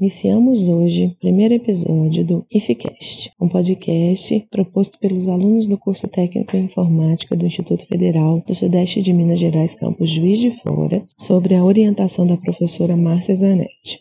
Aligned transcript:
Iniciamos 0.00 0.68
hoje 0.68 1.06
o 1.06 1.14
primeiro 1.18 1.54
episódio 1.54 2.24
do 2.24 2.46
IFCast, 2.52 3.32
um 3.40 3.48
podcast 3.48 4.46
proposto 4.48 4.96
pelos 5.00 5.26
alunos 5.26 5.66
do 5.66 5.76
curso 5.76 6.06
técnico 6.06 6.56
em 6.56 6.66
informática 6.66 7.34
do 7.34 7.44
Instituto 7.44 7.84
Federal 7.84 8.40
do 8.46 8.54
Sudeste 8.54 9.02
de 9.02 9.12
Minas 9.12 9.40
Gerais, 9.40 9.74
campus 9.74 10.10
Juiz 10.10 10.38
de 10.38 10.52
Fora, 10.52 11.04
sobre 11.18 11.56
a 11.56 11.64
orientação 11.64 12.24
da 12.24 12.36
professora 12.36 12.96
Márcia 12.96 13.34
Zanetti. 13.34 14.00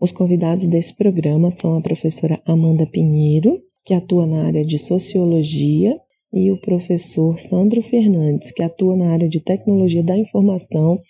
Os 0.00 0.12
convidados 0.12 0.68
desse 0.68 0.94
programa 0.94 1.50
são 1.50 1.76
a 1.76 1.80
professora 1.80 2.40
Amanda 2.46 2.86
Pinheiro, 2.86 3.60
que 3.84 3.94
atua 3.94 4.28
na 4.28 4.46
área 4.46 4.64
de 4.64 4.78
Sociologia, 4.78 5.98
e 6.32 6.52
o 6.52 6.60
professor 6.60 7.36
Sandro 7.40 7.82
Fernandes, 7.82 8.52
que 8.52 8.62
atua 8.62 8.96
na 8.96 9.10
área 9.10 9.28
de 9.28 9.40
Tecnologia 9.40 10.04
da 10.04 10.16
Informação, 10.16 11.00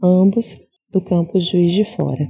ambos 0.00 0.56
do 0.92 1.00
campus 1.00 1.48
Juiz 1.48 1.72
de 1.72 1.84
Fora. 1.84 2.28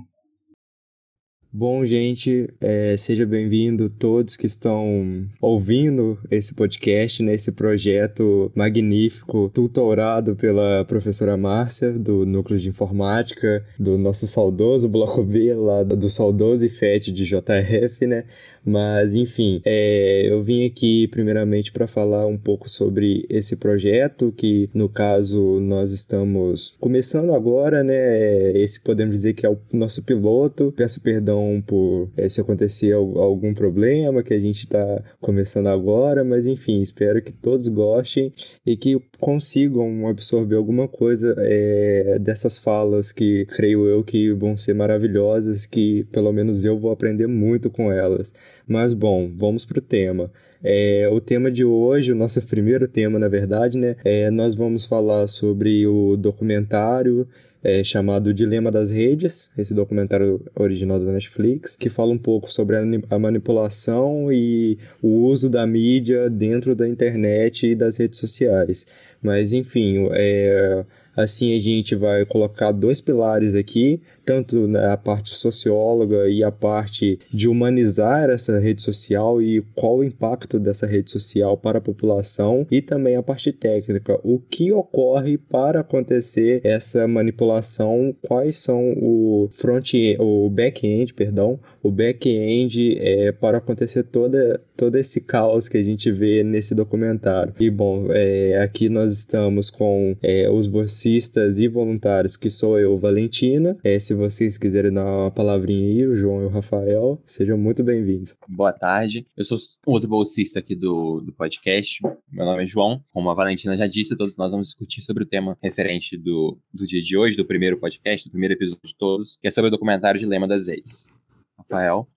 Bom, 1.53 1.85
gente, 1.85 2.49
é, 2.61 2.97
seja 2.97 3.27
bem-vindo 3.27 3.91
todos 3.91 4.37
que 4.37 4.47
estão 4.47 5.27
ouvindo 5.41 6.17
esse 6.31 6.55
podcast, 6.55 7.25
nesse 7.25 7.51
né, 7.51 7.57
projeto 7.57 8.53
magnífico, 8.55 9.51
tutorado 9.53 10.37
pela 10.37 10.85
professora 10.85 11.37
Márcia, 11.37 11.91
do 11.91 12.25
Núcleo 12.25 12.57
de 12.57 12.69
Informática, 12.69 13.65
do 13.77 13.99
nosso 13.99 14.29
saudoso 14.29 14.89
Bloco 14.89 15.25
B, 15.25 15.53
lá 15.55 15.83
do 15.83 16.09
saudoso 16.09 16.65
IFET 16.65 17.11
de 17.11 17.25
JF, 17.25 18.07
né? 18.07 18.27
Mas, 18.65 19.17
enfim, 19.17 19.61
é, 19.65 20.29
eu 20.31 20.41
vim 20.45 20.65
aqui 20.65 21.09
primeiramente 21.09 21.73
para 21.73 21.89
falar 21.89 22.29
um 22.29 22.39
pouco 22.39 22.71
sobre 22.71 23.27
esse 23.29 23.57
projeto, 23.57 24.33
que 24.37 24.71
no 24.73 24.89
caso 24.89 25.59
nós 25.59 25.91
estamos 25.91 26.77
começando 26.79 27.35
agora, 27.35 27.83
né? 27.83 28.53
Esse 28.57 28.81
podemos 28.81 29.17
dizer 29.17 29.35
que 29.35 29.45
é 29.45 29.51
o 29.51 29.59
nosso 29.73 30.05
piloto. 30.05 30.73
Peço 30.77 31.01
perdão 31.01 31.40
perdão 31.41 31.63
por 31.67 32.11
é, 32.17 32.29
se 32.29 32.41
acontecer 32.41 32.93
algum 32.93 33.55
problema 33.55 34.23
que 34.23 34.35
a 34.35 34.39
gente 34.39 34.65
está 34.65 35.03
começando 35.21 35.69
agora, 35.69 36.23
mas 36.23 36.47
enfim, 36.47 36.81
espero 36.81 37.23
que 37.23 37.33
todos 37.33 37.69
gostem 37.69 38.33
e 38.67 38.77
que 38.77 39.01
consigam 39.19 40.07
absorver 40.07 40.57
alguma 40.57 40.87
coisa 40.87 41.35
é, 41.39 42.19
dessas 42.19 42.59
falas 42.59 43.13
que 43.13 43.47
creio 43.47 43.87
eu 43.87 44.05
que 44.05 44.33
vão 44.33 44.57
ser 44.57 44.75
maravilhosas, 44.75 45.67
que 45.67 46.05
pelo 46.13 46.33
menos 46.33 46.65
eu 46.65 46.79
vou 46.79 46.91
aprender 46.91 47.27
muito 47.27 47.71
com 47.71 47.91
elas. 47.91 48.33
Mas 48.67 48.93
bom, 48.93 49.31
vamos 49.35 49.65
pro 49.65 49.81
tema. 49.81 50.31
É, 50.63 51.09
o 51.11 51.21
tema 51.21 51.51
de 51.51 51.65
hoje, 51.65 52.13
o 52.13 52.15
nosso 52.15 52.47
primeiro 52.47 52.87
tema, 52.87 53.19
na 53.19 53.29
verdade, 53.29 53.79
né? 53.79 53.97
É, 54.05 54.31
nós 54.31 54.55
vamos 54.55 54.85
falar 54.85 55.27
sobre 55.27 55.87
o 55.87 56.19
documentário 56.19 57.27
é, 57.63 57.85
chamado 57.85 58.33
Dilema 58.33 58.71
das 58.71 58.91
Redes, 58.91 59.51
esse 59.57 59.75
documentário 59.75 60.41
original 60.55 60.99
da 60.99 61.13
Netflix, 61.13 61.77
que 61.77 61.89
fala 61.89 62.13
um 62.13 62.19
pouco 62.19 62.51
sobre 62.51 62.77
a 63.09 63.19
manipulação 63.19 64.33
e 64.33 64.79
o 65.03 65.25
uso 65.25 65.51
da 65.51 65.67
mídia 65.67 66.31
dentro 66.31 66.75
da 66.75 66.89
internet 66.89 67.67
e 67.67 67.75
das 67.75 67.99
redes 67.99 68.19
sociais. 68.19 68.87
Mas, 69.23 69.53
enfim, 69.53 70.09
é, 70.13 70.85
assim 71.15 71.55
a 71.55 71.59
gente 71.59 71.95
vai 71.95 72.25
colocar 72.25 72.73
dois 72.73 73.01
pilares 73.01 73.55
aqui 73.55 74.01
tanto 74.25 74.69
a 74.77 74.97
parte 74.97 75.35
socióloga 75.35 76.29
e 76.29 76.43
a 76.43 76.51
parte 76.51 77.19
de 77.33 77.49
humanizar 77.49 78.31
essa 78.31 78.59
rede 78.59 78.83
social 78.83 79.41
e 79.43 79.63
qual 79.75 79.99
o 79.99 80.05
impacto 80.05 80.59
dessa 80.59 80.87
rede 80.87 81.11
social 81.11 81.57
para 81.57 81.79
a 81.79 81.83
população 81.83 82.67
e 82.71 82.81
também 82.81 83.17
a 83.17 83.23
parte 83.23 83.53
técnica, 83.53 84.19
o 84.23 84.39
que 84.39 84.73
ocorre 84.73 85.39
para 85.39 85.81
acontecer 85.81 86.61
essa 86.65 87.07
manipulação, 87.07 88.15
quais 88.23 88.57
são 88.57 88.93
o 88.97 89.49
front 89.53 89.91
o 90.19 90.49
back-end, 90.51 91.15
perdão, 91.15 91.59
o 91.83 91.91
back-end 91.91 92.99
é, 92.99 93.33
para 93.33 93.59
acontecer 93.59 94.05
toda 94.05 94.61
todo 94.81 94.97
esse 94.97 95.21
caos 95.21 95.69
que 95.69 95.77
a 95.77 95.83
gente 95.83 96.11
vê 96.11 96.43
nesse 96.43 96.75
documentário. 96.75 97.53
E 97.61 97.69
bom, 97.69 98.07
é, 98.11 98.63
aqui 98.63 98.89
nós 98.89 99.13
estamos 99.13 99.71
com 99.71 100.17
é, 100.23 100.49
os 100.49 100.67
bolsistas 100.67 101.59
e 101.59 101.69
voluntários 101.69 102.35
que 102.35 102.49
sou 102.49 102.79
eu, 102.79 102.97
Valentina. 102.97 103.77
É, 103.85 103.99
se 104.11 104.15
vocês 104.17 104.59
quiserem 104.59 104.93
dar 104.93 105.05
uma 105.05 105.31
palavrinha 105.31 105.87
aí, 105.87 106.05
o 106.05 106.17
João 106.17 106.43
e 106.43 106.47
o 106.47 106.49
Rafael, 106.49 107.23
sejam 107.25 107.57
muito 107.57 107.85
bem-vindos. 107.85 108.37
Boa 108.49 108.73
tarde. 108.73 109.25
Eu 109.37 109.45
sou 109.45 109.57
outro 109.87 110.09
bolsista 110.09 110.59
aqui 110.59 110.75
do, 110.75 111.21
do 111.21 111.33
podcast. 111.33 112.03
Meu 112.29 112.45
nome 112.45 112.65
é 112.65 112.67
João. 112.67 113.01
Como 113.13 113.31
a 113.31 113.35
Valentina 113.35 113.77
já 113.77 113.87
disse, 113.87 114.17
todos 114.17 114.37
nós 114.37 114.51
vamos 114.51 114.67
discutir 114.67 115.01
sobre 115.03 115.23
o 115.23 115.27
tema 115.27 115.57
referente 115.63 116.17
do, 116.17 116.59
do 116.75 116.89
dia 116.89 117.01
de 117.01 117.17
hoje, 117.17 117.37
do 117.37 117.47
primeiro 117.47 117.79
podcast, 117.79 118.29
do 118.29 118.33
primeiro 118.33 118.55
episódio 118.55 118.83
de 118.85 118.97
todos, 118.97 119.37
que 119.37 119.47
é 119.47 119.51
sobre 119.53 119.69
o 119.69 119.71
documentário 119.71 120.19
Dilema 120.19 120.49
das 120.49 120.67
Redes. 120.67 121.09
Rafael. 121.57 122.09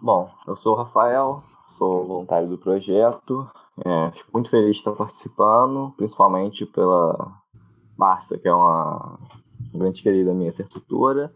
Bom, 0.00 0.30
eu 0.46 0.54
sou 0.54 0.74
o 0.74 0.76
Rafael, 0.76 1.42
sou 1.76 2.06
voluntário 2.06 2.48
do 2.48 2.58
projeto. 2.58 3.50
É, 3.84 4.12
fico 4.12 4.30
muito 4.32 4.48
feliz 4.48 4.70
de 4.70 4.78
estar 4.78 4.92
participando, 4.92 5.92
principalmente 5.96 6.64
pela 6.64 7.40
Márcia, 7.98 8.38
que 8.38 8.46
é 8.46 8.54
uma 8.54 9.18
grande 9.78 10.02
querida 10.02 10.34
minha, 10.34 10.48
essa 10.50 10.62
estrutura 10.62 11.32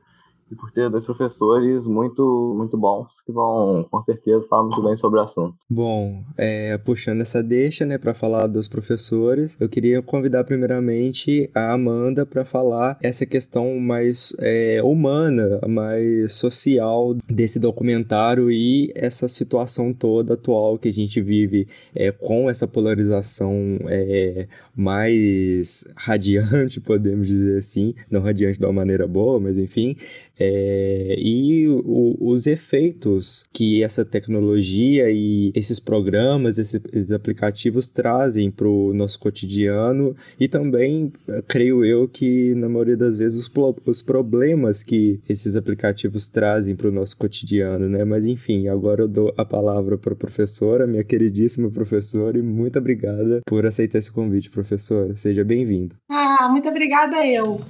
e 0.50 0.54
por 0.54 0.70
ter 0.70 0.90
dois 0.90 1.04
professores 1.04 1.86
muito 1.86 2.54
muito 2.56 2.76
bons 2.76 3.20
que 3.24 3.32
vão 3.32 3.86
com 3.90 4.00
certeza 4.02 4.46
falar 4.48 4.64
muito 4.64 4.82
bem 4.82 4.96
sobre 4.96 5.20
o 5.20 5.22
assunto. 5.22 5.54
Bom, 5.68 6.22
é, 6.36 6.76
puxando 6.78 7.20
essa 7.20 7.42
deixa, 7.42 7.84
né, 7.84 7.98
para 7.98 8.14
falar 8.14 8.46
dos 8.46 8.68
professores, 8.68 9.56
eu 9.60 9.68
queria 9.68 10.02
convidar 10.02 10.44
primeiramente 10.44 11.50
a 11.54 11.72
Amanda 11.72 12.26
para 12.26 12.44
falar 12.44 12.98
essa 13.02 13.26
questão 13.26 13.78
mais 13.78 14.34
é, 14.38 14.80
humana, 14.82 15.60
mais 15.66 16.32
social 16.32 17.14
desse 17.28 17.58
documentário 17.58 18.50
e 18.50 18.92
essa 18.94 19.28
situação 19.28 19.92
toda 19.92 20.34
atual 20.34 20.78
que 20.78 20.88
a 20.88 20.92
gente 20.92 21.20
vive 21.20 21.66
é, 21.94 22.12
com 22.12 22.48
essa 22.48 22.66
polarização 22.66 23.78
é, 23.86 24.46
mais 24.76 25.84
radiante, 25.96 26.80
podemos 26.82 27.28
dizer 27.28 27.58
assim, 27.58 27.94
não 28.10 28.20
radiante 28.20 28.58
de 28.58 28.64
uma 28.64 28.72
maneira 28.72 29.06
boa, 29.06 29.40
mas 29.40 29.58
enfim, 29.58 29.96
é, 30.38 31.14
e 31.18 31.68
o, 31.68 32.16
os 32.20 32.46
efeitos 32.46 33.44
que 33.52 33.82
essa 33.82 34.04
tecnologia 34.04 35.10
e 35.10 35.52
esses 35.54 35.78
programas, 35.78 36.58
esses, 36.58 36.80
esses 36.92 37.12
aplicativos 37.12 37.92
trazem 37.92 38.50
para 38.50 38.68
o 38.68 38.92
nosso 38.92 39.18
cotidiano 39.18 40.16
e 40.38 40.48
também, 40.48 41.12
eh, 41.28 41.42
creio 41.46 41.84
eu, 41.84 42.08
que 42.08 42.54
na 42.54 42.68
maioria 42.68 42.96
das 42.96 43.18
vezes 43.18 43.40
os, 43.40 43.52
os 43.86 44.02
problemas 44.02 44.82
que 44.82 45.20
esses 45.28 45.56
aplicativos 45.56 46.28
trazem 46.28 46.74
para 46.74 46.88
o 46.88 46.92
nosso 46.92 47.16
cotidiano, 47.16 47.88
né? 47.88 48.04
Mas 48.04 48.26
enfim, 48.26 48.68
agora 48.68 49.02
eu 49.02 49.08
dou 49.08 49.32
a 49.36 49.44
palavra 49.44 49.96
para 49.96 50.12
a 50.12 50.16
professora, 50.16 50.86
minha 50.86 51.04
queridíssima 51.04 51.70
professora, 51.70 52.38
e 52.38 52.42
muito 52.42 52.78
obrigada 52.78 53.40
por 53.46 53.66
aceitar 53.66 53.98
esse 53.98 54.10
convite, 54.10 54.50
professora. 54.50 55.14
Seja 55.14 55.44
bem-vinda. 55.44 55.94
Ah, 56.10 56.48
muito 56.50 56.68
obrigada 56.68 57.26
eu. 57.26 57.60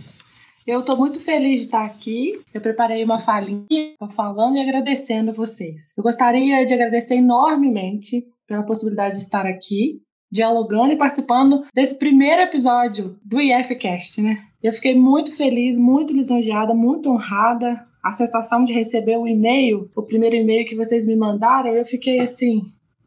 Eu 0.67 0.81
estou 0.81 0.97
muito 0.97 1.21
feliz 1.21 1.61
de 1.61 1.67
estar 1.67 1.85
aqui. 1.85 2.41
Eu 2.53 2.61
preparei 2.61 3.05
uma 3.05 3.19
falinha, 3.19 3.95
falando 4.17 4.57
e 4.57 4.61
agradecendo 4.61 5.31
a 5.31 5.35
vocês. 5.35 5.93
Eu 5.95 6.03
gostaria 6.03 6.65
de 6.65 6.73
agradecer 6.73 7.17
enormemente 7.17 8.25
pela 8.47 8.63
possibilidade 8.63 9.17
de 9.17 9.25
estar 9.25 9.45
aqui, 9.45 10.01
dialogando 10.33 10.93
e 10.93 10.97
participando 10.97 11.65
desse 11.75 11.99
primeiro 11.99 12.41
episódio 12.41 13.19
do 13.23 13.41
IFCast, 13.41 14.23
né? 14.23 14.43
Eu 14.63 14.73
fiquei 14.73 14.95
muito 14.95 15.37
feliz, 15.37 15.77
muito 15.77 16.15
lisonjeada, 16.15 16.73
muito 16.73 17.11
honrada. 17.11 17.87
A 18.03 18.13
sensação 18.13 18.65
de 18.65 18.73
receber 18.73 19.19
o 19.19 19.27
e-mail, 19.27 19.91
o 19.95 20.03
primeiro 20.03 20.35
e-mail 20.37 20.67
que 20.67 20.77
vocês 20.77 21.07
me 21.07 21.17
mandaram, 21.17 21.71
eu 21.71 21.85
fiquei 21.85 22.21
assim. 22.21 22.63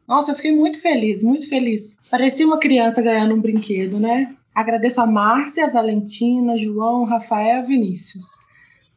Nossa, 0.06 0.30
eu 0.30 0.36
fiquei 0.36 0.54
muito 0.54 0.80
feliz, 0.80 1.24
muito 1.24 1.48
feliz. 1.48 1.96
Parecia 2.08 2.46
uma 2.46 2.58
criança 2.58 3.02
ganhando 3.02 3.34
um 3.34 3.40
brinquedo, 3.40 3.98
né? 3.98 4.34
Agradeço 4.58 5.00
a 5.00 5.06
Márcia, 5.06 5.70
Valentina, 5.70 6.58
João, 6.58 7.04
Rafael 7.04 7.64
Vinícius. 7.64 8.26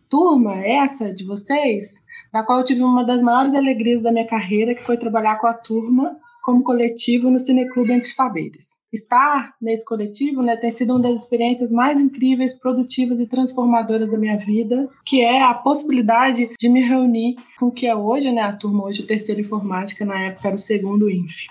Turma 0.09 0.55
essa 0.55 1.13
de 1.13 1.23
vocês, 1.23 2.03
na 2.33 2.41
qual 2.43 2.57
eu 2.57 2.65
tive 2.65 2.81
uma 2.81 3.03
das 3.03 3.21
maiores 3.21 3.53
alegrias 3.53 4.01
da 4.01 4.11
minha 4.11 4.25
carreira, 4.25 4.73
que 4.73 4.83
foi 4.83 4.97
trabalhar 4.97 5.37
com 5.37 5.45
a 5.45 5.53
turma 5.53 6.17
como 6.41 6.63
coletivo 6.63 7.29
no 7.29 7.39
Cineclube 7.39 7.91
Entre 7.93 8.09
Saberes. 8.09 8.79
Estar 8.91 9.53
nesse 9.61 9.85
coletivo 9.85 10.41
né, 10.41 10.57
tem 10.57 10.71
sido 10.71 10.93
uma 10.93 11.03
das 11.03 11.19
experiências 11.19 11.71
mais 11.71 11.99
incríveis, 11.99 12.55
produtivas 12.55 13.19
e 13.19 13.27
transformadoras 13.27 14.09
da 14.09 14.17
minha 14.17 14.39
vida, 14.39 14.89
que 15.05 15.21
é 15.21 15.43
a 15.43 15.53
possibilidade 15.53 16.49
de 16.59 16.69
me 16.69 16.81
reunir 16.81 17.35
com 17.59 17.67
o 17.67 17.71
que 17.71 17.85
é 17.85 17.95
hoje, 17.95 18.31
né, 18.31 18.41
a 18.41 18.53
turma 18.53 18.85
hoje, 18.85 19.03
o 19.03 19.07
terceiro 19.07 19.41
informática, 19.41 20.03
na 20.03 20.21
época 20.21 20.47
era 20.47 20.55
o 20.55 20.59
segundo 20.59 21.07
INF. 21.07 21.45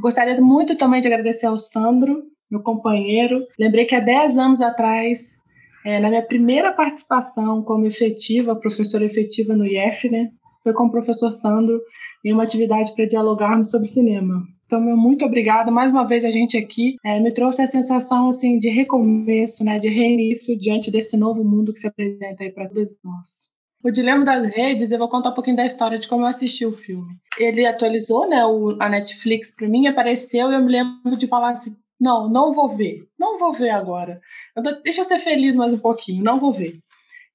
Gostaria 0.00 0.40
muito 0.40 0.76
também 0.76 1.00
de 1.00 1.06
agradecer 1.06 1.46
ao 1.46 1.60
Sandro, 1.60 2.24
meu 2.50 2.62
companheiro. 2.62 3.46
Lembrei 3.58 3.84
que 3.84 3.94
há 3.94 4.00
10 4.00 4.36
anos 4.36 4.60
atrás, 4.60 5.38
é, 5.84 6.00
na 6.00 6.08
minha 6.08 6.22
primeira 6.22 6.72
participação 6.72 7.62
como 7.62 7.86
efetiva, 7.86 8.56
professora 8.56 9.04
efetiva 9.04 9.54
no 9.54 9.66
IF, 9.66 10.08
né, 10.10 10.30
foi 10.62 10.72
com 10.72 10.84
o 10.84 10.90
professor 10.90 11.32
Sandro 11.32 11.80
em 12.24 12.32
uma 12.32 12.42
atividade 12.42 12.94
para 12.94 13.06
dialogarmos 13.06 13.70
sobre 13.70 13.88
cinema. 13.88 14.42
Então, 14.66 14.80
meu 14.80 14.96
muito 14.96 15.24
obrigada. 15.24 15.70
Mais 15.70 15.90
uma 15.90 16.06
vez 16.06 16.24
a 16.24 16.30
gente 16.30 16.56
aqui 16.56 16.94
é, 17.04 17.18
me 17.18 17.32
trouxe 17.32 17.62
a 17.62 17.66
sensação 17.66 18.28
assim 18.28 18.58
de 18.58 18.68
recomeço, 18.68 19.64
né, 19.64 19.78
de 19.78 19.88
reinício 19.88 20.56
diante 20.56 20.90
desse 20.90 21.16
novo 21.16 21.42
mundo 21.42 21.72
que 21.72 21.80
se 21.80 21.88
apresenta 21.88 22.44
aí 22.44 22.52
para 22.52 22.68
todos 22.68 22.96
nós. 23.02 23.50
O 23.82 23.90
Dilema 23.90 24.24
das 24.24 24.46
Redes, 24.54 24.92
eu 24.92 24.98
vou 24.98 25.08
contar 25.08 25.30
um 25.30 25.34
pouquinho 25.34 25.56
da 25.56 25.64
história 25.64 25.98
de 25.98 26.06
como 26.06 26.22
eu 26.22 26.28
assisti 26.28 26.66
o 26.66 26.72
filme. 26.72 27.14
Ele 27.38 27.66
atualizou, 27.66 28.28
né, 28.28 28.44
o, 28.44 28.76
a 28.78 28.88
Netflix 28.90 29.50
para 29.56 29.66
mim, 29.66 29.86
apareceu 29.86 30.50
e 30.50 30.54
eu 30.54 30.62
me 30.62 30.70
lembro 30.70 31.16
de 31.16 31.26
falar 31.26 31.52
assim, 31.52 31.74
não, 32.00 32.28
não 32.28 32.52
vou 32.52 32.76
ver, 32.76 33.06
não 33.18 33.38
vou 33.38 33.52
ver 33.52 33.70
agora. 33.70 34.20
Eu, 34.56 34.62
deixa 34.82 35.02
eu 35.02 35.04
ser 35.04 35.18
feliz 35.18 35.54
mais 35.54 35.72
um 35.72 35.78
pouquinho, 35.78 36.24
não 36.24 36.40
vou 36.40 36.52
ver. 36.52 36.74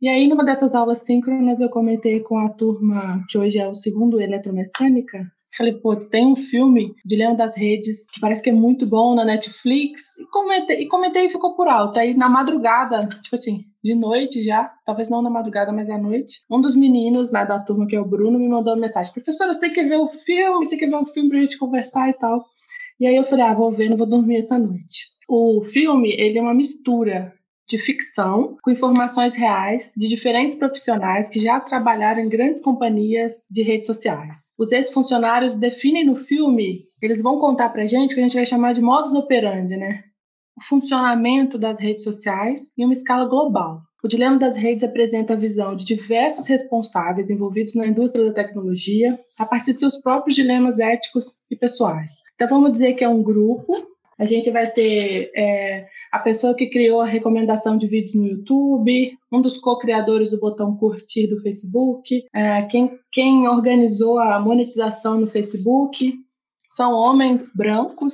E 0.02 0.10
aí, 0.10 0.28
numa 0.28 0.44
dessas 0.44 0.76
aulas 0.76 1.06
síncronas, 1.06 1.62
eu 1.62 1.70
comentei 1.70 2.20
com 2.20 2.38
a 2.38 2.50
turma, 2.50 3.24
que 3.30 3.38
hoje 3.38 3.60
é 3.60 3.68
o 3.68 3.76
segundo 3.76 4.20
Eletromecânica, 4.20 5.26
Falei, 5.58 5.74
pô, 5.74 5.96
tem 5.96 6.28
um 6.28 6.36
filme 6.36 6.94
de 7.06 7.16
Leão 7.16 7.34
das 7.34 7.56
Redes 7.56 8.06
que 8.12 8.20
parece 8.20 8.44
que 8.44 8.50
é 8.50 8.54
muito 8.54 8.86
bom 8.86 9.16
na 9.16 9.24
Netflix. 9.24 10.02
E 10.20 10.26
comentei, 10.26 10.82
e 10.82 10.88
comentei 10.90 11.26
e 11.26 11.30
ficou 11.30 11.56
por 11.56 11.70
alto. 11.70 11.98
Aí 11.98 12.14
na 12.14 12.28
madrugada, 12.28 13.08
tipo 13.08 13.36
assim, 13.36 13.64
de 13.82 13.96
noite 13.96 14.44
já, 14.44 14.70
talvez 14.86 15.08
não 15.08 15.22
na 15.22 15.30
madrugada, 15.30 15.72
mas 15.72 15.90
à 15.90 15.98
noite, 15.98 16.42
um 16.52 16.60
dos 16.60 16.76
meninos 16.76 17.32
né, 17.32 17.46
da 17.46 17.60
turma, 17.60 17.88
que 17.88 17.96
é 17.96 18.02
o 18.02 18.06
Bruno, 18.06 18.38
me 18.38 18.50
mandou 18.50 18.74
uma 18.74 18.82
mensagem: 18.82 19.14
professora, 19.14 19.54
você 19.54 19.62
tem 19.62 19.72
que 19.72 19.84
ver 19.84 19.98
o 19.98 20.10
filme, 20.10 20.68
tem 20.68 20.78
que 20.78 20.88
ver 20.88 20.96
o 20.96 21.06
filme 21.06 21.30
pra 21.30 21.40
gente 21.40 21.58
conversar 21.58 22.10
e 22.10 22.14
tal. 22.14 22.46
E 23.00 23.06
aí 23.06 23.15
eu 23.15 23.24
falei: 23.24 23.45
ah, 23.45 23.53
vou 23.53 23.71
ver, 23.71 23.89
não 23.89 23.97
vou 23.97 24.07
dormir 24.07 24.38
essa 24.38 24.57
noite. 24.57 25.13
O 25.27 25.63
filme, 25.63 26.12
ele 26.18 26.38
é 26.38 26.42
uma 26.42 26.53
mistura 26.53 27.33
de 27.68 27.80
ficção 27.80 28.57
com 28.62 28.71
informações 28.71 29.36
reais 29.36 29.92
de 29.97 30.07
diferentes 30.07 30.56
profissionais 30.56 31.30
que 31.30 31.39
já 31.39 31.59
trabalharam 31.59 32.21
em 32.21 32.30
grandes 32.30 32.62
companhias 32.62 33.47
de 33.50 33.63
redes 33.63 33.88
sociais. 33.88 34.53
Os 34.57 34.71
ex-funcionários 34.71 35.56
definem 35.56 36.06
no 36.06 36.15
filme, 36.15 36.83
eles 37.01 37.24
vão 37.24 37.39
contar 37.39 37.69
pra 37.69 37.86
gente 37.86 38.13
que 38.13 38.19
a 38.19 38.24
gente 38.24 38.36
vai 38.36 38.45
chamar 38.45 38.74
de 38.74 38.81
modus 38.81 39.13
operandi, 39.13 39.75
né? 39.75 40.03
O 40.57 40.63
funcionamento 40.63 41.57
das 41.57 41.80
redes 41.80 42.03
sociais 42.03 42.71
em 42.77 42.86
uma 42.86 42.94
escala 42.94 43.25
global. 43.25 43.81
O 44.06 44.07
Dilema 44.07 44.38
das 44.38 44.56
Redes 44.56 44.84
apresenta 44.84 45.34
a 45.34 45.36
visão 45.36 45.75
de 45.75 45.84
diversos 45.84 46.48
responsáveis 46.48 47.31
envolvidos 47.31 47.74
na 47.74 47.88
indústria 47.88 48.24
da 48.24 48.31
tecnologia 48.31 49.19
a 49.36 49.48
partir 49.48 49.74
de 49.74 49.80
seus 49.80 50.00
próprios 50.00 50.36
dilemas 50.36 50.78
éticos 50.78 51.38
e 51.50 51.56
pessoais. 51.56 52.22
Então, 52.36 52.48
vamos 52.48 52.74
dizer 52.74 52.94
que 52.94 53.04
é 53.04 53.10
um 53.10 53.24
grupo 53.24 53.74
a 54.19 54.24
gente 54.24 54.52
vai 54.52 54.69
ter 54.69 55.31
é, 55.36 55.88
a 56.12 56.19
pessoa 56.19 56.56
que 56.56 56.69
criou 56.69 57.02
a 57.02 57.07
recomendação 57.07 57.80
de 57.80 57.88
vídeos 57.88 58.13
no 58.13 58.28
YouTube, 58.28 59.18
um 59.31 59.42
dos 59.42 59.57
co-criadores 59.57 60.30
do 60.30 60.40
botão 60.40 60.78
curtir 60.78 61.25
do 61.25 61.42
Facebook, 61.42 62.25
é, 62.31 62.62
quem, 62.68 63.00
quem 63.12 63.48
organizou 63.48 64.19
a 64.19 64.40
monetização 64.40 65.19
no 65.19 65.25
Facebook. 65.25 66.13
São 66.69 66.94
homens 66.94 67.52
brancos, 67.56 68.13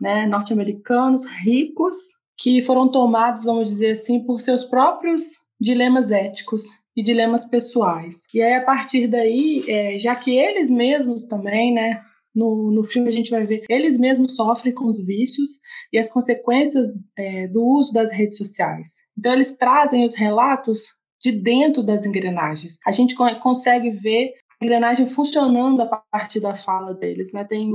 né, 0.00 0.26
norte-americanos, 0.26 1.24
ricos, 1.44 1.94
que 2.38 2.62
foram 2.62 2.90
tomados, 2.90 3.44
vamos 3.44 3.70
dizer 3.70 3.92
assim, 3.92 4.24
por 4.24 4.40
seus 4.40 4.64
próprios 4.64 5.22
dilemas 5.60 6.10
éticos 6.10 6.62
e 6.96 7.02
dilemas 7.02 7.48
pessoais. 7.48 8.22
E 8.32 8.42
aí, 8.42 8.54
a 8.54 8.64
partir 8.64 9.06
daí, 9.06 9.62
é, 9.68 9.98
já 9.98 10.14
que 10.14 10.36
eles 10.36 10.70
mesmos 10.70 11.26
também, 11.26 11.72
né, 11.72 12.00
no, 12.36 12.70
no 12.70 12.84
filme 12.84 13.08
a 13.08 13.12
gente 13.12 13.30
vai 13.30 13.44
ver 13.44 13.64
eles 13.68 13.98
mesmos 13.98 14.36
sofrem 14.36 14.74
com 14.74 14.84
os 14.84 15.04
vícios 15.04 15.58
e 15.90 15.98
as 15.98 16.10
consequências 16.10 16.86
é, 17.16 17.48
do 17.48 17.64
uso 17.64 17.94
das 17.94 18.12
redes 18.12 18.36
sociais. 18.36 18.88
Então 19.18 19.32
eles 19.32 19.56
trazem 19.56 20.04
os 20.04 20.14
relatos 20.14 20.80
de 21.18 21.32
dentro 21.32 21.82
das 21.82 22.04
engrenagens. 22.04 22.78
A 22.86 22.92
gente 22.92 23.14
consegue 23.40 23.90
ver 23.90 24.34
a 24.60 24.64
engrenagem 24.64 25.08
funcionando 25.08 25.80
a 25.80 25.86
partir 25.86 26.40
da 26.40 26.54
fala 26.54 26.94
deles, 26.94 27.32
né? 27.32 27.42
Tem 27.44 27.70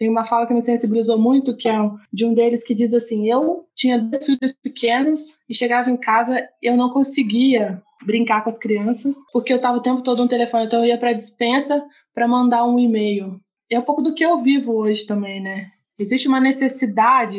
tem 0.00 0.08
uma 0.08 0.24
fala 0.24 0.46
que 0.46 0.54
me 0.54 0.62
sensibilizou 0.62 1.18
muito, 1.18 1.56
que 1.56 1.68
é 1.68 1.76
de 2.12 2.24
um 2.24 2.34
deles 2.34 2.64
que 2.64 2.74
diz 2.74 2.92
assim: 2.92 3.30
Eu 3.30 3.66
tinha 3.76 3.98
dois 3.98 4.24
filhos 4.24 4.52
pequenos 4.60 5.38
e 5.48 5.54
chegava 5.54 5.90
em 5.90 5.96
casa, 5.96 6.48
eu 6.60 6.76
não 6.76 6.90
conseguia 6.90 7.80
brincar 8.04 8.42
com 8.42 8.50
as 8.50 8.58
crianças, 8.58 9.14
porque 9.32 9.52
eu 9.52 9.58
estava 9.58 9.76
o 9.76 9.82
tempo 9.82 10.02
todo 10.02 10.22
no 10.22 10.28
telefone, 10.28 10.64
então 10.64 10.80
eu 10.80 10.86
ia 10.86 10.98
para 10.98 11.10
a 11.10 11.14
dispensa 11.14 11.84
para 12.14 12.26
mandar 12.26 12.64
um 12.64 12.78
e-mail 12.78 13.38
é 13.70 13.78
um 13.78 13.82
pouco 13.82 14.02
do 14.02 14.14
que 14.14 14.24
eu 14.24 14.42
vivo 14.42 14.72
hoje 14.72 15.06
também, 15.06 15.40
né? 15.40 15.70
Existe 15.98 16.26
uma 16.26 16.40
necessidade 16.40 17.38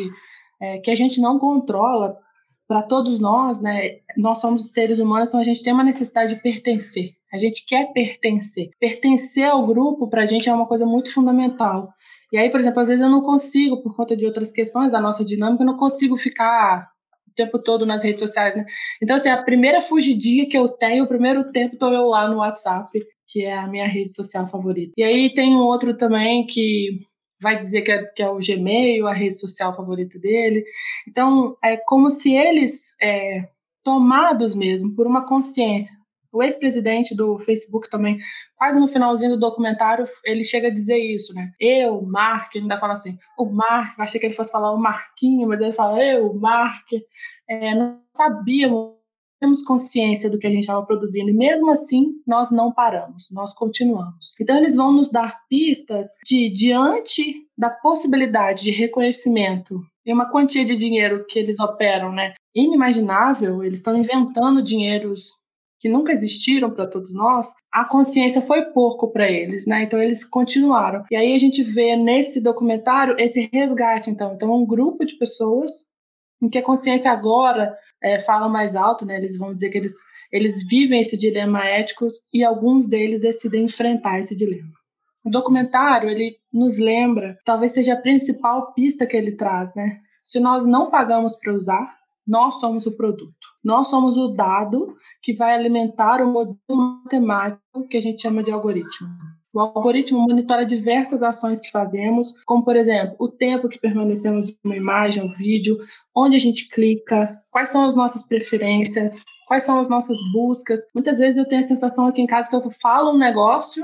é, 0.61 0.77
que 0.77 0.89
a 0.89 0.95
gente 0.95 1.19
não 1.19 1.37
controla 1.37 2.17
para 2.67 2.83
todos 2.83 3.19
nós, 3.19 3.61
né? 3.61 3.97
Nós 4.15 4.39
somos 4.39 4.71
seres 4.71 4.97
humanos, 4.97 5.29
então 5.29 5.41
a 5.41 5.43
gente 5.43 5.61
tem 5.61 5.73
uma 5.73 5.83
necessidade 5.83 6.35
de 6.35 6.41
pertencer. 6.41 7.11
A 7.33 7.37
gente 7.37 7.65
quer 7.65 7.91
pertencer. 7.91 8.69
Pertencer 8.79 9.49
ao 9.49 9.65
grupo, 9.65 10.07
para 10.07 10.23
a 10.23 10.25
gente, 10.25 10.47
é 10.47 10.53
uma 10.53 10.65
coisa 10.65 10.85
muito 10.85 11.13
fundamental. 11.13 11.93
E 12.31 12.37
aí, 12.37 12.49
por 12.49 12.59
exemplo, 12.59 12.79
às 12.79 12.87
vezes 12.87 13.03
eu 13.03 13.09
não 13.09 13.21
consigo, 13.21 13.81
por 13.81 13.95
conta 13.95 14.15
de 14.15 14.25
outras 14.25 14.51
questões 14.51 14.91
da 14.91 15.01
nossa 15.01 15.23
dinâmica, 15.23 15.63
eu 15.63 15.67
não 15.67 15.77
consigo 15.77 16.17
ficar 16.17 16.89
o 17.27 17.33
tempo 17.35 17.59
todo 17.59 17.85
nas 17.85 18.03
redes 18.03 18.21
sociais, 18.21 18.55
né? 18.55 18.65
Então, 19.01 19.15
assim, 19.15 19.29
a 19.29 19.43
primeira 19.43 19.81
fugidinha 19.81 20.47
que 20.47 20.57
eu 20.57 20.69
tenho, 20.69 21.03
o 21.03 21.07
primeiro 21.07 21.51
tempo, 21.51 21.73
estou 21.75 21.91
eu 21.93 22.07
lá 22.07 22.29
no 22.29 22.37
WhatsApp, 22.37 22.89
que 23.27 23.43
é 23.43 23.57
a 23.57 23.67
minha 23.67 23.87
rede 23.87 24.13
social 24.13 24.47
favorita. 24.47 24.93
E 24.97 25.03
aí 25.03 25.33
tem 25.33 25.55
um 25.55 25.61
outro 25.61 25.97
também 25.97 26.45
que 26.45 26.89
vai 27.41 27.59
dizer 27.59 27.81
que 27.81 27.91
é, 27.91 28.03
que 28.03 28.21
é 28.21 28.29
o 28.29 28.39
Gmail, 28.39 29.07
a 29.07 29.13
rede 29.13 29.39
social 29.39 29.75
favorita 29.75 30.19
dele. 30.19 30.63
Então, 31.07 31.57
é 31.63 31.75
como 31.77 32.09
se 32.09 32.33
eles, 32.33 32.95
é, 33.01 33.47
tomados 33.83 34.53
mesmo 34.55 34.95
por 34.95 35.07
uma 35.07 35.27
consciência, 35.27 35.91
o 36.31 36.41
ex-presidente 36.41 37.15
do 37.15 37.39
Facebook 37.39 37.89
também, 37.89 38.17
quase 38.55 38.79
no 38.79 38.87
finalzinho 38.87 39.31
do 39.31 39.39
documentário, 39.39 40.05
ele 40.23 40.43
chega 40.43 40.67
a 40.67 40.73
dizer 40.73 40.97
isso, 40.97 41.33
né? 41.33 41.51
Eu, 41.59 42.01
Mark, 42.01 42.55
ainda 42.55 42.77
fala 42.77 42.93
assim, 42.93 43.17
o 43.37 43.45
Mark, 43.45 43.99
achei 43.99 44.19
que 44.19 44.27
ele 44.27 44.35
fosse 44.35 44.51
falar 44.51 44.71
o 44.71 44.79
Marquinho, 44.79 45.47
mas 45.47 45.59
ele 45.59 45.73
fala, 45.73 46.03
eu, 46.03 46.33
Mark, 46.33 46.87
é, 47.49 47.75
não 47.75 47.99
sabíamos 48.15 49.01
temos 49.41 49.63
consciência 49.63 50.29
do 50.29 50.37
que 50.37 50.45
a 50.45 50.51
gente 50.51 50.61
estava 50.61 50.85
produzindo 50.85 51.31
e 51.31 51.33
mesmo 51.33 51.71
assim 51.71 52.13
nós 52.27 52.51
não 52.51 52.71
paramos, 52.71 53.29
nós 53.31 53.53
continuamos. 53.55 54.35
Então 54.39 54.55
eles 54.55 54.75
vão 54.75 54.93
nos 54.93 55.09
dar 55.09 55.41
pistas 55.49 56.07
de 56.23 56.47
diante 56.51 57.47
da 57.57 57.71
possibilidade 57.71 58.61
de 58.65 58.71
reconhecimento 58.71 59.81
e 60.05 60.13
uma 60.13 60.31
quantia 60.31 60.63
de 60.63 60.75
dinheiro 60.75 61.25
que 61.27 61.39
eles 61.39 61.59
operam, 61.59 62.11
né, 62.11 62.35
inimaginável, 62.55 63.63
eles 63.63 63.79
estão 63.79 63.97
inventando 63.97 64.63
dinheiros 64.63 65.40
que 65.81 65.89
nunca 65.89 66.13
existiram 66.13 66.69
para 66.69 66.85
todos 66.85 67.11
nós, 67.11 67.47
a 67.73 67.83
consciência 67.83 68.39
foi 68.43 68.65
pouco 68.65 69.11
para 69.11 69.29
eles, 69.29 69.65
né? 69.65 69.81
Então 69.81 70.01
eles 70.01 70.23
continuaram. 70.23 71.03
E 71.09 71.15
aí 71.15 71.33
a 71.33 71.39
gente 71.39 71.63
vê 71.63 71.95
nesse 71.95 72.39
documentário 72.39 73.15
esse 73.17 73.49
resgate, 73.51 74.11
então, 74.11 74.35
então 74.35 74.53
um 74.53 74.65
grupo 74.65 75.03
de 75.03 75.17
pessoas 75.17 75.71
em 76.39 76.47
que 76.47 76.59
a 76.59 76.63
consciência 76.63 77.11
agora 77.11 77.75
é, 78.01 78.19
fala 78.19 78.47
mais 78.47 78.75
alto, 78.75 79.05
né? 79.05 79.17
Eles 79.17 79.39
vão 79.39 79.55
dizer 79.55 79.71
que 79.71 79.79
eles, 79.79 79.93
eles 80.31 80.67
vivem 80.67 81.01
esse 81.01 81.17
dilema 81.17 81.65
ético 81.65 82.07
e 82.31 82.43
alguns 82.43 82.87
deles 82.87 83.19
decidem 83.19 83.65
enfrentar 83.65 84.19
esse 84.19 84.35
dilema. 84.35 84.69
O 85.25 85.31
documentário 85.31 86.09
ele 86.09 86.37
nos 86.53 86.77
lembra, 86.77 87.37
talvez 87.43 87.71
seja 87.71 87.93
a 87.93 88.01
principal 88.01 88.71
pista 88.73 89.07
que 89.07 89.17
ele 89.17 89.31
traz, 89.31 89.73
né? 89.73 89.97
Se 90.23 90.39
nós 90.39 90.63
não 90.63 90.91
pagamos 90.91 91.35
para 91.39 91.53
usar, 91.53 91.95
nós 92.27 92.59
somos 92.59 92.85
o 92.85 92.95
produto. 92.95 93.35
Nós 93.63 93.87
somos 93.87 94.17
o 94.17 94.29
dado 94.29 94.95
que 95.21 95.33
vai 95.33 95.53
alimentar 95.53 96.21
o 96.21 96.31
modelo 96.31 96.57
matemático 97.03 97.87
que 97.89 97.97
a 97.97 98.01
gente 98.01 98.21
chama 98.21 98.43
de 98.43 98.51
algoritmo. 98.51 99.09
O 99.53 99.59
algoritmo 99.59 100.19
monitora 100.21 100.65
diversas 100.65 101.21
ações 101.21 101.59
que 101.59 101.71
fazemos, 101.71 102.41
como, 102.45 102.63
por 102.63 102.75
exemplo, 102.75 103.15
o 103.19 103.27
tempo 103.27 103.67
que 103.67 103.79
permanecemos 103.79 104.49
em 104.49 104.55
uma 104.63 104.77
imagem, 104.77 105.23
um 105.23 105.33
vídeo, 105.33 105.77
onde 106.15 106.37
a 106.37 106.39
gente 106.39 106.69
clica, 106.69 107.37
quais 107.51 107.69
são 107.69 107.83
as 107.83 107.95
nossas 107.95 108.25
preferências, 108.25 109.21
quais 109.47 109.63
são 109.63 109.79
as 109.79 109.89
nossas 109.89 110.17
buscas. 110.31 110.79
Muitas 110.95 111.19
vezes 111.19 111.37
eu 111.37 111.47
tenho 111.47 111.59
a 111.59 111.65
sensação 111.65 112.07
aqui 112.07 112.21
em 112.21 112.27
casa 112.27 112.49
que 112.49 112.55
eu 112.55 112.71
falo 112.81 113.11
um 113.11 113.17
negócio, 113.17 113.83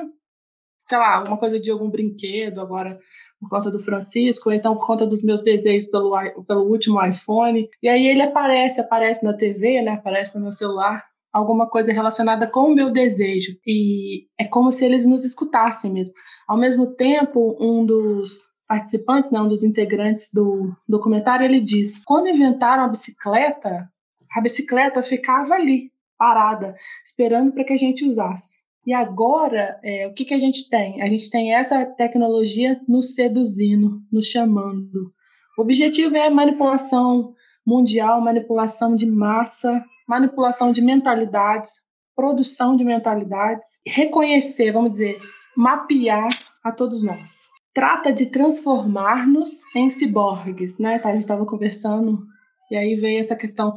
sei 0.88 0.98
lá, 0.98 1.18
alguma 1.18 1.38
coisa 1.38 1.60
de 1.60 1.70
algum 1.70 1.90
brinquedo, 1.90 2.62
agora 2.62 2.98
por 3.40 3.50
conta 3.50 3.70
do 3.70 3.80
Francisco, 3.80 4.50
ou 4.50 4.56
então 4.56 4.76
por 4.76 4.86
conta 4.86 5.06
dos 5.06 5.24
meus 5.24 5.42
desejos 5.44 5.90
pelo, 5.90 6.12
pelo 6.46 6.64
último 6.64 7.04
iPhone. 7.04 7.70
E 7.82 7.88
aí 7.88 8.08
ele 8.08 8.22
aparece, 8.22 8.82
aparece 8.82 9.24
na 9.24 9.34
TV, 9.34 9.82
né? 9.82 9.92
Aparece 9.92 10.36
no 10.36 10.44
meu 10.44 10.52
celular 10.52 11.06
alguma 11.32 11.70
coisa 11.70 11.92
relacionada 11.92 12.48
com 12.48 12.72
o 12.72 12.76
meu 12.76 12.92
desejo. 12.92 13.58
E 13.66 14.26
é 14.40 14.46
como 14.46 14.72
se 14.72 14.86
eles 14.86 15.06
nos 15.06 15.24
escutassem 15.24 15.92
mesmo. 15.92 16.14
Ao 16.48 16.58
mesmo 16.58 16.96
tempo, 16.96 17.56
um 17.60 17.86
dos 17.86 18.48
participantes, 18.68 19.32
né, 19.32 19.40
um 19.40 19.48
dos 19.48 19.64
integrantes 19.64 20.30
do 20.34 20.72
documentário, 20.88 21.46
ele 21.46 21.62
diz: 21.62 22.04
quando 22.06 22.28
inventaram 22.30 22.84
a 22.84 22.88
bicicleta, 22.88 23.90
a 24.36 24.42
bicicleta 24.42 25.02
ficava 25.02 25.54
ali, 25.54 25.92
parada, 26.18 26.76
esperando 27.04 27.54
para 27.54 27.64
que 27.64 27.74
a 27.74 27.78
gente 27.78 28.06
usasse. 28.06 28.67
E 28.88 28.94
agora, 28.94 29.78
é, 29.84 30.08
o 30.08 30.14
que, 30.14 30.24
que 30.24 30.34
a 30.34 30.38
gente 30.38 30.70
tem? 30.70 31.02
A 31.02 31.10
gente 31.10 31.30
tem 31.30 31.54
essa 31.54 31.86
tecnologia 31.86 32.80
nos 32.88 33.16
seduzindo, 33.16 34.00
nos 34.10 34.28
chamando. 34.28 35.12
O 35.58 35.62
objetivo 35.62 36.16
é 36.16 36.30
manipulação 36.30 37.34
mundial, 37.66 38.22
manipulação 38.22 38.96
de 38.96 39.06
massa, 39.06 39.84
manipulação 40.08 40.72
de 40.72 40.82
mentalidades, 40.82 41.72
produção 42.16 42.78
de 42.78 42.86
mentalidades, 42.86 43.66
reconhecer, 43.86 44.72
vamos 44.72 44.94
dizer, 44.94 45.20
mapear 45.54 46.30
a 46.64 46.72
todos 46.72 47.04
nós. 47.04 47.30
Trata 47.74 48.14
de 48.14 48.28
transformar-nos 48.28 49.50
em 49.76 49.90
ciborgues, 49.90 50.80
né? 50.80 50.98
Tá, 51.00 51.10
a 51.10 51.12
gente 51.12 51.24
estava 51.24 51.46
conversando 51.46 52.26
e 52.72 52.78
aí 52.78 52.96
veio 52.96 53.20
essa 53.20 53.36
questão 53.36 53.74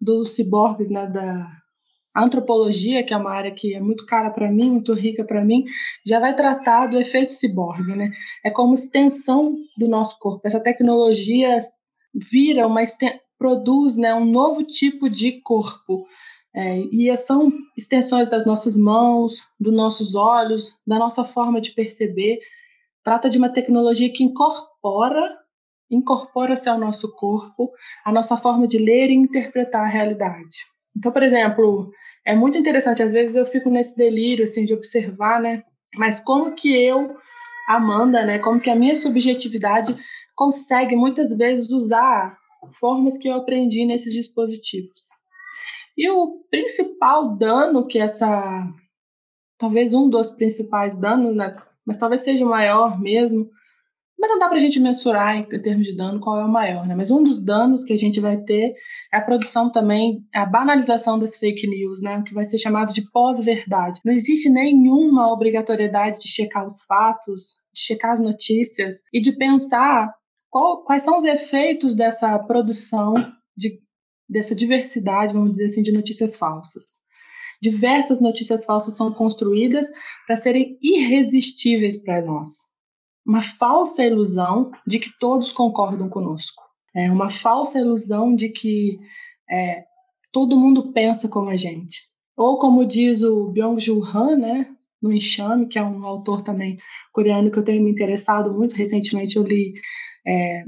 dos 0.00 0.34
ciborgues, 0.34 0.88
né? 0.88 1.06
Da, 1.06 1.50
A 2.14 2.24
antropologia, 2.24 3.02
que 3.02 3.12
é 3.12 3.16
uma 3.16 3.32
área 3.32 3.50
que 3.50 3.74
é 3.74 3.80
muito 3.80 4.06
cara 4.06 4.30
para 4.30 4.50
mim, 4.50 4.70
muito 4.70 4.94
rica 4.94 5.24
para 5.24 5.44
mim, 5.44 5.64
já 6.06 6.20
vai 6.20 6.34
tratar 6.34 6.86
do 6.86 6.98
efeito 6.98 7.34
ciborgue, 7.34 7.94
né? 7.96 8.10
É 8.44 8.50
como 8.50 8.74
extensão 8.74 9.56
do 9.76 9.88
nosso 9.88 10.18
corpo. 10.18 10.46
Essa 10.46 10.60
tecnologia 10.60 11.58
vira 12.14 12.66
uma 12.66 12.82
produz, 13.36 13.96
né, 13.96 14.14
um 14.14 14.24
novo 14.24 14.62
tipo 14.62 15.10
de 15.10 15.40
corpo. 15.42 16.06
É, 16.54 16.78
e 16.78 17.14
são 17.16 17.52
extensões 17.76 18.30
das 18.30 18.46
nossas 18.46 18.76
mãos, 18.76 19.48
dos 19.58 19.74
nossos 19.74 20.14
olhos, 20.14 20.72
da 20.86 20.98
nossa 20.98 21.24
forma 21.24 21.60
de 21.60 21.72
perceber. 21.72 22.38
Trata 23.02 23.28
de 23.28 23.36
uma 23.36 23.48
tecnologia 23.48 24.12
que 24.12 24.22
incorpora 24.22 25.36
incorpora-se 25.90 26.68
ao 26.68 26.78
nosso 26.78 27.14
corpo, 27.14 27.70
a 28.04 28.12
nossa 28.12 28.36
forma 28.36 28.66
de 28.66 28.78
ler 28.78 29.10
e 29.10 29.14
interpretar 29.14 29.82
a 29.82 29.88
realidade. 29.88 30.73
Então, 30.96 31.12
por 31.12 31.22
exemplo, 31.22 31.92
é 32.24 32.34
muito 32.34 32.56
interessante, 32.56 33.02
às 33.02 33.12
vezes 33.12 33.36
eu 33.36 33.46
fico 33.46 33.68
nesse 33.68 33.96
delírio 33.96 34.44
assim 34.44 34.64
de 34.64 34.74
observar, 34.74 35.40
né? 35.40 35.62
Mas 35.96 36.20
como 36.20 36.54
que 36.54 36.74
eu, 36.74 37.16
Amanda, 37.68 38.24
né, 38.24 38.38
como 38.38 38.60
que 38.60 38.70
a 38.70 38.76
minha 38.76 38.94
subjetividade 38.94 39.96
consegue 40.34 40.96
muitas 40.96 41.36
vezes 41.36 41.70
usar 41.70 42.36
formas 42.80 43.16
que 43.18 43.28
eu 43.28 43.34
aprendi 43.34 43.84
nesses 43.84 44.12
dispositivos. 44.12 45.02
E 45.96 46.10
o 46.10 46.44
principal 46.50 47.36
dano 47.36 47.86
que 47.86 47.98
essa 47.98 48.66
talvez 49.58 49.94
um 49.94 50.10
dos 50.10 50.30
principais 50.30 50.96
danos, 50.96 51.36
né, 51.36 51.56
mas 51.86 51.98
talvez 51.98 52.22
seja 52.22 52.44
o 52.44 52.48
maior 52.48 53.00
mesmo, 53.00 53.48
mas 54.24 54.30
não 54.30 54.38
dá 54.38 54.48
para 54.48 54.56
a 54.56 54.60
gente 54.60 54.80
mensurar 54.80 55.36
em, 55.36 55.44
termos 55.60 55.84
de 55.86 55.94
dano 55.94 56.18
qual 56.18 56.40
é 56.40 56.44
o 56.44 56.48
maior, 56.48 56.86
né? 56.86 56.94
Mas 56.94 57.10
um 57.10 57.22
dos 57.22 57.44
danos 57.44 57.84
que 57.84 57.92
a 57.92 57.96
gente 57.96 58.20
vai 58.20 58.38
ter 58.38 58.72
é 59.12 59.18
a 59.18 59.20
produção 59.20 59.70
também, 59.70 60.24
a 60.34 60.46
banalização 60.46 61.18
das 61.18 61.36
fake 61.36 61.66
news, 61.66 62.00
né? 62.00 62.16
O 62.16 62.24
que 62.24 62.32
vai 62.32 62.46
ser 62.46 62.56
chamado 62.56 62.94
de 62.94 63.02
pós-verdade. 63.10 64.00
Não 64.02 64.14
existe 64.14 64.48
nenhuma 64.48 65.30
obrigatoriedade 65.30 66.20
de 66.20 66.28
checar 66.28 66.64
os 66.64 66.82
fatos, 66.86 67.60
de 67.74 67.82
checar 67.82 68.12
as 68.12 68.20
notícias 68.20 69.02
e 69.12 69.20
de 69.20 69.32
pensar 69.32 70.10
qual, 70.48 70.82
quais 70.84 71.02
são 71.02 71.18
os 71.18 71.24
efeitos 71.24 71.94
dessa 71.94 72.38
produção, 72.38 73.12
de, 73.54 73.78
dessa 74.26 74.54
diversidade, 74.54 75.34
vamos 75.34 75.50
dizer 75.50 75.66
assim, 75.66 75.82
de 75.82 75.92
notícias 75.92 76.38
falsas. 76.38 76.84
Diversas 77.60 78.22
notícias 78.22 78.64
falsas 78.64 78.96
são 78.96 79.12
construídas 79.12 79.86
para 80.26 80.36
serem 80.36 80.78
irresistíveis 80.80 82.02
para 82.02 82.22
nós 82.22 82.73
uma 83.26 83.42
falsa 83.42 84.04
ilusão 84.04 84.70
de 84.86 84.98
que 84.98 85.10
todos 85.18 85.50
concordam 85.50 86.08
conosco. 86.08 86.62
É 86.94 87.10
uma 87.10 87.30
falsa 87.30 87.80
ilusão 87.80 88.34
de 88.34 88.50
que 88.50 88.98
é, 89.50 89.84
todo 90.32 90.58
mundo 90.58 90.92
pensa 90.92 91.28
como 91.28 91.50
a 91.50 91.56
gente. 91.56 92.02
Ou 92.36 92.58
como 92.58 92.84
diz 92.84 93.22
o 93.22 93.50
Byung-Chul 93.50 94.04
Han, 94.04 94.36
né, 94.36 94.74
no 95.00 95.12
Enxame, 95.12 95.68
que 95.68 95.78
é 95.78 95.82
um 95.82 96.04
autor 96.04 96.42
também 96.42 96.78
coreano 97.12 97.50
que 97.50 97.58
eu 97.58 97.64
tenho 97.64 97.82
me 97.82 97.90
interessado 97.90 98.52
muito. 98.52 98.74
Recentemente 98.74 99.36
eu 99.36 99.42
li 99.42 99.74
é, 100.26 100.64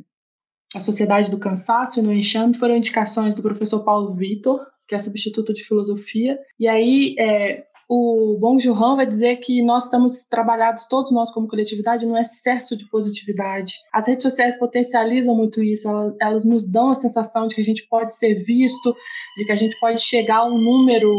A 0.74 0.80
Sociedade 0.80 1.30
do 1.30 1.38
Cansaço 1.38 1.98
e 1.98 2.02
no 2.02 2.12
Enxame 2.12 2.56
foram 2.56 2.76
indicações 2.76 3.34
do 3.34 3.42
professor 3.42 3.82
Paulo 3.82 4.14
Vitor, 4.14 4.60
que 4.86 4.94
é 4.94 4.98
substituto 4.98 5.54
de 5.54 5.64
filosofia. 5.64 6.38
E 6.60 6.68
aí 6.68 7.16
é, 7.18 7.64
o 7.88 8.36
Bong 8.40 8.60
Joon 8.60 8.96
vai 8.96 9.06
dizer 9.06 9.36
que 9.36 9.62
nós 9.62 9.84
estamos 9.84 10.24
trabalhados, 10.24 10.86
todos 10.86 11.12
nós 11.12 11.30
como 11.30 11.46
coletividade, 11.46 12.04
no 12.04 12.18
excesso 12.18 12.76
de 12.76 12.88
positividade. 12.88 13.74
As 13.92 14.08
redes 14.08 14.24
sociais 14.24 14.58
potencializam 14.58 15.36
muito 15.36 15.62
isso, 15.62 15.88
elas, 15.88 16.14
elas, 16.20 16.44
nos 16.44 16.68
dão 16.68 16.90
a 16.90 16.96
sensação 16.96 17.46
de 17.46 17.54
que 17.54 17.60
a 17.60 17.64
gente 17.64 17.86
pode 17.88 18.14
ser 18.14 18.42
visto, 18.44 18.94
de 19.38 19.44
que 19.44 19.52
a 19.52 19.56
gente 19.56 19.78
pode 19.78 20.02
chegar 20.02 20.38
a 20.38 20.46
um 20.46 20.58
número 20.58 21.12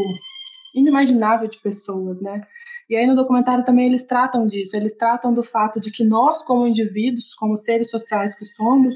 inimaginável 0.76 1.48
de 1.48 1.58
pessoas, 1.62 2.22
né? 2.22 2.42
E 2.90 2.96
aí 2.96 3.06
no 3.06 3.16
documentário 3.16 3.66
também 3.66 3.88
eles 3.88 4.06
tratam 4.06 4.46
disso, 4.46 4.76
eles 4.76 4.96
tratam 4.96 5.34
do 5.34 5.44
fato 5.44 5.80
de 5.80 5.92
que 5.92 6.04
nós, 6.06 6.42
como 6.44 6.68
indivíduos, 6.68 7.34
como 7.36 7.56
seres 7.56 7.90
sociais 7.90 8.38
que 8.38 8.46
somos, 8.46 8.96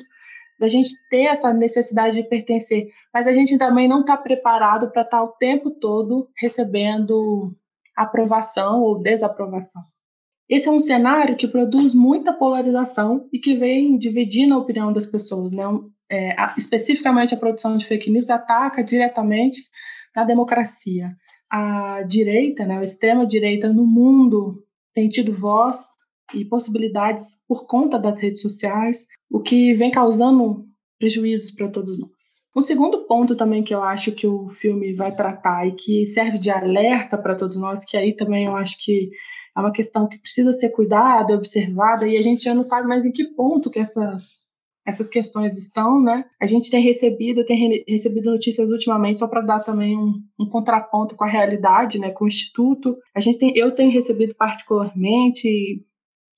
da 0.60 0.68
gente 0.68 0.94
ter 1.10 1.24
essa 1.24 1.52
necessidade 1.54 2.22
de 2.22 2.28
pertencer, 2.28 2.90
mas 3.14 3.26
a 3.28 3.32
gente 3.32 3.58
também 3.58 3.88
não 3.88 4.02
está 4.02 4.16
preparado 4.16 4.92
para 4.92 5.02
estar 5.02 5.18
tá 5.18 5.24
o 5.24 5.30
tempo 5.30 5.72
todo 5.72 6.30
recebendo 6.38 7.52
aprovação 7.96 8.82
ou 8.82 9.02
desaprovação. 9.02 9.82
Esse 10.50 10.68
é 10.68 10.72
um 10.72 10.80
cenário 10.80 11.38
que 11.38 11.48
produz 11.48 11.96
muita 11.96 12.34
polarização 12.34 13.30
e 13.32 13.40
que 13.40 13.56
vem 13.56 13.98
dividindo 13.98 14.54
a 14.54 14.58
opinião 14.58 14.92
das 14.92 15.06
pessoas. 15.06 15.52
Né? 15.52 15.64
É, 16.12 16.36
especificamente 16.58 17.34
a 17.34 17.38
produção 17.38 17.78
de 17.78 17.86
fake 17.86 18.12
news 18.12 18.30
ataca 18.30 18.84
diretamente 18.84 19.62
na 20.16 20.26
democracia. 20.26 21.16
A 21.50 22.04
direita, 22.04 22.66
né, 22.66 22.78
a 22.78 22.84
extrema-direita 22.84 23.72
no 23.72 23.86
mundo 23.86 24.64
tem 24.94 25.08
tido 25.08 25.38
voz 25.38 25.78
e 26.34 26.46
possibilidades 26.46 27.26
por 27.48 27.66
conta 27.66 27.98
das 27.98 28.20
redes 28.20 28.42
sociais, 28.42 29.06
o 29.30 29.42
que 29.42 29.74
vem 29.74 29.92
causando 29.92 30.66
prejuízos 31.02 31.52
para 31.52 31.68
todos 31.68 32.00
nós. 32.00 32.42
Um 32.56 32.62
segundo 32.62 33.08
ponto 33.08 33.36
também 33.36 33.64
que 33.64 33.74
eu 33.74 33.82
acho 33.82 34.12
que 34.12 34.28
o 34.28 34.50
filme 34.50 34.94
vai 34.94 35.16
tratar 35.16 35.68
e 35.68 35.72
que 35.72 36.06
serve 36.06 36.38
de 36.38 36.52
alerta 36.52 37.18
para 37.18 37.36
todos 37.36 37.58
nós, 37.58 37.84
que 37.84 37.98
aí 37.98 38.16
também 38.16 38.46
eu 38.46 38.56
acho 38.56 38.78
que 38.80 39.10
é 39.58 39.60
uma 39.60 39.72
questão 39.72 40.08
que 40.08 40.20
precisa 40.20 40.52
ser 40.52 40.70
cuidada, 40.70 41.34
observada, 41.34 42.08
e 42.08 42.18
a 42.18 42.22
gente 42.22 42.44
já 42.44 42.54
não 42.54 42.64
sabe 42.64 42.88
mais 42.88 43.04
em 43.04 43.12
que 43.12 43.34
ponto 43.34 43.72
que 43.72 43.80
essas 43.80 44.42
essas 44.86 45.08
questões 45.08 45.56
estão, 45.58 46.02
né? 46.02 46.26
A 46.42 46.46
gente 46.48 46.72
tem 46.72 46.82
recebido, 46.82 47.46
tem 47.46 47.56
re 47.56 47.86
recebido 47.88 48.32
notícias 48.32 48.72
ultimamente 48.72 49.20
só 49.20 49.28
para 49.28 49.42
dar 49.42 49.60
também 49.60 49.96
um, 49.96 50.14
um, 50.40 50.50
contraponto 50.50 51.16
com 51.16 51.24
a 51.24 51.30
realidade, 51.30 52.00
né? 52.00 52.10
Com 52.10 52.26
o 52.26 52.28
instituto, 52.28 52.98
a 53.16 53.20
gente 53.20 53.38
tem, 53.38 53.56
eu 53.56 53.76
tenho 53.76 53.92
recebido 53.92 54.34
particularmente 54.34 55.86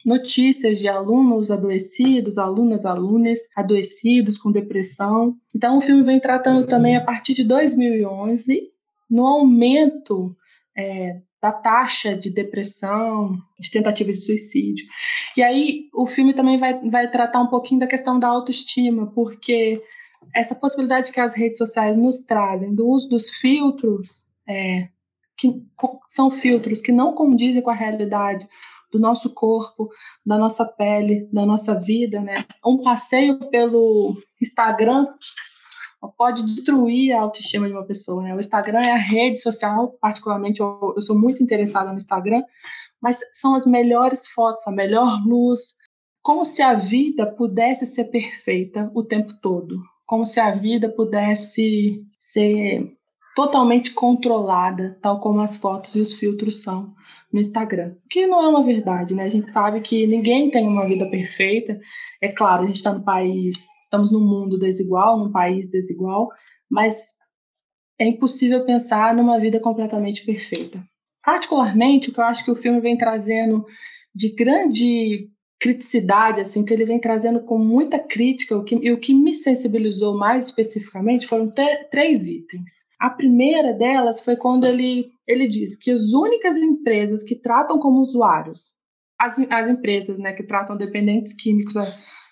notícias 0.05 0.79
de 0.79 0.88
alunos 0.88 1.50
adoecidos, 1.50 2.38
alunas, 2.38 2.86
alunas 2.86 3.39
adoecidos 3.55 4.38
com 4.38 4.51
depressão. 4.51 5.36
Então, 5.55 5.77
o 5.77 5.81
filme 5.81 6.03
vem 6.03 6.19
tratando 6.19 6.67
também, 6.67 6.95
a 6.95 7.03
partir 7.03 7.33
de 7.33 7.43
2011, 7.43 8.69
no 9.10 9.25
aumento 9.25 10.36
é, 10.77 11.22
da 11.41 11.51
taxa 11.51 12.15
de 12.15 12.29
depressão, 12.31 13.36
de 13.60 13.72
tentativa 13.72 14.12
de 14.12 14.19
suicídio. 14.19 14.86
E 15.38 15.43
aí, 15.43 15.88
o 15.93 16.07
filme 16.07 16.33
também 16.33 16.57
vai, 16.57 16.79
vai 16.89 17.10
tratar 17.10 17.41
um 17.41 17.48
pouquinho 17.48 17.79
da 17.79 17.88
questão 17.88 18.19
da 18.19 18.27
autoestima, 18.27 19.07
porque 19.13 19.81
essa 20.33 20.55
possibilidade 20.55 21.12
que 21.12 21.19
as 21.19 21.33
redes 21.33 21.57
sociais 21.57 21.98
nos 21.98 22.22
trazem 22.22 22.74
do 22.74 22.88
uso 22.88 23.10
dos 23.10 23.29
filtros, 23.29 24.27
é, 24.48 24.88
que 25.38 25.62
são 26.07 26.31
filtros 26.31 26.81
que 26.81 26.91
não 26.91 27.13
condizem 27.13 27.62
com 27.62 27.69
a 27.69 27.75
realidade, 27.75 28.48
do 28.93 29.00
nosso 29.00 29.33
corpo, 29.33 29.89
da 30.23 30.38
nossa 30.38 30.63
pele, 30.63 31.27
da 31.33 31.45
nossa 31.45 31.79
vida, 31.79 32.21
né? 32.21 32.45
Um 32.63 32.83
passeio 32.83 33.50
pelo 33.50 34.15
Instagram 34.39 35.07
pode 36.17 36.43
destruir 36.43 37.13
a 37.13 37.21
autoestima 37.21 37.67
de 37.67 37.73
uma 37.73 37.85
pessoa, 37.85 38.21
né? 38.21 38.35
O 38.35 38.39
Instagram 38.39 38.81
é 38.81 38.91
a 38.91 38.97
rede 38.97 39.39
social, 39.39 39.97
particularmente 40.00 40.59
eu, 40.59 40.93
eu 40.95 41.01
sou 41.01 41.17
muito 41.17 41.41
interessada 41.41 41.89
no 41.89 41.97
Instagram, 41.97 42.43
mas 43.01 43.17
são 43.33 43.55
as 43.55 43.65
melhores 43.65 44.27
fotos, 44.27 44.67
a 44.67 44.71
melhor 44.71 45.25
luz, 45.25 45.75
como 46.21 46.45
se 46.45 46.62
a 46.62 46.75
vida 46.75 47.25
pudesse 47.25 47.85
ser 47.85 48.05
perfeita 48.05 48.91
o 48.93 49.03
tempo 49.03 49.33
todo, 49.41 49.77
como 50.05 50.25
se 50.25 50.39
a 50.39 50.51
vida 50.51 50.88
pudesse 50.89 52.01
ser 52.19 52.95
totalmente 53.36 53.92
controlada, 53.92 54.98
tal 55.02 55.20
como 55.20 55.42
as 55.42 55.58
fotos 55.58 55.96
e 55.96 56.00
os 56.00 56.13
filtros 56.13 56.62
são 56.62 56.94
no 57.32 57.40
Instagram. 57.40 57.96
Que 58.10 58.28
não 58.28 58.44
é 58.44 58.48
uma 58.48 58.63
verdade, 58.63 59.16
né? 59.16 59.24
A 59.24 59.30
gente 59.30 59.52
sabe 59.52 59.82
que 59.82 60.06
ninguém 60.06 60.52
tem 60.52 60.68
uma 60.68 60.86
vida 60.86 61.10
perfeita. 61.10 61.80
É 62.22 62.32
claro, 62.32 62.63
a 62.63 62.66
gente 62.68 62.75
está 62.78 62.94
no 62.94 63.04
país, 63.04 63.56
estamos 63.82 64.12
num 64.12 64.20
mundo 64.20 64.60
desigual, 64.60 65.18
num 65.18 65.32
país 65.32 65.70
desigual, 65.70 66.30
mas 66.70 67.13
é 68.00 68.06
impossível 68.06 68.66
pensar 68.66 69.16
numa 69.16 69.40
vida 69.40 69.60
completamente 69.60 70.25
perfeita. 70.25 70.80
Particularmente, 71.24 72.10
o 72.10 72.13
que 72.13 72.20
eu 72.20 72.25
acho 72.25 72.44
que 72.44 72.52
o 72.52 72.56
filme 72.56 72.82
vem 72.82 72.98
trazendo 72.98 73.66
de 74.13 74.36
grande 74.36 75.30
criticidade, 75.63 76.41
assim, 76.41 76.65
que 76.65 76.74
ele 76.74 76.84
vem 76.84 77.00
trazendo 77.00 77.39
com 77.39 77.58
muita 77.58 77.98
crítica, 77.98 78.58
o 78.58 78.65
que, 78.65 78.75
e 78.75 78.91
o 78.91 79.00
que 79.00 79.13
me 79.13 79.34
sensibilizou 79.34 80.13
mais 80.13 80.48
especificamente 80.48 81.25
foram 81.25 81.50
três 81.89 82.27
itens. 82.27 82.70
A 83.00 83.10
primeira 83.10 83.72
delas 83.72 84.20
foi 84.20 84.36
quando 84.36 84.67
ele, 84.67 85.13
ele 85.25 85.48
diz 85.48 85.77
que 85.77 85.89
as 85.89 86.12
únicas 86.12 86.58
empresas 86.58 87.24
que 87.24 87.36
tratam 87.36 87.79
como 87.79 88.01
usuários, 88.01 88.74
as, 89.17 89.39
as 89.50 89.70
empresas 89.70 90.20
né, 90.20 90.34
que 90.34 90.43
tratam 90.43 90.75
dependentes 90.75 91.34
químicos 91.34 91.75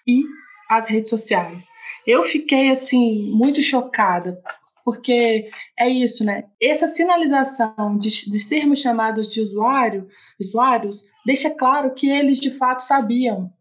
e 0.06 0.24
as 0.70 0.90
redes 0.90 1.10
sociais. 1.10 1.70
Eu 2.06 2.26
fiquei, 2.26 2.70
assim, 2.70 3.32
muito 3.32 3.62
chocada, 3.62 4.38
porque 4.84 5.50
é 5.78 5.90
isso, 5.90 6.24
né? 6.24 6.46
Essa 6.62 6.88
sinalização 6.88 7.98
de, 7.98 8.10
de 8.10 8.40
sermos 8.40 8.80
chamados 8.80 9.32
de 9.32 9.42
usuário, 9.42 10.08
usuários, 10.40 11.06
deixa 11.26 11.50
claro 11.50 11.94
que 11.94 12.10
eles 12.10 12.40
de 12.40 12.52
fato 12.52 12.82
sabiam 12.82 13.52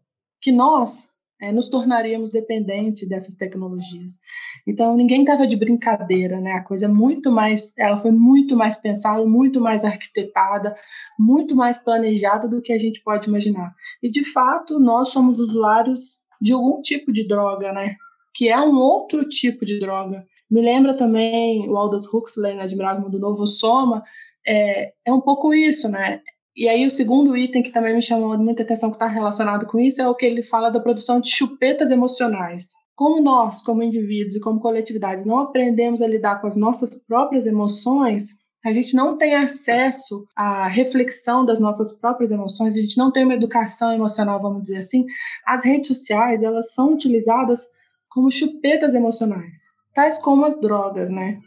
que 0.41 0.51
nós 0.51 1.11
é, 1.41 1.51
nos 1.51 1.69
tornaríamos 1.69 2.31
dependentes 2.31 3.09
dessas 3.09 3.35
tecnologias. 3.35 4.19
Então 4.65 4.95
ninguém 4.95 5.21
estava 5.21 5.47
de 5.47 5.55
brincadeira, 5.55 6.39
né? 6.39 6.53
A 6.53 6.63
coisa 6.63 6.85
é 6.85 6.87
muito 6.87 7.31
mais, 7.31 7.75
ela 7.77 7.97
foi 7.97 8.11
muito 8.11 8.55
mais 8.55 8.77
pensada, 8.77 9.25
muito 9.25 9.59
mais 9.59 9.83
arquitetada, 9.83 10.75
muito 11.17 11.55
mais 11.55 11.79
planejada 11.79 12.47
do 12.47 12.61
que 12.61 12.71
a 12.71 12.77
gente 12.77 13.01
pode 13.01 13.27
imaginar. 13.27 13.73
E 14.03 14.09
de 14.09 14.23
fato 14.31 14.79
nós 14.79 15.09
somos 15.09 15.39
usuários 15.39 16.19
de 16.39 16.53
algum 16.53 16.81
tipo 16.81 17.11
de 17.11 17.27
droga, 17.27 17.73
né? 17.73 17.95
Que 18.33 18.47
é 18.47 18.59
um 18.61 18.75
outro 18.75 19.27
tipo 19.27 19.65
de 19.65 19.79
droga. 19.79 20.23
Me 20.51 20.61
lembra 20.61 20.93
também 20.93 21.69
o 21.69 21.77
Aldous 21.77 22.13
Huxley, 22.13 22.55
na 22.55 22.63
Admirável 22.63 23.03
Mundo 23.03 23.17
Novo 23.17 23.47
Soma, 23.47 24.03
é, 24.45 24.91
é 25.05 25.13
um 25.13 25.21
pouco 25.21 25.53
isso, 25.53 25.87
né? 25.87 26.19
E 26.55 26.67
aí 26.67 26.85
o 26.85 26.91
segundo 26.91 27.37
item 27.37 27.63
que 27.63 27.71
também 27.71 27.95
me 27.95 28.01
chamou 28.01 28.37
muita 28.37 28.63
atenção 28.63 28.89
que 28.89 28.97
está 28.97 29.07
relacionado 29.07 29.65
com 29.65 29.79
isso 29.79 30.01
é 30.01 30.07
o 30.09 30.15
que 30.15 30.25
ele 30.25 30.43
fala 30.43 30.69
da 30.69 30.81
produção 30.81 31.21
de 31.21 31.29
chupetas 31.29 31.89
emocionais. 31.89 32.65
Como 32.93 33.21
nós, 33.21 33.61
como 33.61 33.81
indivíduos 33.81 34.35
e 34.35 34.41
como 34.41 34.59
coletividade, 34.59 35.25
não 35.25 35.39
aprendemos 35.39 36.01
a 36.01 36.07
lidar 36.07 36.41
com 36.41 36.47
as 36.47 36.57
nossas 36.57 37.01
próprias 37.05 37.45
emoções, 37.45 38.25
a 38.63 38.73
gente 38.73 38.93
não 38.93 39.17
tem 39.17 39.35
acesso 39.35 40.25
à 40.35 40.67
reflexão 40.67 41.45
das 41.45 41.59
nossas 41.59 41.97
próprias 41.97 42.29
emoções, 42.29 42.75
a 42.75 42.79
gente 42.79 42.97
não 42.97 43.11
tem 43.11 43.23
uma 43.23 43.33
educação 43.33 43.91
emocional, 43.91 44.39
vamos 44.41 44.63
dizer 44.63 44.77
assim. 44.77 45.05
As 45.47 45.63
redes 45.63 45.87
sociais, 45.87 46.43
elas 46.43 46.73
são 46.73 46.93
utilizadas 46.93 47.61
como 48.09 48.29
chupetas 48.29 48.93
emocionais, 48.93 49.57
tais 49.93 50.17
como 50.17 50.45
as 50.45 50.59
drogas, 50.59 51.09
né? 51.09 51.39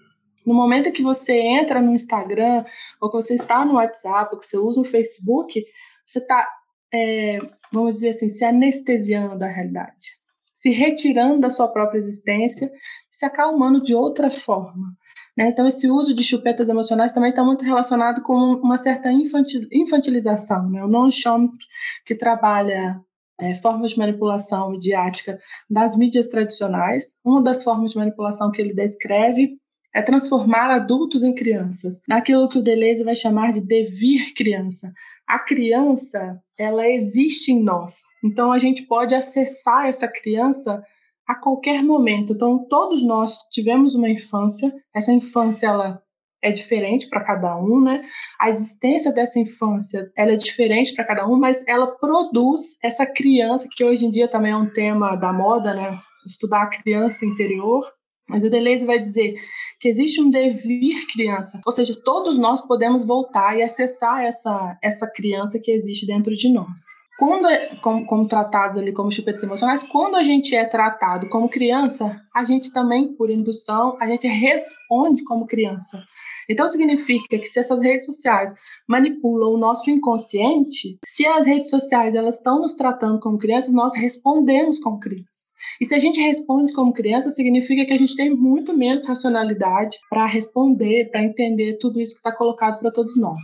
No 0.47 0.53
momento 0.53 0.93
que 0.93 1.03
você 1.03 1.33
entra 1.39 1.81
no 1.81 1.95
Instagram, 1.95 2.65
ou 3.01 3.11
que 3.11 3.17
você 3.17 3.35
está 3.35 3.65
no 3.65 3.75
WhatsApp, 3.75 4.31
ou 4.33 4.39
que 4.39 4.47
você 4.47 4.59
usa 4.59 4.81
o 4.81 4.85
Facebook, 4.85 5.65
você 6.05 6.19
está, 6.19 6.47
é, 6.93 7.39
vamos 7.73 7.97
dizer 7.97 8.11
assim, 8.11 8.29
se 8.29 8.45
anestesiando 8.45 9.39
da 9.39 9.47
realidade, 9.47 10.19
se 10.55 10.71
retirando 10.71 11.41
da 11.41 11.49
sua 11.49 11.69
própria 11.69 11.99
existência, 11.99 12.71
se 13.11 13.25
acalmando 13.25 13.83
de 13.83 13.95
outra 13.95 14.31
forma. 14.31 14.95
Né? 15.37 15.49
Então, 15.49 15.67
esse 15.67 15.91
uso 15.91 16.15
de 16.15 16.23
chupetas 16.23 16.69
emocionais 16.69 17.13
também 17.13 17.31
está 17.31 17.43
muito 17.43 17.65
relacionado 17.65 18.23
com 18.23 18.35
uma 18.35 18.77
certa 18.77 19.11
infantilização. 19.11 20.71
Né? 20.71 20.85
O 20.85 20.89
Noam 20.89 21.11
Chomsky, 21.11 21.67
que 22.05 22.15
trabalha 22.15 23.01
é, 23.41 23.55
formas 23.57 23.93
de 23.93 23.99
manipulação 23.99 24.71
midiática 24.71 25.39
das 25.69 25.97
mídias 25.97 26.29
tradicionais, 26.29 27.19
uma 27.25 27.43
das 27.43 27.65
formas 27.65 27.93
de 27.93 27.99
manipulação 27.99 28.51
que 28.51 28.61
ele 28.61 28.75
descreve 28.75 29.59
é 29.95 30.03
transformar 30.03 30.71
adultos 30.71 31.23
em 31.23 31.35
crianças, 31.35 32.03
naquilo 32.09 32.49
que 32.49 32.59
o 32.59 32.63
Deleuze 32.63 33.05
vai 33.05 33.15
chamar 33.15 33.53
de 33.53 33.61
devir 33.61 34.35
criança. 34.35 34.93
A 35.27 35.39
criança, 35.39 36.41
ela 36.59 36.89
existe 36.89 37.53
em 37.53 37.63
nós. 37.63 37.95
Então 38.23 38.51
a 38.51 38.59
gente 38.59 38.83
pode 38.83 39.15
acessar 39.15 39.87
essa 39.87 40.09
criança 40.09 40.83
a 41.27 41.35
qualquer 41.37 41.83
momento. 41.83 42.33
Então 42.33 42.67
todos 42.69 43.05
nós 43.05 43.39
tivemos 43.53 43.95
uma 43.95 44.11
infância, 44.11 44.75
essa 44.95 45.13
infância 45.13 45.69
ela 45.69 46.03
é 46.45 46.53
diferente 46.53 47.09
para 47.09 47.25
cada 47.25 47.57
um, 47.57 47.81
né? 47.81 48.03
A 48.39 48.51
existência 48.51 49.11
dessa 49.11 49.39
infância, 49.39 50.13
ela 50.15 50.33
é 50.33 50.37
diferente 50.37 50.95
para 50.95 51.05
cada 51.05 51.27
um, 51.27 51.37
mas 51.37 51.65
ela 51.67 51.87
produz 51.87 52.77
essa 52.83 53.07
criança 53.07 53.67
que 53.71 53.83
hoje 53.83 54.05
em 54.05 54.11
dia 54.11 54.29
também 54.29 54.53
é 54.53 54.57
um 54.57 54.71
tema 54.71 55.17
da 55.17 55.33
moda, 55.33 55.73
né? 55.73 55.99
Estudar 56.27 56.63
a 56.63 56.71
criança 56.71 57.25
interior. 57.25 57.83
Mas 58.29 58.45
o 58.45 58.51
Deleuze 58.51 58.87
vai 58.87 59.01
dizer 59.01 59.35
que 59.81 59.89
existe 59.89 60.21
um 60.21 60.31
devir 60.31 61.07
criança, 61.13 61.61
ou 61.67 61.73
seja, 61.73 61.95
todos 62.03 62.39
nós 62.39 62.67
podemos 62.67 63.05
voltar 63.05 63.57
e 63.57 63.63
acessar 63.63 64.23
essa, 64.23 64.79
essa 64.83 65.07
criança 65.07 65.61
que 65.63 65.71
existe 65.71 66.07
dentro 66.07 66.35
de 66.35 66.51
nós. 66.51 66.81
Quando, 67.19 67.47
é, 67.47 67.77
como, 67.77 68.07
como 68.07 68.27
tratados 68.27 68.79
ali 68.79 68.93
como 68.93 69.13
chupetes 69.13 69.43
emocionais, 69.43 69.83
quando 69.85 70.17
a 70.17 70.23
gente 70.23 70.57
é 70.57 70.65
tratado 70.65 71.29
como 71.29 71.49
criança, 71.49 72.21
a 72.35 72.45
gente 72.45 72.73
também, 72.73 73.15
por 73.15 73.31
indução, 73.31 73.97
a 74.01 74.07
gente 74.07 74.27
responde 74.27 75.23
como 75.23 75.47
criança. 75.47 76.03
Então 76.49 76.67
significa 76.69 77.39
que 77.39 77.47
se 77.47 77.59
essas 77.59 77.81
redes 77.81 78.07
sociais 78.07 78.53
manipulam 78.89 79.53
o 79.53 79.59
nosso 79.59 79.91
inconsciente, 79.91 80.99
se 81.05 81.27
as 81.27 81.47
redes 81.47 81.71
sociais 81.71 82.15
elas 82.15 82.37
estão 82.37 82.61
nos 82.61 82.75
tratando 82.75 83.21
como 83.21 83.39
crianças, 83.39 83.73
nós 83.73 83.95
respondemos 83.95 84.79
como 84.79 85.01
crianças. 85.01 85.55
E 85.81 85.87
se 85.87 85.95
a 85.95 85.99
gente 85.99 86.21
responde 86.21 86.73
como 86.73 86.93
criança, 86.93 87.31
significa 87.31 87.85
que 87.85 87.93
a 87.93 87.99
gente 87.99 88.17
tem 88.17 88.31
muito 88.35 88.77
menos 88.77 89.07
racionalidade 89.07 89.99
para 90.09 90.27
responder, 90.27 91.11
para 91.11 91.23
entender 91.23 91.79
tudo 91.79 92.01
isso 92.01 92.15
que 92.15 92.19
está 92.19 92.33
colocado 92.33 92.79
para 92.79 92.91
todos 92.91 93.17
nós. 93.19 93.41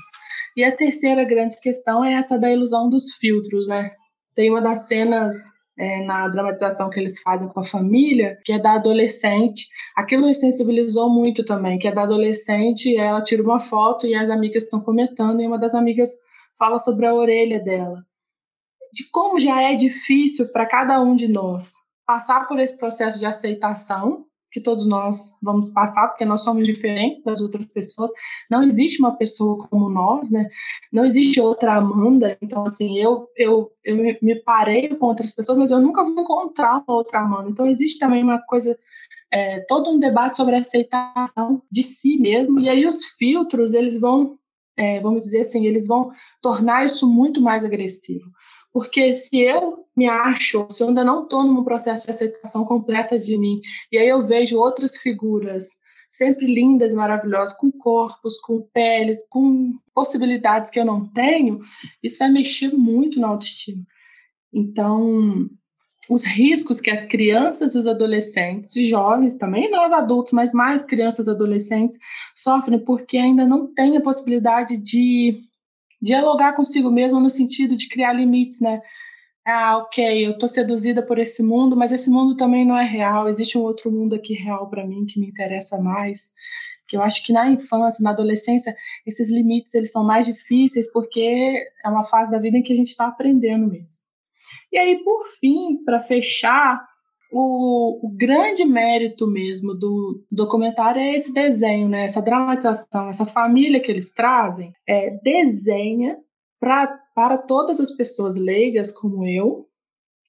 E 0.56 0.64
a 0.64 0.76
terceira 0.76 1.24
grande 1.24 1.60
questão 1.60 2.04
é 2.04 2.14
essa 2.14 2.38
da 2.38 2.52
ilusão 2.52 2.88
dos 2.88 3.14
filtros, 3.14 3.66
né? 3.66 3.90
Tem 4.34 4.50
uma 4.50 4.60
das 4.60 4.86
cenas 4.86 5.36
é, 5.80 6.04
na 6.04 6.28
dramatização 6.28 6.90
que 6.90 7.00
eles 7.00 7.22
fazem 7.22 7.48
com 7.48 7.60
a 7.60 7.64
família, 7.64 8.38
que 8.44 8.52
é 8.52 8.58
da 8.58 8.74
adolescente. 8.74 9.66
Aquilo 9.96 10.26
me 10.26 10.34
sensibilizou 10.34 11.08
muito 11.08 11.42
também, 11.42 11.78
que 11.78 11.88
é 11.88 11.92
da 11.92 12.02
adolescente, 12.02 12.94
ela 12.98 13.22
tira 13.22 13.42
uma 13.42 13.58
foto 13.58 14.06
e 14.06 14.14
as 14.14 14.28
amigas 14.28 14.64
estão 14.64 14.78
comentando, 14.78 15.40
e 15.40 15.46
uma 15.46 15.58
das 15.58 15.74
amigas 15.74 16.10
fala 16.58 16.78
sobre 16.78 17.06
a 17.06 17.14
orelha 17.14 17.58
dela. 17.58 18.04
De 18.92 19.08
como 19.10 19.40
já 19.40 19.62
é 19.62 19.74
difícil 19.74 20.52
para 20.52 20.66
cada 20.66 21.00
um 21.00 21.16
de 21.16 21.26
nós 21.26 21.72
passar 22.06 22.46
por 22.46 22.58
esse 22.60 22.76
processo 22.76 23.18
de 23.18 23.24
aceitação 23.24 24.26
que 24.50 24.60
todos 24.60 24.86
nós 24.86 25.36
vamos 25.42 25.68
passar, 25.72 26.08
porque 26.08 26.24
nós 26.24 26.42
somos 26.42 26.66
diferentes 26.66 27.22
das 27.22 27.40
outras 27.40 27.66
pessoas. 27.66 28.10
Não 28.50 28.62
existe 28.62 29.00
uma 29.00 29.16
pessoa 29.16 29.66
como 29.68 29.88
nós, 29.88 30.30
né? 30.30 30.48
Não 30.92 31.04
existe 31.04 31.40
outra 31.40 31.74
Amanda. 31.74 32.36
Então, 32.42 32.64
assim, 32.64 32.98
eu, 32.98 33.28
eu, 33.36 33.70
eu 33.84 33.96
me 34.20 34.34
parei 34.42 34.88
com 34.88 35.06
outras 35.06 35.32
pessoas, 35.32 35.58
mas 35.58 35.70
eu 35.70 35.80
nunca 35.80 36.02
vou 36.02 36.20
encontrar 36.20 36.82
uma 36.86 36.96
outra 36.96 37.20
Amanda. 37.20 37.50
Então, 37.50 37.66
existe 37.66 37.98
também 37.98 38.22
uma 38.22 38.40
coisa, 38.40 38.76
é, 39.30 39.60
todo 39.60 39.90
um 39.90 40.00
debate 40.00 40.36
sobre 40.36 40.56
a 40.56 40.58
aceitação 40.58 41.62
de 41.70 41.82
si 41.82 42.18
mesmo. 42.18 42.58
E 42.58 42.68
aí, 42.68 42.86
os 42.86 43.04
filtros, 43.18 43.72
eles 43.72 44.00
vão, 44.00 44.36
é, 44.76 45.00
vamos 45.00 45.20
dizer 45.20 45.42
assim, 45.42 45.66
eles 45.66 45.86
vão 45.86 46.10
tornar 46.42 46.84
isso 46.84 47.08
muito 47.08 47.40
mais 47.40 47.64
agressivo. 47.64 48.24
Porque 48.72 49.12
se 49.12 49.40
eu 49.40 49.84
me 49.96 50.08
acho, 50.08 50.66
se 50.70 50.82
eu 50.82 50.88
ainda 50.88 51.04
não 51.04 51.24
estou 51.24 51.44
num 51.44 51.64
processo 51.64 52.04
de 52.04 52.10
aceitação 52.10 52.64
completa 52.64 53.18
de 53.18 53.36
mim, 53.36 53.60
e 53.90 53.98
aí 53.98 54.08
eu 54.08 54.26
vejo 54.26 54.58
outras 54.58 54.96
figuras 54.96 55.80
sempre 56.10 56.52
lindas 56.52 56.92
e 56.92 56.96
maravilhosas, 56.96 57.56
com 57.56 57.70
corpos, 57.70 58.38
com 58.40 58.60
peles, 58.72 59.18
com 59.28 59.72
possibilidades 59.94 60.70
que 60.70 60.80
eu 60.80 60.84
não 60.84 61.06
tenho, 61.06 61.60
isso 62.02 62.18
vai 62.18 62.30
mexer 62.30 62.72
muito 62.72 63.20
na 63.20 63.28
autoestima. 63.28 63.84
Então, 64.52 65.48
os 66.10 66.24
riscos 66.24 66.80
que 66.80 66.90
as 66.90 67.04
crianças 67.04 67.74
e 67.74 67.78
os 67.78 67.86
adolescentes 67.86 68.74
e 68.74 68.84
jovens 68.84 69.36
também, 69.36 69.70
nós 69.70 69.92
adultos, 69.92 70.32
mas 70.32 70.52
mais 70.52 70.82
crianças 70.82 71.28
e 71.28 71.30
adolescentes 71.30 71.96
sofrem 72.34 72.84
porque 72.84 73.16
ainda 73.16 73.46
não 73.46 73.72
têm 73.72 73.96
a 73.96 74.02
possibilidade 74.02 74.76
de 74.76 75.40
dialogar 76.00 76.54
consigo 76.54 76.90
mesma 76.90 77.20
no 77.20 77.30
sentido 77.30 77.76
de 77.76 77.88
criar 77.88 78.12
limites, 78.12 78.60
né? 78.60 78.80
Ah, 79.46 79.78
ok, 79.78 80.26
eu 80.26 80.38
tô 80.38 80.46
seduzida 80.46 81.02
por 81.04 81.18
esse 81.18 81.42
mundo, 81.42 81.76
mas 81.76 81.92
esse 81.92 82.10
mundo 82.10 82.36
também 82.36 82.64
não 82.64 82.76
é 82.76 82.84
real. 82.84 83.28
Existe 83.28 83.58
um 83.58 83.62
outro 83.62 83.90
mundo 83.90 84.14
aqui 84.14 84.34
real 84.34 84.68
para 84.68 84.86
mim 84.86 85.06
que 85.06 85.18
me 85.18 85.26
interessa 85.26 85.80
mais. 85.80 86.32
Que 86.86 86.96
eu 86.96 87.02
acho 87.02 87.24
que 87.24 87.32
na 87.32 87.48
infância, 87.50 88.02
na 88.02 88.10
adolescência, 88.10 88.74
esses 89.06 89.30
limites 89.30 89.74
eles 89.74 89.92
são 89.92 90.04
mais 90.04 90.26
difíceis 90.26 90.90
porque 90.92 91.64
é 91.84 91.88
uma 91.88 92.04
fase 92.04 92.30
da 92.30 92.38
vida 92.38 92.58
em 92.58 92.62
que 92.62 92.72
a 92.72 92.76
gente 92.76 92.88
está 92.88 93.06
aprendendo 93.06 93.66
mesmo. 93.66 94.04
E 94.72 94.78
aí, 94.78 95.02
por 95.04 95.26
fim, 95.38 95.82
para 95.84 96.00
fechar, 96.00 96.80
o, 97.32 98.06
o, 98.06 98.10
grande 98.16 98.64
mérito 98.64 99.26
mesmo 99.26 99.74
do 99.74 100.24
documentário 100.30 101.00
é 101.00 101.14
esse 101.14 101.32
desenho, 101.32 101.88
né? 101.88 102.04
essa 102.04 102.20
dramatização, 102.20 103.08
essa 103.08 103.26
família 103.26 103.80
que 103.80 103.90
eles 103.90 104.12
trazem, 104.12 104.72
é, 104.86 105.10
desenha 105.22 106.18
pra, 106.58 106.98
para 107.14 107.38
todas 107.38 107.80
as 107.80 107.90
pessoas 107.90 108.36
leigas 108.36 108.90
como 108.92 109.26
eu 109.26 109.66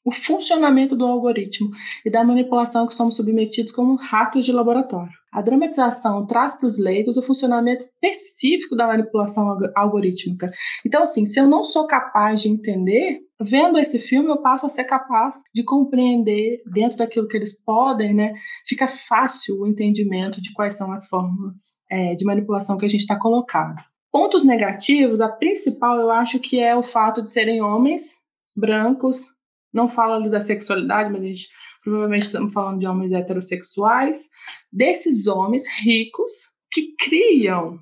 o 0.04 0.12
funcionamento 0.12 0.96
do 0.96 1.06
algoritmo 1.06 1.70
e 2.04 2.10
da 2.10 2.24
manipulação 2.24 2.88
que 2.88 2.94
somos 2.94 3.16
submetidos 3.16 3.72
como 3.72 3.96
ratos 3.96 4.46
de 4.46 4.52
laboratório. 4.52 5.14
A 5.32 5.42
dramatização 5.42 6.26
traz 6.26 6.56
para 6.56 6.68
os 6.68 6.78
leigos 6.78 7.16
o 7.18 7.22
funcionamento 7.22 7.84
específico 7.84 8.76
da 8.76 8.88
manipulação 8.88 9.58
algorítmica. 9.76 10.52
Então, 10.86 11.04
assim, 11.04 11.26
se 11.26 11.40
eu 11.40 11.48
não 11.48 11.64
sou 11.64 11.88
capaz 11.88 12.42
de 12.42 12.50
entender, 12.50 13.20
vendo 13.44 13.80
esse 13.80 13.98
filme, 14.00 14.30
eu 14.30 14.42
passo 14.42 14.66
a 14.66 14.70
ser 14.70 14.84
capaz 14.84 15.42
de 15.54 15.64
compreender 15.64 16.62
dentro 16.72 16.98
daquilo 16.98 17.28
que 17.28 17.36
eles 17.36 17.60
podem, 17.64 18.14
né? 18.14 18.34
Fica 18.68 18.88
fácil 18.88 19.62
o 19.62 19.68
entendimento 19.68 20.42
de 20.42 20.54
quais 20.54 20.76
são 20.76 20.92
as 20.92 21.08
formas 21.08 21.82
é, 21.90 22.16
de 22.16 22.26
manipulação 22.26 22.78
que 22.78 22.86
a 22.86 22.90
gente 22.90 23.02
está 23.02 23.18
colocado. 23.18 23.84
Pontos 24.12 24.44
negativos, 24.44 25.22
a 25.22 25.30
principal 25.30 26.00
eu 26.00 26.12
acho 26.12 26.40
que 26.40 26.60
é 26.60 26.76
o 26.76 26.84
fato 26.84 27.22
de 27.22 27.30
serem 27.30 27.62
homens 27.62 28.12
brancos, 28.56 29.28
não 29.74 29.90
fala 29.90 30.16
ali 30.16 30.30
da 30.30 30.42
sexualidade, 30.42 31.10
mas 31.10 31.22
a 31.22 31.26
gente 31.26 31.48
provavelmente 31.84 32.24
estamos 32.24 32.54
falando 32.54 32.80
de 32.80 32.88
homens 32.88 33.12
heterossexuais, 33.12 34.30
desses 34.72 35.28
homens 35.28 35.64
ricos 35.82 36.32
que 36.72 36.94
criam 36.98 37.80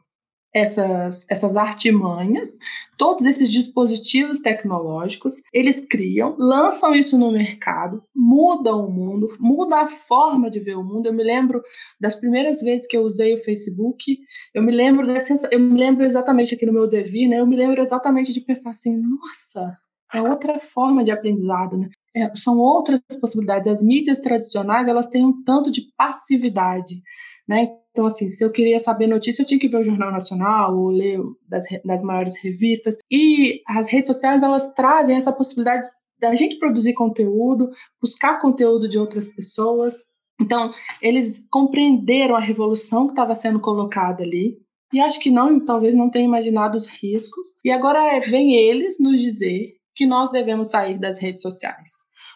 essas, 0.54 1.26
essas 1.30 1.56
artimanhas, 1.56 2.58
todos 2.98 3.26
esses 3.26 3.52
dispositivos 3.52 4.40
tecnológicos, 4.40 5.42
eles 5.54 5.86
criam, 5.86 6.36
lançam 6.38 6.96
isso 6.96 7.18
no 7.18 7.32
mercado, 7.32 8.04
mudam 8.16 8.86
o 8.86 8.92
mundo, 8.92 9.36
muda 9.40 9.82
a 9.82 9.88
forma 9.88 10.50
de 10.50 10.60
ver 10.60 10.76
o 10.76 10.84
mundo. 10.84 11.08
Eu 11.08 11.14
me 11.14 11.24
lembro 11.24 11.62
das 12.00 12.16
primeiras 12.16 12.62
vezes 12.62 12.88
que 12.88 12.98
eu 12.98 13.04
usei 13.04 13.36
o 13.36 13.44
Facebook, 13.44 14.20
eu 14.54 14.64
me 14.64 14.72
lembro 14.72 15.06
dessa, 15.06 15.48
eu 15.52 15.60
me 15.60 15.78
lembro 15.78 16.04
exatamente 16.04 16.56
aqui 16.56 16.66
no 16.66 16.74
meu 16.74 16.88
Devi, 16.88 17.28
né? 17.28 17.40
Eu 17.40 17.48
me 17.48 17.56
lembro 17.56 17.80
exatamente 17.82 18.34
de 18.34 18.42
pensar 18.42 18.72
assim, 18.72 18.98
nossa, 18.98 19.78
é 20.14 20.22
outra 20.22 20.60
forma 20.60 21.04
de 21.04 21.12
aprendizado, 21.12 21.78
né? 21.78 21.90
É, 22.16 22.36
são 22.36 22.58
outras 22.58 23.00
possibilidades. 23.22 23.68
As 23.68 23.84
mídias 23.84 24.20
tradicionais, 24.20 24.88
elas 24.88 25.08
têm 25.08 25.24
um 25.24 25.44
tanto 25.44 25.72
de 25.72 25.84
passividade, 25.96 27.02
né? 27.48 27.70
Então, 28.00 28.08
assim, 28.08 28.30
se 28.30 28.42
eu 28.42 28.50
queria 28.50 28.80
saber 28.80 29.08
notícia, 29.08 29.42
eu 29.42 29.46
tinha 29.46 29.60
que 29.60 29.68
ver 29.68 29.76
o 29.76 29.84
Jornal 29.84 30.10
Nacional 30.10 30.74
ou 30.74 30.88
ler 30.90 31.20
das, 31.50 31.66
das 31.84 32.02
maiores 32.02 32.42
revistas. 32.42 32.98
E 33.12 33.62
as 33.68 33.90
redes 33.90 34.08
sociais, 34.08 34.42
elas 34.42 34.74
trazem 34.74 35.18
essa 35.18 35.34
possibilidade 35.34 35.86
da 36.18 36.34
gente 36.34 36.58
produzir 36.58 36.94
conteúdo, 36.94 37.70
buscar 38.02 38.40
conteúdo 38.40 38.90
de 38.90 38.98
outras 38.98 39.28
pessoas. 39.28 39.96
Então, 40.40 40.72
eles 41.02 41.46
compreenderam 41.52 42.38
a 42.38 42.40
revolução 42.40 43.06
que 43.06 43.12
estava 43.12 43.36
sendo 43.36 43.60
colocada 43.60 44.24
ali. 44.24 44.56
E 44.94 45.02
acho 45.02 45.20
que 45.20 45.30
não, 45.30 45.60
talvez 45.66 45.94
não 45.94 46.10
tenham 46.10 46.30
imaginado 46.30 46.78
os 46.78 46.88
riscos. 46.88 47.48
E 47.66 47.70
agora 47.70 48.18
vem 48.22 48.56
eles 48.56 48.98
nos 48.98 49.20
dizer 49.20 49.74
que 49.94 50.06
nós 50.06 50.32
devemos 50.32 50.70
sair 50.70 50.98
das 50.98 51.20
redes 51.20 51.42
sociais. 51.42 51.90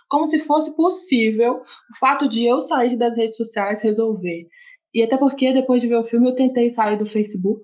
Como 0.09 0.27
se 0.27 0.39
fosse 0.39 0.75
possível 0.75 1.61
o 1.61 1.97
fato 2.01 2.27
de 2.27 2.45
eu 2.45 2.59
sair 2.59 2.97
das 2.97 3.15
redes 3.15 3.37
sociais 3.37 3.81
resolver 3.81 4.49
e 4.93 5.01
até 5.01 5.17
porque 5.17 5.51
depois 5.53 5.81
de 5.81 5.87
ver 5.87 5.97
o 5.97 6.03
filme 6.03 6.29
eu 6.29 6.35
tentei 6.35 6.69
sair 6.69 6.97
do 6.97 7.05
Facebook. 7.05 7.63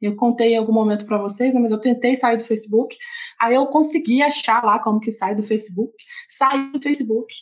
Eu 0.00 0.16
contei 0.16 0.54
em 0.54 0.56
algum 0.56 0.72
momento 0.72 1.06
para 1.06 1.18
vocês, 1.18 1.54
né, 1.54 1.60
mas 1.60 1.70
eu 1.70 1.78
tentei 1.78 2.16
sair 2.16 2.36
do 2.36 2.44
Facebook. 2.44 2.96
Aí 3.40 3.54
eu 3.54 3.66
consegui 3.66 4.22
achar 4.22 4.64
lá 4.64 4.78
como 4.78 4.98
que 4.98 5.12
sai 5.12 5.34
do 5.34 5.42
Facebook. 5.42 5.92
Saí 6.28 6.72
do 6.72 6.80
Facebook 6.82 7.32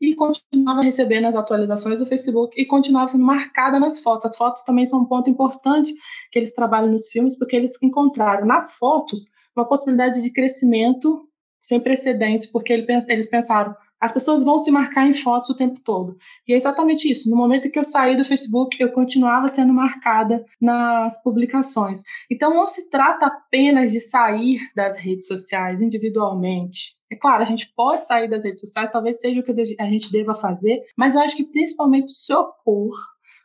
e 0.00 0.14
continuava 0.14 0.82
recebendo 0.82 1.26
as 1.26 1.36
atualizações 1.36 1.98
do 1.98 2.06
Facebook 2.06 2.60
e 2.60 2.66
continuava 2.66 3.08
sendo 3.08 3.24
marcada 3.24 3.78
nas 3.78 4.00
fotos. 4.00 4.30
As 4.30 4.36
fotos 4.36 4.62
também 4.64 4.86
são 4.86 5.00
um 5.00 5.04
ponto 5.04 5.28
importante 5.28 5.92
que 6.32 6.38
eles 6.38 6.52
trabalham 6.52 6.90
nos 6.90 7.08
filmes, 7.08 7.36
porque 7.36 7.56
eles 7.56 7.80
encontraram 7.82 8.46
nas 8.46 8.74
fotos 8.78 9.26
uma 9.56 9.68
possibilidade 9.68 10.22
de 10.22 10.32
crescimento 10.32 11.28
sem 11.60 11.80
precedentes, 11.80 12.50
porque 12.50 12.72
eles 12.72 13.28
pensaram, 13.28 13.74
as 14.00 14.12
pessoas 14.12 14.44
vão 14.44 14.58
se 14.58 14.70
marcar 14.70 15.06
em 15.06 15.14
fotos 15.14 15.50
o 15.50 15.56
tempo 15.56 15.80
todo. 15.80 16.16
E 16.46 16.52
é 16.52 16.56
exatamente 16.56 17.10
isso. 17.10 17.28
No 17.30 17.36
momento 17.36 17.70
que 17.70 17.78
eu 17.78 17.84
saí 17.84 18.16
do 18.16 18.24
Facebook, 18.24 18.76
eu 18.80 18.92
continuava 18.92 19.48
sendo 19.48 19.72
marcada 19.72 20.44
nas 20.60 21.20
publicações. 21.22 22.02
Então, 22.30 22.54
não 22.54 22.66
se 22.66 22.88
trata 22.90 23.26
apenas 23.26 23.90
de 23.90 24.00
sair 24.00 24.60
das 24.74 24.96
redes 24.98 25.26
sociais 25.26 25.82
individualmente. 25.82 26.96
É 27.10 27.16
claro, 27.16 27.42
a 27.42 27.46
gente 27.46 27.72
pode 27.74 28.06
sair 28.06 28.28
das 28.28 28.44
redes 28.44 28.60
sociais, 28.60 28.90
talvez 28.92 29.20
seja 29.20 29.40
o 29.40 29.42
que 29.42 29.76
a 29.80 29.86
gente 29.86 30.12
deva 30.12 30.34
fazer, 30.34 30.80
mas 30.96 31.14
eu 31.14 31.22
acho 31.22 31.36
que 31.36 31.44
principalmente 31.44 32.12
se 32.12 32.32
opor 32.34 32.94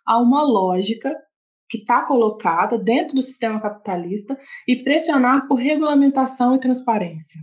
a 0.06 0.22
uma 0.22 0.44
lógica 0.44 1.16
que 1.70 1.78
está 1.78 2.06
colocada 2.06 2.78
dentro 2.78 3.16
do 3.16 3.22
sistema 3.22 3.60
capitalista 3.60 4.38
e 4.68 4.84
pressionar 4.84 5.48
por 5.48 5.56
regulamentação 5.56 6.56
e 6.56 6.60
transparência. 6.60 7.42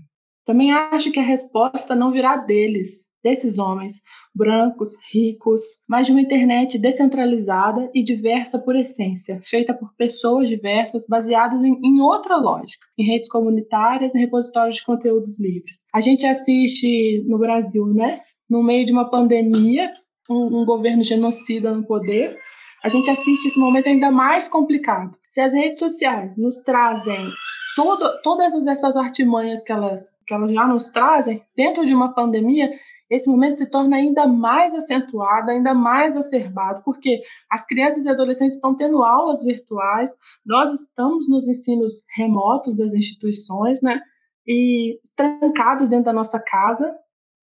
Também 0.50 0.72
acho 0.72 1.12
que 1.12 1.20
a 1.20 1.22
resposta 1.22 1.94
não 1.94 2.10
virá 2.10 2.36
deles, 2.36 3.06
desses 3.22 3.56
homens, 3.56 4.00
brancos, 4.34 4.96
ricos, 5.12 5.62
mas 5.88 6.08
de 6.08 6.12
uma 6.12 6.20
internet 6.20 6.76
descentralizada 6.76 7.88
e 7.94 8.02
diversa 8.02 8.58
por 8.58 8.74
essência, 8.74 9.40
feita 9.44 9.72
por 9.72 9.94
pessoas 9.94 10.48
diversas, 10.48 11.06
baseadas 11.06 11.62
em, 11.62 11.78
em 11.84 12.00
outra 12.00 12.36
lógica, 12.36 12.84
em 12.98 13.04
redes 13.04 13.28
comunitárias 13.28 14.12
e 14.12 14.18
repositórios 14.18 14.74
de 14.74 14.84
conteúdos 14.84 15.38
livres. 15.38 15.84
A 15.94 16.00
gente 16.00 16.26
assiste 16.26 17.22
no 17.28 17.38
Brasil, 17.38 17.86
né? 17.86 18.18
No 18.50 18.60
meio 18.60 18.84
de 18.84 18.90
uma 18.90 19.08
pandemia, 19.08 19.92
um, 20.28 20.62
um 20.62 20.64
governo 20.64 21.04
genocida 21.04 21.72
no 21.72 21.86
poder, 21.86 22.36
a 22.82 22.88
gente 22.88 23.08
assiste 23.08 23.46
esse 23.46 23.58
momento 23.60 23.88
ainda 23.88 24.10
mais 24.10 24.48
complicado. 24.48 25.16
Se 25.28 25.40
as 25.40 25.52
redes 25.52 25.78
sociais 25.78 26.36
nos 26.36 26.56
trazem 26.64 27.30
todo, 27.76 28.20
todas 28.22 28.66
essas 28.66 28.96
artimanhas 28.96 29.62
que 29.62 29.72
elas, 29.72 30.00
que 30.30 30.34
elas 30.34 30.52
já 30.52 30.64
nos 30.64 30.88
trazem, 30.90 31.42
dentro 31.56 31.84
de 31.84 31.92
uma 31.92 32.14
pandemia, 32.14 32.70
esse 33.10 33.28
momento 33.28 33.56
se 33.56 33.68
torna 33.68 33.96
ainda 33.96 34.28
mais 34.28 34.72
acentuado, 34.72 35.50
ainda 35.50 35.74
mais 35.74 36.16
acerbado, 36.16 36.84
porque 36.84 37.20
as 37.50 37.66
crianças 37.66 38.04
e 38.04 38.08
adolescentes 38.08 38.54
estão 38.54 38.76
tendo 38.76 39.02
aulas 39.02 39.42
virtuais, 39.42 40.16
nós 40.46 40.72
estamos 40.72 41.28
nos 41.28 41.48
ensinos 41.48 42.04
remotos 42.16 42.76
das 42.76 42.94
instituições, 42.94 43.82
né? 43.82 44.00
E 44.46 45.00
trancados 45.16 45.88
dentro 45.88 46.04
da 46.04 46.12
nossa 46.12 46.38
casa, 46.38 46.94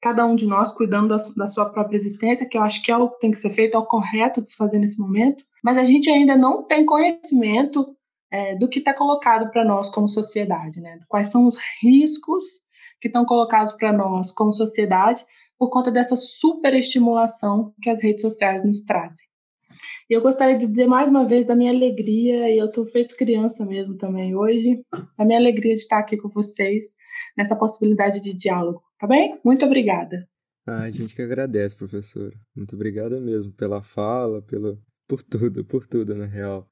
cada 0.02 0.26
um 0.26 0.38
de 0.38 0.48
nós 0.48 0.72
cuidando 0.72 1.14
da, 1.36 1.48
sua 1.48 1.66
própria 1.66 1.98
existência, 1.98 2.48
que 2.48 2.58
eu 2.58 2.62
acho 2.62 2.82
que 2.82 2.90
é 2.90 2.96
o 2.96 3.10
que 3.10 3.20
tem 3.20 3.32
que 3.32 3.38
ser 3.38 3.50
feito, 3.50 3.76
é 3.76 3.78
o 3.78 3.86
correto 3.86 4.42
de 4.42 4.50
se 4.50 4.56
fazer 4.56 4.80
nesse 4.80 4.98
momento, 4.98 5.44
mas 5.62 5.78
a 5.78 5.84
gente 5.84 6.10
ainda 6.10 6.38
não 6.38 6.64
tem 6.64 6.86
conhecimento 6.86 7.86
é, 8.32 8.56
do 8.56 8.70
que 8.70 8.80
está 8.80 8.94
colocado 8.94 9.52
para 9.52 9.66
nós 9.66 9.90
como 9.90 10.08
sociedade, 10.08 10.80
né? 10.80 10.98
Quais 11.10 11.28
são 11.28 11.46
os 11.46 11.58
riscos 11.82 12.66
que 13.00 13.08
estão 13.08 13.26
colocados 13.26 13.74
para 13.74 13.94
nós 13.94 14.32
como 14.32 14.52
sociedade 14.52 15.26
por 15.58 15.70
conta 15.70 15.92
dessa 15.92 16.16
superestimulação 16.16 17.74
que 17.82 17.90
as 17.90 18.02
redes 18.02 18.22
sociais 18.22 18.64
nos 18.64 18.84
trazem. 18.84 19.28
E 20.10 20.14
eu 20.14 20.22
gostaria 20.22 20.58
de 20.58 20.66
dizer 20.66 20.88
mais 20.88 21.10
uma 21.10 21.26
vez 21.26 21.46
da 21.46 21.56
minha 21.56 21.72
alegria, 21.72 22.50
e 22.50 22.58
eu 22.58 22.68
estou 22.68 22.86
feito 22.86 23.16
criança 23.16 23.66
mesmo 23.66 23.96
também 23.96 24.36
hoje, 24.36 24.82
a 25.18 25.26
minha 25.26 25.40
alegria 25.40 25.76
de 25.76 25.82
estar 25.82 26.00
aqui 26.00 26.18
com 26.18 26.30
vocês 26.30 26.96
nessa 27.38 27.56
possibilidade 27.56 28.22
de 28.22 28.36
diálogo, 28.36 28.82
tá 28.98 29.06
bem? 29.06 29.40
Muito 29.44 29.66
obrigada. 29.66 30.28
Ah, 30.68 30.84
a 30.84 30.92
gente 30.92 31.16
que 31.16 31.22
agradece, 31.22 31.78
professora. 31.78 32.36
Muito 32.56 32.76
obrigada 32.76 33.20
mesmo 33.22 33.54
pela 33.54 33.82
fala, 33.82 34.42
pelo, 34.42 34.78
por 35.08 35.24
tudo, 35.24 35.64
por 35.64 35.86
tudo, 35.86 36.14
na 36.16 36.26
real. 36.26 36.68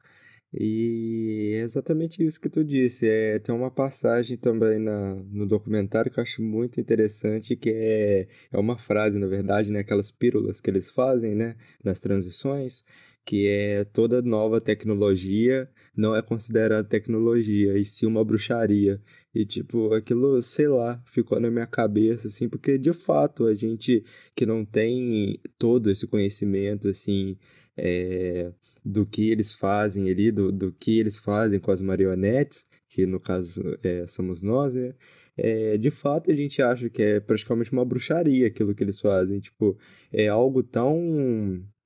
E 0.53 1.53
é 1.55 1.61
exatamente 1.61 2.25
isso 2.25 2.39
que 2.39 2.49
tu 2.49 2.63
disse. 2.63 3.07
É, 3.07 3.39
tem 3.39 3.53
uma 3.53 3.71
passagem 3.71 4.37
também 4.37 4.79
na, 4.79 5.15
no 5.15 5.45
documentário 5.45 6.11
que 6.11 6.19
eu 6.19 6.23
acho 6.23 6.41
muito 6.41 6.79
interessante, 6.79 7.55
que 7.55 7.69
é, 7.69 8.27
é 8.51 8.57
uma 8.57 8.77
frase, 8.77 9.19
na 9.19 9.27
verdade, 9.27 9.71
né? 9.71 9.79
Aquelas 9.79 10.11
pílulas 10.11 10.61
que 10.61 10.69
eles 10.69 10.89
fazem, 10.89 11.35
né? 11.35 11.55
Nas 11.83 11.99
transições, 11.99 12.85
que 13.25 13.47
é 13.47 13.83
toda 13.85 14.21
nova 14.21 14.61
tecnologia 14.61 15.69
não 15.97 16.15
é 16.15 16.21
considerada 16.21 16.87
tecnologia, 16.87 17.77
e 17.77 17.85
sim 17.85 18.05
uma 18.05 18.23
bruxaria. 18.23 19.01
E, 19.33 19.45
tipo, 19.45 19.93
aquilo, 19.93 20.41
sei 20.41 20.67
lá, 20.67 21.01
ficou 21.05 21.39
na 21.39 21.49
minha 21.49 21.67
cabeça, 21.67 22.27
assim, 22.27 22.49
porque, 22.49 22.77
de 22.77 22.93
fato, 22.93 23.45
a 23.45 23.55
gente 23.55 24.03
que 24.35 24.45
não 24.45 24.65
tem 24.65 25.39
todo 25.57 25.89
esse 25.89 26.07
conhecimento, 26.07 26.87
assim, 26.87 27.37
é, 27.77 28.51
do 28.85 29.05
que 29.05 29.31
eles 29.31 29.55
fazem 29.55 30.09
ali, 30.09 30.31
do, 30.31 30.51
do 30.51 30.71
que 30.71 30.99
eles 30.99 31.17
fazem 31.17 31.59
com 31.59 31.71
as 31.71 31.81
marionetes, 31.81 32.65
que 32.87 33.05
no 33.05 33.19
caso 33.19 33.61
é, 33.83 34.05
somos 34.07 34.43
nós, 34.43 34.73
né? 34.73 34.93
É, 35.37 35.77
de 35.77 35.91
fato 35.91 36.31
a 36.31 36.35
gente 36.35 36.61
acha 36.61 36.89
que 36.89 37.01
é 37.01 37.19
praticamente 37.19 37.71
uma 37.73 37.83
bruxaria 37.83 38.47
aquilo 38.47 38.73
que 38.75 38.83
eles 38.83 39.01
fazem. 39.01 39.39
Tipo, 39.39 39.77
é 40.13 40.27
algo 40.27 40.63
tão. 40.63 40.95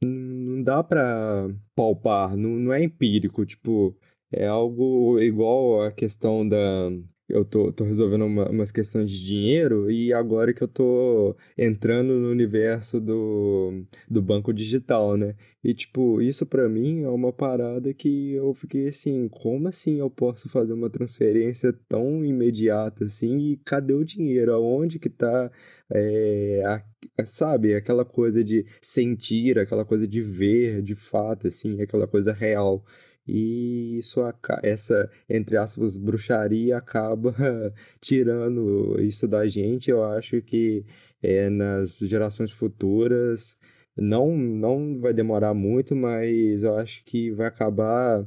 Não 0.02 0.64
dá 0.64 0.84
pra 0.84 1.50
palpar, 1.76 2.36
não, 2.38 2.52
não 2.52 2.74
é 2.74 2.84
empírico. 2.84 3.46
Tipo, 3.46 3.98
é 4.32 4.46
algo 4.48 5.20
igual 5.20 5.82
a 5.84 5.92
questão 5.92 6.48
da 6.48 6.92
eu 7.30 7.46
tô, 7.46 7.72
tô 7.72 7.84
resolvendo 7.84 8.26
uma, 8.26 8.50
umas 8.50 8.72
questões 8.72 9.10
de 9.12 9.24
dinheiro 9.24 9.90
e 9.92 10.12
agora 10.12 10.54
que 10.54 10.64
eu 10.64 10.68
tô 10.68 11.36
entrando 11.58 12.14
no 12.20 12.30
universo 12.30 13.00
do, 13.00 13.84
do 14.10 14.22
banco 14.22 14.52
digital, 14.52 15.16
né? 15.16 15.36
E, 15.64 15.74
tipo, 15.74 16.22
isso 16.22 16.46
para 16.46 16.68
mim 16.68 17.04
é 17.04 17.10
uma 17.10 17.32
parada 17.32 17.94
que 17.94 18.34
eu 18.34 18.54
fiquei 18.54 18.88
assim, 18.88 19.28
como 19.30 19.68
assim 19.68 20.00
eu 20.00 20.10
posso 20.10 20.50
fazer 20.50 20.74
uma 20.74 20.90
transferência 20.90 21.72
tão 21.88 22.26
imediata 22.26 23.06
assim 23.06 23.38
e 23.52 23.58
cadê 23.58 23.94
o 23.94 24.04
dinheiro? 24.04 24.54
Aonde 24.54 24.98
que 24.98 25.10
tá, 25.10 25.52
é, 25.92 26.64
a, 26.66 26.84
sabe, 27.26 27.76
aquela 27.76 28.06
coisa 28.06 28.44
de 28.44 28.66
sentir, 28.82 29.60
aquela 29.60 29.86
coisa 29.86 30.08
de 30.08 30.22
ver 30.22 30.82
de 30.82 30.96
fato, 30.96 31.48
assim, 31.48 31.82
aquela 31.82 32.08
coisa 32.08 32.34
real. 32.34 32.84
E 33.30 33.98
isso, 33.98 34.22
essa, 34.64 35.10
entre 35.30 35.58
aspas, 35.58 35.98
bruxaria 35.98 36.78
acaba 36.78 37.36
tirando 38.02 38.96
isso 39.00 39.28
da 39.28 39.48
gente. 39.48 39.90
Eu 39.92 40.04
acho 40.04 40.42
que 40.42 40.84
é, 41.22 41.50
nas 41.50 41.98
gerações 42.00 42.52
futuras 42.52 43.58
não, 43.96 44.36
não 44.36 44.98
vai 44.98 45.14
demorar 45.14 45.54
muito, 45.54 45.96
mas 45.96 46.64
eu 46.64 46.76
acho 46.78 47.04
que 47.04 47.32
vai 47.32 47.48
acabar 47.48 48.26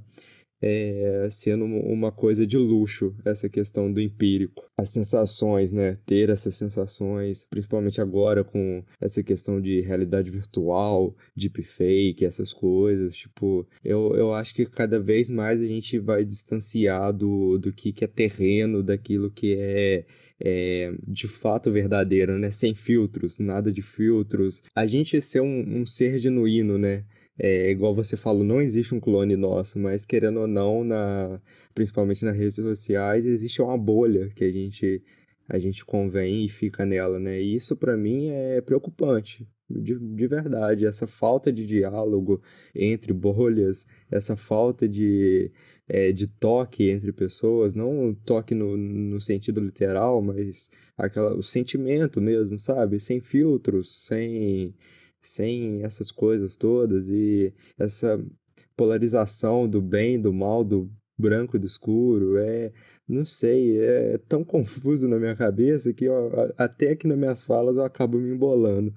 é, 0.62 1.26
sendo 1.28 1.64
uma 1.64 2.12
coisa 2.12 2.46
de 2.46 2.56
luxo, 2.56 3.14
essa 3.24 3.48
questão 3.48 3.92
do 3.92 4.00
empírico. 4.00 4.64
As 4.78 4.90
sensações, 4.90 5.72
né? 5.72 5.98
Ter 6.06 6.30
essas 6.30 6.54
sensações, 6.54 7.46
principalmente 7.50 8.00
agora 8.00 8.44
com 8.44 8.84
essa 9.00 9.22
questão 9.22 9.60
de 9.60 9.80
realidade 9.80 10.30
virtual, 10.30 11.16
deepfake, 11.36 12.24
essas 12.24 12.52
coisas. 12.52 13.16
Tipo, 13.16 13.66
eu, 13.84 14.14
eu 14.14 14.32
acho 14.32 14.54
que 14.54 14.64
cada 14.64 15.00
vez 15.00 15.28
mais 15.28 15.60
a 15.60 15.66
gente 15.66 15.98
vai 15.98 16.24
distanciar 16.24 17.12
do, 17.12 17.58
do 17.58 17.72
que, 17.72 17.92
que 17.92 18.04
é 18.04 18.08
terreno, 18.08 18.82
daquilo 18.82 19.30
que 19.30 19.56
é 19.58 20.06
é, 20.44 20.92
de 21.06 21.28
fato 21.28 21.70
verdadeiro, 21.70 22.36
né? 22.38 22.50
Sem 22.50 22.74
filtros, 22.74 23.38
nada 23.38 23.70
de 23.70 23.80
filtros. 23.80 24.62
A 24.74 24.86
gente 24.86 25.20
ser 25.20 25.40
um, 25.40 25.80
um 25.80 25.86
ser 25.86 26.18
genuíno, 26.18 26.76
né? 26.76 27.04
É, 27.38 27.70
igual 27.70 27.94
você 27.94 28.16
falou, 28.16 28.44
não 28.44 28.60
existe 28.60 28.94
um 28.94 29.00
clone 29.00 29.36
nosso, 29.36 29.78
mas 29.78 30.04
querendo 30.04 30.40
ou 30.40 30.46
não, 30.46 30.84
na, 30.84 31.40
principalmente 31.74 32.24
nas 32.24 32.36
redes 32.36 32.56
sociais, 32.56 33.26
existe 33.26 33.62
uma 33.62 33.76
bolha 33.78 34.28
que 34.34 34.44
a 34.44 34.52
gente, 34.52 35.02
a 35.48 35.58
gente 35.58 35.84
convém 35.84 36.44
e 36.44 36.48
fica 36.48 36.84
nela, 36.84 37.18
né? 37.18 37.40
E 37.40 37.54
isso 37.54 37.76
para 37.76 37.96
mim 37.96 38.28
é 38.30 38.60
preocupante. 38.60 39.48
De, 39.70 39.98
de 39.98 40.26
verdade, 40.26 40.84
essa 40.86 41.06
falta 41.06 41.50
de 41.50 41.64
diálogo 41.64 42.42
entre 42.74 43.12
bolhas, 43.12 43.86
essa 44.10 44.36
falta 44.36 44.86
de, 44.86 45.50
é, 45.88 46.12
de 46.12 46.26
toque 46.26 46.90
entre 46.90 47.12
pessoas, 47.12 47.74
não 47.74 48.14
toque 48.14 48.54
no, 48.54 48.76
no 48.76 49.20
sentido 49.20 49.60
literal, 49.60 50.20
mas 50.20 50.68
aquela, 50.96 51.34
o 51.34 51.42
sentimento 51.42 52.20
mesmo, 52.20 52.58
sabe? 52.58 53.00
Sem 53.00 53.20
filtros, 53.20 54.04
sem, 54.04 54.74
sem 55.22 55.82
essas 55.84 56.10
coisas 56.10 56.56
todas 56.56 57.08
e 57.08 57.54
essa 57.78 58.22
polarização 58.76 59.68
do 59.68 59.80
bem, 59.80 60.20
do 60.20 60.32
mal, 60.32 60.64
do 60.64 60.90
branco 61.18 61.58
do 61.58 61.66
escuro, 61.66 62.36
é, 62.38 62.72
não 63.08 63.24
sei, 63.24 63.78
é 63.78 64.18
tão 64.28 64.42
confuso 64.44 65.08
na 65.08 65.18
minha 65.18 65.36
cabeça 65.36 65.92
que 65.92 66.06
eu, 66.06 66.30
até 66.58 66.90
aqui 66.90 67.06
nas 67.06 67.18
minhas 67.18 67.44
falas 67.44 67.76
eu 67.76 67.84
acabo 67.84 68.18
me 68.18 68.34
embolando. 68.34 68.92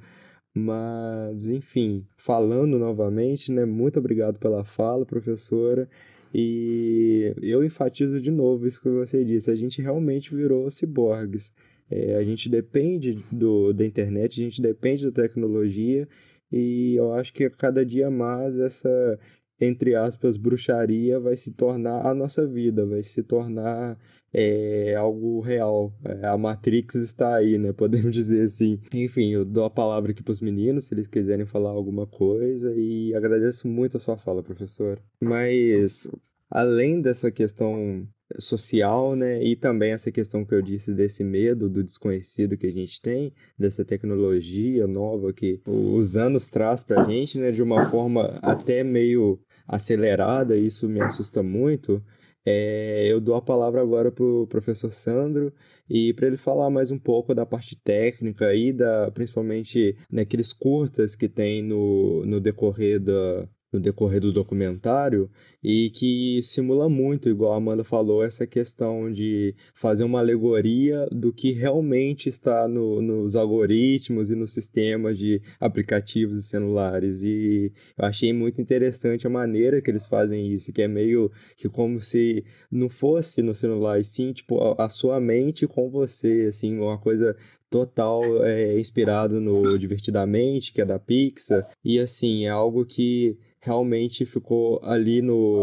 Mas, 0.57 1.49
enfim, 1.49 2.07
falando 2.17 2.79
novamente, 2.79 3.51
né, 3.51 3.65
muito 3.65 3.99
obrigado 3.99 4.39
pela 4.39 4.63
fala, 4.63 5.05
professora. 5.05 5.87
E 6.33 7.33
eu 7.41 7.63
enfatizo 7.63 8.21
de 8.21 8.31
novo 8.31 8.65
isso 8.65 8.81
que 8.81 8.89
você 8.89 9.23
disse, 9.23 9.51
a 9.51 9.55
gente 9.55 9.81
realmente 9.81 10.33
virou 10.33 10.69
ciborgues. 10.71 11.53
É, 11.89 12.15
a 12.15 12.23
gente 12.23 12.49
depende 12.49 13.19
do, 13.31 13.73
da 13.73 13.85
internet, 13.85 14.41
a 14.41 14.43
gente 14.43 14.61
depende 14.61 15.05
da 15.05 15.11
tecnologia 15.23 16.07
e 16.51 16.95
eu 16.95 17.13
acho 17.13 17.33
que 17.33 17.49
cada 17.49 17.85
dia 17.85 18.09
mais 18.09 18.57
essa, 18.57 19.19
entre 19.59 19.95
aspas, 19.95 20.37
bruxaria 20.37 21.19
vai 21.19 21.35
se 21.35 21.51
tornar 21.51 22.05
a 22.05 22.13
nossa 22.13 22.47
vida, 22.47 22.85
vai 22.85 23.03
se 23.03 23.23
tornar 23.23 23.97
é, 24.33 24.95
algo 24.95 25.39
real. 25.39 25.93
É, 26.03 26.27
a 26.27 26.37
Matrix 26.37 26.95
está 26.95 27.35
aí, 27.35 27.57
né? 27.57 27.71
Podemos 27.73 28.13
dizer 28.13 28.43
assim. 28.43 28.79
Enfim, 28.93 29.31
eu 29.31 29.45
dou 29.45 29.63
a 29.63 29.69
palavra 29.69 30.11
aqui 30.11 30.21
para 30.21 30.31
os 30.31 30.41
meninos, 30.41 30.85
se 30.85 30.93
eles 30.93 31.07
quiserem 31.07 31.45
falar 31.45 31.69
alguma 31.69 32.05
coisa, 32.05 32.73
e 32.75 33.13
agradeço 33.15 33.67
muito 33.67 33.97
a 33.97 33.99
sua 33.99 34.17
fala, 34.17 34.43
professor. 34.43 34.99
Mas, 35.21 36.07
além 36.49 37.01
dessa 37.01 37.31
questão 37.31 38.07
social, 38.39 39.15
né? 39.15 39.43
E 39.43 39.55
também 39.55 39.91
essa 39.91 40.11
questão 40.11 40.45
que 40.45 40.53
eu 40.53 40.61
disse 40.61 40.93
desse 40.93 41.23
medo 41.23 41.69
do 41.69 41.83
desconhecido 41.83 42.57
que 42.57 42.67
a 42.67 42.71
gente 42.71 43.01
tem, 43.01 43.31
dessa 43.57 43.85
tecnologia 43.85 44.87
nova 44.87 45.31
que 45.33 45.61
os 45.65 46.17
anos 46.17 46.47
traz 46.47 46.83
pra 46.83 47.03
gente, 47.05 47.37
né? 47.37 47.51
De 47.51 47.61
uma 47.61 47.85
forma 47.85 48.39
até 48.41 48.83
meio 48.83 49.39
acelerada, 49.67 50.55
isso 50.55 50.87
me 50.87 51.01
assusta 51.01 51.41
muito. 51.43 52.03
É, 52.45 53.07
eu 53.07 53.19
dou 53.19 53.35
a 53.35 53.41
palavra 53.41 53.81
agora 53.81 54.11
pro 54.11 54.45
professor 54.47 54.91
Sandro 54.91 55.51
e 55.89 56.13
para 56.13 56.27
ele 56.27 56.37
falar 56.37 56.69
mais 56.69 56.91
um 56.91 56.99
pouco 56.99 57.33
da 57.33 57.43
parte 57.45 57.75
técnica 57.75 58.53
e 58.53 58.71
da 58.71 59.09
principalmente 59.11 59.97
naqueles 60.11 60.53
curtas 60.53 61.15
que 61.15 61.27
tem 61.27 61.63
no, 61.63 62.23
no 62.23 62.39
decorrer 62.39 62.99
da, 62.99 63.47
no 63.73 63.79
decorrer 63.79 64.21
do 64.21 64.31
documentário 64.31 65.29
e 65.67 65.89
que 65.89 66.43
simula 66.43 66.87
muito, 66.87 67.27
igual 67.27 67.53
a 67.53 67.55
Amanda 67.55 67.83
falou, 67.83 68.23
essa 68.23 68.45
questão 68.45 69.11
de 69.11 69.55
fazer 69.73 70.03
uma 70.03 70.19
alegoria 70.19 71.07
do 71.11 71.33
que 71.33 71.53
realmente 71.53 72.29
está 72.29 72.67
no, 72.67 73.01
nos 73.01 73.35
algoritmos 73.35 74.29
e 74.29 74.35
nos 74.35 74.53
sistemas 74.53 75.17
de 75.17 75.41
aplicativos 75.59 76.37
e 76.37 76.43
celulares. 76.43 77.23
E 77.23 77.73
eu 77.97 78.05
achei 78.05 78.31
muito 78.31 78.61
interessante 78.61 79.25
a 79.25 79.29
maneira 79.29 79.81
que 79.81 79.89
eles 79.89 80.05
fazem 80.05 80.53
isso, 80.53 80.71
que 80.71 80.83
é 80.83 80.87
meio 80.87 81.31
que 81.57 81.67
como 81.67 81.99
se 81.99 82.45
não 82.71 82.87
fosse 82.87 83.41
no 83.41 83.55
celular, 83.55 83.99
e 83.99 84.03
sim, 84.03 84.33
tipo, 84.33 84.61
a, 84.61 84.85
a 84.85 84.89
sua 84.89 85.19
mente 85.19 85.65
com 85.65 85.89
você, 85.89 86.45
assim, 86.47 86.77
uma 86.77 86.99
coisa 86.99 87.35
total 87.71 88.21
é, 88.45 88.79
inspirado 88.79 89.41
no 89.41 89.79
Divertidamente, 89.79 90.71
que 90.71 90.81
é 90.81 90.85
da 90.85 90.99
Pixar. 90.99 91.67
E 91.83 91.97
assim, 91.97 92.45
é 92.45 92.49
algo 92.49 92.85
que 92.85 93.35
realmente 93.65 94.25
ficou 94.27 94.79
ali 94.83 95.23
no, 95.23 95.54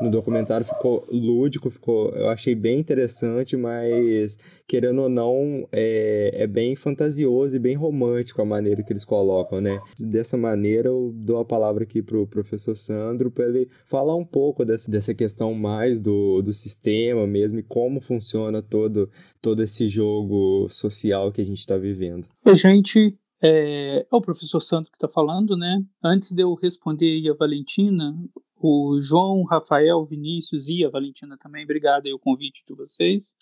no 0.00 0.10
documentário, 0.10 0.66
ficou 0.66 1.06
lúdico, 1.10 1.70
ficou, 1.70 2.10
eu 2.10 2.28
achei 2.28 2.54
bem 2.54 2.78
interessante, 2.78 3.56
mas 3.56 4.38
querendo 4.66 5.02
ou 5.02 5.08
não, 5.08 5.66
é, 5.72 6.32
é 6.34 6.46
bem 6.46 6.74
fantasioso 6.74 7.56
e 7.56 7.60
bem 7.60 7.74
romântico 7.74 8.42
a 8.42 8.44
maneira 8.44 8.82
que 8.82 8.92
eles 8.92 9.04
colocam, 9.04 9.60
né? 9.60 9.80
Dessa 9.98 10.36
maneira, 10.36 10.88
eu 10.88 11.12
dou 11.14 11.38
a 11.38 11.44
palavra 11.44 11.84
aqui 11.84 12.02
pro 12.02 12.26
professor 12.26 12.76
Sandro 12.76 13.30
para 13.30 13.46
ele 13.46 13.68
falar 13.86 14.14
um 14.16 14.24
pouco 14.24 14.64
dessa, 14.64 14.90
dessa 14.90 15.14
questão 15.14 15.54
mais 15.54 16.00
do, 16.00 16.42
do 16.42 16.52
sistema 16.52 17.26
mesmo 17.26 17.58
e 17.58 17.62
como 17.62 18.00
funciona 18.00 18.60
todo, 18.60 19.10
todo 19.40 19.62
esse 19.62 19.88
jogo 19.88 20.66
social 20.68 21.30
que 21.32 21.40
a 21.40 21.44
gente 21.44 21.58
está 21.58 21.76
vivendo. 21.76 22.26
A 22.44 22.54
gente 22.54 23.16
é, 23.42 24.00
é 24.00 24.06
o 24.10 24.20
professor 24.20 24.60
Santo 24.60 24.90
que 24.90 24.96
está 24.96 25.08
falando, 25.08 25.56
né? 25.56 25.82
Antes 26.02 26.32
de 26.32 26.42
eu 26.42 26.54
responder 26.54 27.28
a 27.28 27.34
Valentina, 27.34 28.16
o 28.58 29.00
João, 29.02 29.44
Rafael, 29.44 30.04
Vinícius 30.06 30.68
e 30.68 30.84
a 30.84 30.90
Valentina 30.90 31.36
também, 31.36 31.64
obrigado 31.64 32.06
aí 32.06 32.12
o 32.12 32.18
convite 32.18 32.64
de 32.66 32.74
vocês. 32.74 33.34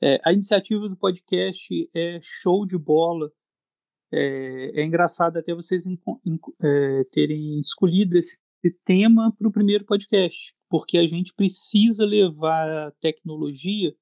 É, 0.00 0.20
a 0.24 0.32
iniciativa 0.32 0.88
do 0.88 0.96
podcast 0.96 1.90
é 1.94 2.20
show 2.22 2.64
de 2.64 2.78
bola. 2.78 3.30
É, 4.12 4.80
é 4.80 4.84
engraçado 4.84 5.36
até 5.36 5.54
vocês 5.54 5.84
é, 5.86 7.04
terem 7.12 7.58
escolhido 7.58 8.16
esse 8.16 8.38
tema 8.84 9.34
para 9.36 9.48
o 9.48 9.52
primeiro 9.52 9.84
podcast, 9.84 10.54
porque 10.68 10.98
a 10.98 11.06
gente 11.06 11.34
precisa 11.34 12.04
levar 12.04 12.68
a 12.70 12.90
tecnologia 13.00 13.94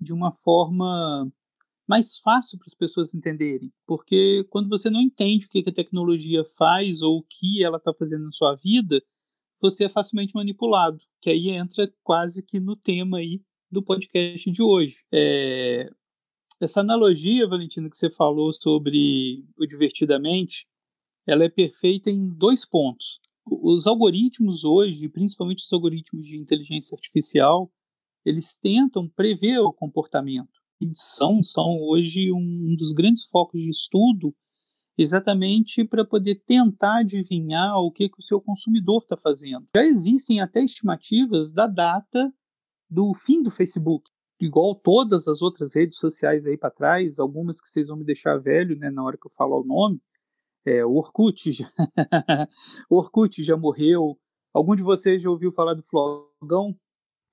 de 0.00 0.12
uma 0.12 0.32
forma 0.32 1.30
mais 1.88 2.18
fácil 2.18 2.58
para 2.58 2.66
as 2.66 2.74
pessoas 2.74 3.14
entenderem. 3.14 3.72
Porque 3.86 4.44
quando 4.50 4.68
você 4.68 4.90
não 4.90 5.00
entende 5.00 5.46
o 5.46 5.48
que 5.48 5.64
a 5.66 5.72
tecnologia 5.72 6.44
faz 6.58 7.00
ou 7.00 7.18
o 7.18 7.22
que 7.22 7.62
ela 7.62 7.78
está 7.78 7.94
fazendo 7.94 8.24
na 8.24 8.32
sua 8.32 8.56
vida, 8.56 9.00
você 9.60 9.84
é 9.84 9.88
facilmente 9.88 10.34
manipulado. 10.34 10.98
Que 11.20 11.30
aí 11.30 11.50
entra 11.50 11.92
quase 12.02 12.42
que 12.42 12.60
no 12.60 12.76
tema 12.76 13.18
aí 13.18 13.40
do 13.70 13.82
podcast 13.82 14.50
de 14.50 14.62
hoje. 14.62 14.96
É... 15.12 15.90
Essa 16.60 16.80
analogia, 16.80 17.46
Valentina, 17.46 17.90
que 17.90 17.96
você 17.96 18.08
falou 18.08 18.52
sobre 18.52 19.44
o 19.58 19.66
divertidamente, 19.66 20.66
ela 21.26 21.44
é 21.44 21.48
perfeita 21.48 22.10
em 22.10 22.28
dois 22.28 22.64
pontos. 22.64 23.20
Os 23.44 23.86
algoritmos 23.86 24.64
hoje, 24.64 25.08
principalmente 25.08 25.62
os 25.62 25.72
algoritmos 25.72 26.24
de 26.24 26.38
inteligência 26.38 26.94
artificial, 26.94 27.70
eles 28.24 28.56
tentam 28.56 29.08
prever 29.08 29.58
o 29.58 29.72
comportamento 29.72 30.56
edição 30.80 31.42
são 31.42 31.80
hoje 31.80 32.30
um 32.32 32.74
dos 32.76 32.92
grandes 32.92 33.24
focos 33.24 33.60
de 33.60 33.70
estudo 33.70 34.34
exatamente 34.96 35.84
para 35.84 36.04
poder 36.04 36.42
tentar 36.46 37.00
adivinhar 37.00 37.76
o 37.78 37.90
que, 37.90 38.08
que 38.08 38.18
o 38.18 38.22
seu 38.22 38.40
consumidor 38.40 39.02
está 39.02 39.16
fazendo. 39.16 39.66
Já 39.74 39.84
existem 39.84 40.40
até 40.40 40.62
estimativas 40.62 41.52
da 41.52 41.66
data 41.66 42.32
do 42.88 43.12
fim 43.14 43.42
do 43.42 43.50
Facebook, 43.50 44.08
igual 44.40 44.74
todas 44.74 45.28
as 45.28 45.42
outras 45.42 45.74
redes 45.74 45.98
sociais 45.98 46.46
aí 46.46 46.56
para 46.56 46.70
trás, 46.70 47.18
algumas 47.18 47.60
que 47.60 47.68
vocês 47.68 47.88
vão 47.88 47.98
me 47.98 48.04
deixar 48.04 48.38
velho 48.38 48.76
né, 48.76 48.90
na 48.90 49.04
hora 49.04 49.16
que 49.16 49.26
eu 49.26 49.32
falar 49.32 49.58
o 49.58 49.64
nome. 49.64 50.00
É, 50.64 50.84
o 50.84 50.94
Orkut, 50.94 51.52
já... 51.52 51.70
o 52.90 52.96
Orkut 52.96 53.42
já 53.42 53.56
morreu. 53.56 54.18
Algum 54.52 54.74
de 54.74 54.82
vocês 54.82 55.22
já 55.22 55.30
ouviu 55.30 55.52
falar 55.52 55.74
do 55.74 55.82
Flogão? 55.82 56.76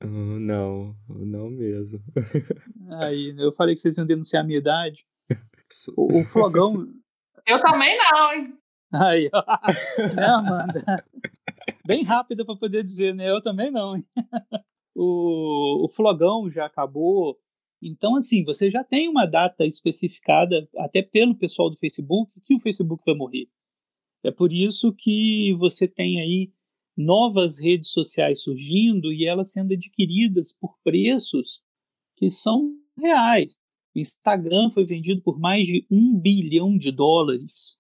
Uh, 0.04 0.40
não, 0.40 0.96
não 1.08 1.50
mesmo. 1.50 2.04
Aí, 3.00 3.34
eu 3.38 3.52
falei 3.54 3.74
que 3.74 3.82
vocês 3.82 3.98
iam 3.98 4.06
denunciar 4.06 4.44
a 4.44 4.46
minha 4.46 4.60
idade. 4.60 5.06
O, 5.96 6.20
o 6.20 6.26
Flogão. 6.26 6.86
Eu 7.48 7.60
também 7.62 7.98
não, 7.98 8.34
hein? 8.34 8.58
Aí, 8.94 9.30
ó. 9.34 9.44
né, 10.16 10.26
Amanda? 10.26 11.06
Bem 11.86 12.04
rápida 12.04 12.46
para 12.46 12.56
poder 12.56 12.84
dizer, 12.84 13.14
né? 13.14 13.30
Eu 13.30 13.42
também 13.42 13.72
não, 13.72 13.96
hein? 13.96 14.06
O, 14.96 15.86
o 15.86 15.90
Flogão 15.90 16.50
já 16.50 16.66
acabou. 16.66 17.38
Então, 17.82 18.16
assim, 18.16 18.44
você 18.44 18.70
já 18.70 18.84
tem 18.84 19.10
uma 19.10 19.26
data 19.26 19.66
especificada, 19.66 20.68
até 20.78 21.02
pelo 21.02 21.36
pessoal 21.36 21.70
do 21.70 21.78
Facebook, 21.78 22.32
que 22.46 22.56
o 22.56 22.60
Facebook 22.60 23.04
vai 23.06 23.16
morrer. 23.16 23.50
É 24.24 24.32
por 24.32 24.54
isso 24.54 24.94
que 24.94 25.54
você 25.60 25.88
tem 25.88 26.22
aí 26.22 26.52
novas 26.96 27.60
redes 27.60 27.90
sociais 27.90 28.42
surgindo 28.42 29.12
e 29.12 29.26
elas 29.26 29.52
sendo 29.52 29.74
adquiridas 29.74 30.54
por 30.54 30.78
preços 30.84 31.62
que 32.16 32.30
são 32.30 32.72
reais. 32.98 33.58
O 33.96 34.00
Instagram 34.00 34.72
foi 34.72 34.86
vendido 34.86 35.22
por 35.22 35.40
mais 35.40 35.68
de 35.68 35.86
um 35.90 36.20
bilhão 36.20 36.78
de 36.78 36.92
dólares. 36.92 37.78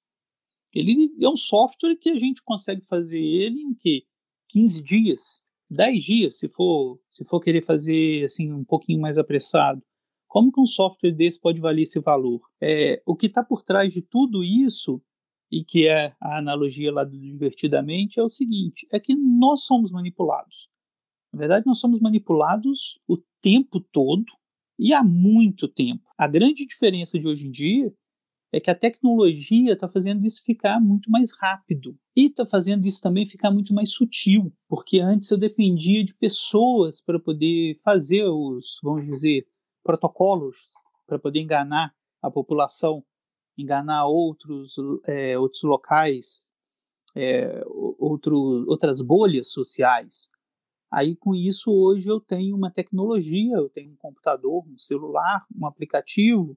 Ele 0.73 1.12
é 1.19 1.30
um 1.30 1.36
software 1.36 1.95
que 1.95 2.10
a 2.10 2.17
gente 2.17 2.41
consegue 2.43 2.86
fazer 2.86 3.19
ele 3.19 3.62
em 3.62 3.73
que 3.73 4.06
15 4.49 4.82
dias, 4.82 5.41
10 5.69 6.04
dias, 6.04 6.39
se 6.39 6.47
for, 6.47 6.99
se 7.10 7.26
for 7.26 7.39
querer 7.39 7.63
fazer 7.63 8.23
assim 8.26 8.52
um 8.52 8.63
pouquinho 8.63 9.02
mais 9.02 9.17
apressado. 9.17 9.82
Como 10.28 10.52
que 10.52 10.60
um 10.60 10.65
software 10.65 11.12
desse 11.12 11.39
pode 11.39 11.62
valer 11.62 11.84
esse 11.84 11.99
valor? 11.99 12.41
É, 12.62 13.02
o 13.06 13.15
que 13.15 13.28
está 13.28 13.43
por 13.43 13.63
trás 13.63 13.93
de 13.93 14.02
tudo 14.02 14.43
isso 14.43 15.02
e 15.52 15.63
que 15.63 15.88
é 15.88 16.15
a 16.19 16.39
analogia 16.39 16.91
lá 16.91 17.04
do 17.04 17.17
divertidamente 17.19 18.19
é 18.19 18.23
o 18.23 18.30
seguinte: 18.30 18.88
é 18.91 18.99
que 18.99 19.15
nós 19.15 19.63
somos 19.63 19.91
manipulados. 19.91 20.67
Na 21.32 21.39
verdade, 21.39 21.65
nós 21.65 21.80
somos 21.80 21.99
manipulados 21.99 22.99
o 23.08 23.17
tempo 23.41 23.80
todo 23.80 24.26
e 24.77 24.93
há 24.93 25.03
muito 25.03 25.67
tempo. 25.67 26.03
A 26.17 26.27
grande 26.27 26.65
diferença 26.65 27.17
de 27.19 27.27
hoje 27.27 27.47
em 27.47 27.51
dia 27.51 27.93
é 28.51 28.59
que 28.59 28.69
a 28.69 28.75
tecnologia 28.75 29.73
está 29.73 29.88
fazendo 29.88 30.25
isso 30.25 30.43
ficar 30.43 30.79
muito 30.79 31.09
mais 31.09 31.31
rápido 31.31 31.97
e 32.15 32.27
está 32.27 32.45
fazendo 32.45 32.86
isso 32.86 33.01
também 33.01 33.25
ficar 33.25 33.49
muito 33.49 33.73
mais 33.73 33.91
sutil, 33.91 34.53
porque 34.67 34.99
antes 34.99 35.29
eu 35.31 35.38
dependia 35.38 36.03
de 36.03 36.13
pessoas 36.13 37.01
para 37.01 37.19
poder 37.19 37.79
fazer 37.83 38.25
os, 38.25 38.79
vamos 38.83 39.05
dizer, 39.05 39.47
protocolos 39.83 40.69
para 41.07 41.17
poder 41.17 41.39
enganar 41.39 41.93
a 42.21 42.29
população 42.29 43.03
enganar 43.57 44.05
outros, 44.05 44.75
é, 45.05 45.38
outros 45.38 45.63
locais, 45.63 46.45
é, 47.15 47.62
outro, 47.67 48.65
outras 48.67 49.01
bolhas 49.01 49.51
sociais. 49.51 50.29
Aí, 50.93 51.15
com 51.15 51.34
isso, 51.34 51.71
hoje 51.71 52.08
eu 52.08 52.21
tenho 52.21 52.56
uma 52.56 52.69
tecnologia, 52.69 53.56
eu 53.56 53.67
tenho 53.67 53.93
um 53.93 53.95
computador, 53.95 54.63
um 54.67 54.77
celular, 54.77 55.43
um 55.56 55.65
aplicativo, 55.65 56.56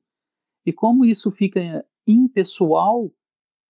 e 0.66 0.74
como 0.74 1.06
isso 1.06 1.30
fica 1.30 1.82
impessoal, 2.06 3.10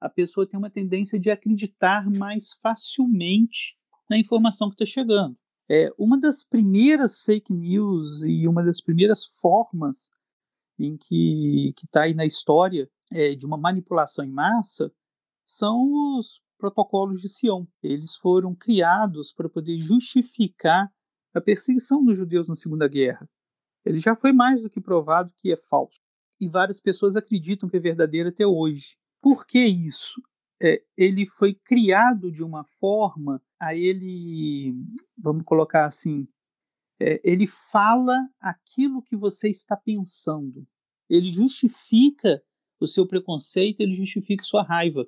a 0.01 0.09
pessoa 0.09 0.45
tem 0.45 0.59
uma 0.59 0.69
tendência 0.69 1.21
de 1.21 1.31
acreditar 1.31 2.11
mais 2.11 2.55
facilmente 2.61 3.79
na 4.11 4.19
informação 4.19 4.69
que 4.69 4.75
está 4.75 4.85
chegando. 4.85 5.37
É, 5.71 5.89
uma 5.97 6.19
das 6.19 6.43
primeiras 6.43 7.21
fake 7.21 7.53
news 7.53 8.25
e 8.25 8.49
uma 8.49 8.65
das 8.65 8.81
primeiras 8.81 9.25
formas 9.25 10.11
em 10.77 10.97
que 10.97 11.73
está 11.77 12.03
aí 12.03 12.15
na 12.15 12.27
história 12.27 12.91
é, 13.13 13.37
de 13.37 13.47
uma 13.47 13.57
manipulação 13.57 14.25
em 14.25 14.33
massa 14.33 14.93
são 15.45 16.17
os 16.19 16.43
protocolos 16.59 17.21
de 17.21 17.29
Sião. 17.29 17.67
Eles 17.83 18.17
foram 18.17 18.55
criados 18.55 19.33
para 19.33 19.49
poder 19.49 19.79
justificar 19.79 20.91
a 21.35 21.41
perseguição 21.41 22.05
dos 22.05 22.17
judeus 22.17 22.49
na 22.49 22.55
Segunda 22.55 22.89
Guerra. 22.89 23.29
Ele 23.85 23.99
já 23.99 24.17
foi 24.17 24.33
mais 24.33 24.63
do 24.63 24.71
que 24.71 24.81
provado 24.81 25.33
que 25.37 25.53
é 25.53 25.57
falso. 25.57 26.01
E 26.41 26.49
várias 26.49 26.81
pessoas 26.81 27.17
acreditam 27.17 27.69
que 27.69 27.77
é 27.77 27.81
verdadeiro 27.81 28.29
até 28.29 28.47
hoje. 28.47 28.97
Por 29.23 29.47
que 29.47 29.65
isso? 29.65 30.21
É, 30.61 30.83
ele 30.97 31.27
foi 31.27 31.55
criado 31.55 32.33
de 32.33 32.43
uma 32.43 32.65
forma 32.65 33.43
a 33.61 33.75
ele, 33.75 34.75
vamos 35.17 35.45
colocar 35.45 35.87
assim, 35.87 36.27
é, 37.01 37.21
ele 37.23 37.47
fala 37.47 38.17
aquilo 38.41 39.03
que 39.03 39.17
você 39.17 39.49
está 39.51 39.77
pensando. 39.77 40.67
Ele 41.09 41.31
justifica 41.31 42.43
o 42.81 42.87
seu 42.87 43.07
preconceito, 43.07 43.81
ele 43.81 43.95
justifica 43.95 44.45
sua 44.45 44.63
raiva. 44.63 45.07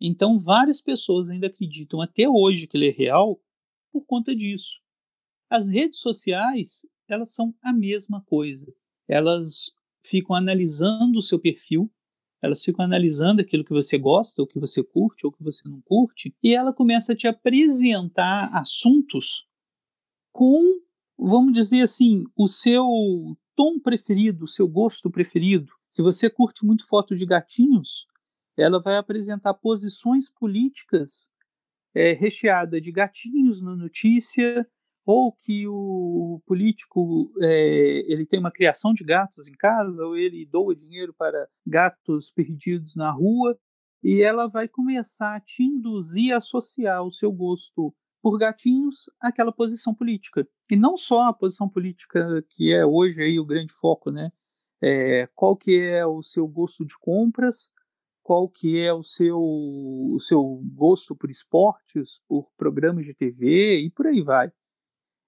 Então, 0.00 0.38
várias 0.38 0.80
pessoas 0.80 1.28
ainda 1.28 1.48
acreditam 1.48 2.00
até 2.00 2.28
hoje 2.28 2.66
que 2.66 2.76
ele 2.76 2.88
é 2.88 2.92
real 2.92 3.40
por 3.92 4.04
conta 4.04 4.34
disso. 4.34 4.80
As 5.50 5.66
redes 5.66 6.00
sociais, 6.00 6.86
elas 7.08 7.32
são 7.32 7.54
a 7.62 7.72
mesma 7.72 8.20
coisa. 8.22 8.72
Elas 9.08 9.70
ficam 10.02 10.36
analisando 10.36 11.18
o 11.18 11.22
seu 11.22 11.38
perfil, 11.38 11.90
elas 12.40 12.62
ficam 12.62 12.84
analisando 12.84 13.40
aquilo 13.40 13.64
que 13.64 13.72
você 13.72 13.98
gosta, 13.98 14.42
o 14.42 14.46
que 14.46 14.60
você 14.60 14.82
curte 14.82 15.26
ou 15.26 15.32
que 15.32 15.42
você 15.42 15.68
não 15.68 15.80
curte, 15.80 16.34
e 16.42 16.54
ela 16.54 16.72
começa 16.72 17.12
a 17.12 17.16
te 17.16 17.26
apresentar 17.26 18.50
assuntos 18.54 19.46
com, 20.32 20.60
vamos 21.18 21.52
dizer 21.52 21.82
assim, 21.82 22.24
o 22.36 22.46
seu 22.46 23.36
tom 23.56 23.80
preferido, 23.80 24.44
o 24.44 24.48
seu 24.48 24.68
gosto 24.68 25.10
preferido. 25.10 25.72
Se 25.90 26.00
você 26.00 26.30
curte 26.30 26.64
muito 26.64 26.86
foto 26.86 27.16
de 27.16 27.26
gatinhos, 27.26 28.06
ela 28.58 28.80
vai 28.80 28.96
apresentar 28.96 29.54
posições 29.54 30.28
políticas 30.30 31.30
é, 31.94 32.12
recheada 32.12 32.80
de 32.80 32.92
gatinhos 32.92 33.62
na 33.62 33.74
notícia, 33.74 34.66
ou 35.06 35.32
que 35.32 35.66
o 35.66 36.42
político 36.46 37.32
é, 37.40 38.12
ele 38.12 38.26
tem 38.26 38.38
uma 38.38 38.50
criação 38.50 38.92
de 38.92 39.02
gatos 39.04 39.48
em 39.48 39.54
casa, 39.54 40.04
ou 40.04 40.16
ele 40.16 40.44
doa 40.44 40.74
dinheiro 40.74 41.14
para 41.14 41.48
gatos 41.66 42.30
perdidos 42.30 42.94
na 42.94 43.10
rua, 43.10 43.58
e 44.02 44.20
ela 44.20 44.46
vai 44.46 44.68
começar 44.68 45.36
a 45.36 45.40
te 45.40 45.62
induzir 45.62 46.34
a 46.34 46.38
associar 46.38 47.02
o 47.02 47.10
seu 47.10 47.32
gosto 47.32 47.94
por 48.20 48.38
gatinhos 48.38 49.08
àquela 49.20 49.52
posição 49.52 49.94
política. 49.94 50.46
E 50.70 50.76
não 50.76 50.96
só 50.96 51.28
a 51.28 51.32
posição 51.32 51.68
política 51.68 52.44
que 52.50 52.72
é 52.72 52.84
hoje 52.84 53.22
aí 53.22 53.38
o 53.38 53.46
grande 53.46 53.72
foco, 53.72 54.10
né? 54.10 54.30
é, 54.82 55.28
qual 55.34 55.56
que 55.56 55.78
é 55.80 56.06
o 56.06 56.22
seu 56.22 56.46
gosto 56.46 56.84
de 56.84 56.96
compras, 56.98 57.70
qual 58.28 58.46
que 58.46 58.78
é 58.78 58.92
o 58.92 59.02
seu, 59.02 59.38
o 59.40 60.18
seu 60.20 60.60
gosto 60.74 61.16
por 61.16 61.30
esportes, 61.30 62.20
por 62.28 62.44
programas 62.58 63.06
de 63.06 63.14
TV 63.14 63.80
e 63.80 63.90
por 63.90 64.06
aí 64.06 64.20
vai. 64.20 64.52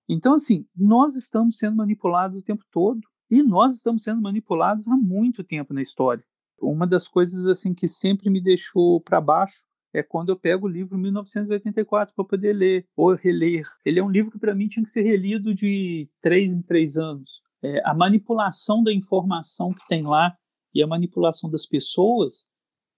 Então, 0.06 0.34
assim, 0.34 0.66
nós 0.76 1.16
estamos 1.16 1.56
sendo 1.56 1.78
manipulados 1.78 2.42
o 2.42 2.44
tempo 2.44 2.62
todo 2.70 3.00
e 3.30 3.42
nós 3.42 3.74
estamos 3.74 4.02
sendo 4.02 4.20
manipulados 4.20 4.86
há 4.86 4.94
muito 4.94 5.42
tempo 5.42 5.72
na 5.72 5.80
história. 5.80 6.22
Uma 6.60 6.86
das 6.86 7.08
coisas 7.08 7.46
assim 7.46 7.72
que 7.72 7.88
sempre 7.88 8.28
me 8.28 8.38
deixou 8.38 9.00
para 9.00 9.18
baixo 9.18 9.64
é 9.94 10.02
quando 10.02 10.28
eu 10.28 10.38
pego 10.38 10.66
o 10.66 10.70
livro 10.70 10.98
1984 10.98 12.14
para 12.14 12.24
poder 12.26 12.52
ler 12.52 12.86
ou 12.94 13.14
reler. 13.14 13.66
Ele 13.82 13.98
é 13.98 14.04
um 14.04 14.10
livro 14.10 14.30
que 14.30 14.38
para 14.38 14.54
mim 14.54 14.68
tinha 14.68 14.84
que 14.84 14.90
ser 14.90 15.04
relido 15.04 15.54
de 15.54 16.06
três 16.20 16.52
em 16.52 16.60
três 16.60 16.98
anos 16.98 17.40
é, 17.62 17.80
a 17.84 17.94
manipulação 17.94 18.82
da 18.82 18.92
informação 18.92 19.72
que 19.72 19.86
tem 19.88 20.02
lá 20.02 20.34
e 20.74 20.82
a 20.82 20.86
manipulação 20.86 21.50
das 21.50 21.66
pessoas 21.66 22.46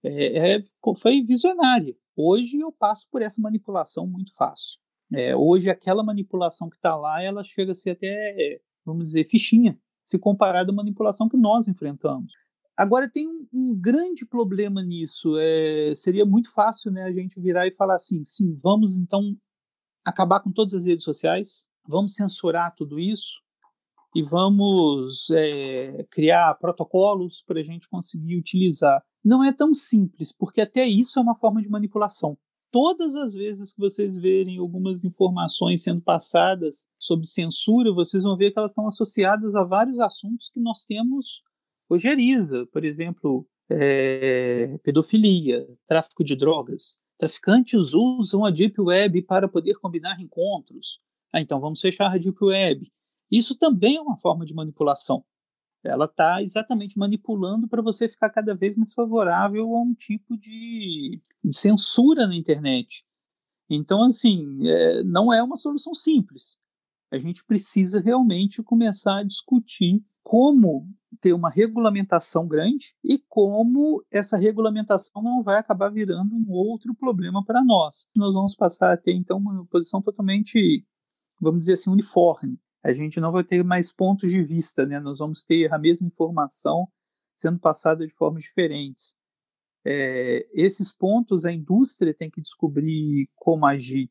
é, 0.03 0.55
é, 0.57 0.63
foi 0.97 1.21
visionária. 1.21 1.95
Hoje 2.15 2.59
eu 2.59 2.71
passo 2.71 3.07
por 3.09 3.21
essa 3.21 3.41
manipulação 3.41 4.05
muito 4.05 4.33
fácil. 4.35 4.77
É, 5.11 5.35
hoje 5.35 5.69
aquela 5.69 6.03
manipulação 6.03 6.69
que 6.69 6.75
está 6.75 6.95
lá, 6.95 7.21
ela 7.21 7.43
chega 7.43 7.71
a 7.71 7.75
ser 7.75 7.91
até, 7.91 8.59
vamos 8.85 9.05
dizer, 9.05 9.27
fichinha, 9.27 9.79
se 10.03 10.19
comparada 10.19 10.71
à 10.71 10.75
manipulação 10.75 11.29
que 11.29 11.37
nós 11.37 11.67
enfrentamos. 11.67 12.33
Agora 12.75 13.09
tem 13.09 13.27
um, 13.27 13.47
um 13.53 13.79
grande 13.79 14.25
problema 14.25 14.81
nisso. 14.81 15.37
É, 15.39 15.93
seria 15.95 16.25
muito 16.25 16.51
fácil 16.51 16.91
né, 16.91 17.03
a 17.03 17.11
gente 17.11 17.39
virar 17.39 17.67
e 17.67 17.75
falar 17.75 17.95
assim, 17.95 18.25
sim, 18.25 18.55
vamos 18.55 18.97
então 18.97 19.35
acabar 20.03 20.41
com 20.41 20.51
todas 20.51 20.73
as 20.73 20.85
redes 20.85 21.05
sociais, 21.05 21.65
vamos 21.87 22.15
censurar 22.15 22.73
tudo 22.75 22.99
isso, 22.99 23.42
e 24.15 24.21
vamos 24.21 25.29
é, 25.31 26.05
criar 26.11 26.53
protocolos 26.55 27.43
para 27.45 27.59
a 27.59 27.63
gente 27.63 27.89
conseguir 27.89 28.37
utilizar. 28.37 29.01
Não 29.23 29.43
é 29.43 29.51
tão 29.51 29.73
simples, 29.73 30.31
porque 30.31 30.61
até 30.61 30.85
isso 30.85 31.17
é 31.17 31.21
uma 31.21 31.35
forma 31.35 31.61
de 31.61 31.69
manipulação. 31.69 32.37
Todas 32.71 33.15
as 33.15 33.33
vezes 33.33 33.71
que 33.71 33.79
vocês 33.79 34.17
verem 34.17 34.57
algumas 34.57 35.03
informações 35.03 35.83
sendo 35.83 36.01
passadas 36.01 36.87
sobre 36.97 37.27
censura, 37.27 37.93
vocês 37.93 38.23
vão 38.23 38.35
ver 38.35 38.51
que 38.51 38.59
elas 38.59 38.71
estão 38.71 38.87
associadas 38.87 39.55
a 39.55 39.63
vários 39.63 39.99
assuntos 39.99 40.49
que 40.49 40.59
nós 40.59 40.83
temos 40.83 41.41
ojeriza, 41.87 42.65
por 42.73 42.83
exemplo, 42.83 43.47
é, 43.69 44.77
pedofilia, 44.83 45.67
tráfico 45.87 46.23
de 46.23 46.35
drogas. 46.35 46.97
Traficantes 47.17 47.93
usam 47.93 48.43
a 48.43 48.49
Deep 48.49 48.79
Web 48.81 49.21
para 49.23 49.47
poder 49.47 49.75
combinar 49.75 50.19
encontros. 50.19 50.99
Ah, 51.31 51.39
então 51.39 51.59
vamos 51.59 51.79
fechar 51.79 52.11
a 52.11 52.17
Deep 52.17 52.43
Web. 52.43 52.91
Isso 53.33 53.55
também 53.55 53.95
é 53.95 54.01
uma 54.01 54.15
forma 54.15 54.45
de 54.45 54.53
manipulação. 54.53 55.25
Ela 55.83 56.05
está 56.05 56.39
exatamente 56.43 56.99
manipulando 56.99 57.67
para 57.67 57.81
você 57.81 58.07
ficar 58.07 58.29
cada 58.29 58.53
vez 58.53 58.75
mais 58.75 58.93
favorável 58.93 59.75
a 59.75 59.81
um 59.81 59.95
tipo 59.95 60.37
de, 60.37 61.19
de 61.43 61.57
censura 61.57 62.27
na 62.27 62.35
internet. 62.35 63.03
Então, 63.67 64.03
assim, 64.03 64.67
é, 64.67 65.03
não 65.03 65.33
é 65.33 65.41
uma 65.41 65.55
solução 65.55 65.95
simples. 65.95 66.59
A 67.11 67.17
gente 67.17 67.43
precisa 67.43 67.99
realmente 67.99 68.61
começar 68.61 69.21
a 69.21 69.23
discutir 69.23 70.05
como 70.21 70.87
ter 71.19 71.33
uma 71.33 71.49
regulamentação 71.49 72.47
grande 72.47 72.95
e 73.03 73.17
como 73.27 74.05
essa 74.11 74.37
regulamentação 74.37 75.23
não 75.23 75.41
vai 75.41 75.57
acabar 75.57 75.89
virando 75.89 76.35
um 76.35 76.51
outro 76.51 76.93
problema 76.93 77.43
para 77.43 77.63
nós. 77.63 78.05
Nós 78.15 78.35
vamos 78.35 78.55
passar 78.55 78.93
a 78.93 78.97
ter, 78.97 79.13
então, 79.13 79.39
uma 79.39 79.65
posição 79.65 80.03
totalmente, 80.03 80.85
vamos 81.41 81.61
dizer 81.61 81.73
assim, 81.73 81.89
uniforme 81.89 82.59
a 82.83 82.91
gente 82.91 83.19
não 83.19 83.31
vai 83.31 83.43
ter 83.43 83.63
mais 83.63 83.93
pontos 83.93 84.29
de 84.29 84.43
vista, 84.43 84.85
né? 84.85 84.99
Nós 84.99 85.19
vamos 85.19 85.45
ter 85.45 85.73
a 85.73 85.79
mesma 85.79 86.07
informação 86.07 86.87
sendo 87.35 87.57
passada 87.57 88.05
de 88.05 88.13
formas 88.13 88.43
diferentes. 88.43 89.15
É, 89.85 90.47
esses 90.53 90.93
pontos 90.93 91.45
a 91.45 91.51
indústria 91.51 92.13
tem 92.13 92.29
que 92.29 92.41
descobrir 92.41 93.29
como 93.35 93.65
agir. 93.65 94.09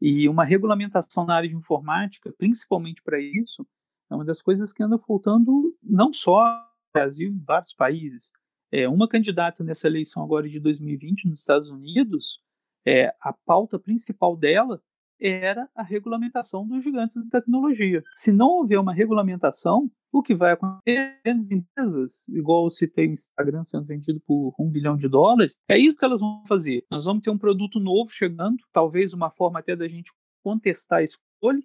E 0.00 0.28
uma 0.28 0.44
regulamentação 0.44 1.24
na 1.24 1.36
área 1.36 1.48
de 1.48 1.54
informática, 1.54 2.32
principalmente 2.36 3.02
para 3.02 3.20
isso, 3.20 3.66
é 4.10 4.14
uma 4.14 4.24
das 4.24 4.42
coisas 4.42 4.72
que 4.72 4.82
anda 4.82 4.98
faltando 4.98 5.76
não 5.82 6.12
só 6.12 6.44
no 6.44 6.92
Brasil, 6.92 7.30
em 7.30 7.38
vários 7.38 7.72
países. 7.72 8.32
É, 8.70 8.88
uma 8.88 9.06
candidata 9.06 9.62
nessa 9.62 9.86
eleição 9.86 10.22
agora 10.22 10.48
de 10.48 10.58
2020 10.58 11.28
nos 11.28 11.40
Estados 11.40 11.70
Unidos, 11.70 12.40
é, 12.86 13.14
a 13.20 13.32
pauta 13.32 13.78
principal 13.78 14.36
dela 14.36 14.82
era 15.22 15.68
a 15.74 15.82
regulamentação 15.82 16.66
dos 16.66 16.82
gigantes 16.82 17.14
da 17.14 17.40
tecnologia. 17.40 18.02
Se 18.12 18.32
não 18.32 18.48
houver 18.48 18.78
uma 18.78 18.92
regulamentação, 18.92 19.90
o 20.12 20.22
que 20.22 20.34
vai 20.34 20.52
acontecer? 20.52 21.18
Grandes 21.24 21.50
empresas, 21.50 22.28
igual 22.28 22.64
eu 22.64 22.70
citei 22.70 23.06
o 23.06 23.12
Instagram 23.12 23.64
sendo 23.64 23.86
vendido 23.86 24.20
por 24.26 24.54
um 24.58 24.68
bilhão 24.68 24.96
de 24.96 25.08
dólares, 25.08 25.56
é 25.68 25.78
isso 25.78 25.96
que 25.96 26.04
elas 26.04 26.20
vão 26.20 26.44
fazer. 26.46 26.84
Nós 26.90 27.04
vamos 27.04 27.22
ter 27.22 27.30
um 27.30 27.38
produto 27.38 27.78
novo 27.78 28.10
chegando, 28.10 28.56
talvez 28.72 29.12
uma 29.12 29.30
forma 29.30 29.60
até 29.60 29.76
da 29.76 29.88
gente 29.88 30.12
contestar 30.42 30.98
a 30.98 31.02
escolha. 31.04 31.62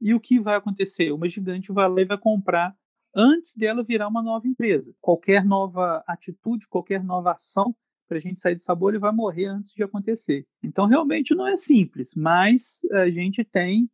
E 0.00 0.12
o 0.14 0.20
que 0.20 0.40
vai 0.40 0.56
acontecer? 0.56 1.12
Uma 1.12 1.28
gigante 1.28 1.72
vai 1.72 1.88
lá 1.88 2.00
e 2.00 2.04
vai 2.04 2.18
comprar 2.18 2.74
antes 3.14 3.54
dela 3.54 3.82
virar 3.82 4.08
uma 4.08 4.22
nova 4.22 4.46
empresa. 4.46 4.94
Qualquer 5.00 5.44
nova 5.44 6.02
atitude, 6.06 6.66
qualquer 6.68 7.02
nova 7.04 7.32
ação 7.32 7.74
para 8.10 8.18
a 8.18 8.20
gente 8.20 8.40
sair 8.40 8.56
dessa 8.56 8.74
bolha 8.74 8.98
vai 8.98 9.12
morrer 9.12 9.46
antes 9.46 9.72
de 9.72 9.84
acontecer. 9.84 10.44
Então, 10.60 10.86
realmente 10.86 11.32
não 11.32 11.46
é 11.46 11.54
simples, 11.54 12.12
mas 12.16 12.80
a 12.90 13.08
gente 13.08 13.44
tem 13.44 13.88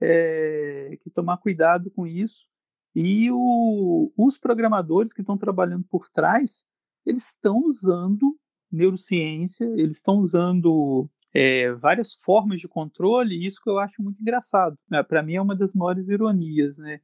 é, 0.00 0.98
que 1.00 1.08
tomar 1.08 1.36
cuidado 1.36 1.88
com 1.88 2.04
isso. 2.04 2.48
E 2.96 3.30
o, 3.30 4.12
os 4.16 4.36
programadores 4.38 5.12
que 5.12 5.20
estão 5.20 5.38
trabalhando 5.38 5.84
por 5.88 6.10
trás, 6.10 6.64
eles 7.06 7.28
estão 7.28 7.58
usando 7.58 8.36
neurociência, 8.72 9.66
eles 9.76 9.98
estão 9.98 10.16
usando 10.16 11.08
é, 11.32 11.72
várias 11.74 12.14
formas 12.14 12.60
de 12.60 12.66
controle, 12.66 13.36
e 13.36 13.46
isso 13.46 13.60
que 13.62 13.70
eu 13.70 13.78
acho 13.78 14.02
muito 14.02 14.20
engraçado. 14.20 14.76
Para 15.06 15.22
mim 15.22 15.34
é 15.34 15.40
uma 15.40 15.54
das 15.54 15.72
maiores 15.74 16.08
ironias, 16.08 16.76
né? 16.78 17.00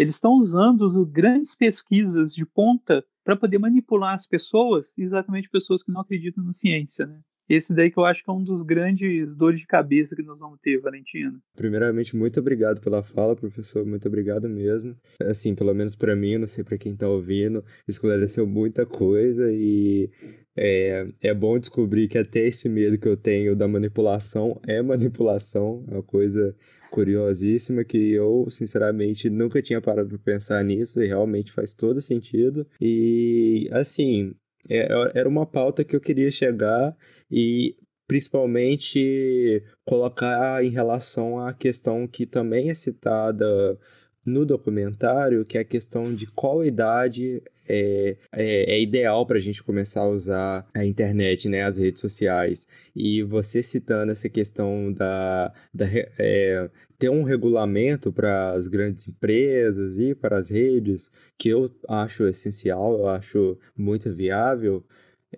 Eles 0.00 0.14
estão 0.14 0.32
usando 0.32 1.04
grandes 1.04 1.54
pesquisas 1.54 2.32
de 2.32 2.46
ponta 2.46 3.04
para 3.22 3.36
poder 3.36 3.58
manipular 3.58 4.14
as 4.14 4.26
pessoas, 4.26 4.96
exatamente 4.96 5.50
pessoas 5.50 5.82
que 5.82 5.92
não 5.92 6.00
acreditam 6.00 6.42
na 6.42 6.54
ciência, 6.54 7.04
né? 7.04 7.20
Esse 7.46 7.74
daí 7.74 7.90
que 7.90 7.98
eu 7.98 8.04
acho 8.06 8.24
que 8.24 8.30
é 8.30 8.32
um 8.32 8.42
dos 8.42 8.62
grandes 8.62 9.34
dores 9.34 9.60
de 9.60 9.66
cabeça 9.66 10.16
que 10.16 10.22
nós 10.22 10.38
vamos 10.38 10.58
ter, 10.62 10.80
Valentina. 10.80 11.38
Primeiramente, 11.54 12.16
muito 12.16 12.40
obrigado 12.40 12.80
pela 12.80 13.02
fala, 13.02 13.36
professor. 13.36 13.84
Muito 13.84 14.08
obrigado 14.08 14.48
mesmo. 14.48 14.96
Assim, 15.20 15.54
pelo 15.54 15.74
menos 15.74 15.94
para 15.94 16.16
mim, 16.16 16.38
não 16.38 16.46
sei 16.46 16.64
para 16.64 16.78
quem 16.78 16.96
tá 16.96 17.06
ouvindo, 17.06 17.62
esclareceu 17.86 18.46
muita 18.46 18.86
coisa 18.86 19.52
e 19.52 20.08
é, 20.56 21.08
é 21.20 21.34
bom 21.34 21.58
descobrir 21.58 22.08
que 22.08 22.16
até 22.16 22.46
esse 22.46 22.68
medo 22.70 22.96
que 22.96 23.08
eu 23.08 23.16
tenho 23.16 23.54
da 23.54 23.68
manipulação 23.68 24.58
é 24.66 24.80
manipulação, 24.80 25.84
é 25.88 25.94
uma 25.94 26.02
coisa 26.02 26.56
curiosíssima 26.90 27.84
que 27.84 28.12
eu, 28.12 28.46
sinceramente, 28.50 29.30
nunca 29.30 29.62
tinha 29.62 29.80
parado 29.80 30.08
para 30.08 30.18
pensar 30.18 30.64
nisso 30.64 31.02
e 31.02 31.06
realmente 31.06 31.52
faz 31.52 31.72
todo 31.74 32.00
sentido. 32.00 32.66
E, 32.80 33.68
assim, 33.72 34.34
é, 34.68 34.88
era 35.14 35.28
uma 35.28 35.46
pauta 35.46 35.84
que 35.84 35.96
eu 35.96 36.00
queria 36.00 36.30
chegar 36.30 36.96
e 37.30 37.76
principalmente 38.06 39.62
colocar 39.86 40.64
em 40.64 40.70
relação 40.70 41.38
à 41.38 41.52
questão 41.52 42.08
que 42.08 42.26
também 42.26 42.68
é 42.68 42.74
citada 42.74 43.78
no 44.24 44.44
documentário, 44.44 45.44
que 45.44 45.56
é 45.56 45.60
a 45.60 45.64
questão 45.64 46.12
de 46.14 46.26
qual 46.26 46.64
idade 46.64 47.42
é, 47.70 48.16
é, 48.32 48.74
é 48.74 48.82
ideal 48.82 49.24
para 49.24 49.38
a 49.38 49.40
gente 49.40 49.62
começar 49.62 50.00
a 50.00 50.08
usar 50.08 50.66
a 50.74 50.84
internet, 50.84 51.48
né, 51.48 51.62
as 51.62 51.78
redes 51.78 52.00
sociais. 52.00 52.66
E 52.94 53.22
você 53.22 53.62
citando 53.62 54.10
essa 54.10 54.28
questão 54.28 54.92
da, 54.92 55.52
da 55.72 55.86
é, 56.18 56.68
ter 56.98 57.08
um 57.08 57.22
regulamento 57.22 58.12
para 58.12 58.50
as 58.52 58.66
grandes 58.66 59.06
empresas 59.06 59.98
e 59.98 60.14
para 60.14 60.36
as 60.36 60.50
redes, 60.50 61.10
que 61.38 61.48
eu 61.48 61.70
acho 61.88 62.26
essencial, 62.26 62.98
eu 62.98 63.08
acho 63.08 63.56
muito 63.76 64.12
viável. 64.12 64.84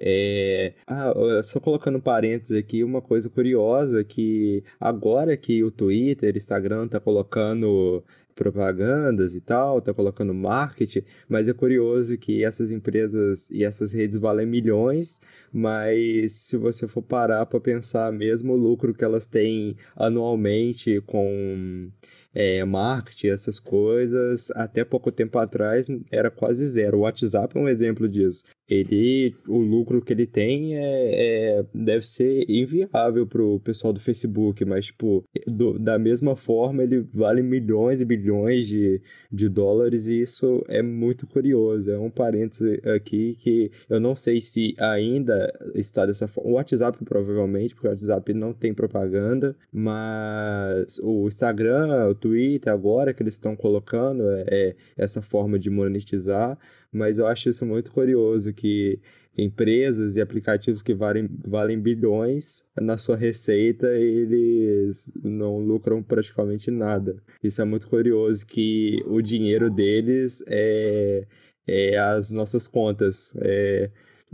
É... 0.01 0.72
Ah, 0.87 1.12
só 1.45 1.61
colocando 1.61 2.01
parênteses 2.01 2.57
aqui, 2.57 2.83
uma 2.83 3.03
coisa 3.03 3.28
curiosa 3.28 4.03
que 4.03 4.64
agora 4.80 5.37
que 5.37 5.62
o 5.62 5.70
Twitter, 5.70 6.37
Instagram 6.37 6.89
tá 6.89 6.99
colocando 6.99 8.03
propagandas 8.35 9.35
e 9.35 9.41
tal, 9.41 9.80
tá 9.80 9.93
colocando 9.93 10.35
marketing, 10.35 11.03
mas 11.28 11.49
é 11.49 11.53
curioso 11.53 12.16
que 12.18 12.45
essas 12.45 12.70
empresas 12.70 13.51
e 13.51 13.64
essas 13.64 13.93
redes 13.93 14.16
valem 14.16 14.47
milhões, 14.47 15.20
mas 15.53 16.33
se 16.33 16.57
você 16.57 16.89
for 16.89 17.03
parar 17.03 17.47
para 17.47 17.61
pensar 17.61 18.12
mesmo 18.12 18.53
o 18.53 18.57
lucro 18.57 18.95
que 18.95 19.05
elas 19.05 19.26
têm 19.26 19.76
anualmente 19.97 21.01
com 21.07 21.91
é, 22.35 22.64
marketing, 22.64 23.28
essas 23.28 23.61
coisas, 23.61 24.51
até 24.53 24.85
pouco 24.85 25.12
tempo 25.12 25.39
atrás 25.39 25.87
era 26.11 26.30
quase 26.30 26.64
zero. 26.66 26.99
O 26.99 27.01
WhatsApp 27.01 27.57
é 27.57 27.61
um 27.61 27.68
exemplo 27.68 28.09
disso. 28.09 28.45
Ele, 28.68 29.35
o 29.47 29.59
lucro 29.59 30.01
que 30.01 30.12
ele 30.12 30.26
tem 30.26 30.76
é, 30.76 31.59
é 31.59 31.64
deve 31.74 32.07
ser 32.07 32.49
inviável 32.49 33.26
pro 33.26 33.61
pessoal 33.61 33.93
do 33.93 34.01
Facebook, 34.01 34.64
mas, 34.64 34.87
tipo, 34.87 35.24
do, 35.47 35.78
da 35.78 35.99
mesma 35.99 36.35
forma 36.37 36.83
ele 36.83 37.07
vale 37.12 37.43
milhões 37.43 38.01
e 38.01 38.05
bilhões 38.05 38.66
de, 38.66 39.03
de 39.30 39.49
dólares 39.49 40.07
e 40.07 40.20
isso 40.20 40.64
é 40.68 40.80
muito 40.80 41.26
curioso. 41.26 41.91
É 41.91 41.99
um 41.99 42.11
parêntese 42.11 42.80
aqui 42.85 43.37
que 43.39 43.70
eu 43.91 44.01
não 44.01 44.14
sei 44.14 44.41
se 44.41 44.74
ainda 44.78 45.53
está 45.74 46.07
dessa 46.07 46.26
forma. 46.26 46.51
O 46.51 46.55
WhatsApp 46.55 46.99
provavelmente, 47.05 47.74
porque 47.74 47.89
o 47.89 47.91
WhatsApp 47.91 48.33
não 48.33 48.55
tem 48.55 48.72
propaganda, 48.72 49.55
mas 49.70 50.99
o 51.03 51.26
Instagram, 51.26 52.14
Twitter 52.22 52.72
agora 52.72 53.12
que 53.12 53.22
eles 53.22 53.34
estão 53.34 53.56
colocando 53.56 54.22
é, 54.30 54.44
é, 54.48 54.76
essa 54.96 55.20
forma 55.20 55.58
de 55.58 55.68
monetizar, 55.68 56.56
mas 56.92 57.18
eu 57.18 57.26
acho 57.26 57.48
isso 57.48 57.66
muito 57.66 57.90
curioso 57.90 58.54
que 58.54 59.00
empresas 59.36 60.16
e 60.16 60.20
aplicativos 60.20 60.82
que 60.82 60.94
valem, 60.94 61.28
valem 61.44 61.80
bilhões 61.80 62.64
na 62.78 62.98
sua 62.98 63.16
receita 63.16 63.86
eles 63.88 65.10
não 65.22 65.58
lucram 65.58 66.02
praticamente 66.02 66.70
nada. 66.70 67.16
Isso 67.42 67.60
é 67.60 67.64
muito 67.64 67.88
curioso 67.88 68.46
que 68.46 69.02
o 69.06 69.20
dinheiro 69.22 69.70
deles 69.70 70.44
é, 70.46 71.26
é 71.66 71.98
as 71.98 72.30
nossas 72.30 72.68
contas. 72.68 73.32
É, 73.40 73.90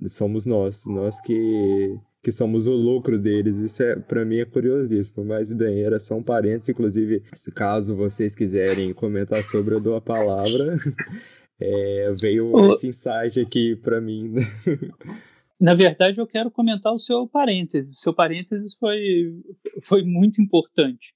somos 0.07 0.45
nós, 0.47 0.85
nós 0.87 1.21
que, 1.21 1.99
que 2.23 2.31
somos 2.31 2.69
o 2.69 2.75
lucro 2.75 3.19
deles. 3.19 3.57
Isso 3.57 3.83
é 3.83 3.97
para 3.97 4.25
mim 4.25 4.39
é 4.39 4.45
curiosíssimo, 4.45 5.25
mas 5.25 5.53
bem, 5.53 5.83
era 5.83 5.99
só 5.99 6.17
um 6.17 6.23
parênteses, 6.23 6.69
inclusive, 6.69 7.23
caso 7.55 7.97
vocês 7.97 8.35
quiserem 8.35 8.93
comentar 8.93 9.43
sobre 9.43 9.75
eu 9.75 9.81
dou 9.81 9.97
a 9.97 10.01
palavra. 10.01 10.77
É, 11.61 12.13
veio 12.21 12.55
o... 12.55 12.71
esse 12.71 12.87
insight 12.87 13.41
aqui 13.41 13.75
para 13.75 14.01
mim. 14.01 14.35
Na 15.61 15.75
verdade, 15.75 16.21
eu 16.21 16.25
quero 16.25 16.53
comentar 16.53 16.95
o 16.95 17.01
seu 17.01 17.27
parênteses. 17.27 17.97
O 17.97 18.01
seu 18.01 18.15
parênteses 18.15 18.77
foi, 18.77 19.43
foi 19.83 20.05
muito 20.05 20.41
importante. 20.41 21.13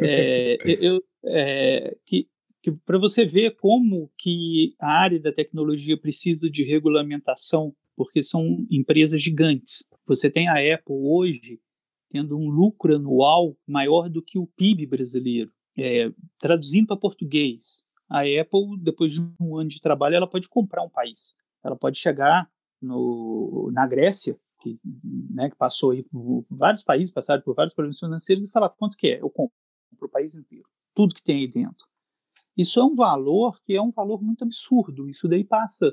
É, 0.00 0.56
eu, 0.80 1.02
é, 1.24 1.96
que 2.06 2.28
que 2.66 2.72
para 2.84 2.98
você 2.98 3.24
ver 3.24 3.54
como 3.60 4.10
que 4.18 4.74
a 4.80 4.90
área 4.90 5.20
da 5.20 5.32
tecnologia 5.32 5.96
precisa 5.96 6.50
de 6.50 6.64
regulamentação, 6.64 7.72
porque 7.96 8.22
são 8.22 8.66
empresas 8.70 9.22
gigantes. 9.22 9.84
Você 10.06 10.30
tem 10.30 10.48
a 10.48 10.74
Apple 10.74 10.94
hoje 10.94 11.60
tendo 12.10 12.38
um 12.38 12.48
lucro 12.48 12.94
anual 12.94 13.56
maior 13.66 14.08
do 14.08 14.22
que 14.22 14.38
o 14.38 14.46
PIB 14.46 14.86
brasileiro. 14.86 15.50
É, 15.76 16.10
traduzindo 16.38 16.86
para 16.86 16.96
português, 16.96 17.82
a 18.08 18.20
Apple, 18.20 18.78
depois 18.80 19.12
de 19.12 19.20
um 19.40 19.56
ano 19.56 19.68
de 19.68 19.80
trabalho, 19.80 20.14
ela 20.14 20.28
pode 20.28 20.48
comprar 20.48 20.82
um 20.82 20.88
país. 20.88 21.34
Ela 21.64 21.76
pode 21.76 21.98
chegar 21.98 22.48
no, 22.80 23.70
na 23.72 23.86
Grécia, 23.86 24.38
que, 24.60 24.78
né, 25.30 25.50
que 25.50 25.56
passou 25.56 25.90
aí 25.90 26.02
por 26.04 26.46
vários 26.48 26.82
países, 26.82 27.12
passaram 27.12 27.42
por 27.42 27.54
vários 27.54 27.74
problemas 27.74 27.98
financeiros, 27.98 28.44
e 28.44 28.50
falar 28.50 28.70
quanto 28.70 28.96
que 28.96 29.08
é? 29.08 29.20
Eu 29.20 29.28
compro 29.28 29.52
o 30.00 30.08
país 30.08 30.34
inteiro. 30.36 30.68
Tudo 30.94 31.14
que 31.14 31.22
tem 31.22 31.40
aí 31.40 31.48
dentro. 31.48 31.86
Isso 32.56 32.80
é 32.80 32.84
um 32.84 32.94
valor 32.94 33.60
que 33.60 33.74
é 33.74 33.82
um 33.82 33.90
valor 33.90 34.22
muito 34.22 34.44
absurdo. 34.44 35.08
Isso 35.08 35.28
daí 35.28 35.44
passa, 35.44 35.92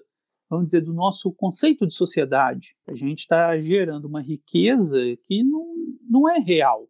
vamos 0.49 0.65
dizer, 0.65 0.81
do 0.81 0.93
nosso 0.93 1.31
conceito 1.31 1.85
de 1.85 1.93
sociedade. 1.93 2.75
A 2.87 2.95
gente 2.95 3.19
está 3.19 3.59
gerando 3.59 4.05
uma 4.05 4.21
riqueza 4.21 4.99
que 5.23 5.43
não, 5.43 5.75
não 6.09 6.29
é 6.29 6.39
real. 6.39 6.87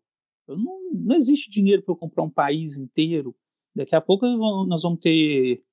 Não, 0.47 0.91
não 0.93 1.15
existe 1.15 1.49
dinheiro 1.49 1.81
para 1.81 1.95
comprar 1.95 2.23
um 2.23 2.29
país 2.29 2.77
inteiro. 2.77 3.35
Daqui 3.75 3.95
a 3.95 4.01
pouco 4.01 4.25
nós 4.67 4.83
vamos 4.83 4.99
ter 4.99 5.63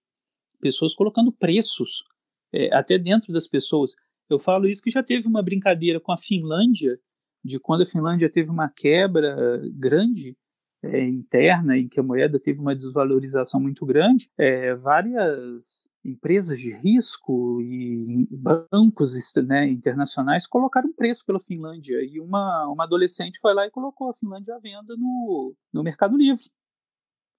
pessoas 0.60 0.94
colocando 0.94 1.32
preços 1.32 2.04
é, 2.52 2.74
até 2.74 2.98
dentro 2.98 3.32
das 3.32 3.48
pessoas. 3.48 3.94
Eu 4.28 4.38
falo 4.38 4.68
isso 4.68 4.82
que 4.82 4.90
já 4.90 5.02
teve 5.02 5.26
uma 5.26 5.42
brincadeira 5.42 5.98
com 5.98 6.12
a 6.12 6.16
Finlândia, 6.16 6.98
de 7.44 7.58
quando 7.58 7.82
a 7.82 7.86
Finlândia 7.86 8.30
teve 8.30 8.50
uma 8.50 8.68
quebra 8.68 9.60
grande, 9.72 10.36
é, 10.82 11.06
interna 11.06 11.76
em 11.76 11.88
que 11.88 12.00
a 12.00 12.02
moeda 12.02 12.38
teve 12.38 12.58
uma 12.58 12.74
desvalorização 12.74 13.60
muito 13.60 13.84
grande, 13.84 14.30
é, 14.36 14.74
várias 14.74 15.90
empresas 16.04 16.58
de 16.58 16.72
risco 16.72 17.60
e 17.60 18.26
bancos 18.30 19.12
né, 19.46 19.68
internacionais 19.68 20.46
colocaram 20.46 20.92
preço 20.92 21.24
pela 21.26 21.38
Finlândia. 21.38 22.02
E 22.02 22.18
uma, 22.18 22.66
uma 22.68 22.84
adolescente 22.84 23.38
foi 23.38 23.52
lá 23.52 23.66
e 23.66 23.70
colocou 23.70 24.08
a 24.08 24.14
Finlândia 24.14 24.56
à 24.56 24.58
venda 24.58 24.96
no, 24.96 25.54
no 25.72 25.82
Mercado 25.82 26.16
Livre. 26.16 26.50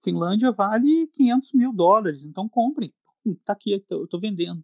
Finlândia 0.03 0.51
vale 0.51 1.07
500 1.07 1.53
mil 1.53 1.73
dólares, 1.73 2.23
então 2.23 2.47
comprem. 2.47 2.93
Está 3.25 3.53
aqui, 3.53 3.83
eu 3.89 4.03
estou 4.03 4.19
vendendo. 4.19 4.63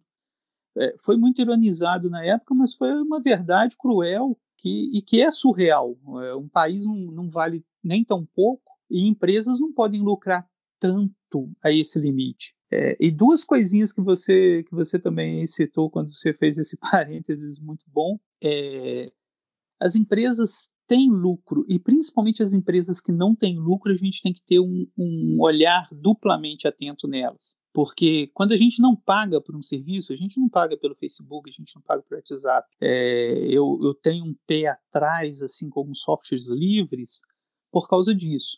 É, 0.76 0.94
foi 0.98 1.16
muito 1.16 1.40
ironizado 1.40 2.08
na 2.08 2.24
época, 2.24 2.54
mas 2.54 2.74
foi 2.74 2.92
uma 3.02 3.20
verdade 3.20 3.76
cruel 3.76 4.38
que, 4.56 4.90
e 4.92 5.02
que 5.02 5.20
é 5.20 5.30
surreal. 5.30 5.96
É, 6.24 6.34
um 6.34 6.48
país 6.48 6.84
não, 6.84 6.94
não 6.94 7.28
vale 7.28 7.64
nem 7.82 8.04
tão 8.04 8.24
pouco 8.24 8.67
e 8.90 9.06
empresas 9.08 9.60
não 9.60 9.72
podem 9.72 10.02
lucrar 10.02 10.48
tanto 10.78 11.50
a 11.62 11.72
esse 11.72 11.98
limite. 11.98 12.54
É, 12.70 12.96
e 13.00 13.10
duas 13.10 13.44
coisinhas 13.44 13.92
que 13.92 14.00
você 14.00 14.62
que 14.64 14.74
você 14.74 14.98
também 14.98 15.46
citou 15.46 15.90
quando 15.90 16.10
você 16.10 16.34
fez 16.34 16.58
esse 16.58 16.76
parênteses 16.78 17.58
muito 17.58 17.84
bom. 17.88 18.18
É, 18.42 19.10
as 19.80 19.94
empresas 19.94 20.70
têm 20.88 21.10
lucro, 21.10 21.64
e 21.68 21.78
principalmente 21.78 22.42
as 22.42 22.54
empresas 22.54 22.98
que 23.00 23.12
não 23.12 23.34
têm 23.34 23.58
lucro, 23.58 23.92
a 23.92 23.96
gente 23.96 24.22
tem 24.22 24.32
que 24.32 24.42
ter 24.42 24.58
um, 24.58 24.86
um 24.96 25.36
olhar 25.38 25.86
duplamente 25.92 26.66
atento 26.66 27.06
nelas. 27.06 27.58
Porque 27.74 28.30
quando 28.34 28.52
a 28.52 28.56
gente 28.56 28.80
não 28.80 28.96
paga 28.96 29.40
por 29.40 29.54
um 29.54 29.62
serviço, 29.62 30.12
a 30.12 30.16
gente 30.16 30.40
não 30.40 30.48
paga 30.48 30.76
pelo 30.76 30.96
Facebook, 30.96 31.48
a 31.48 31.52
gente 31.52 31.76
não 31.76 31.82
paga 31.82 32.02
pelo 32.02 32.18
WhatsApp. 32.18 32.66
É, 32.80 33.46
eu, 33.50 33.78
eu 33.82 33.94
tenho 33.94 34.24
um 34.24 34.34
pé 34.46 34.66
atrás, 34.66 35.42
assim, 35.42 35.68
com 35.68 35.80
alguns 35.80 36.00
softwares 36.00 36.48
livres, 36.48 37.20
por 37.70 37.86
causa 37.86 38.14
disso. 38.14 38.56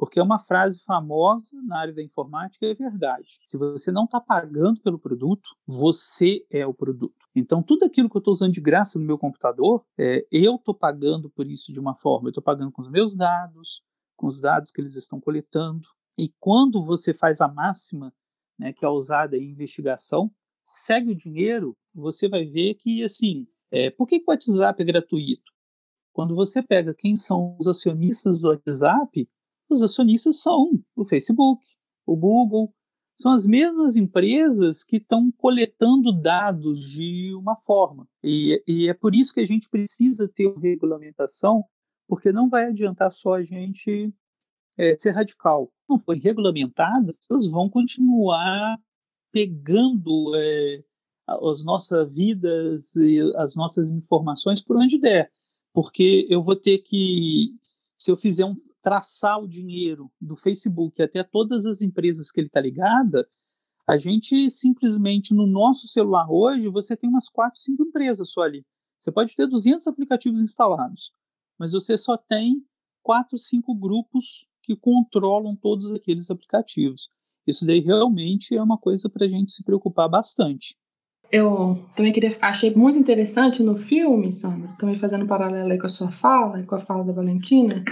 Porque 0.00 0.18
é 0.18 0.22
uma 0.22 0.38
frase 0.38 0.82
famosa 0.82 1.50
na 1.62 1.78
área 1.78 1.92
da 1.92 2.02
informática 2.02 2.64
e 2.64 2.70
é 2.70 2.74
verdade. 2.74 3.38
Se 3.44 3.58
você 3.58 3.92
não 3.92 4.04
está 4.04 4.18
pagando 4.18 4.80
pelo 4.80 4.98
produto, 4.98 5.50
você 5.66 6.42
é 6.50 6.66
o 6.66 6.72
produto. 6.72 7.28
Então, 7.36 7.62
tudo 7.62 7.84
aquilo 7.84 8.08
que 8.08 8.16
eu 8.16 8.20
estou 8.20 8.32
usando 8.32 8.54
de 8.54 8.62
graça 8.62 8.98
no 8.98 9.04
meu 9.04 9.18
computador, 9.18 9.84
é, 9.98 10.26
eu 10.32 10.54
estou 10.54 10.74
pagando 10.74 11.28
por 11.28 11.46
isso 11.46 11.70
de 11.70 11.78
uma 11.78 11.94
forma. 11.94 12.28
Eu 12.28 12.30
estou 12.30 12.42
pagando 12.42 12.72
com 12.72 12.80
os 12.80 12.88
meus 12.88 13.14
dados, 13.14 13.82
com 14.16 14.26
os 14.26 14.40
dados 14.40 14.70
que 14.70 14.80
eles 14.80 14.96
estão 14.96 15.20
coletando. 15.20 15.86
E 16.16 16.32
quando 16.40 16.82
você 16.82 17.12
faz 17.12 17.42
a 17.42 17.48
máxima, 17.48 18.10
né, 18.58 18.72
que 18.72 18.86
é 18.86 18.88
usada 18.88 19.36
em 19.36 19.50
investigação, 19.50 20.32
segue 20.64 21.10
o 21.10 21.14
dinheiro, 21.14 21.76
você 21.94 22.26
vai 22.26 22.46
ver 22.46 22.72
que, 22.76 23.04
assim, 23.04 23.46
é, 23.70 23.90
por 23.90 24.08
que, 24.08 24.18
que 24.18 24.24
o 24.26 24.32
WhatsApp 24.32 24.80
é 24.80 24.86
gratuito? 24.86 25.52
Quando 26.10 26.34
você 26.34 26.62
pega 26.62 26.94
quem 26.94 27.16
são 27.16 27.54
os 27.60 27.66
acionistas 27.66 28.40
do 28.40 28.48
WhatsApp, 28.48 29.28
os 29.74 29.82
acionistas 29.82 30.40
são 30.40 30.80
o 30.96 31.04
Facebook, 31.04 31.60
o 32.06 32.16
Google, 32.16 32.72
são 33.20 33.32
as 33.32 33.44
mesmas 33.44 33.96
empresas 33.96 34.82
que 34.82 34.96
estão 34.96 35.30
coletando 35.32 36.10
dados 36.10 36.80
de 36.80 37.34
uma 37.34 37.54
forma. 37.54 38.08
E, 38.24 38.62
e, 38.66 38.88
é 38.88 38.94
por 38.94 39.14
isso 39.14 39.34
que 39.34 39.40
a 39.40 39.46
gente 39.46 39.68
precisa 39.68 40.26
ter 40.26 40.46
uma 40.46 40.60
regulamentação, 40.60 41.62
porque 42.08 42.32
não 42.32 42.48
vai 42.48 42.66
adiantar 42.66 43.12
só 43.12 43.34
a 43.34 43.44
gente 43.44 44.10
é, 44.78 44.96
ser 44.96 45.10
radical. 45.10 45.70
Não 45.86 45.98
forem 45.98 46.22
regulamentadas, 46.22 47.18
elas 47.30 47.46
vão 47.46 47.68
continuar 47.68 48.78
pegando 49.30 50.34
é, 50.34 50.82
as 51.26 51.62
nossas 51.62 52.10
vidas 52.14 52.94
e 52.96 53.20
as 53.36 53.54
nossas 53.54 53.92
informações 53.92 54.62
por 54.62 54.78
onde 54.78 54.98
der. 54.98 55.30
Porque 55.74 56.26
eu 56.30 56.42
vou 56.42 56.56
ter 56.56 56.78
que, 56.78 57.54
se 57.98 58.10
eu 58.10 58.16
fizer 58.16 58.46
um, 58.46 58.56
traçar 58.82 59.38
o 59.38 59.48
dinheiro 59.48 60.10
do 60.20 60.36
Facebook 60.36 61.02
até 61.02 61.22
todas 61.22 61.66
as 61.66 61.82
empresas 61.82 62.30
que 62.30 62.40
ele 62.40 62.46
está 62.46 62.60
ligada, 62.60 63.28
a 63.86 63.98
gente 63.98 64.48
simplesmente 64.50 65.34
no 65.34 65.46
nosso 65.46 65.86
celular 65.88 66.30
hoje 66.30 66.68
você 66.68 66.96
tem 66.96 67.10
umas 67.10 67.28
quatro, 67.28 67.58
cinco 67.58 67.82
empresas 67.82 68.30
só 68.30 68.42
ali. 68.42 68.64
Você 68.98 69.10
pode 69.10 69.34
ter 69.34 69.46
200 69.46 69.86
aplicativos 69.86 70.40
instalados, 70.40 71.12
mas 71.58 71.72
você 71.72 71.96
só 71.96 72.16
tem 72.16 72.64
quatro, 73.02 73.38
cinco 73.38 73.74
grupos 73.74 74.46
que 74.62 74.76
controlam 74.76 75.56
todos 75.56 75.92
aqueles 75.92 76.30
aplicativos. 76.30 77.08
Isso 77.46 77.66
daí 77.66 77.80
realmente 77.80 78.54
é 78.54 78.62
uma 78.62 78.78
coisa 78.78 79.08
para 79.08 79.26
a 79.26 79.28
gente 79.28 79.52
se 79.52 79.64
preocupar 79.64 80.08
bastante. 80.08 80.76
Eu 81.32 81.84
também 81.96 82.12
queria, 82.12 82.36
achei 82.40 82.74
muito 82.74 82.98
interessante 82.98 83.62
no 83.62 83.76
filme, 83.76 84.32
Sandra, 84.32 84.74
também 84.78 84.96
fazendo 84.96 85.24
um 85.24 85.28
paralelo 85.28 85.78
com 85.78 85.86
a 85.86 85.88
sua 85.88 86.10
fala 86.10 86.60
e 86.60 86.66
com 86.66 86.74
a 86.74 86.78
fala 86.78 87.04
da 87.04 87.12
Valentina, 87.12 87.84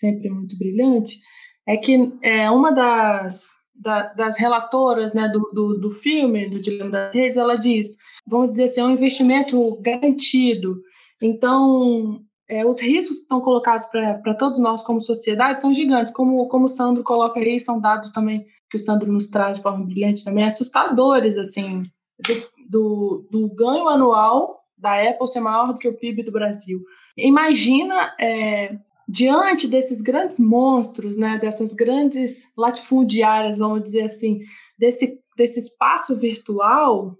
sempre 0.00 0.30
muito 0.30 0.56
brilhante, 0.58 1.18
é 1.66 1.76
que 1.76 2.12
é, 2.22 2.50
uma 2.50 2.72
das, 2.72 3.50
da, 3.74 4.12
das 4.14 4.36
relatoras 4.36 5.12
né, 5.12 5.28
do, 5.28 5.50
do, 5.52 5.78
do, 5.78 5.90
filme, 5.92 6.48
do 6.48 6.58
Dilema 6.58 6.90
das 6.90 7.14
Redes, 7.14 7.36
ela 7.36 7.56
diz, 7.56 7.96
vamos 8.26 8.50
dizer 8.50 8.64
assim, 8.64 8.80
é 8.80 8.84
um 8.84 8.90
investimento 8.90 9.80
garantido. 9.80 10.80
Então, 11.22 12.22
é, 12.48 12.66
os 12.66 12.80
riscos 12.80 13.18
que 13.18 13.22
estão 13.22 13.40
colocados 13.40 13.86
para 13.86 14.34
todos 14.34 14.58
nós 14.58 14.82
como 14.82 15.00
sociedade 15.00 15.60
são 15.60 15.72
gigantes. 15.72 16.12
Como, 16.12 16.48
como 16.48 16.64
o 16.64 16.68
Sandro 16.68 17.04
coloca 17.04 17.38
aí, 17.38 17.60
são 17.60 17.80
dados 17.80 18.10
também 18.10 18.44
que 18.70 18.76
o 18.76 18.80
Sandro 18.80 19.12
nos 19.12 19.28
traz 19.28 19.56
de 19.56 19.62
forma 19.62 19.84
brilhante 19.84 20.24
também, 20.24 20.44
assustadores, 20.44 21.36
assim, 21.36 21.82
do, 22.18 22.68
do, 22.68 23.28
do 23.30 23.54
ganho 23.54 23.88
anual 23.88 24.60
da 24.78 24.94
Apple 25.08 25.28
ser 25.28 25.40
maior 25.40 25.72
do 25.72 25.78
que 25.78 25.88
o 25.88 25.96
PIB 25.96 26.22
do 26.22 26.32
Brasil. 26.32 26.80
Imagina 27.16 28.14
é, 28.18 28.78
diante 29.10 29.66
desses 29.66 30.00
grandes 30.00 30.38
monstros, 30.38 31.16
né, 31.16 31.36
dessas 31.38 31.74
grandes 31.74 32.52
latifundiárias, 32.56 33.58
vamos 33.58 33.82
dizer 33.82 34.02
assim, 34.02 34.40
desse, 34.78 35.20
desse 35.36 35.58
espaço 35.58 36.16
virtual, 36.16 37.18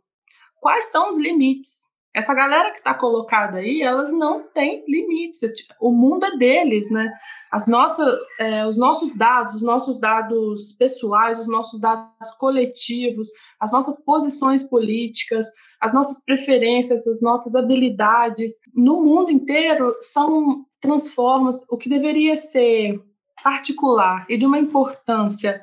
quais 0.61 0.85
são 0.93 1.11
os 1.11 1.19
limites? 1.19 1.90
Essa 2.13 2.35
galera 2.35 2.73
que 2.73 2.79
está 2.79 2.93
colocada 2.93 3.59
aí, 3.59 3.83
elas 3.83 4.13
não 4.13 4.43
têm 4.49 4.85
limites. 4.89 5.41
O 5.81 5.93
mundo 5.93 6.27
é 6.27 6.37
deles, 6.37 6.91
né? 6.91 7.09
As 7.53 7.69
nossas, 7.69 8.19
é, 8.39 8.67
os 8.67 8.77
nossos 8.77 9.15
dados, 9.17 9.55
os 9.55 9.63
nossos 9.63 10.01
dados 10.01 10.73
pessoais, 10.73 11.39
os 11.39 11.47
nossos 11.47 11.81
dados 11.81 12.33
coletivos, 12.39 13.29
as 13.61 13.71
nossas 13.71 14.03
posições 14.05 14.63
políticas, 14.63 15.47
as 15.81 15.93
nossas 15.93 16.23
preferências, 16.25 17.07
as 17.07 17.23
nossas 17.23 17.55
habilidades, 17.55 18.53
no 18.75 19.05
mundo 19.05 19.31
inteiro 19.31 19.97
são 20.01 20.67
transformas 20.81 21.65
o 21.71 21.77
que 21.77 21.89
deveria 21.89 22.35
ser 22.35 23.01
particular 23.43 24.27
e 24.29 24.37
de 24.37 24.47
uma 24.47 24.59
importância 24.59 25.63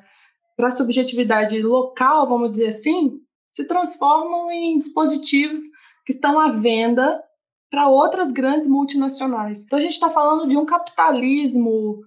para 0.55 0.67
a 0.67 0.71
subjetividade 0.71 1.61
local, 1.61 2.27
vamos 2.27 2.51
dizer 2.51 2.67
assim, 2.67 3.19
se 3.49 3.65
transformam 3.65 4.49
em 4.49 4.79
dispositivos 4.79 5.59
que 6.07 6.13
estão 6.13 6.39
à 6.39 6.49
venda 6.49 7.21
para 7.69 7.89
outras 7.89 8.31
grandes 8.31 8.65
multinacionais. 8.65 9.63
Então 9.63 9.77
a 9.77 9.81
gente 9.81 9.91
está 9.91 10.09
falando 10.09 10.47
de 10.47 10.57
um 10.57 10.65
capitalismo 10.65 11.99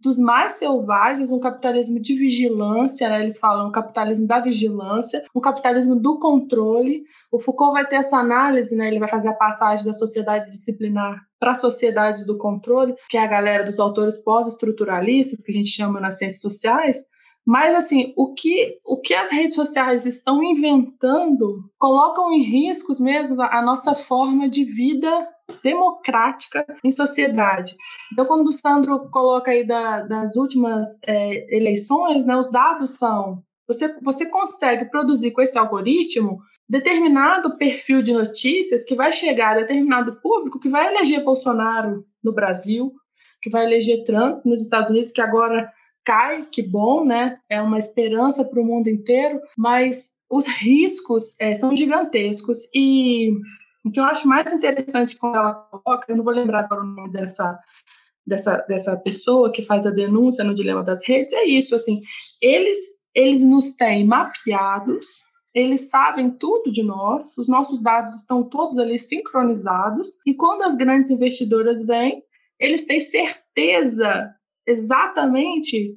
dos 0.00 0.16
mais 0.16 0.54
selvagens, 0.54 1.30
um 1.30 1.40
capitalismo 1.40 2.00
de 2.00 2.14
vigilância, 2.14 3.08
né? 3.08 3.20
eles 3.20 3.38
falam 3.38 3.68
um 3.68 3.72
capitalismo 3.72 4.28
da 4.28 4.38
vigilância, 4.38 5.24
um 5.34 5.40
capitalismo 5.40 5.96
do 5.96 6.20
controle. 6.20 7.02
O 7.32 7.40
Foucault 7.40 7.72
vai 7.72 7.86
ter 7.86 7.96
essa 7.96 8.16
análise, 8.16 8.76
né? 8.76 8.86
ele 8.86 9.00
vai 9.00 9.08
fazer 9.08 9.28
a 9.28 9.34
passagem 9.34 9.84
da 9.84 9.92
sociedade 9.92 10.50
disciplinar 10.50 11.20
para 11.38 11.50
a 11.50 11.56
sociedade 11.56 12.24
do 12.26 12.38
controle, 12.38 12.94
que 13.08 13.16
é 13.16 13.22
a 13.22 13.28
galera 13.28 13.64
dos 13.64 13.80
autores 13.80 14.16
pós-estruturalistas, 14.22 15.42
que 15.42 15.50
a 15.50 15.54
gente 15.54 15.68
chama 15.68 16.00
nas 16.00 16.16
ciências 16.18 16.40
sociais. 16.40 16.96
Mas 17.48 17.74
assim, 17.74 18.12
o 18.14 18.34
que, 18.34 18.78
o 18.84 19.00
que 19.00 19.14
as 19.14 19.30
redes 19.30 19.54
sociais 19.54 20.04
estão 20.04 20.42
inventando 20.42 21.64
colocam 21.78 22.30
em 22.30 22.42
riscos 22.42 23.00
mesmo 23.00 23.40
a, 23.40 23.60
a 23.60 23.62
nossa 23.62 23.94
forma 23.94 24.50
de 24.50 24.64
vida 24.64 25.26
democrática 25.64 26.66
em 26.84 26.92
sociedade. 26.92 27.74
Então, 28.12 28.26
quando 28.26 28.48
o 28.48 28.52
Sandro 28.52 29.08
coloca 29.10 29.50
aí 29.50 29.66
da, 29.66 30.02
das 30.02 30.36
últimas 30.36 30.86
é, 31.06 31.56
eleições, 31.56 32.26
né, 32.26 32.36
os 32.36 32.50
dados 32.50 32.98
são 32.98 33.42
você, 33.66 33.98
você 34.02 34.28
consegue 34.28 34.90
produzir 34.90 35.30
com 35.30 35.40
esse 35.40 35.56
algoritmo 35.56 36.40
determinado 36.68 37.56
perfil 37.56 38.02
de 38.02 38.12
notícias 38.12 38.84
que 38.84 38.94
vai 38.94 39.10
chegar 39.10 39.52
a 39.52 39.60
determinado 39.60 40.20
público 40.20 40.60
que 40.60 40.68
vai 40.68 40.94
eleger 40.94 41.24
Bolsonaro 41.24 42.04
no 42.22 42.34
Brasil, 42.34 42.92
que 43.40 43.48
vai 43.48 43.64
eleger 43.64 44.04
Trump 44.04 44.44
nos 44.44 44.60
Estados 44.60 44.90
Unidos, 44.90 45.12
que 45.12 45.22
agora 45.22 45.72
cai, 46.08 46.46
que 46.50 46.62
bom, 46.62 47.04
né? 47.04 47.38
É 47.50 47.60
uma 47.60 47.78
esperança 47.78 48.42
para 48.42 48.58
o 48.58 48.64
mundo 48.64 48.88
inteiro, 48.88 49.42
mas 49.58 50.12
os 50.30 50.46
riscos 50.46 51.36
é, 51.38 51.54
são 51.54 51.76
gigantescos 51.76 52.66
e 52.74 53.32
o 53.84 53.90
que 53.90 54.00
eu 54.00 54.04
acho 54.04 54.26
mais 54.26 54.50
interessante 54.50 55.18
quando 55.18 55.36
ela 55.36 55.52
coloca, 55.52 56.10
eu 56.10 56.16
não 56.16 56.24
vou 56.24 56.32
lembrar 56.32 56.60
agora 56.60 56.80
o 56.80 56.86
nome 56.86 57.12
dessa, 57.12 57.58
dessa, 58.26 58.56
dessa 58.66 58.96
pessoa 58.96 59.52
que 59.52 59.60
faz 59.60 59.84
a 59.84 59.90
denúncia 59.90 60.42
no 60.42 60.54
dilema 60.54 60.82
das 60.82 61.06
redes, 61.06 61.34
é 61.34 61.44
isso, 61.44 61.74
assim, 61.74 62.00
eles, 62.40 62.78
eles 63.14 63.42
nos 63.42 63.72
têm 63.72 64.06
mapeados, 64.06 65.24
eles 65.54 65.90
sabem 65.90 66.30
tudo 66.30 66.72
de 66.72 66.82
nós, 66.82 67.36
os 67.36 67.46
nossos 67.48 67.82
dados 67.82 68.14
estão 68.14 68.42
todos 68.42 68.78
ali 68.78 68.98
sincronizados, 68.98 70.18
e 70.24 70.32
quando 70.32 70.62
as 70.62 70.74
grandes 70.74 71.10
investidoras 71.10 71.84
vêm, 71.84 72.22
eles 72.58 72.86
têm 72.86 72.98
certeza 72.98 74.34
exatamente 74.68 75.96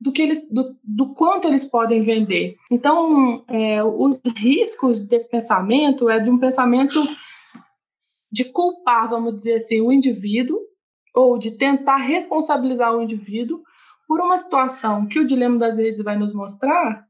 do 0.00 0.12
que 0.12 0.22
eles, 0.22 0.48
do, 0.50 0.76
do 0.84 1.14
quanto 1.14 1.48
eles 1.48 1.64
podem 1.64 2.00
vender. 2.00 2.56
Então, 2.70 3.44
é, 3.48 3.82
os 3.82 4.20
riscos 4.36 5.06
desse 5.06 5.28
pensamento 5.28 6.08
é 6.08 6.20
de 6.20 6.30
um 6.30 6.38
pensamento 6.38 7.02
de 8.30 8.44
culpar, 8.44 9.08
vamos 9.08 9.36
dizer 9.36 9.54
assim, 9.54 9.80
o 9.80 9.90
indivíduo 9.92 10.58
ou 11.14 11.38
de 11.38 11.56
tentar 11.56 11.96
responsabilizar 11.96 12.94
o 12.94 13.02
indivíduo 13.02 13.62
por 14.06 14.20
uma 14.20 14.38
situação 14.38 15.06
que 15.06 15.18
o 15.18 15.26
dilema 15.26 15.58
das 15.58 15.76
redes 15.76 16.02
vai 16.02 16.16
nos 16.16 16.34
mostrar 16.34 17.08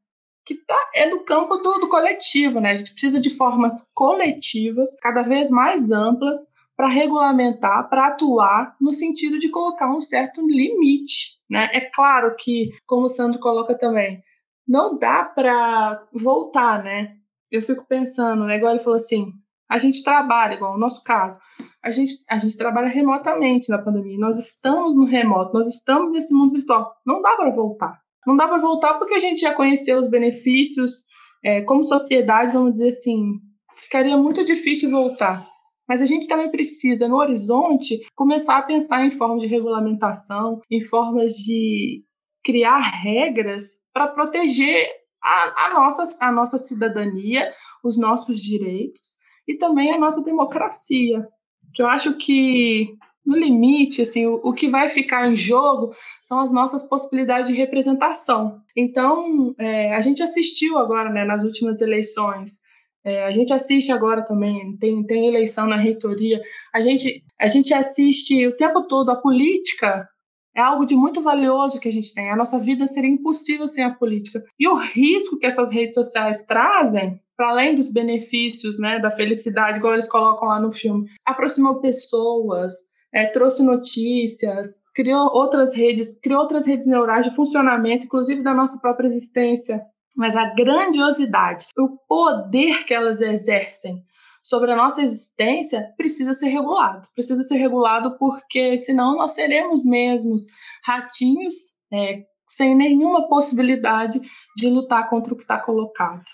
que 0.49 0.55
tá, 0.55 0.91
é 0.95 1.11
do 1.11 1.25
campo 1.25 1.57
do, 1.57 1.81
do 1.81 1.89
coletivo, 1.91 2.59
né? 2.59 2.71
A 2.71 2.77
gente 2.77 2.93
precisa 2.93 3.21
de 3.21 3.29
formas 3.29 3.83
coletivas, 3.95 4.99
cada 4.99 5.21
vez 5.21 5.51
mais 5.51 5.91
amplas, 5.91 6.39
para 6.79 6.87
regulamentar, 6.87 7.89
para 7.91 8.07
atuar 8.07 8.77
no 8.81 8.93
sentido 8.93 9.37
de 9.37 9.49
colocar 9.49 9.93
um 9.93 10.01
certo 10.01 10.41
limite. 10.47 11.37
Né? 11.51 11.69
É 11.73 11.81
claro 11.81 12.37
que, 12.39 12.71
como 12.87 13.07
o 13.07 13.09
Sandro 13.09 13.41
coloca 13.41 13.77
também, 13.77 14.23
não 14.67 14.97
dá 14.97 15.25
para 15.25 16.07
voltar, 16.13 16.85
né? 16.85 17.17
Eu 17.51 17.63
fico 17.63 17.85
pensando, 17.85 18.45
né? 18.45 18.59
Igual 18.59 18.75
ele 18.75 18.85
falou 18.85 18.95
assim, 18.97 19.33
a 19.69 19.77
gente 19.77 20.05
trabalha, 20.05 20.55
igual 20.55 20.75
no 20.75 20.79
nosso 20.79 21.03
caso, 21.03 21.41
a 21.83 21.91
gente, 21.91 22.13
a 22.31 22.39
gente 22.39 22.57
trabalha 22.57 22.87
remotamente 22.87 23.71
na 23.71 23.79
pandemia, 23.79 24.17
nós 24.17 24.39
estamos 24.39 24.95
no 24.95 25.05
remoto, 25.05 25.55
nós 25.55 25.67
estamos 25.67 26.13
nesse 26.13 26.33
mundo 26.33 26.53
virtual. 26.53 26.95
Não 27.05 27.21
dá 27.21 27.35
para 27.35 27.51
voltar. 27.51 27.99
Não 28.25 28.37
dá 28.37 28.47
para 28.47 28.61
voltar 28.61 28.95
porque 28.95 29.15
a 29.15 29.19
gente 29.19 29.41
já 29.41 29.53
conheceu 29.53 29.99
os 29.99 30.09
benefícios, 30.09 31.07
é, 31.43 31.61
como 31.63 31.83
sociedade, 31.83 32.53
vamos 32.53 32.75
dizer 32.75 32.91
assim, 32.91 33.41
ficaria 33.81 34.17
muito 34.17 34.45
difícil 34.45 34.93
voltar. 34.93 35.45
Mas 35.89 36.03
a 36.03 36.05
gente 36.05 36.29
também 36.29 36.51
precisa, 36.51 37.09
no 37.09 37.17
horizonte, 37.17 37.99
começar 38.15 38.59
a 38.59 38.63
pensar 38.63 39.05
em 39.05 39.11
formas 39.11 39.41
de 39.41 39.47
regulamentação, 39.47 40.61
em 40.71 40.81
formas 40.81 41.33
de 41.33 42.05
criar 42.45 42.79
regras 42.79 43.79
para 43.93 44.09
proteger 44.09 44.87
a, 45.23 45.67
a, 45.67 45.75
nossa, 45.75 46.05
a 46.21 46.31
nossa 46.31 46.59
cidadania, 46.59 47.53
os 47.83 47.97
nossos 47.97 48.39
direitos 48.39 49.19
e 49.47 49.57
também 49.57 49.93
a 49.93 49.99
nossa 49.99 50.23
democracia. 50.23 51.27
Que 51.75 51.83
eu 51.83 51.87
acho 51.87 52.17
que, 52.17 52.95
no 53.25 53.37
limite, 53.37 54.03
assim, 54.03 54.27
o, 54.27 54.41
o 54.45 54.53
que 54.53 54.69
vai 54.69 54.89
ficar 54.89 55.31
em 55.31 55.37
jogo 55.37 55.95
são 56.23 56.41
as 56.41 56.53
nossas 56.53 56.87
possibilidades 56.87 57.49
de 57.49 57.57
representação. 57.57 58.61
Então, 58.77 59.55
é, 59.59 59.95
a 59.95 60.01
gente 60.01 60.23
assistiu 60.23 60.79
agora, 60.79 61.11
né, 61.11 61.25
nas 61.25 61.45
últimas 61.45 61.81
eleições, 61.81 62.61
é, 63.09 63.25
a 63.25 63.31
gente 63.31 63.53
assiste 63.53 63.91
agora 63.91 64.25
também, 64.25 64.77
tem, 64.77 65.03
tem 65.05 65.27
eleição 65.27 65.67
na 65.67 65.77
reitoria. 65.77 66.41
A 66.75 66.81
gente, 66.81 67.25
a 67.41 67.49
gente 67.49 67.73
assiste 67.73 68.47
o 68.47 68.57
tempo 68.57 68.87
todo 68.87 69.11
a 69.11 69.17
política. 69.17 70.09
É 70.55 70.61
algo 70.61 70.85
de 70.85 70.95
muito 70.95 71.23
valioso 71.23 71.79
que 71.79 71.89
a 71.89 71.93
gente 71.93 72.13
tem. 72.15 72.31
A 72.31 72.37
nossa 72.37 72.59
vida 72.59 72.87
seria 72.87 73.11
impossível 73.11 73.69
sem 73.69 73.85
a 73.85 73.95
política. 73.95 74.43
E 74.59 74.69
o 74.69 74.75
risco 74.75 75.39
que 75.39 75.47
essas 75.47 75.71
redes 75.71 75.95
sociais 75.95 76.45
trazem, 76.45 77.21
para 77.37 77.51
além 77.51 77.77
dos 77.77 77.89
benefícios, 77.89 78.79
né, 78.79 78.99
da 78.99 79.11
felicidade, 79.11 79.79
igual 79.79 79.95
eles 79.95 80.09
colocam 80.09 80.49
lá 80.49 80.61
no 80.61 80.73
filme, 80.73 81.09
aproximou 81.25 81.81
pessoas, 81.81 82.75
é, 83.15 83.27
trouxe 83.27 83.63
notícias, 83.63 84.83
criou 84.95 85.31
outras 85.33 85.73
redes, 85.73 86.19
criou 86.21 86.41
outras 86.41 86.67
redes 86.67 86.87
neurais 86.87 87.25
de 87.25 87.35
funcionamento, 87.35 88.07
inclusive 88.07 88.43
da 88.43 88.53
nossa 88.53 88.79
própria 88.79 89.07
existência 89.07 89.81
mas 90.19 90.35
a 90.35 90.53
grandiosidade, 90.53 91.69
o 91.79 91.97
poder 92.09 92.85
que 92.85 92.93
elas 92.93 93.21
exercem 93.21 94.05
sobre 94.43 94.73
a 94.73 94.77
nossa 94.77 95.01
existência 95.01 95.95
precisa 95.97 96.35
ser 96.35 96.49
regulado. 96.49 97.07
Precisa 97.15 97.45
ser 97.45 97.55
regulado 97.55 98.19
porque 98.19 98.77
senão 98.79 99.17
nós 99.17 99.33
seremos 99.33 99.85
mesmos 99.85 100.43
ratinhos 100.85 101.55
é, 101.93 102.27
sem 102.49 102.75
nenhuma 102.75 103.29
possibilidade 103.29 104.21
de 104.57 104.69
lutar 104.69 105.09
contra 105.09 105.33
o 105.33 105.37
que 105.37 105.45
está 105.45 105.61
colocado. 105.61 106.25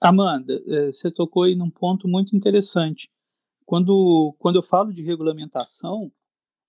Amanda, 0.00 0.54
é, 0.68 0.86
você 0.86 1.10
tocou 1.10 1.42
aí 1.42 1.56
num 1.56 1.70
ponto 1.70 2.06
muito 2.06 2.36
interessante. 2.36 3.08
Quando, 3.66 4.32
quando 4.38 4.56
eu 4.56 4.62
falo 4.62 4.92
de 4.92 5.02
regulamentação, 5.02 6.12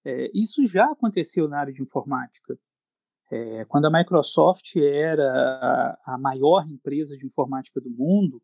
é, 0.03 0.31
isso 0.33 0.65
já 0.65 0.85
aconteceu 0.85 1.47
na 1.47 1.59
área 1.59 1.71
de 1.71 1.83
informática. 1.83 2.57
É, 3.31 3.63
quando 3.65 3.85
a 3.85 3.91
Microsoft 3.91 4.75
era 4.75 5.97
a, 6.03 6.17
maior 6.17 6.67
empresa 6.67 7.15
de 7.15 7.25
informática 7.25 7.79
do 7.79 7.89
mundo, 7.89 8.41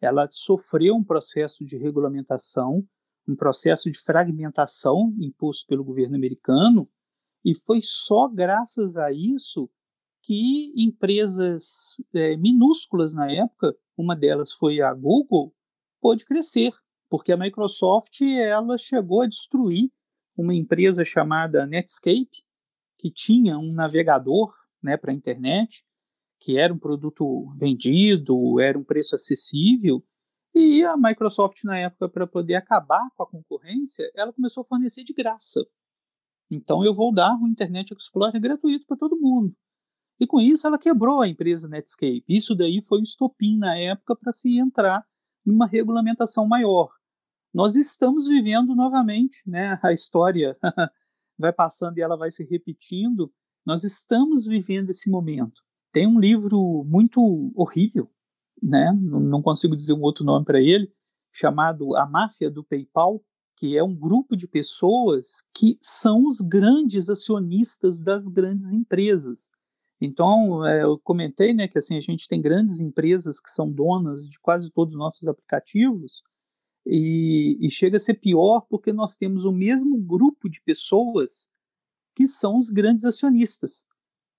ela 0.00 0.28
sofreu 0.30 0.96
um 0.96 1.04
processo 1.04 1.64
de 1.64 1.76
regulamentação, 1.76 2.84
um 3.28 3.36
processo 3.36 3.90
de 3.90 3.98
fragmentação 3.98 5.14
imposto 5.18 5.66
pelo 5.66 5.84
governo 5.84 6.16
americano, 6.16 6.88
e 7.44 7.54
foi 7.54 7.80
só 7.82 8.28
graças 8.28 8.96
a 8.96 9.12
isso 9.12 9.70
que 10.22 10.72
empresas 10.76 11.94
é, 12.14 12.36
minúsculas 12.36 13.14
na 13.14 13.30
época, 13.30 13.76
uma 13.96 14.16
delas 14.16 14.52
foi 14.52 14.80
a 14.80 14.92
Google, 14.92 15.54
pôde 16.00 16.24
crescer, 16.24 16.72
porque 17.08 17.30
a 17.30 17.36
Microsoft 17.36 18.20
ela 18.22 18.76
chegou 18.78 19.22
a 19.22 19.26
destruir 19.26 19.90
uma 20.36 20.54
empresa 20.54 21.04
chamada 21.04 21.66
Netscape, 21.66 22.42
que 23.04 23.10
tinha 23.10 23.58
um 23.58 23.70
navegador 23.70 24.50
né, 24.82 24.96
para 24.96 25.12
a 25.12 25.14
internet, 25.14 25.84
que 26.40 26.56
era 26.56 26.72
um 26.72 26.78
produto 26.78 27.54
vendido, 27.54 28.58
era 28.58 28.78
um 28.78 28.82
preço 28.82 29.14
acessível, 29.14 30.02
e 30.54 30.82
a 30.84 30.96
Microsoft, 30.96 31.64
na 31.64 31.76
época, 31.76 32.08
para 32.08 32.26
poder 32.26 32.54
acabar 32.54 33.06
com 33.14 33.22
a 33.22 33.26
concorrência, 33.26 34.10
ela 34.14 34.32
começou 34.32 34.62
a 34.62 34.64
fornecer 34.64 35.04
de 35.04 35.12
graça. 35.12 35.60
Então 36.50 36.82
eu 36.82 36.94
vou 36.94 37.12
dar 37.12 37.36
o 37.38 37.46
Internet 37.46 37.92
Explorer 37.92 38.40
gratuito 38.40 38.86
para 38.86 38.96
todo 38.96 39.20
mundo. 39.20 39.54
E 40.18 40.26
com 40.26 40.40
isso 40.40 40.66
ela 40.66 40.78
quebrou 40.78 41.20
a 41.20 41.28
empresa 41.28 41.68
Netscape. 41.68 42.24
Isso 42.26 42.54
daí 42.54 42.80
foi 42.80 43.00
um 43.00 43.02
estopim 43.02 43.58
na 43.58 43.76
época 43.76 44.16
para 44.16 44.32
se 44.32 44.58
entrar 44.58 45.04
numa 45.44 45.66
regulamentação 45.66 46.46
maior. 46.46 46.88
Nós 47.52 47.76
estamos 47.76 48.26
vivendo 48.26 48.74
novamente 48.74 49.42
né, 49.46 49.78
a 49.82 49.92
história 49.92 50.56
vai 51.38 51.52
passando 51.52 51.98
e 51.98 52.02
ela 52.02 52.16
vai 52.16 52.30
se 52.30 52.44
repetindo, 52.44 53.32
nós 53.64 53.84
estamos 53.84 54.46
vivendo 54.46 54.90
esse 54.90 55.10
momento. 55.10 55.62
Tem 55.92 56.06
um 56.06 56.18
livro 56.18 56.84
muito 56.86 57.52
horrível, 57.54 58.10
né? 58.62 58.92
não 58.92 59.42
consigo 59.42 59.76
dizer 59.76 59.92
um 59.92 60.02
outro 60.02 60.24
nome 60.24 60.44
para 60.44 60.60
ele, 60.60 60.92
chamado 61.32 61.96
A 61.96 62.06
Máfia 62.06 62.50
do 62.50 62.64
PayPal, 62.64 63.22
que 63.56 63.76
é 63.76 63.82
um 63.82 63.94
grupo 63.94 64.36
de 64.36 64.48
pessoas 64.48 65.44
que 65.54 65.78
são 65.80 66.26
os 66.26 66.40
grandes 66.40 67.08
acionistas 67.08 68.00
das 68.00 68.28
grandes 68.28 68.72
empresas. 68.72 69.50
Então, 70.00 70.66
é, 70.66 70.82
eu 70.82 70.98
comentei 70.98 71.54
né, 71.54 71.68
que 71.68 71.78
assim, 71.78 71.96
a 71.96 72.00
gente 72.00 72.28
tem 72.28 72.42
grandes 72.42 72.80
empresas 72.80 73.40
que 73.40 73.50
são 73.50 73.70
donas 73.70 74.28
de 74.28 74.38
quase 74.40 74.70
todos 74.70 74.94
os 74.94 74.98
nossos 74.98 75.26
aplicativos, 75.28 76.22
e, 76.86 77.58
e 77.60 77.70
chega 77.70 77.96
a 77.96 78.00
ser 78.00 78.14
pior 78.14 78.66
porque 78.68 78.92
nós 78.92 79.16
temos 79.16 79.44
o 79.44 79.52
mesmo 79.52 79.96
grupo 79.98 80.48
de 80.48 80.60
pessoas 80.60 81.48
que 82.14 82.26
são 82.26 82.58
os 82.58 82.70
grandes 82.70 83.04
acionistas, 83.04 83.84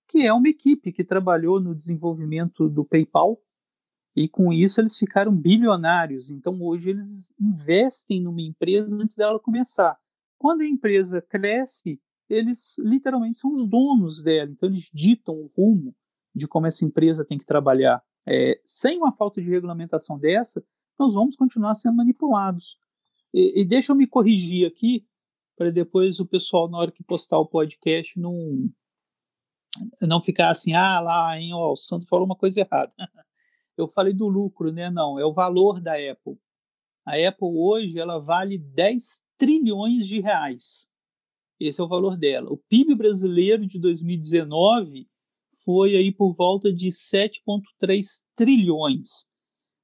que 0.07 0.25
é 0.25 0.31
uma 0.31 0.47
equipe 0.47 0.91
que 0.91 1.03
trabalhou 1.03 1.59
no 1.59 1.75
desenvolvimento 1.75 2.69
do 2.69 2.85
PayPal 2.85 3.41
e 4.15 4.29
com 4.29 4.53
isso 4.53 4.79
eles 4.79 4.97
ficaram 4.97 5.35
bilionários. 5.35 6.31
Então 6.31 6.61
hoje 6.61 6.91
eles 6.91 7.33
investem 7.39 8.21
numa 8.21 8.41
empresa 8.41 8.95
antes 8.95 9.17
dela 9.17 9.39
começar. 9.39 9.97
Quando 10.37 10.61
a 10.61 10.67
empresa 10.67 11.21
cresce, 11.21 11.99
eles 12.29 12.75
literalmente 12.79 13.39
são 13.39 13.53
os 13.53 13.67
donos 13.67 14.23
dela, 14.23 14.51
então 14.51 14.69
eles 14.69 14.89
ditam 14.93 15.35
o 15.35 15.51
rumo 15.55 15.95
de 16.33 16.47
como 16.47 16.67
essa 16.67 16.85
empresa 16.85 17.25
tem 17.25 17.37
que 17.37 17.45
trabalhar. 17.45 18.01
É, 18.27 18.59
sem 18.65 18.97
uma 18.97 19.11
falta 19.11 19.41
de 19.41 19.49
regulamentação 19.49 20.17
dessa, 20.17 20.63
nós 20.97 21.13
vamos 21.13 21.35
continuar 21.35 21.75
sendo 21.75 21.95
manipulados. 21.95 22.77
E, 23.33 23.61
e 23.61 23.65
deixa 23.65 23.91
eu 23.91 23.95
me 23.95 24.07
corrigir 24.07 24.67
aqui, 24.67 25.05
para 25.57 25.71
depois 25.71 26.19
o 26.19 26.25
pessoal, 26.25 26.69
na 26.69 26.77
hora 26.77 26.91
que 26.91 27.03
postar 27.03 27.39
o 27.39 27.45
podcast, 27.45 28.19
não, 28.19 28.69
não 30.01 30.21
ficar 30.21 30.49
assim, 30.49 30.73
ah, 30.73 30.99
lá, 30.99 31.39
hein, 31.39 31.53
ó, 31.53 31.73
o 31.73 31.77
Santo 31.77 32.07
falou 32.07 32.25
uma 32.25 32.35
coisa 32.35 32.61
errada. 32.61 32.93
Eu 33.77 33.89
falei 33.89 34.13
do 34.13 34.29
lucro, 34.29 34.71
né? 34.71 34.89
Não, 34.89 35.19
é 35.19 35.25
o 35.25 35.33
valor 35.33 35.81
da 35.81 35.95
Apple. 35.95 36.39
A 37.05 37.15
Apple 37.27 37.49
hoje, 37.57 37.99
ela 37.99 38.19
vale 38.19 38.57
10 38.57 39.21
trilhões 39.37 40.07
de 40.07 40.21
reais. 40.21 40.87
Esse 41.59 41.81
é 41.81 41.83
o 41.83 41.87
valor 41.87 42.17
dela. 42.17 42.51
O 42.51 42.57
PIB 42.57 42.95
brasileiro 42.95 43.65
de 43.65 43.77
2019 43.77 45.09
foi 45.63 45.95
aí 45.95 46.11
por 46.11 46.33
volta 46.33 46.71
de 46.71 46.87
7,3 46.87 48.23
trilhões. 48.35 49.29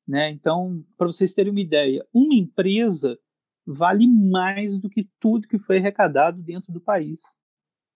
Né? 0.08 0.32
Então, 0.32 0.86
para 0.97 1.08
vocês 1.08 1.34
terem 1.34 1.52
uma 1.52 1.60
ideia, 1.60 2.06
uma 2.14 2.34
empresa 2.34 3.20
vale 3.66 4.08
mais 4.08 4.80
do 4.80 4.89
que 4.89 5.10
tudo 5.20 5.47
que 5.47 5.60
foi 5.60 5.78
arrecadado 5.78 6.41
dentro 6.41 6.72
do 6.72 6.82
país, 6.82 7.38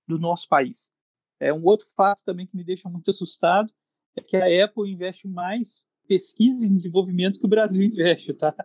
do 0.08 0.20
nosso 0.20 0.48
país. 0.48 0.92
É 1.40 1.54
um 1.54 1.64
outro 1.66 1.88
fato 1.96 2.24
também 2.24 2.46
que 2.46 2.56
me 2.56 2.64
deixa 2.64 2.90
muito 2.90 3.10
assustado 3.10 3.74
é 4.16 4.22
que 4.22 4.38
a 4.38 4.66
Apple 4.66 4.90
investe 4.90 5.28
mais 5.28 5.86
pesquisa 6.08 6.66
e 6.66 6.70
desenvolvimento 6.70 7.40
que 7.40 7.46
o 7.46 7.50
Brasil 7.50 7.84
investe, 7.84 8.34
tá? 8.34 8.56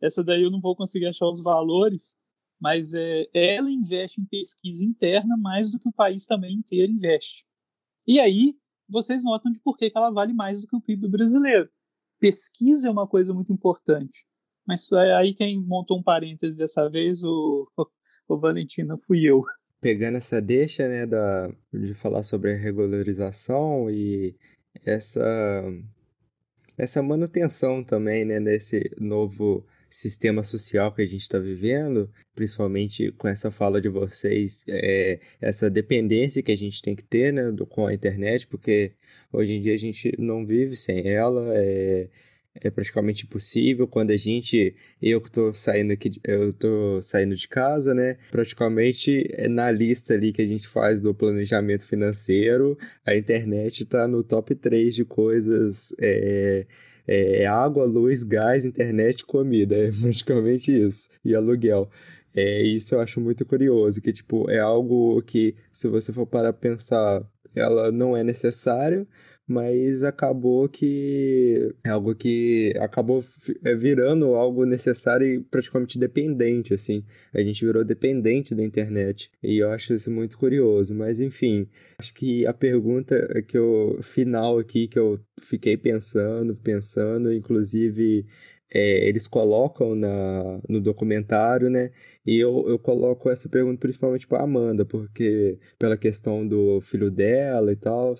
Essa 0.00 0.22
daí 0.22 0.42
eu 0.42 0.50
não 0.50 0.60
vou 0.60 0.76
conseguir 0.76 1.06
achar 1.06 1.26
os 1.26 1.42
valores, 1.42 2.14
mas 2.60 2.94
é, 2.94 3.28
ela 3.32 3.70
investe 3.70 4.20
em 4.20 4.24
pesquisa 4.24 4.84
interna 4.84 5.36
mais 5.36 5.70
do 5.70 5.80
que 5.80 5.88
o 5.88 5.92
país 5.92 6.26
também 6.26 6.54
inteiro 6.54 6.92
investe. 6.92 7.44
E 8.06 8.20
aí 8.20 8.56
vocês 8.88 9.24
notam 9.24 9.50
de 9.50 9.58
por 9.58 9.76
que 9.76 9.90
ela 9.94 10.10
vale 10.10 10.32
mais 10.32 10.60
do 10.60 10.66
que 10.66 10.76
o 10.76 10.80
PIB 10.80 11.08
brasileiro. 11.08 11.68
Pesquisa 12.18 12.88
é 12.88 12.90
uma 12.90 13.06
coisa 13.06 13.32
muito 13.32 13.52
importante. 13.52 14.26
Mas 14.66 14.90
é 14.92 15.14
aí 15.14 15.34
quem 15.34 15.60
montou 15.60 15.98
um 15.98 16.02
parêntese 16.02 16.58
dessa 16.58 16.88
vez, 16.88 17.22
o, 17.22 17.68
o 18.28 18.36
Valentina, 18.36 18.96
fui 18.96 19.24
eu. 19.24 19.44
Pegando 19.80 20.16
essa 20.16 20.40
deixa, 20.40 20.88
né, 20.88 21.06
da, 21.06 21.48
de 21.72 21.94
falar 21.94 22.22
sobre 22.22 22.52
a 22.52 22.56
regularização 22.56 23.88
e 23.90 24.34
essa, 24.84 25.62
essa 26.76 27.02
manutenção 27.02 27.84
também, 27.84 28.24
né, 28.24 28.40
nesse 28.40 28.90
novo 28.98 29.64
sistema 29.88 30.42
social 30.42 30.92
que 30.92 31.02
a 31.02 31.06
gente 31.06 31.22
está 31.22 31.38
vivendo, 31.38 32.10
principalmente 32.34 33.12
com 33.12 33.28
essa 33.28 33.50
fala 33.50 33.80
de 33.80 33.88
vocês, 33.88 34.64
é, 34.68 35.20
essa 35.40 35.70
dependência 35.70 36.42
que 36.42 36.52
a 36.52 36.56
gente 36.56 36.82
tem 36.82 36.94
que 36.94 37.04
ter 37.04 37.32
né, 37.32 37.50
do, 37.50 37.66
com 37.66 37.86
a 37.86 37.94
internet, 37.94 38.46
porque 38.46 38.92
hoje 39.32 39.52
em 39.52 39.60
dia 39.60 39.74
a 39.74 39.78
gente 39.78 40.12
não 40.18 40.44
vive 40.44 40.76
sem 40.76 41.08
ela, 41.08 41.52
é, 41.54 42.08
é 42.60 42.70
praticamente 42.70 43.24
impossível. 43.24 43.86
Quando 43.86 44.10
a 44.10 44.16
gente, 44.16 44.74
eu 45.00 45.20
que 45.20 45.30
tô 45.30 45.52
saindo 45.52 45.92
aqui, 45.92 46.12
eu 46.24 46.52
tô 46.52 47.00
saindo 47.02 47.34
de 47.34 47.48
casa, 47.48 47.94
né? 47.94 48.16
Praticamente 48.30 49.26
é 49.32 49.48
na 49.48 49.70
lista 49.70 50.14
ali 50.14 50.32
que 50.32 50.42
a 50.42 50.46
gente 50.46 50.66
faz 50.68 51.00
do 51.00 51.14
planejamento 51.14 51.86
financeiro, 51.86 52.78
a 53.04 53.14
internet 53.14 53.84
tá 53.84 54.06
no 54.08 54.22
top 54.22 54.54
3 54.54 54.94
de 54.94 55.04
coisas. 55.04 55.94
É, 56.00 56.66
é 57.06 57.46
água, 57.46 57.84
luz, 57.84 58.22
gás, 58.22 58.64
internet, 58.64 59.24
comida. 59.24 59.76
É 59.88 59.90
praticamente 59.92 60.70
isso. 60.72 61.10
E 61.24 61.34
aluguel. 61.34 61.88
É, 62.34 62.62
isso 62.62 62.94
eu 62.94 63.00
acho 63.00 63.20
muito 63.20 63.46
curioso, 63.46 64.00
que 64.02 64.12
tipo, 64.12 64.50
é 64.50 64.58
algo 64.58 65.22
que, 65.22 65.56
se 65.72 65.88
você 65.88 66.12
for 66.12 66.26
para 66.26 66.52
pensar, 66.52 67.22
ela 67.54 67.90
não 67.90 68.14
é 68.16 68.22
necessária, 68.22 69.06
mas 69.46 70.02
acabou 70.02 70.68
que 70.68 71.72
é 71.84 71.90
algo 71.90 72.14
que 72.14 72.74
acabou 72.80 73.24
é, 73.64 73.74
virando 73.74 74.34
algo 74.34 74.64
necessário 74.64 75.26
e 75.26 75.40
praticamente 75.40 75.98
dependente, 75.98 76.74
assim. 76.74 77.04
A 77.32 77.40
gente 77.40 77.64
virou 77.64 77.84
dependente 77.84 78.54
da 78.54 78.64
internet 78.64 79.30
e 79.42 79.58
eu 79.58 79.70
acho 79.70 79.94
isso 79.94 80.10
muito 80.10 80.36
curioso, 80.36 80.94
mas 80.94 81.20
enfim, 81.20 81.68
acho 81.98 82.12
que 82.12 82.46
a 82.46 82.52
pergunta 82.52 83.16
que 83.46 83.56
eu 83.56 83.98
final 84.02 84.58
aqui 84.58 84.88
que 84.88 84.98
eu 84.98 85.14
fiquei 85.40 85.76
pensando, 85.76 86.56
pensando, 86.56 87.32
inclusive 87.32 88.26
é, 88.72 89.08
eles 89.08 89.28
colocam 89.28 89.94
na, 89.94 90.60
no 90.68 90.80
documentário, 90.80 91.70
né? 91.70 91.90
E 92.26 92.36
eu, 92.36 92.68
eu 92.68 92.78
coloco 92.78 93.30
essa 93.30 93.48
pergunta 93.48 93.78
principalmente 93.78 94.26
para 94.26 94.42
Amanda, 94.42 94.84
porque 94.84 95.58
pela 95.78 95.96
questão 95.96 96.46
do 96.46 96.80
filho 96.80 97.10
dela 97.10 97.72
e 97.72 97.76
tal. 97.76 98.14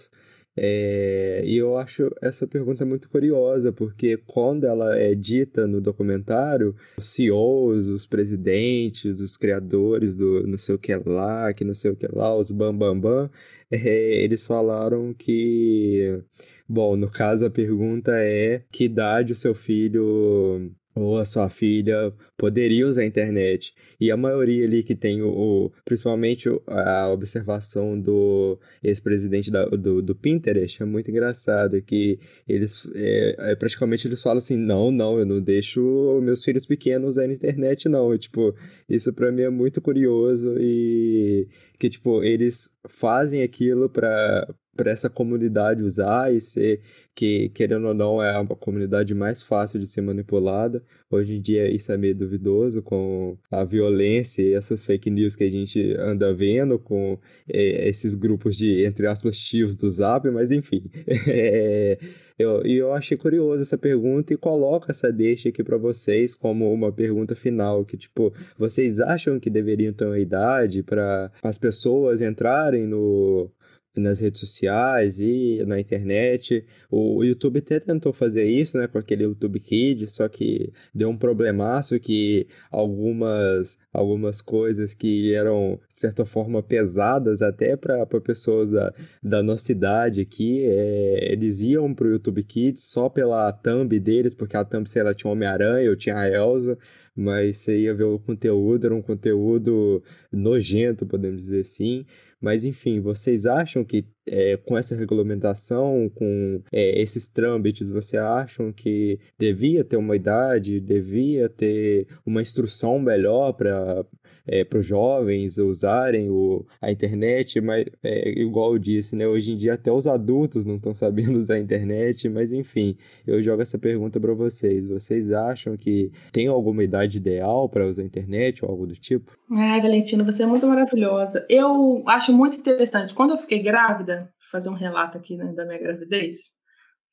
É, 0.59 1.43
e 1.45 1.57
eu 1.59 1.77
acho 1.77 2.11
essa 2.23 2.47
pergunta 2.47 2.85
muito 2.87 3.09
curiosa, 3.11 3.73
porque 3.73 4.17
quando 4.17 4.65
ela 4.65 4.97
é 4.99 5.15
dita 5.15 5.67
no 5.67 5.81
documentário, 5.81 6.75
os 6.97 7.13
CEOs, 7.13 7.89
os 7.89 8.07
presidentes, 8.07 9.21
os 9.21 9.37
criadores 9.37 10.17
do 10.17 10.47
não 10.47 10.57
sei 10.57 10.75
o 10.75 10.79
que 10.79 10.95
lá, 10.97 11.53
que 11.53 11.65
não 11.65 11.75
sei 11.75 11.91
o 11.91 11.97
que 11.97 12.09
lá, 12.11 12.35
os 12.35 12.51
bambambam, 12.51 13.01
bam, 13.01 13.29
bam, 13.29 13.31
é, 13.71 14.23
eles 14.23 14.47
falaram 14.47 15.13
que. 15.13 16.23
Bom, 16.69 16.97
no 16.97 17.09
caso 17.11 17.47
a 17.47 17.51
pergunta 17.51 18.13
é 18.17 18.63
que 18.73 18.85
idade 18.85 19.33
o 19.33 19.37
seu 19.37 19.55
filho 19.55 20.73
ou 20.97 21.19
a 21.19 21.25
sua 21.25 21.51
filha 21.51 22.13
poderia 22.37 22.87
usar 22.87 23.03
a 23.03 23.07
internet. 23.07 23.75
E 24.01 24.11
a 24.11 24.17
maioria 24.17 24.65
ali 24.65 24.83
que 24.83 24.95
tem 24.95 25.23
o, 25.23 25.29
o 25.29 25.73
principalmente 25.85 26.49
a 26.67 27.11
observação 27.11 28.01
do 28.01 28.59
ex-presidente 28.83 29.51
do, 29.51 30.01
do 30.01 30.15
Pinterest 30.15 30.83
é 30.83 30.87
muito 30.87 31.11
engraçado, 31.11 31.81
que 31.83 32.19
eles 32.49 32.89
é, 32.95 33.53
é, 33.53 33.55
praticamente 33.55 34.09
eles 34.09 34.23
falam 34.23 34.39
assim, 34.39 34.57
não, 34.57 34.91
não, 34.91 35.19
eu 35.19 35.27
não 35.27 35.41
deixo 35.41 36.21
meus 36.23 36.43
filhos 36.43 36.65
pequenos 36.65 37.11
usar 37.11 37.23
a 37.23 37.33
internet, 37.33 37.89
não. 37.89 38.15
E, 38.15 38.19
tipo, 38.19 38.55
isso 38.89 39.13
para 39.13 39.31
mim 39.31 39.43
é 39.43 39.51
muito 39.51 39.81
curioso 39.83 40.57
e 40.59 41.49
que, 41.79 41.91
tipo, 41.91 42.23
eles 42.23 42.77
fazem 42.89 43.43
aquilo 43.43 43.89
para 43.91 44.49
para 44.77 44.91
essa 44.91 45.11
comunidade 45.11 45.83
usar 45.83 46.33
e 46.33 46.41
ser 46.41 46.81
que, 47.15 47.49
querendo 47.49 47.89
ou 47.89 47.95
não, 47.95 48.23
é 48.23 48.37
a 48.37 48.45
comunidade 48.47 49.15
mais 49.15 49.43
fácil 49.43 49.81
de 49.81 49.87
ser 49.87 50.03
manipulada. 50.03 50.83
Hoje 51.11 51.37
em 51.37 51.41
dia 51.41 51.69
isso 51.71 51.91
é 51.91 51.97
meio 51.97 52.15
duvidoso 52.15 52.83
com 52.83 53.39
a 53.51 53.65
violência 53.65 54.43
e 54.43 54.53
essas 54.53 54.85
fake 54.85 55.11
news 55.11 55.35
que 55.35 55.45
a 55.45 55.51
gente 55.51 55.95
anda 55.99 56.35
vendo, 56.35 56.79
com 56.79 57.19
é, 57.49 57.89
esses 57.89 58.15
grupos 58.15 58.57
de, 58.57 58.85
entre 58.85 59.07
aspas, 59.07 59.39
tios 59.39 59.77
do 59.77 59.91
Zap, 59.91 60.29
mas 60.31 60.51
enfim. 60.51 60.91
é, 61.27 61.99
eu, 62.39 62.63
eu 62.65 62.93
achei 62.93 63.17
curioso 63.17 63.63
essa 63.63 63.79
pergunta 63.79 64.35
e 64.35 64.37
coloco 64.37 64.91
essa 64.91 65.11
deixa 65.11 65.49
aqui 65.49 65.65
para 65.65 65.79
vocês 65.79 66.35
como 66.35 66.71
uma 66.71 66.93
pergunta 66.93 67.35
final, 67.35 67.83
que 67.83 67.97
tipo, 67.97 68.33
vocês 68.59 69.01
acham 69.01 69.41
que 69.41 69.49
deveriam 69.49 69.93
ter 69.93 70.05
uma 70.05 70.19
idade 70.19 70.83
para 70.83 71.33
as 71.43 71.57
pessoas 71.57 72.21
entrarem 72.21 72.87
no 72.87 73.51
nas 73.97 74.21
redes 74.21 74.41
sociais 74.41 75.19
e 75.21 75.63
na 75.67 75.81
internet. 75.81 76.65
O 76.91 77.25
YouTube 77.25 77.59
até 77.59 77.81
tentou 77.81 78.13
fazer 78.13 78.45
isso, 78.45 78.79
né, 78.79 78.87
com 78.87 78.99
aquele 78.99 79.25
YouTube 79.25 79.61
Kids, 79.61 80.13
só 80.13 80.29
que 80.29 80.73
deu 80.95 81.09
um 81.09 81.17
problemaço 81.17 81.99
que 81.99 82.47
algumas, 82.71 83.79
algumas 83.93 84.41
coisas 84.41 84.95
que 84.95 85.35
eram, 85.35 85.81
de 85.89 85.99
certa 85.99 86.25
forma, 86.25 86.63
pesadas 86.63 87.43
até 87.43 87.77
para 87.77 88.07
pessoas 88.21 88.71
da, 88.71 88.93
da 89.23 89.43
nossa 89.43 89.73
idade 89.73 90.21
aqui, 90.21 90.65
é, 90.65 91.33
eles 91.33 91.61
iam 91.61 91.95
pro 91.95 92.11
YouTube 92.11 92.43
Kids 92.43 92.85
só 92.85 93.09
pela 93.09 93.53
thumb 93.53 93.99
deles, 93.99 94.35
porque 94.35 94.57
a 94.57 94.65
thumb, 94.65 94.89
sei 94.89 95.03
lá, 95.03 95.15
tinha 95.15 95.31
Homem-Aranha, 95.31 95.85
eu 95.85 95.97
tinha 95.97 96.17
a 96.17 96.29
Elsa, 96.29 96.79
mas 97.17 97.59
você 97.59 97.81
ia 97.81 97.95
ver 97.95 98.05
o 98.05 98.19
conteúdo, 98.19 98.85
era 98.85 98.95
um 98.95 99.01
conteúdo 99.01 100.03
nojento, 100.31 101.07
podemos 101.07 101.43
dizer 101.43 101.61
assim. 101.61 102.05
Mas 102.41 102.65
enfim, 102.65 103.01
vocês 103.01 103.47
acham 103.47 103.85
que 103.85 104.07
é, 104.27 104.57
com 104.57 104.77
essa 104.77 104.97
regulamentação, 104.97 106.11
com 106.15 106.61
é, 106.73 107.01
esses 107.01 107.29
trâmites, 107.29 107.89
você 107.89 108.17
acham 108.17 108.73
que 108.73 109.19
devia 109.39 109.85
ter 109.85 109.97
uma 109.97 110.17
idade, 110.17 110.81
devia 110.81 111.49
ter 111.49 112.09
uma 112.25 112.43
instrução 112.43 112.99
melhor 112.99 113.53
para 113.53 114.05
é, 114.47 114.67
os 114.75 114.87
jovens 114.87 115.59
usarem 115.59 116.31
o, 116.31 116.65
a 116.81 116.91
internet? 116.91 117.61
Mas, 117.61 117.87
é, 118.03 118.31
igual 118.41 118.73
eu 118.73 118.79
disse, 118.79 119.17
né, 119.17 119.27
hoje 119.27 119.53
em 119.53 119.57
dia 119.57 119.75
até 119.75 119.91
os 119.91 120.07
adultos 120.07 120.65
não 120.65 120.77
estão 120.77 120.95
sabendo 120.95 121.37
usar 121.39 121.55
a 121.55 121.59
internet, 121.59 122.29
mas 122.29 122.53
enfim, 122.53 122.97
eu 123.27 123.43
jogo 123.43 123.63
essa 123.63 123.79
pergunta 123.79 124.21
para 124.21 124.35
vocês. 124.35 124.87
Vocês 124.87 125.31
acham 125.33 125.77
que 125.77 126.11
tem 126.33 126.47
alguma 126.47 126.85
idade 126.85 127.19
ideal 127.19 127.69
para 127.69 127.87
usar 127.87 128.03
a 128.03 128.07
internet 128.07 128.65
ou 128.65 128.71
algo 128.71 128.87
do 128.87 128.95
tipo? 128.95 129.33
Ai, 129.51 129.81
Valentina, 129.81 130.25
você 130.25 130.43
é 130.43 130.47
muito 130.47 130.67
maravilhosa. 130.67 131.45
Eu 131.49 132.03
acho 132.07 132.33
muito 132.33 132.59
interessante. 132.59 133.15
Quando 133.15 133.31
eu 133.31 133.39
fiquei 133.39 133.63
grávida, 133.63 134.31
fazer 134.51 134.69
um 134.69 134.75
relato 134.75 135.19
aqui 135.19 135.37
né, 135.37 135.53
da 135.53 135.65
minha 135.65 135.79
gravidez, 135.79 136.53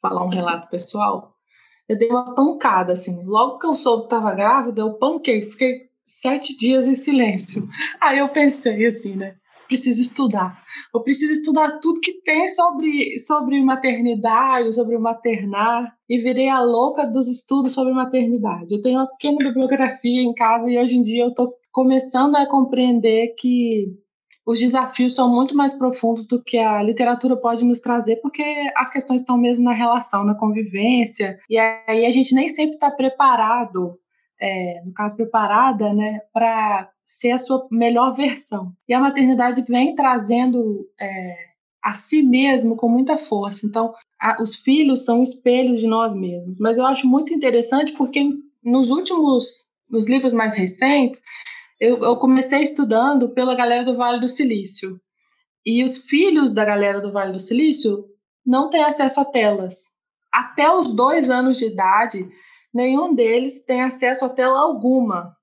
falar 0.01 0.25
um 0.25 0.29
relato 0.29 0.69
pessoal, 0.69 1.33
eu 1.87 1.97
dei 1.97 2.09
uma 2.09 2.33
pancada, 2.35 2.93
assim. 2.93 3.23
Logo 3.25 3.59
que 3.59 3.67
eu 3.67 3.75
soube 3.75 4.03
que 4.03 4.15
estava 4.15 4.33
grávida, 4.33 4.81
eu 4.81 4.93
panquei, 4.93 5.41
fiquei 5.43 5.92
sete 6.07 6.57
dias 6.57 6.85
em 6.85 6.95
silêncio. 6.95 7.67
Aí 8.01 8.19
eu 8.19 8.29
pensei 8.29 8.85
assim, 8.85 9.15
né? 9.15 9.35
Preciso 9.67 10.01
estudar. 10.01 10.61
Eu 10.93 11.01
preciso 11.01 11.33
estudar 11.33 11.79
tudo 11.79 12.01
que 12.01 12.21
tem 12.21 12.47
sobre, 12.47 13.17
sobre 13.19 13.63
maternidade, 13.63 14.73
sobre 14.75 14.97
maternar. 14.97 15.93
E 16.09 16.17
virei 16.17 16.49
a 16.49 16.61
louca 16.61 17.05
dos 17.05 17.27
estudos 17.27 17.73
sobre 17.73 17.93
maternidade. 17.93 18.73
Eu 18.73 18.81
tenho 18.81 18.99
uma 18.99 19.07
pequena 19.07 19.37
bibliografia 19.37 20.21
em 20.21 20.33
casa 20.33 20.69
e 20.69 20.77
hoje 20.77 20.97
em 20.97 21.03
dia 21.03 21.23
eu 21.23 21.29
estou 21.29 21.53
começando 21.71 22.35
a 22.35 22.47
compreender 22.47 23.33
que 23.37 23.87
os 24.45 24.59
desafios 24.59 25.15
são 25.15 25.33
muito 25.33 25.55
mais 25.55 25.73
profundos 25.73 26.27
do 26.27 26.41
que 26.43 26.57
a 26.57 26.83
literatura 26.83 27.35
pode 27.35 27.63
nos 27.63 27.79
trazer, 27.79 28.17
porque 28.17 28.43
as 28.75 28.91
questões 28.91 29.21
estão 29.21 29.37
mesmo 29.37 29.63
na 29.63 29.73
relação, 29.73 30.23
na 30.23 30.35
convivência, 30.35 31.39
e 31.49 31.57
aí 31.57 32.05
a 32.05 32.11
gente 32.11 32.35
nem 32.35 32.47
sempre 32.49 32.73
está 32.73 32.91
preparado, 32.91 33.97
é, 34.43 34.81
no 34.83 34.93
caso, 34.93 35.15
preparada, 35.15 35.93
né, 35.93 36.19
para 36.33 36.89
ser 37.05 37.31
a 37.31 37.37
sua 37.37 37.65
melhor 37.71 38.13
versão. 38.13 38.73
E 38.87 38.93
a 38.93 38.99
maternidade 38.99 39.61
vem 39.61 39.95
trazendo 39.95 40.85
é, 40.99 41.35
a 41.81 41.93
si 41.93 42.21
mesmo 42.21 42.75
com 42.75 42.89
muita 42.89 43.15
força. 43.15 43.65
Então, 43.65 43.93
a, 44.19 44.41
os 44.43 44.57
filhos 44.57 45.05
são 45.05 45.23
espelhos 45.23 45.79
de 45.79 45.87
nós 45.87 46.13
mesmos. 46.13 46.59
Mas 46.59 46.77
eu 46.77 46.85
acho 46.85 47.07
muito 47.07 47.33
interessante 47.33 47.93
porque 47.93 48.21
nos 48.61 48.89
últimos, 48.89 49.69
nos 49.89 50.09
livros 50.09 50.33
mais 50.33 50.55
recentes, 50.55 51.21
eu, 51.79 52.03
eu 52.03 52.17
comecei 52.17 52.63
estudando 52.63 53.29
pela 53.29 53.55
galera 53.55 53.85
do 53.85 53.95
Vale 53.95 54.19
do 54.19 54.27
Silício. 54.27 54.99
E 55.65 55.85
os 55.85 55.99
filhos 55.99 56.51
da 56.51 56.65
galera 56.65 56.99
do 56.99 57.13
Vale 57.13 57.31
do 57.31 57.39
Silício 57.39 58.03
não 58.45 58.69
têm 58.69 58.83
acesso 58.83 59.21
a 59.21 59.25
telas. 59.25 59.93
Até 60.29 60.69
os 60.69 60.93
dois 60.93 61.29
anos 61.29 61.57
de 61.57 61.67
idade, 61.67 62.27
nenhum 62.73 63.13
deles 63.13 63.63
tem 63.65 63.83
acesso 63.83 64.25
a 64.25 64.29
tela 64.29 64.59
alguma. 64.59 65.35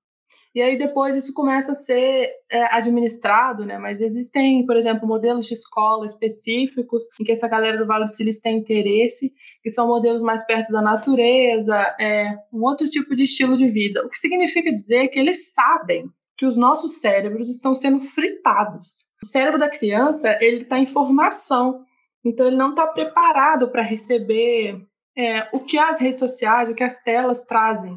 E 0.53 0.61
aí 0.61 0.77
depois 0.77 1.15
isso 1.15 1.33
começa 1.33 1.71
a 1.71 1.75
ser 1.75 2.29
é, 2.51 2.63
administrado, 2.75 3.65
né? 3.65 3.77
Mas 3.77 4.01
existem, 4.01 4.65
por 4.65 4.75
exemplo, 4.75 5.07
modelos 5.07 5.45
de 5.45 5.53
escola 5.53 6.05
específicos 6.05 7.03
em 7.19 7.23
que 7.23 7.31
essa 7.31 7.47
galera 7.47 7.77
do 7.77 7.87
Vale 7.87 8.03
do 8.03 8.09
Silício 8.09 8.41
tem 8.41 8.57
interesse, 8.57 9.31
que 9.63 9.69
são 9.69 9.87
modelos 9.87 10.21
mais 10.21 10.45
perto 10.45 10.71
da 10.71 10.81
natureza, 10.81 11.75
é, 11.97 12.35
um 12.51 12.63
outro 12.63 12.89
tipo 12.89 13.15
de 13.15 13.23
estilo 13.23 13.55
de 13.55 13.67
vida. 13.67 14.05
O 14.05 14.09
que 14.09 14.17
significa 14.17 14.75
dizer 14.75 15.07
que 15.07 15.19
eles 15.19 15.53
sabem 15.53 16.09
que 16.37 16.45
os 16.45 16.57
nossos 16.57 16.99
cérebros 16.99 17.47
estão 17.47 17.73
sendo 17.73 18.01
fritados. 18.01 19.05
O 19.23 19.27
cérebro 19.27 19.59
da 19.59 19.69
criança 19.69 20.37
ele 20.41 20.63
está 20.63 20.79
em 20.79 20.85
formação, 20.85 21.85
então 22.25 22.47
ele 22.47 22.57
não 22.57 22.71
está 22.71 22.87
preparado 22.87 23.69
para 23.69 23.83
receber 23.83 24.75
é, 25.17 25.47
o 25.53 25.59
que 25.59 25.77
as 25.77 25.99
redes 25.99 26.19
sociais, 26.19 26.69
o 26.69 26.75
que 26.75 26.83
as 26.83 27.01
telas 27.03 27.41
trazem, 27.45 27.95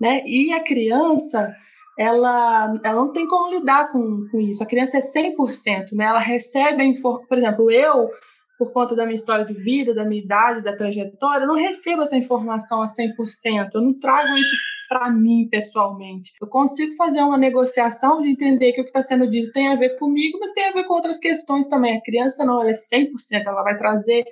né? 0.00 0.22
E 0.26 0.52
a 0.52 0.62
criança 0.62 1.54
ela, 1.98 2.74
ela 2.84 2.94
não 2.94 3.12
tem 3.12 3.26
como 3.26 3.50
lidar 3.50 3.90
com, 3.90 4.28
com 4.30 4.40
isso. 4.40 4.62
A 4.62 4.66
criança 4.66 4.98
é 4.98 5.00
100%, 5.00 5.92
né? 5.92 6.04
Ela 6.04 6.20
recebe 6.20 6.80
a 6.80 6.84
informação. 6.86 7.26
Por 7.26 7.36
exemplo, 7.36 7.70
eu, 7.72 8.08
por 8.56 8.72
conta 8.72 8.94
da 8.94 9.04
minha 9.04 9.16
história 9.16 9.44
de 9.44 9.52
vida, 9.52 9.92
da 9.92 10.04
minha 10.04 10.22
idade, 10.22 10.62
da 10.62 10.76
trajetória, 10.76 11.42
eu 11.42 11.48
não 11.48 11.56
recebo 11.56 12.02
essa 12.02 12.16
informação 12.16 12.80
a 12.80 12.86
100%. 12.86 13.70
Eu 13.74 13.80
não 13.80 13.98
trago 13.98 14.36
isso 14.36 14.56
para 14.88 15.10
mim 15.10 15.48
pessoalmente. 15.50 16.32
Eu 16.40 16.46
consigo 16.46 16.94
fazer 16.94 17.20
uma 17.20 17.36
negociação 17.36 18.22
de 18.22 18.30
entender 18.30 18.72
que 18.72 18.80
o 18.80 18.84
que 18.84 18.90
está 18.90 19.02
sendo 19.02 19.28
dito 19.28 19.52
tem 19.52 19.68
a 19.68 19.74
ver 19.74 19.98
comigo, 19.98 20.38
mas 20.40 20.52
tem 20.52 20.68
a 20.68 20.72
ver 20.72 20.84
com 20.84 20.94
outras 20.94 21.18
questões 21.18 21.66
também. 21.66 21.96
A 21.96 22.02
criança 22.02 22.44
não, 22.44 22.60
ela 22.60 22.70
é 22.70 22.74
100%, 22.74 23.10
ela 23.44 23.64
vai 23.64 23.76
trazer. 23.76 24.24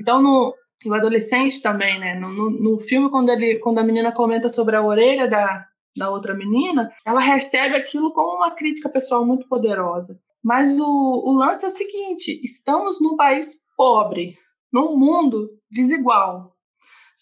Então, 0.00 0.20
no, 0.20 0.52
o 0.86 0.94
adolescente 0.94 1.62
também, 1.62 1.98
né? 1.98 2.14
No, 2.14 2.28
no, 2.28 2.50
no, 2.50 2.78
filme, 2.78 3.10
quando, 3.10 3.30
ele, 3.30 3.58
quando 3.58 3.78
a 3.78 3.84
menina 3.84 4.12
comenta 4.12 4.48
sobre 4.48 4.76
a 4.76 4.82
orelha 4.82 5.28
da, 5.28 5.66
da 5.96 6.10
outra 6.10 6.34
menina, 6.34 6.90
ela 7.04 7.20
recebe 7.20 7.74
aquilo 7.74 8.12
como 8.12 8.36
uma 8.36 8.54
crítica 8.54 8.88
pessoal 8.88 9.24
muito 9.24 9.48
poderosa. 9.48 10.18
Mas 10.42 10.70
o, 10.78 10.84
o 10.84 11.32
lance 11.32 11.64
é 11.64 11.68
o 11.68 11.70
seguinte: 11.70 12.40
estamos 12.42 13.00
num 13.00 13.16
país 13.16 13.56
pobre, 13.76 14.36
num 14.72 14.96
mundo 14.96 15.50
desigual. 15.70 16.52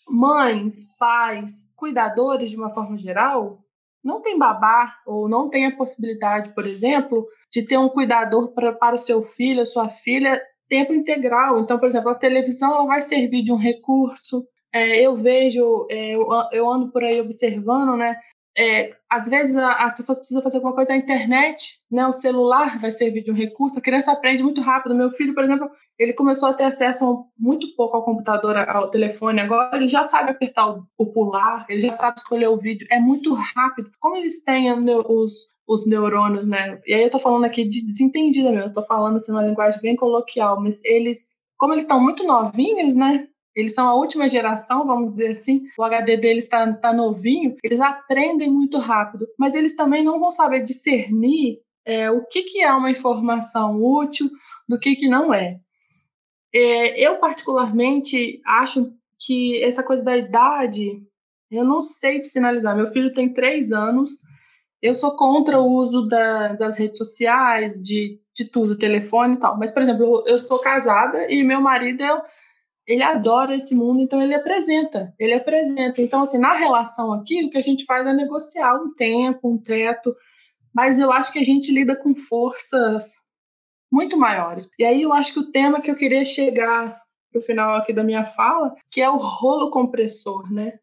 Mães, 0.08 0.74
pais, 0.98 1.68
cuidadores, 1.76 2.50
de 2.50 2.56
uma 2.56 2.74
forma 2.74 2.96
geral, 2.96 3.60
não 4.02 4.20
tem 4.20 4.38
babá 4.38 4.96
ou 5.06 5.28
não 5.28 5.48
tem 5.48 5.66
a 5.66 5.76
possibilidade, 5.76 6.54
por 6.54 6.66
exemplo, 6.66 7.26
de 7.50 7.62
ter 7.66 7.78
um 7.78 7.88
cuidador 7.88 8.52
para 8.52 8.94
o 8.94 8.98
seu 8.98 9.22
filho, 9.22 9.66
sua 9.66 9.88
filha, 9.88 10.40
tempo 10.70 10.94
integral. 10.94 11.58
Então, 11.58 11.78
por 11.78 11.88
exemplo, 11.88 12.10
a 12.10 12.14
televisão 12.14 12.72
ela 12.72 12.86
vai 12.86 13.02
servir 13.02 13.42
de 13.42 13.52
um 13.52 13.56
recurso. 13.56 14.46
É, 14.72 15.04
eu 15.04 15.16
vejo, 15.16 15.86
é, 15.90 16.14
eu, 16.14 16.28
eu, 16.52 16.70
ando 16.70 16.90
por 16.92 17.02
aí 17.02 17.20
observando, 17.20 17.96
né? 17.98 18.16
É, 18.56 18.94
às 19.08 19.28
vezes 19.28 19.56
a, 19.56 19.84
as 19.84 19.94
pessoas 19.94 20.18
precisam 20.18 20.42
fazer 20.42 20.56
alguma 20.56 20.74
coisa, 20.74 20.92
a 20.92 20.96
internet, 20.96 21.80
né, 21.90 22.04
o 22.06 22.12
celular 22.12 22.80
vai 22.80 22.90
servir 22.90 23.22
de 23.22 23.30
um 23.30 23.34
recurso, 23.34 23.78
a 23.78 23.82
criança 23.82 24.10
aprende 24.10 24.42
muito 24.42 24.60
rápido. 24.60 24.94
Meu 24.94 25.10
filho, 25.10 25.34
por 25.34 25.44
exemplo, 25.44 25.70
ele 25.98 26.12
começou 26.12 26.48
a 26.48 26.54
ter 26.54 26.64
acesso 26.64 27.26
muito 27.38 27.74
pouco 27.76 27.96
ao 27.96 28.04
computador, 28.04 28.56
ao 28.56 28.90
telefone, 28.90 29.40
agora 29.40 29.76
ele 29.76 29.86
já 29.86 30.04
sabe 30.04 30.30
apertar 30.30 30.68
o, 30.68 30.84
o 30.98 31.06
pular, 31.06 31.64
ele 31.68 31.82
já 31.82 31.92
sabe 31.92 32.18
escolher 32.18 32.48
o 32.48 32.56
vídeo, 32.56 32.86
é 32.90 32.98
muito 32.98 33.32
rápido. 33.34 33.90
Como 34.00 34.16
eles 34.16 34.42
têm 34.42 34.72
os, 34.72 35.32
os 35.70 35.86
neurônios, 35.86 36.44
né? 36.48 36.80
E 36.84 36.92
aí 36.92 37.04
eu 37.04 37.10
tô 37.10 37.18
falando 37.20 37.44
aqui 37.44 37.64
de 37.64 37.86
desentendida 37.86 38.50
mesmo, 38.50 38.70
eu 38.70 38.72
tô 38.72 38.82
falando 38.82 39.18
assim, 39.18 39.30
uma 39.30 39.46
linguagem 39.46 39.80
bem 39.80 39.94
coloquial, 39.94 40.60
mas 40.60 40.82
eles, 40.84 41.18
como 41.56 41.72
eles 41.72 41.84
estão 41.84 42.02
muito 42.02 42.24
novinhos, 42.24 42.96
né? 42.96 43.28
Eles 43.54 43.72
são 43.72 43.86
a 43.86 43.94
última 43.94 44.28
geração, 44.28 44.84
vamos 44.84 45.12
dizer 45.12 45.30
assim. 45.30 45.62
O 45.78 45.84
HD 45.84 46.16
deles 46.16 46.44
está 46.44 46.72
tá 46.74 46.92
novinho. 46.92 47.56
Eles 47.62 47.80
aprendem 47.80 48.50
muito 48.50 48.78
rápido, 48.78 49.26
mas 49.38 49.54
eles 49.54 49.76
também 49.76 50.04
não 50.04 50.18
vão 50.18 50.30
saber 50.30 50.64
discernir 50.64 51.58
é, 51.84 52.10
o 52.10 52.24
que, 52.26 52.42
que 52.44 52.60
é 52.60 52.72
uma 52.72 52.90
informação 52.90 53.80
útil 53.82 54.28
do 54.68 54.78
que, 54.78 54.96
que 54.96 55.08
não 55.08 55.32
é. 55.32 55.58
é. 56.52 57.00
Eu, 57.00 57.18
particularmente, 57.18 58.40
acho 58.44 58.92
que 59.18 59.62
essa 59.62 59.82
coisa 59.82 60.02
da 60.02 60.16
idade, 60.16 61.00
eu 61.50 61.64
não 61.64 61.80
sei 61.80 62.20
te 62.20 62.26
sinalizar. 62.26 62.76
Meu 62.76 62.86
filho 62.88 63.12
tem 63.12 63.32
três 63.32 63.72
anos. 63.72 64.20
Eu 64.82 64.94
sou 64.94 65.16
contra 65.16 65.60
o 65.60 65.66
uso 65.66 66.08
da, 66.08 66.54
das 66.54 66.76
redes 66.76 66.98
sociais, 66.98 67.80
de, 67.82 68.18
de 68.34 68.44
tudo, 68.46 68.78
telefone 68.78 69.34
e 69.34 69.40
tal. 69.40 69.58
Mas, 69.58 69.70
por 69.70 69.82
exemplo, 69.82 70.24
eu 70.26 70.38
sou 70.38 70.58
casada 70.58 71.30
e 71.30 71.42
meu 71.42 71.60
marido 71.60 72.02
é 72.02 72.22
ele 72.86 73.04
adora 73.04 73.54
esse 73.54 73.72
mundo, 73.72 74.00
então 74.00 74.20
ele 74.20 74.34
apresenta, 74.34 75.14
ele 75.16 75.34
apresenta. 75.34 76.02
Então, 76.02 76.22
assim, 76.22 76.38
na 76.38 76.54
relação 76.54 77.12
aqui, 77.12 77.44
o 77.44 77.50
que 77.50 77.56
a 77.56 77.60
gente 77.60 77.84
faz 77.84 78.04
é 78.04 78.12
negociar 78.12 78.74
um 78.82 78.92
tempo, 78.92 79.48
um 79.48 79.56
teto, 79.56 80.12
mas 80.74 80.98
eu 80.98 81.12
acho 81.12 81.32
que 81.32 81.38
a 81.38 81.44
gente 81.44 81.72
lida 81.72 81.94
com 81.94 82.16
forças 82.16 83.12
muito 83.92 84.16
maiores. 84.16 84.68
E 84.76 84.84
aí 84.84 85.02
eu 85.02 85.12
acho 85.12 85.32
que 85.32 85.38
o 85.38 85.52
tema 85.52 85.80
que 85.80 85.88
eu 85.88 85.94
queria 85.94 86.24
chegar 86.24 87.00
pro 87.30 87.40
final 87.40 87.76
aqui 87.76 87.92
da 87.92 88.02
minha 88.02 88.24
fala, 88.24 88.74
que 88.90 89.00
é 89.00 89.08
o 89.08 89.16
rolo 89.16 89.70
compressor, 89.70 90.52
né? 90.52 90.80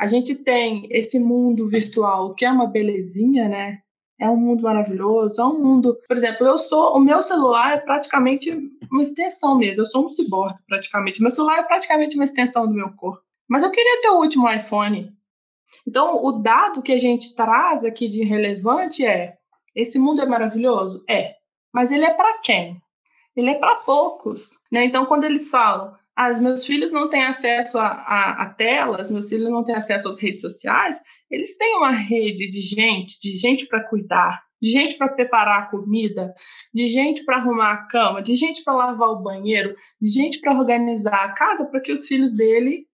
A 0.00 0.06
gente 0.06 0.34
tem 0.34 0.88
esse 0.90 1.18
mundo 1.18 1.68
virtual 1.68 2.34
que 2.34 2.44
é 2.44 2.50
uma 2.50 2.66
belezinha, 2.66 3.48
né? 3.48 3.82
é 4.20 4.28
um 4.28 4.36
mundo 4.36 4.62
maravilhoso, 4.62 5.40
é 5.40 5.44
um 5.44 5.58
mundo. 5.58 5.98
Por 6.06 6.16
exemplo, 6.16 6.46
eu 6.46 6.58
sou. 6.58 6.94
O 6.94 7.00
meu 7.00 7.22
celular 7.22 7.72
é 7.72 7.78
praticamente 7.78 8.52
uma 8.92 9.02
extensão 9.02 9.56
mesmo. 9.56 9.80
Eu 9.80 9.86
sou 9.86 10.04
um 10.04 10.10
ciborgue, 10.10 10.58
praticamente. 10.68 11.22
Meu 11.22 11.30
celular 11.30 11.60
é 11.60 11.62
praticamente 11.62 12.16
uma 12.16 12.24
extensão 12.24 12.66
do 12.66 12.74
meu 12.74 12.90
corpo. 12.90 13.22
Mas 13.48 13.62
eu 13.62 13.70
queria 13.70 14.02
ter 14.02 14.10
o 14.10 14.18
último 14.18 14.48
iPhone. 14.50 15.10
Então, 15.88 16.22
o 16.22 16.32
dado 16.32 16.82
que 16.82 16.92
a 16.92 16.98
gente 16.98 17.34
traz 17.34 17.82
aqui 17.82 18.08
de 18.08 18.22
relevante 18.22 19.04
é: 19.04 19.36
esse 19.74 19.98
mundo 19.98 20.20
é 20.20 20.26
maravilhoso? 20.26 21.02
É. 21.08 21.36
Mas 21.72 21.90
ele 21.90 22.04
é 22.04 22.12
para 22.12 22.38
quem? 22.40 22.76
Ele 23.34 23.50
é 23.50 23.54
para 23.54 23.76
poucos. 23.76 24.58
Né? 24.70 24.84
Então, 24.84 25.06
quando 25.06 25.24
eles 25.24 25.50
falam, 25.50 25.94
ah, 26.20 26.38
meus 26.38 26.66
filhos 26.66 26.92
não 26.92 27.08
têm 27.08 27.24
acesso 27.24 27.78
a, 27.78 27.86
a, 27.86 28.42
a 28.42 28.50
telas, 28.50 29.08
meus 29.08 29.30
filhos 29.30 29.48
não 29.48 29.64
têm 29.64 29.74
acesso 29.74 30.06
às 30.06 30.20
redes 30.20 30.42
sociais, 30.42 31.00
eles 31.30 31.56
têm 31.56 31.74
uma 31.76 31.92
rede 31.92 32.50
de 32.50 32.60
gente, 32.60 33.18
de 33.18 33.34
gente 33.38 33.66
para 33.66 33.88
cuidar, 33.88 34.42
de 34.60 34.70
gente 34.70 34.98
para 34.98 35.08
preparar 35.08 35.62
a 35.62 35.66
comida, 35.66 36.34
de 36.74 36.88
gente 36.88 37.24
para 37.24 37.38
arrumar 37.38 37.72
a 37.72 37.86
cama, 37.86 38.20
de 38.20 38.36
gente 38.36 38.62
para 38.62 38.74
lavar 38.74 39.08
o 39.08 39.22
banheiro, 39.22 39.74
de 39.98 40.08
gente 40.08 40.40
para 40.40 40.52
organizar 40.52 41.24
a 41.24 41.32
casa 41.32 41.64
para 41.70 41.80
que 41.80 41.90
os 41.90 42.06
filhos 42.06 42.36
dele, 42.36 42.84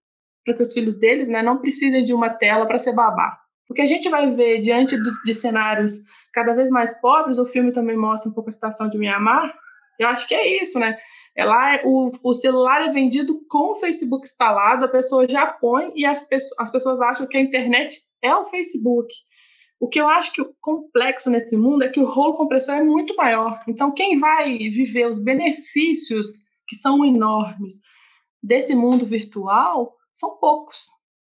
para 0.45 0.55
que 0.55 0.63
os 0.63 0.73
filhos 0.73 0.97
deles, 0.97 1.29
né, 1.29 1.43
não 1.43 1.59
precisem 1.59 2.05
de 2.05 2.15
uma 2.15 2.31
tela 2.31 2.65
para 2.65 2.79
ser 2.79 2.93
babá. 2.93 3.37
Porque 3.67 3.83
a 3.83 3.87
gente 3.87 4.09
vai 4.09 4.31
ver 4.31 4.61
diante 4.61 4.97
do, 4.97 5.11
de 5.25 5.35
cenários 5.35 5.95
cada 6.33 6.55
vez 6.55 6.71
mais 6.71 7.01
pobres, 7.01 7.39
o 7.39 7.47
filme 7.47 7.73
também 7.73 7.97
mostra 7.97 8.31
um 8.31 8.33
pouco 8.33 8.51
a 8.51 8.53
situação 8.53 8.89
de 8.89 8.97
Mianmar. 8.97 9.53
Eu 9.99 10.07
acho 10.07 10.29
que 10.29 10.35
é 10.35 10.63
isso, 10.63 10.79
né? 10.79 10.97
É 11.37 11.45
lá, 11.45 11.81
o, 11.85 12.13
o 12.23 12.33
celular 12.33 12.81
é 12.81 12.91
vendido 12.91 13.45
com 13.49 13.73
o 13.73 13.77
Facebook 13.77 14.27
instalado, 14.27 14.87
a 14.87 14.89
pessoa 14.89 15.29
já 15.29 15.47
põe 15.47 15.93
e 15.95 16.07
as, 16.07 16.19
as 16.59 16.71
pessoas 16.71 17.01
acham 17.01 17.27
que 17.27 17.37
a 17.37 17.41
internet 17.41 18.01
é 18.23 18.35
o 18.35 18.47
Facebook. 18.47 19.13
O 19.79 19.89
que 19.89 20.01
eu 20.01 20.09
acho 20.09 20.33
que 20.33 20.41
o 20.41 20.55
complexo 20.63 21.29
nesse 21.29 21.55
mundo 21.55 21.83
é 21.83 21.91
que 21.91 22.01
o 22.01 22.07
rolo 22.07 22.39
compressor 22.39 22.77
é 22.77 22.83
muito 22.83 23.15
maior. 23.15 23.63
Então, 23.69 23.93
quem 23.93 24.19
vai 24.19 24.57
viver 24.57 25.07
os 25.07 25.23
benefícios, 25.23 26.29
que 26.67 26.75
são 26.75 27.05
enormes, 27.05 27.83
desse 28.43 28.75
mundo 28.75 29.05
virtual, 29.05 29.95
são 30.15 30.39
poucos. 30.39 30.87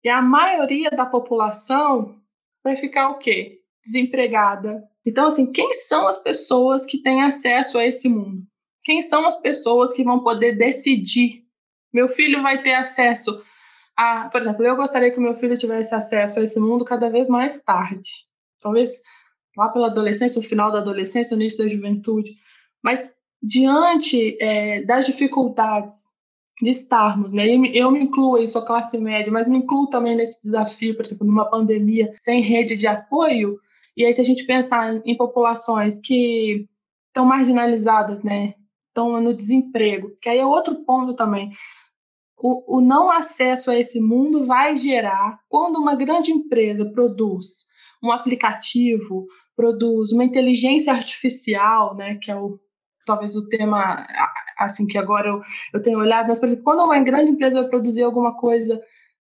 E 0.04 0.10
a 0.10 0.22
maioria 0.22 0.92
da 0.92 1.08
população 1.08 2.16
vai 2.64 2.76
ficar 2.76 3.10
o 3.10 3.18
quê? 3.18 3.62
Desempregada. 3.84 4.84
Então, 5.04 5.26
assim, 5.26 5.52
quem 5.52 5.74
são 5.74 6.08
as 6.08 6.22
pessoas 6.22 6.86
que 6.86 7.02
têm 7.02 7.24
acesso 7.24 7.80
a 7.80 7.86
esse 7.86 8.08
mundo? 8.08 8.44
Quem 8.88 9.02
são 9.02 9.26
as 9.26 9.42
pessoas 9.42 9.92
que 9.92 10.02
vão 10.02 10.24
poder 10.24 10.58
decidir? 10.58 11.44
Meu 11.94 12.08
filho 12.08 12.42
vai 12.42 12.64
ter 12.64 12.74
acesso 12.74 13.44
a, 13.98 14.30
por 14.30 14.40
exemplo, 14.40 14.66
eu 14.66 14.78
gostaria 14.78 15.12
que 15.12 15.20
meu 15.20 15.36
filho 15.36 15.58
tivesse 15.58 15.94
acesso 15.94 16.40
a 16.40 16.44
esse 16.44 16.58
mundo 16.58 16.86
cada 16.86 17.10
vez 17.10 17.28
mais 17.28 17.62
tarde. 17.62 18.10
Talvez 18.62 19.02
lá 19.58 19.68
pela 19.68 19.88
adolescência, 19.88 20.40
o 20.40 20.44
final 20.44 20.72
da 20.72 20.78
adolescência, 20.78 21.36
o 21.36 21.38
início 21.38 21.62
da 21.62 21.68
juventude. 21.68 22.32
Mas 22.82 23.14
diante 23.44 24.42
é, 24.42 24.82
das 24.84 25.06
dificuldades 25.06 26.14
de 26.62 26.70
estarmos, 26.70 27.34
né? 27.34 27.46
Eu, 27.74 27.92
me 27.92 28.00
incluo, 28.00 28.38
eu 28.38 28.48
sou 28.48 28.64
classe 28.64 28.98
média, 28.98 29.34
mas 29.34 29.50
me 29.50 29.58
incluo 29.58 29.90
também 29.90 30.16
nesse 30.16 30.42
desafio, 30.42 30.96
por 30.96 31.06
exemplo, 31.06 31.28
numa 31.28 31.50
pandemia 31.50 32.16
sem 32.22 32.42
rede 32.42 32.78
de 32.78 32.88
apoio. 32.88 33.60
E 33.98 34.06
aí, 34.06 34.14
se 34.14 34.22
a 34.22 34.24
gente 34.24 34.46
pensar 34.46 35.02
em 35.06 35.18
populações 35.18 36.00
que 36.00 36.66
estão 37.10 37.26
marginalizadas, 37.26 38.24
né? 38.24 38.54
Estão 38.98 39.22
no 39.22 39.34
desemprego, 39.36 40.12
que 40.22 40.28
aí 40.28 40.40
é 40.40 40.46
outro 40.46 40.84
ponto 40.84 41.14
também 41.14 41.52
o, 42.38 42.78
o 42.78 42.82
não 42.82 43.10
acesso 43.10 43.72
a 43.72 43.78
esse 43.78 44.00
mundo 44.00 44.46
vai 44.46 44.76
gerar, 44.76 45.40
quando 45.50 45.78
uma 45.78 45.96
grande 45.96 46.32
empresa 46.32 46.86
produz 46.86 47.66
um 48.02 48.12
aplicativo, 48.12 49.26
produz 49.56 50.12
uma 50.12 50.24
inteligência 50.24 50.94
artificial, 50.94 51.96
né, 51.96 52.16
que 52.22 52.30
é 52.30 52.36
o 52.36 52.60
talvez 53.06 53.38
o 53.38 53.48
tema 53.48 54.06
assim 54.60 54.86
que 54.86 54.98
agora 54.98 55.30
eu, 55.30 55.42
eu 55.74 55.82
tenho 55.82 55.98
olhado, 55.98 56.28
mas 56.28 56.40
por 56.40 56.46
exemplo, 56.46 56.64
quando 56.64 56.84
uma 56.84 57.02
grande 57.02 57.32
empresa 57.32 57.62
vai 57.62 57.70
produzir 57.70 58.04
alguma 58.04 58.36
coisa 58.36 58.80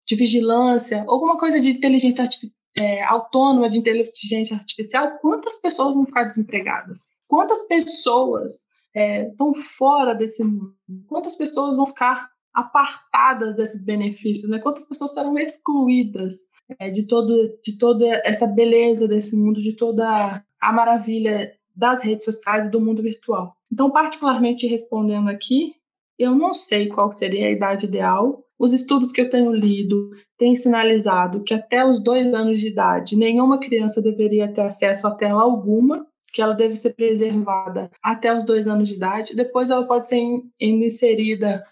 de 0.07 0.17
vigilância, 0.17 1.05
alguma 1.07 1.39
coisa 1.39 1.61
de 1.61 1.71
inteligência 1.71 2.29
é, 2.75 3.05
autônoma 3.05 3.69
de 3.69 3.79
inteligência 3.79 4.57
artificial, 4.57 5.19
quantas 5.19 5.57
pessoas 5.57 5.95
vão 5.95 6.07
ficar 6.07 6.25
desempregadas? 6.25 7.12
Quantas 7.29 7.62
pessoas 7.69 8.66
é, 8.97 9.30
fora 9.76 10.14
desse 10.14 10.42
mundo? 10.42 10.74
Quantas 11.07 11.36
pessoas 11.36 11.76
vão 11.76 11.86
ficar 11.86 12.30
apartadas 12.55 13.55
desses 13.55 13.84
benefícios, 13.84 14.49
né? 14.49 14.59
Quantas 14.59 14.88
pessoas 14.88 15.12
serão 15.12 15.38
excluídas 15.38 16.49
é, 16.78 16.90
de 16.90 17.07
todo 17.07 17.59
de 17.62 17.76
toda 17.76 18.07
essa 18.24 18.47
beleza 18.47 19.07
desse 19.07 19.36
mundo, 19.36 19.61
de 19.61 19.74
toda 19.74 20.42
a 20.59 20.72
maravilha 20.72 21.53
das 21.76 22.01
redes 22.03 22.24
sociais 22.24 22.64
e 22.64 22.70
do 22.70 22.80
mundo 22.80 23.03
virtual. 23.03 23.55
Então, 23.70 23.90
particularmente 23.90 24.66
respondendo 24.66 25.28
aqui, 25.28 25.74
eu 26.18 26.34
não 26.34 26.55
sei 26.55 26.88
qual 26.88 27.12
seria 27.12 27.49
a 27.49 27.51
idade 27.51 27.84
ideal. 27.84 28.42
Os 28.59 28.72
estudos 28.72 29.12
que 29.12 29.20
eu 29.20 29.28
tenho 29.28 29.53
lido 29.53 30.11
têm 30.38 30.57
sinalizado 30.57 31.44
que 31.44 31.53
até 31.53 31.84
os 31.84 32.03
dois 32.03 32.32
anos 32.32 32.59
de 32.59 32.68
idade 32.68 33.16
nenhuma 33.16 33.61
criança 33.61 34.01
deveria 34.01 34.51
ter 34.51 34.62
acesso 34.62 35.07
a 35.07 35.11
tela 35.11 35.42
alguma, 35.42 36.06
que 36.37 36.43
ela 36.43 36.53
deve 36.53 36.76
ser 36.76 36.91
preservada 36.91 37.91
até 38.03 38.37
os 38.37 38.45
dois 38.45 38.66
anos 38.66 38.87
de 38.87 38.95
idade. 38.95 39.34
Depois 39.34 39.70
ela 39.70 39.87
pode 39.87 40.07
ser 40.07 40.20
inserida 40.61 41.64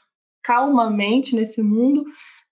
calmamente 0.42 1.36
nesse 1.36 1.62
mundo, 1.62 2.02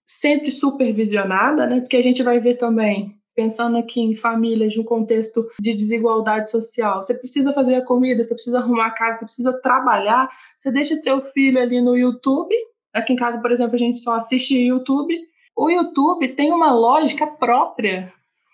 sempre 0.05 0.51
supervisionada, 0.51 1.65
né? 1.65 1.79
Porque 1.79 1.97
a 1.97 2.03
gente 2.03 2.21
vai 2.21 2.37
ver 2.37 2.57
também, 2.57 3.15
pensando 3.35 3.77
aqui 3.77 3.99
em 3.99 4.15
famílias 4.15 4.73
de 4.73 4.79
um 4.79 4.83
contexto 4.83 5.43
de 5.59 5.73
desigualdade 5.73 6.51
social, 6.51 7.01
você 7.01 7.15
precisa 7.15 7.51
fazer 7.51 7.73
a 7.77 7.85
comida, 7.85 8.23
você 8.23 8.35
precisa 8.35 8.59
arrumar 8.59 8.87
a 8.87 8.91
casa, 8.91 9.17
você 9.17 9.25
precisa 9.25 9.59
trabalhar, 9.63 10.29
você 10.55 10.71
deixa 10.71 10.95
seu 10.97 11.19
filho 11.31 11.59
ali 11.59 11.81
no 11.81 11.97
YouTube. 11.97 12.53
Aqui 12.93 13.13
em 13.13 13.15
casa, 13.15 13.41
por 13.41 13.51
exemplo, 13.51 13.73
a 13.73 13.79
gente 13.79 13.97
só 13.97 14.17
assiste 14.17 14.55
YouTube. 14.55 15.19
O 15.57 15.67
YouTube 15.67 16.35
tem 16.35 16.51
uma 16.51 16.71
lógica 16.71 17.25
própria 17.25 18.13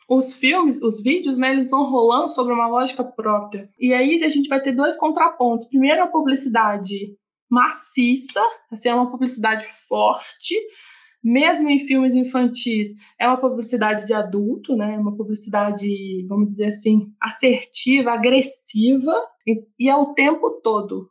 os 0.10 0.34
filmes, 0.34 0.82
os 0.82 1.04
vídeos, 1.04 1.38
né, 1.38 1.52
eles 1.52 1.70
vão 1.70 1.90
rolando 1.90 2.30
sobre 2.30 2.52
uma 2.52 2.68
lógica 2.68 3.04
própria. 3.04 3.70
E 3.80 3.94
aí 3.94 4.24
a 4.24 4.30
gente 4.30 4.50
vai 4.50 4.60
ter 4.60 4.72
dois 4.72 4.98
contrapontos. 4.98 5.68
Primeiro, 5.68 6.02
a 6.02 6.08
publicidade 6.08 7.16
maciça, 7.50 8.42
assim, 8.72 8.90
é 8.90 8.96
uma 8.96 9.12
publicidade 9.12 9.68
forte, 9.88 10.56
mesmo 11.24 11.70
em 11.70 11.80
filmes 11.80 12.16
infantis, 12.16 12.90
é 13.20 13.28
uma 13.28 13.38
publicidade 13.38 14.06
de 14.06 14.14
adulto, 14.14 14.76
né? 14.76 14.96
É 14.96 14.98
uma 14.98 15.16
publicidade, 15.16 16.26
vamos 16.28 16.48
dizer 16.48 16.68
assim, 16.68 17.12
assertiva, 17.22 18.12
agressiva, 18.12 19.14
e, 19.46 19.62
e 19.78 19.90
é 19.90 19.96
o 19.96 20.14
tempo 20.14 20.60
todo. 20.64 21.10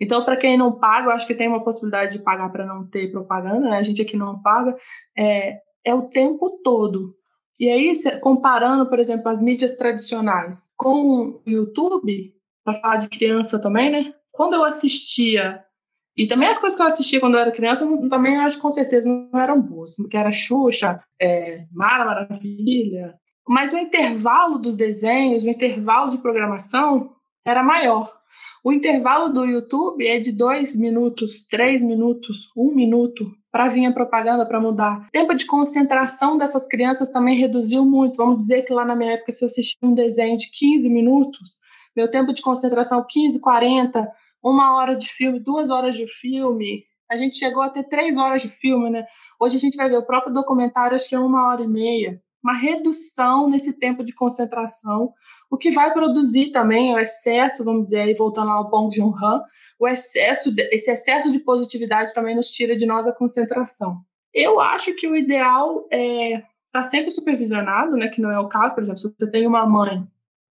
Então, 0.00 0.24
para 0.24 0.36
quem 0.36 0.56
não 0.56 0.80
paga, 0.80 1.08
eu 1.08 1.12
acho 1.12 1.26
que 1.26 1.34
tem 1.34 1.48
uma 1.48 1.62
possibilidade 1.62 2.16
de 2.16 2.24
pagar 2.24 2.50
para 2.50 2.66
não 2.66 2.88
ter 2.88 3.12
propaganda, 3.12 3.60
né? 3.60 3.76
A 3.76 3.82
gente 3.82 4.02
aqui 4.02 4.16
não 4.16 4.40
paga, 4.42 4.76
é, 5.16 5.58
é 5.84 5.94
o 5.94 6.08
tempo 6.08 6.60
todo. 6.64 7.14
E 7.60 7.68
aí, 7.68 7.92
comparando, 8.20 8.88
por 8.88 8.98
exemplo, 8.98 9.28
as 9.28 9.40
mídias 9.40 9.76
tradicionais 9.76 10.68
com 10.76 11.40
o 11.40 11.42
YouTube, 11.46 12.32
para 12.64 12.80
falar 12.80 12.96
de 12.96 13.08
criança 13.08 13.58
também, 13.58 13.90
né? 13.90 14.14
Quando 14.32 14.54
eu 14.54 14.64
assistia 14.64 15.62
e 16.16 16.26
também 16.26 16.48
as 16.48 16.58
coisas 16.58 16.76
que 16.76 16.82
eu 16.82 16.86
assistia 16.86 17.20
quando 17.20 17.34
eu 17.34 17.40
era 17.40 17.52
criança, 17.52 17.86
também 18.08 18.36
acho 18.36 18.56
que 18.56 18.62
com 18.62 18.70
certeza 18.70 19.08
não 19.08 19.40
eram 19.40 19.60
boas, 19.60 19.94
que 20.10 20.16
era 20.16 20.30
Xuxa, 20.30 21.00
é, 21.20 21.64
Mara 21.72 22.04
Maravilha. 22.04 23.14
Mas 23.48 23.72
o 23.72 23.78
intervalo 23.78 24.58
dos 24.58 24.76
desenhos, 24.76 25.42
o 25.42 25.48
intervalo 25.48 26.10
de 26.10 26.18
programação 26.18 27.12
era 27.44 27.62
maior. 27.62 28.12
O 28.64 28.72
intervalo 28.72 29.32
do 29.32 29.44
YouTube 29.44 30.06
é 30.06 30.20
de 30.20 30.30
dois 30.30 30.76
minutos, 30.76 31.44
três 31.44 31.82
minutos, 31.82 32.48
um 32.56 32.72
minuto 32.72 33.28
para 33.50 33.66
vir 33.66 33.86
a 33.86 33.92
propaganda 33.92 34.46
para 34.46 34.60
mudar. 34.60 35.08
O 35.08 35.10
tempo 35.10 35.34
de 35.34 35.46
concentração 35.46 36.36
dessas 36.36 36.68
crianças 36.68 37.08
também 37.08 37.36
reduziu 37.36 37.84
muito. 37.84 38.18
Vamos 38.18 38.36
dizer 38.36 38.62
que 38.62 38.72
lá 38.72 38.84
na 38.84 38.94
minha 38.94 39.14
época, 39.14 39.32
se 39.32 39.44
eu 39.44 39.46
assistia 39.46 39.76
um 39.82 39.94
desenho 39.94 40.38
de 40.38 40.48
15 40.48 40.88
minutos, 40.88 41.58
meu 41.96 42.08
tempo 42.08 42.32
de 42.32 42.40
concentração 42.40 43.04
15, 43.04 43.40
40, 43.40 44.08
uma 44.40 44.76
hora 44.76 44.94
de 44.94 45.08
filme, 45.08 45.40
duas 45.40 45.68
horas 45.68 45.96
de 45.96 46.06
filme. 46.06 46.84
A 47.10 47.16
gente 47.16 47.38
chegou 47.38 47.64
a 47.64 47.68
ter 47.68 47.82
três 47.88 48.16
horas 48.16 48.42
de 48.42 48.48
filme, 48.48 48.90
né? 48.90 49.04
Hoje 49.40 49.56
a 49.56 49.60
gente 49.60 49.76
vai 49.76 49.88
ver 49.88 49.98
o 49.98 50.06
próprio 50.06 50.32
documentário, 50.32 50.94
acho 50.94 51.08
que 51.08 51.16
é 51.16 51.18
uma 51.18 51.48
hora 51.48 51.62
e 51.62 51.68
meia. 51.68 52.21
Uma 52.42 52.54
redução 52.54 53.48
nesse 53.48 53.78
tempo 53.78 54.02
de 54.04 54.12
concentração, 54.12 55.12
o 55.50 55.56
que 55.56 55.70
vai 55.70 55.92
produzir 55.92 56.50
também 56.50 56.94
o 56.94 56.98
excesso, 56.98 57.64
vamos 57.64 57.84
dizer, 57.84 58.00
aí 58.00 58.14
voltando 58.14 58.50
ao 58.50 58.68
Bong 58.68 58.94
Joon-han, 58.94 59.42
o 59.78 59.86
excesso, 59.86 60.52
esse 60.70 60.90
excesso 60.90 61.30
de 61.30 61.38
positividade 61.38 62.14
também 62.14 62.34
nos 62.34 62.48
tira 62.48 62.76
de 62.76 62.86
nós 62.86 63.06
a 63.06 63.12
concentração. 63.12 64.00
Eu 64.32 64.60
acho 64.60 64.94
que 64.94 65.06
o 65.06 65.14
ideal 65.14 65.86
é 65.90 66.34
estar 66.34 66.46
tá 66.72 66.82
sempre 66.82 67.10
supervisionado, 67.10 67.96
né, 67.96 68.08
que 68.08 68.20
não 68.20 68.30
é 68.30 68.38
o 68.40 68.48
caso, 68.48 68.74
por 68.74 68.82
exemplo, 68.82 68.98
se 68.98 69.14
você 69.14 69.30
tem 69.30 69.46
uma 69.46 69.66
mãe 69.66 70.06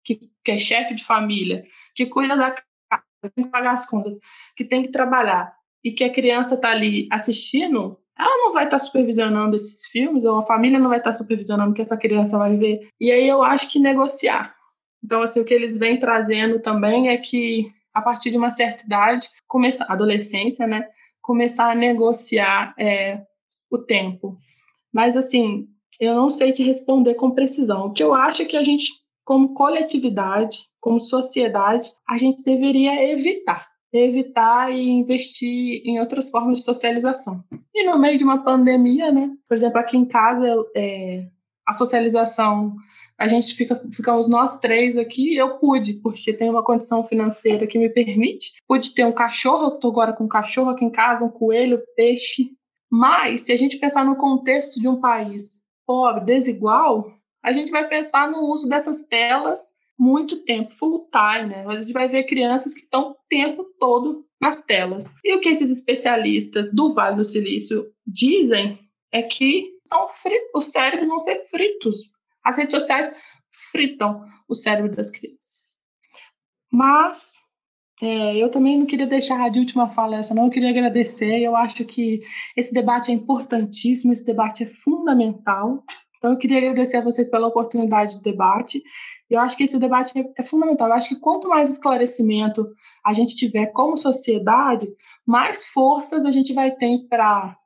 que, 0.04 0.30
que 0.44 0.50
é 0.50 0.58
chefe 0.58 0.94
de 0.94 1.04
família, 1.04 1.64
que 1.94 2.06
cuida 2.06 2.36
da 2.36 2.54
tem 3.34 3.44
que 3.44 3.50
pagar 3.50 3.72
as 3.72 3.84
contas, 3.84 4.18
que 4.56 4.64
tem 4.64 4.82
que 4.82 4.92
trabalhar 4.92 5.52
e 5.84 5.92
que 5.92 6.04
a 6.04 6.12
criança 6.12 6.54
está 6.54 6.70
ali 6.70 7.08
assistindo, 7.10 7.98
ela 8.18 8.36
não 8.38 8.52
vai 8.52 8.64
estar 8.64 8.78
tá 8.78 8.84
supervisionando 8.84 9.54
esses 9.54 9.86
filmes, 9.86 10.24
ou 10.24 10.38
a 10.38 10.46
família 10.46 10.78
não 10.78 10.88
vai 10.88 10.98
estar 10.98 11.10
tá 11.10 11.16
supervisionando 11.16 11.70
o 11.70 11.74
que 11.74 11.82
essa 11.82 11.96
criança 11.96 12.36
vai 12.36 12.56
ver. 12.56 12.88
E 13.00 13.10
aí 13.12 13.28
eu 13.28 13.42
acho 13.42 13.70
que 13.70 13.78
negociar. 13.78 14.54
Então, 15.04 15.22
assim, 15.22 15.40
o 15.40 15.44
que 15.44 15.54
eles 15.54 15.78
vêm 15.78 15.98
trazendo 15.98 16.60
também 16.60 17.08
é 17.08 17.16
que, 17.16 17.70
a 17.94 18.02
partir 18.02 18.30
de 18.30 18.36
uma 18.36 18.50
certa 18.50 18.84
idade, 18.84 19.28
adolescência, 19.88 20.66
né, 20.66 20.88
começar 21.22 21.70
a 21.70 21.74
negociar 21.74 22.74
é, 22.78 23.22
o 23.70 23.78
tempo. 23.78 24.36
Mas, 24.92 25.16
assim, 25.16 25.68
eu 26.00 26.14
não 26.14 26.30
sei 26.30 26.52
te 26.52 26.62
responder 26.62 27.14
com 27.14 27.30
precisão. 27.30 27.86
O 27.86 27.92
que 27.92 28.02
eu 28.02 28.14
acho 28.14 28.42
é 28.42 28.44
que 28.44 28.56
a 28.56 28.62
gente, 28.62 28.90
como 29.24 29.54
coletividade, 29.54 30.58
como 30.80 31.00
sociedade, 31.00 31.92
a 32.08 32.16
gente 32.16 32.42
deveria 32.42 33.12
evitar. 33.12 33.67
Evitar 33.92 34.70
e 34.72 34.88
investir 34.88 35.82
em 35.84 35.98
outras 35.98 36.30
formas 36.30 36.58
de 36.58 36.64
socialização. 36.64 37.42
E 37.74 37.84
no 37.84 37.98
meio 37.98 38.18
de 38.18 38.24
uma 38.24 38.42
pandemia, 38.44 39.10
né? 39.10 39.30
Por 39.48 39.54
exemplo, 39.54 39.78
aqui 39.78 39.96
em 39.96 40.04
casa, 40.04 40.46
é, 40.76 41.26
a 41.66 41.72
socialização, 41.72 42.74
a 43.18 43.26
gente 43.26 43.54
fica, 43.54 43.80
ficamos 43.92 44.28
nós 44.28 44.58
três 44.60 44.96
aqui. 44.96 45.36
Eu 45.36 45.58
pude, 45.58 45.94
porque 45.94 46.32
tenho 46.32 46.52
uma 46.52 46.64
condição 46.64 47.02
financeira 47.04 47.66
que 47.66 47.78
me 47.78 47.88
permite. 47.88 48.52
Pude 48.66 48.94
ter 48.94 49.04
um 49.04 49.12
cachorro, 49.12 49.74
estou 49.74 49.90
agora 49.90 50.12
com 50.12 50.24
um 50.24 50.28
cachorro 50.28 50.70
aqui 50.70 50.84
em 50.84 50.90
casa, 50.90 51.24
um 51.24 51.30
coelho, 51.30 51.82
peixe. 51.96 52.50
Mas, 52.90 53.42
se 53.42 53.52
a 53.52 53.56
gente 53.56 53.76
pensar 53.76 54.04
no 54.04 54.16
contexto 54.16 54.80
de 54.80 54.88
um 54.88 55.00
país 55.00 55.60
pobre, 55.86 56.24
desigual, 56.24 57.12
a 57.42 57.52
gente 57.52 57.70
vai 57.70 57.88
pensar 57.88 58.30
no 58.30 58.40
uso 58.52 58.68
dessas 58.68 59.02
telas 59.04 59.60
muito 59.98 60.44
tempo, 60.44 60.72
full 60.74 61.08
time, 61.10 61.48
né? 61.48 61.64
A 61.66 61.80
gente 61.80 61.92
vai 61.92 62.08
ver 62.08 62.24
crianças 62.24 62.72
que 62.72 62.80
estão 62.80 63.10
o 63.10 63.16
tempo 63.28 63.64
todo 63.78 64.24
nas 64.40 64.62
telas. 64.62 65.12
E 65.24 65.34
o 65.36 65.40
que 65.40 65.48
esses 65.48 65.70
especialistas 65.70 66.72
do 66.72 66.94
Vale 66.94 67.16
do 67.16 67.24
Silício 67.24 67.86
dizem 68.06 68.78
é 69.12 69.22
que 69.22 69.72
os 70.54 70.70
cérebros 70.70 71.08
vão 71.08 71.18
ser 71.18 71.46
fritos. 71.48 71.98
As 72.44 72.56
redes 72.56 72.74
sociais 72.74 73.14
fritam 73.72 74.24
o 74.48 74.54
cérebro 74.54 74.94
das 74.94 75.10
crianças. 75.10 75.78
Mas 76.70 77.38
é, 78.00 78.36
eu 78.36 78.50
também 78.50 78.78
não 78.78 78.86
queria 78.86 79.06
deixar 79.06 79.50
de 79.50 79.58
última 79.58 79.88
fala 79.88 80.16
essa, 80.16 80.34
não. 80.34 80.44
Eu 80.44 80.50
queria 80.50 80.70
agradecer. 80.70 81.40
Eu 81.40 81.56
acho 81.56 81.84
que 81.84 82.20
esse 82.56 82.72
debate 82.72 83.10
é 83.10 83.14
importantíssimo, 83.14 84.12
esse 84.12 84.24
debate 84.24 84.62
é 84.62 84.66
fundamental. 84.66 85.82
Então, 86.16 86.32
eu 86.32 86.38
queria 86.38 86.58
agradecer 86.58 86.98
a 86.98 87.04
vocês 87.04 87.28
pela 87.28 87.48
oportunidade 87.48 88.16
de 88.16 88.22
debate. 88.22 88.82
Eu 89.30 89.40
acho 89.40 89.56
que 89.56 89.64
esse 89.64 89.78
debate 89.78 90.18
é, 90.18 90.24
é 90.36 90.42
fundamental. 90.42 90.88
Eu 90.88 90.94
acho 90.94 91.10
que 91.10 91.20
quanto 91.20 91.48
mais 91.48 91.70
esclarecimento 91.70 92.68
a 93.04 93.12
gente 93.12 93.36
tiver 93.36 93.66
como 93.66 93.96
sociedade, 93.96 94.88
mais 95.26 95.66
forças 95.66 96.24
a 96.24 96.30
gente 96.30 96.52
vai 96.52 96.70
ter 96.70 97.06
para 97.08 97.56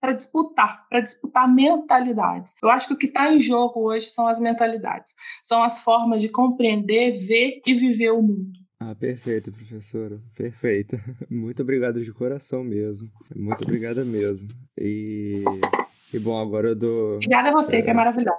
para 0.00 0.12
disputar, 0.12 0.86
para 0.90 1.00
disputar 1.00 1.50
mentalidades. 1.50 2.54
Eu 2.62 2.68
acho 2.68 2.88
que 2.88 2.92
o 2.92 2.98
que 2.98 3.06
está 3.06 3.32
em 3.32 3.40
jogo 3.40 3.80
hoje 3.80 4.10
são 4.10 4.26
as 4.26 4.38
mentalidades, 4.38 5.14
são 5.42 5.62
as 5.62 5.82
formas 5.82 6.20
de 6.20 6.28
compreender, 6.28 7.26
ver 7.26 7.62
e 7.66 7.72
viver 7.72 8.10
o 8.10 8.20
mundo. 8.20 8.52
Ah, 8.78 8.94
perfeito, 8.94 9.50
professora. 9.50 10.20
Perfeita. 10.36 11.00
Muito 11.30 11.62
obrigado 11.62 12.04
de 12.04 12.12
coração 12.12 12.62
mesmo. 12.62 13.10
Muito 13.34 13.64
obrigada 13.64 14.04
mesmo. 14.04 14.50
E 14.78 15.42
e 16.14 16.18
bom, 16.18 16.38
agora 16.38 16.68
eu 16.68 16.76
dou. 16.76 17.14
Obrigada 17.14 17.48
a 17.48 17.52
você, 17.52 17.78
é... 17.78 17.82
que 17.82 17.90
é 17.90 17.94
maravilhosa. 17.94 18.38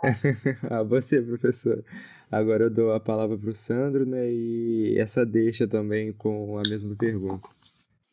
a 0.69 0.83
você, 0.87 1.21
professor. 1.21 1.83
Agora 2.31 2.63
eu 2.65 2.73
dou 2.73 2.91
a 2.91 2.99
palavra 2.99 3.37
para 3.37 3.49
o 3.49 3.55
Sandro, 3.55 4.05
né? 4.05 4.31
E 4.31 4.95
essa 4.97 5.25
deixa 5.25 5.67
também 5.67 6.11
com 6.13 6.57
a 6.57 6.63
mesma 6.67 6.95
pergunta. 6.95 7.47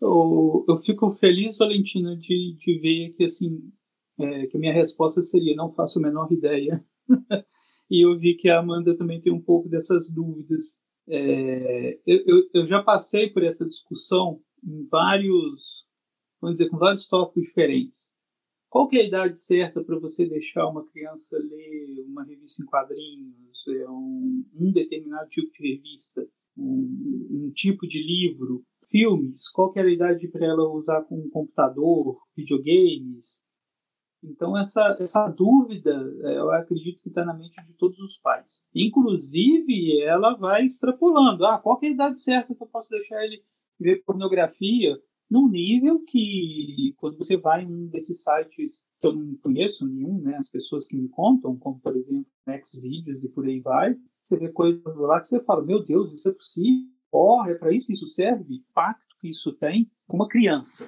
Eu, 0.01 0.65
eu 0.69 0.79
fico 0.79 1.11
feliz, 1.11 1.59
Valentina, 1.59 2.17
de, 2.17 2.57
de 2.59 2.79
ver 2.81 3.15
que 3.17 3.25
assim 3.25 3.73
é, 4.19 4.47
que 4.47 4.57
a 4.57 4.61
minha 4.61 4.73
resposta 4.73 5.23
seria 5.23 5.55
não 5.55 5.73
faço 5.73 5.99
a 5.99 6.03
menor 6.03 6.31
ideia. 6.31 6.85
e 7.91 8.05
eu 8.05 8.19
vi 8.19 8.35
que 8.35 8.49
a 8.49 8.59
Amanda 8.59 8.97
também 8.97 9.21
tem 9.21 9.33
um 9.33 9.41
pouco 9.41 9.69
dessas 9.69 10.11
dúvidas. 10.11 10.77
É, 11.09 11.99
eu, 12.07 12.23
eu, 12.27 12.43
eu 12.55 12.67
já 12.67 12.83
passei 12.83 13.31
por 13.31 13.43
essa 13.43 13.67
discussão 13.67 14.41
em 14.63 14.87
vários, 14.89 15.85
vamos 16.41 16.59
dizer, 16.59 16.71
com 16.71 16.79
vários 16.79 17.09
tópicos 17.09 17.45
diferentes 17.45 18.12
qual 18.73 18.89
é 18.95 19.01
a 19.01 19.05
idade 19.05 19.39
certa 19.39 19.85
para 19.85 19.99
você 19.99 20.25
deixar 20.27 20.67
uma 20.67 20.89
criança 20.89 21.37
ler 21.37 22.07
uma 22.09 22.25
revista 22.25 22.63
em 22.63 22.67
quadrinhos, 22.67 23.69
é 23.69 23.91
um, 23.91 24.43
um 24.59 24.73
determinado 24.73 25.29
tipo 25.29 25.53
de 25.53 25.75
revista, 25.75 26.27
um, 26.57 27.29
um, 27.31 27.53
tipo 27.55 27.87
de 27.87 28.03
livro, 28.03 28.65
filmes? 28.91 29.51
Qual 29.51 29.75
é 29.77 29.83
a 29.83 29.93
idade 29.93 30.27
para 30.29 30.47
ela 30.47 30.73
usar 30.73 31.03
com 31.03 31.19
um 31.19 31.29
computador, 31.29 32.19
videogames? 32.35 33.43
Então, 34.25 34.57
essa, 34.57 34.97
essa 34.99 35.29
dúvida, 35.29 35.93
é, 36.23 36.39
eu 36.39 36.51
acredito 36.53 37.03
que 37.03 37.11
está 37.11 37.27
na 37.27 37.35
mente 37.35 37.63
de 37.67 37.75
todos 37.75 37.99
os 37.99 38.17
pais. 38.21 38.65
Inclusive, 38.75 40.01
ela 40.01 40.35
vai 40.35 40.65
extrapolando. 40.65 41.45
Ah, 41.45 41.59
qual 41.59 41.79
é 41.83 41.89
a 41.89 41.91
idade 41.91 42.19
certa 42.19 42.55
que 42.55 42.63
eu 42.63 42.69
posso 42.69 42.89
deixar 42.89 43.23
ele 43.23 43.45
ver 43.79 44.03
pornografia? 44.03 44.97
Num 45.33 45.49
nível 45.49 45.99
que, 46.05 46.95
quando 46.99 47.17
você 47.17 47.39
vai 47.39 47.65
em 47.65 47.67
um 47.67 47.87
desses 47.87 48.23
sites 48.23 48.83
que 49.01 49.07
eu 49.07 49.15
não 49.15 49.35
conheço 49.39 49.87
nenhum, 49.87 50.21
né, 50.21 50.37
as 50.37 50.51
pessoas 50.51 50.87
que 50.87 50.95
me 50.95 51.09
contam, 51.09 51.57
como 51.57 51.81
por 51.81 51.97
exemplo 51.97 52.27
Xvideos 52.67 53.25
e 53.25 53.29
por 53.31 53.47
aí 53.47 53.59
vai, 53.59 53.97
você 54.23 54.37
vê 54.37 54.51
coisas 54.51 54.99
lá 54.99 55.19
que 55.23 55.29
você 55.29 55.43
fala, 55.43 55.65
meu 55.65 55.83
Deus, 55.83 56.13
isso 56.13 56.29
é 56.29 56.33
possível? 56.35 56.87
Porra, 57.11 57.51
é 57.51 57.55
para 57.55 57.73
isso 57.73 57.87
que 57.87 57.95
isso 57.95 58.07
serve? 58.07 58.57
Impacto 58.57 59.17
que 59.23 59.31
isso 59.31 59.53
tem 59.55 59.91
com 60.07 60.19
uma 60.19 60.29
criança. 60.29 60.87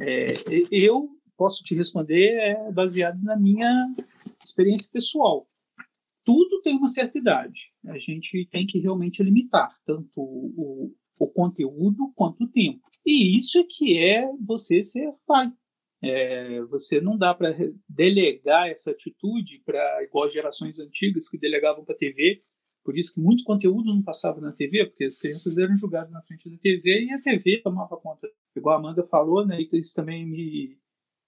É, 0.00 0.26
eu 0.70 1.10
posso 1.36 1.64
te 1.64 1.74
responder 1.74 2.36
é, 2.38 2.70
baseado 2.70 3.20
na 3.20 3.36
minha 3.36 3.94
experiência 4.40 4.88
pessoal. 4.92 5.44
Tudo 6.24 6.62
tem 6.62 6.76
uma 6.76 6.88
certa 6.88 7.18
idade. 7.18 7.72
A 7.86 7.98
gente 7.98 8.48
tem 8.52 8.64
que 8.64 8.78
realmente 8.78 9.24
limitar 9.24 9.76
tanto 9.84 10.08
o, 10.16 10.94
o 11.18 11.32
conteúdo 11.32 12.12
quanto 12.14 12.44
o 12.44 12.48
tempo. 12.48 12.91
E 13.04 13.36
isso 13.36 13.58
é 13.58 13.64
que 13.64 13.98
é 13.98 14.28
você 14.40 14.82
ser 14.82 15.12
pai. 15.26 15.52
É, 16.02 16.60
você 16.62 17.00
não 17.00 17.16
dá 17.16 17.32
para 17.32 17.54
delegar 17.88 18.68
essa 18.68 18.90
atitude 18.90 19.62
para 19.64 20.02
igual 20.02 20.28
gerações 20.28 20.78
antigas 20.80 21.28
que 21.28 21.38
delegavam 21.38 21.84
para 21.84 21.94
a 21.94 21.98
TV. 21.98 22.42
Por 22.84 22.98
isso 22.98 23.14
que 23.14 23.20
muito 23.20 23.44
conteúdo 23.44 23.94
não 23.94 24.02
passava 24.02 24.40
na 24.40 24.52
TV, 24.52 24.86
porque 24.86 25.04
as 25.04 25.16
crianças 25.16 25.56
eram 25.56 25.76
julgadas 25.76 26.12
na 26.12 26.22
frente 26.22 26.50
da 26.50 26.58
TV 26.58 27.04
e 27.04 27.12
a 27.12 27.20
TV 27.20 27.60
tomava 27.62 27.96
conta. 27.96 28.28
Igual 28.56 28.74
a 28.74 28.78
Amanda 28.78 29.04
falou, 29.04 29.46
né, 29.46 29.58
isso 29.72 29.94
também 29.94 30.26
me, 30.26 30.76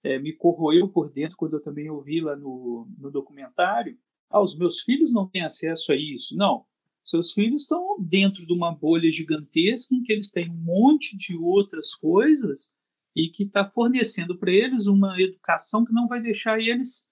é, 0.03 0.19
me 0.19 0.33
corroeu 0.33 0.89
por 0.89 1.09
dentro 1.09 1.37
quando 1.37 1.53
eu 1.53 1.61
também 1.61 1.89
ouvi 1.89 2.19
lá 2.19 2.35
no, 2.35 2.87
no 2.97 3.09
documentário. 3.09 3.97
Ah, 4.29 4.41
os 4.41 4.57
meus 4.57 4.81
filhos 4.81 5.13
não 5.13 5.29
têm 5.29 5.43
acesso 5.43 5.93
a 5.93 5.95
isso. 5.95 6.35
Não, 6.35 6.65
seus 7.05 7.31
filhos 7.31 7.61
estão 7.61 7.97
dentro 7.99 8.45
de 8.45 8.51
uma 8.51 8.73
bolha 8.73 9.11
gigantesca 9.11 9.93
em 9.93 10.01
que 10.01 10.11
eles 10.11 10.31
têm 10.31 10.49
um 10.49 10.55
monte 10.55 11.15
de 11.15 11.37
outras 11.37 11.93
coisas 11.93 12.71
e 13.15 13.29
que 13.29 13.43
está 13.43 13.69
fornecendo 13.69 14.37
para 14.37 14.51
eles 14.51 14.87
uma 14.87 15.21
educação 15.21 15.85
que 15.85 15.93
não 15.93 16.07
vai 16.07 16.19
deixar 16.19 16.59
eles 16.59 17.07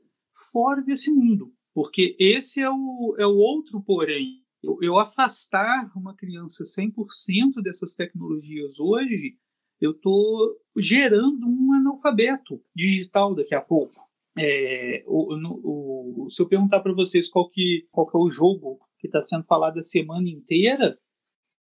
fora 0.52 0.82
desse 0.82 1.14
mundo. 1.14 1.54
Porque 1.76 2.16
esse 2.20 2.60
é 2.60 2.70
o, 2.70 3.16
é 3.20 3.26
o 3.26 3.36
outro 3.36 3.82
porém. 3.82 4.42
Eu, 4.64 4.78
eu 4.82 4.98
afastar 4.98 5.92
uma 5.96 6.16
criança 6.16 6.64
100% 6.64 7.62
dessas 7.62 7.96
tecnologias 7.96 8.80
hoje, 8.80 9.38
eu 9.80 9.92
estou 9.92 10.58
gerando 10.78 11.46
um 11.46 11.74
analfabeto 11.74 12.60
digital 12.76 13.36
daqui 13.36 13.54
a 13.54 13.62
pouco. 13.62 14.02
É, 14.36 15.04
o, 15.06 16.26
o, 16.26 16.30
se 16.32 16.42
eu 16.42 16.48
perguntar 16.48 16.80
para 16.80 16.94
vocês 16.94 17.30
qual 17.30 17.48
que, 17.50 17.88
qual 17.92 18.10
que 18.10 18.18
é 18.18 18.20
o 18.20 18.32
jogo 18.32 18.80
que 19.04 19.08
está 19.08 19.22
sendo 19.22 19.44
falado 19.44 19.80
a 19.80 19.84
semana 19.84 20.30
inteira, 20.30 20.98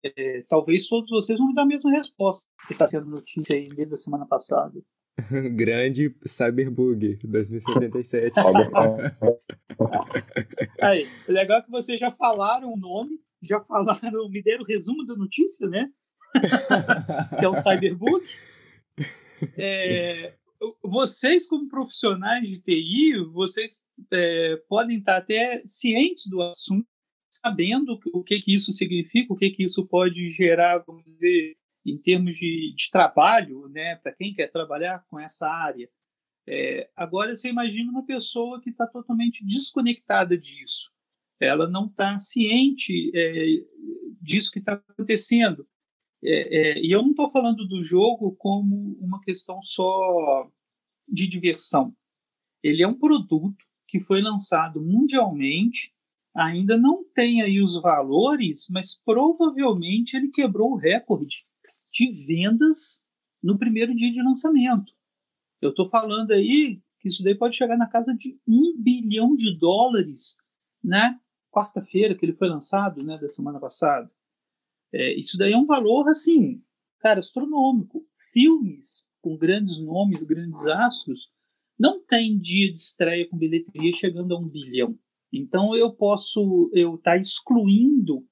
é, 0.04 0.44
talvez 0.48 0.86
todos 0.86 1.10
vocês 1.10 1.36
vão 1.36 1.48
me 1.48 1.54
dar 1.54 1.62
a 1.62 1.66
mesma 1.66 1.90
resposta 1.90 2.46
que 2.64 2.72
está 2.72 2.86
sendo 2.86 3.06
notícia 3.06 3.56
aí 3.56 3.66
desde 3.66 3.94
a 3.94 3.98
semana 3.98 4.24
passada. 4.24 4.80
Grande 5.56 6.14
Cyberbug 6.24 7.18
2077. 7.24 8.38
aí, 10.80 11.08
legal 11.26 11.58
é 11.58 11.62
que 11.62 11.70
vocês 11.70 11.98
já 11.98 12.12
falaram 12.12 12.72
o 12.72 12.76
nome, 12.76 13.18
já 13.42 13.58
falaram, 13.58 14.28
me 14.30 14.40
deram 14.40 14.62
o 14.62 14.66
resumo 14.66 15.04
da 15.04 15.16
notícia, 15.16 15.66
né? 15.66 15.90
que 17.40 17.44
é 17.44 17.48
o 17.48 17.56
Cyberbug. 17.56 18.24
É, 19.58 20.32
vocês, 20.84 21.48
como 21.48 21.68
profissionais 21.68 22.48
de 22.48 22.60
TI, 22.60 23.18
vocês 23.32 23.84
é, 24.12 24.62
podem 24.68 24.98
estar 24.98 25.16
até 25.16 25.60
cientes 25.66 26.30
do 26.30 26.40
assunto, 26.40 26.86
sabendo 27.32 27.98
o 28.12 28.22
que, 28.22 28.38
que 28.38 28.54
isso 28.54 28.72
significa, 28.72 29.32
o 29.32 29.36
que, 29.36 29.50
que 29.50 29.64
isso 29.64 29.86
pode 29.86 30.28
gerar, 30.28 30.78
vamos 30.78 31.04
dizer, 31.04 31.56
em 31.84 31.98
termos 31.98 32.36
de, 32.36 32.74
de 32.76 32.90
trabalho, 32.90 33.68
né, 33.68 33.96
para 33.96 34.12
quem 34.12 34.32
quer 34.32 34.50
trabalhar 34.50 35.04
com 35.08 35.18
essa 35.18 35.48
área. 35.48 35.88
É, 36.46 36.90
agora, 36.96 37.34
você 37.34 37.48
imagina 37.48 37.90
uma 37.90 38.04
pessoa 38.04 38.60
que 38.60 38.70
está 38.70 38.86
totalmente 38.86 39.44
desconectada 39.44 40.36
disso. 40.36 40.90
Ela 41.40 41.68
não 41.68 41.86
está 41.86 42.18
ciente 42.18 43.10
é, 43.14 43.46
disso 44.20 44.50
que 44.52 44.58
está 44.58 44.74
acontecendo. 44.74 45.66
É, 46.24 46.78
é, 46.78 46.78
e 46.80 46.92
eu 46.92 47.02
não 47.02 47.10
estou 47.10 47.28
falando 47.30 47.66
do 47.66 47.82
jogo 47.82 48.36
como 48.36 48.96
uma 49.00 49.20
questão 49.20 49.60
só 49.62 50.48
de 51.08 51.26
diversão. 51.26 51.94
Ele 52.62 52.82
é 52.82 52.86
um 52.86 52.98
produto 52.98 53.64
que 53.88 53.98
foi 53.98 54.22
lançado 54.22 54.80
mundialmente 54.80 55.92
ainda 56.34 56.78
não 56.78 57.04
tem 57.14 57.42
aí 57.42 57.62
os 57.62 57.80
valores, 57.80 58.66
mas 58.70 58.94
provavelmente 58.94 60.16
ele 60.16 60.28
quebrou 60.28 60.72
o 60.72 60.76
recorde 60.76 61.44
de 61.92 62.10
vendas 62.26 63.02
no 63.42 63.58
primeiro 63.58 63.94
dia 63.94 64.10
de 64.10 64.22
lançamento. 64.22 64.92
Eu 65.60 65.70
estou 65.70 65.88
falando 65.88 66.32
aí 66.32 66.80
que 67.00 67.08
isso 67.08 67.22
daí 67.22 67.34
pode 67.34 67.56
chegar 67.56 67.76
na 67.76 67.86
casa 67.86 68.14
de 68.14 68.38
um 68.46 68.74
bilhão 68.78 69.34
de 69.36 69.58
dólares 69.58 70.36
na 70.82 71.18
quarta-feira 71.50 72.14
que 72.14 72.24
ele 72.24 72.32
foi 72.32 72.48
lançado, 72.48 73.04
né, 73.04 73.18
da 73.18 73.28
semana 73.28 73.60
passada. 73.60 74.10
É, 74.92 75.18
isso 75.18 75.36
daí 75.36 75.52
é 75.52 75.56
um 75.56 75.66
valor 75.66 76.08
assim, 76.08 76.62
cara, 76.98 77.18
astronômico. 77.18 78.06
Filmes 78.32 79.08
com 79.20 79.36
grandes 79.36 79.80
nomes, 79.80 80.22
grandes 80.24 80.64
astros, 80.66 81.30
não 81.78 82.04
tem 82.04 82.38
dia 82.38 82.70
de 82.70 82.78
estreia 82.78 83.28
com 83.28 83.36
bilheteria 83.36 83.92
chegando 83.92 84.34
a 84.34 84.38
um 84.38 84.48
bilhão. 84.48 84.98
Então 85.32 85.74
eu 85.74 85.92
posso 85.92 86.70
eu 86.74 86.96
estar 86.96 87.12
tá 87.12 87.16
excluindo 87.16 88.26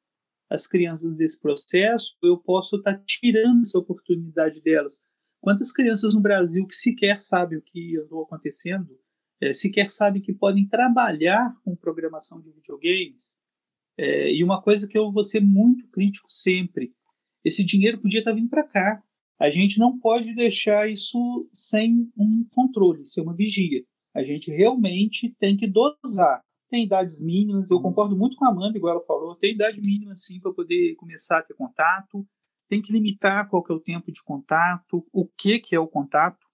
as 0.50 0.66
crianças 0.66 1.16
desse 1.16 1.40
processo, 1.40 2.16
eu 2.22 2.36
posso 2.36 2.76
estar 2.76 2.98
tá 2.98 3.04
tirando 3.06 3.60
essa 3.62 3.78
oportunidade 3.78 4.60
delas. 4.60 5.02
Quantas 5.40 5.72
crianças 5.72 6.14
no 6.14 6.20
Brasil 6.20 6.66
que 6.66 6.74
sequer 6.74 7.18
sabem 7.18 7.58
o 7.58 7.62
que 7.62 7.96
andou 7.96 8.22
acontecendo, 8.22 8.98
é, 9.40 9.52
sequer 9.52 9.88
sabem 9.88 10.20
que 10.20 10.34
podem 10.34 10.68
trabalhar 10.68 11.54
com 11.64 11.74
programação 11.74 12.40
de 12.42 12.50
videogames? 12.50 13.36
É, 13.96 14.32
e 14.32 14.44
uma 14.44 14.60
coisa 14.60 14.86
que 14.86 14.98
eu 14.98 15.10
vou 15.10 15.22
ser 15.22 15.40
muito 15.40 15.88
crítico 15.88 16.30
sempre: 16.30 16.92
esse 17.42 17.64
dinheiro 17.64 18.00
podia 18.00 18.18
estar 18.18 18.32
tá 18.32 18.36
vindo 18.36 18.50
para 18.50 18.66
cá. 18.66 19.02
A 19.38 19.48
gente 19.48 19.78
não 19.78 19.98
pode 19.98 20.34
deixar 20.34 20.90
isso 20.90 21.48
sem 21.50 22.12
um 22.14 22.46
controle, 22.50 23.06
sem 23.06 23.24
uma 23.24 23.34
vigia. 23.34 23.82
A 24.14 24.22
gente 24.22 24.50
realmente 24.50 25.34
tem 25.38 25.56
que 25.56 25.66
dosar 25.66 26.42
tem 26.70 26.84
idades 26.84 27.20
mínimas. 27.20 27.70
Eu 27.70 27.80
concordo 27.80 28.16
muito 28.16 28.36
com 28.36 28.46
a 28.46 28.48
Amanda, 28.48 28.78
igual 28.78 28.94
ela 28.94 29.04
falou, 29.04 29.36
tem 29.38 29.52
idade 29.52 29.80
mínima 29.84 30.14
sim 30.14 30.38
para 30.40 30.52
poder 30.52 30.94
começar 30.94 31.38
a 31.38 31.42
ter 31.42 31.54
contato. 31.54 32.26
Tem 32.68 32.80
que 32.80 32.92
limitar 32.92 33.48
qual 33.48 33.62
que 33.62 33.72
é 33.72 33.74
o 33.74 33.80
tempo 33.80 34.12
de 34.12 34.22
contato, 34.22 35.04
o 35.12 35.26
que, 35.26 35.58
que 35.58 35.74
é 35.74 35.80
o 35.80 35.88
contato. 35.88 36.46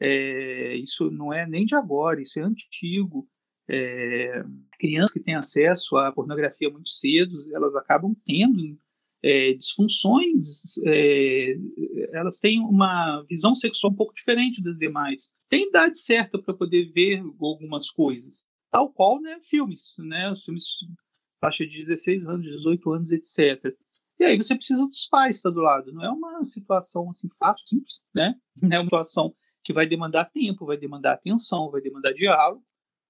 É, 0.00 0.74
isso 0.76 1.08
não 1.12 1.32
é 1.32 1.46
nem 1.46 1.64
de 1.64 1.76
agora, 1.76 2.20
isso 2.20 2.40
é 2.40 2.42
antigo. 2.42 3.28
É, 3.70 4.42
crianças 4.76 5.12
que 5.12 5.20
têm 5.20 5.36
acesso 5.36 5.96
à 5.96 6.10
pornografia 6.10 6.68
muito 6.68 6.90
cedo, 6.90 7.32
elas 7.54 7.76
acabam 7.76 8.12
tendo 8.26 8.76
é, 9.22 9.52
disfunções, 9.52 10.76
é, 10.84 11.54
elas 12.14 12.40
têm 12.40 12.58
uma 12.58 13.24
visão 13.30 13.54
sexual 13.54 13.92
um 13.92 13.96
pouco 13.96 14.12
diferente 14.12 14.60
das 14.60 14.78
demais. 14.78 15.30
Tem 15.48 15.68
idade 15.68 16.00
certa 16.00 16.42
para 16.42 16.52
poder 16.52 16.90
ver 16.92 17.20
algumas 17.20 17.88
coisas 17.88 18.44
tal 18.72 18.90
qual 18.90 19.20
né, 19.20 19.38
filmes, 19.48 19.94
né, 19.98 20.32
os 20.32 20.42
filmes 20.42 20.64
faixa 21.38 21.66
de 21.66 21.84
16 21.84 22.26
anos, 22.26 22.46
18 22.46 22.90
anos, 22.90 23.12
etc. 23.12 23.76
E 24.18 24.24
aí 24.24 24.36
você 24.36 24.54
precisa 24.54 24.86
dos 24.86 25.06
pais 25.06 25.36
estar 25.36 25.50
do 25.50 25.60
lado. 25.60 25.92
Não 25.92 26.02
é 26.02 26.10
uma 26.10 26.42
situação 26.42 27.10
assim 27.10 27.28
fácil, 27.38 27.64
simples, 27.66 28.04
né? 28.14 28.34
É 28.72 28.78
uma 28.78 28.84
situação 28.84 29.34
que 29.62 29.72
vai 29.72 29.86
demandar 29.86 30.30
tempo, 30.30 30.64
vai 30.64 30.76
demandar 30.76 31.12
atenção, 31.12 31.70
vai 31.70 31.80
demandar 31.80 32.12
diálogo 32.12 32.64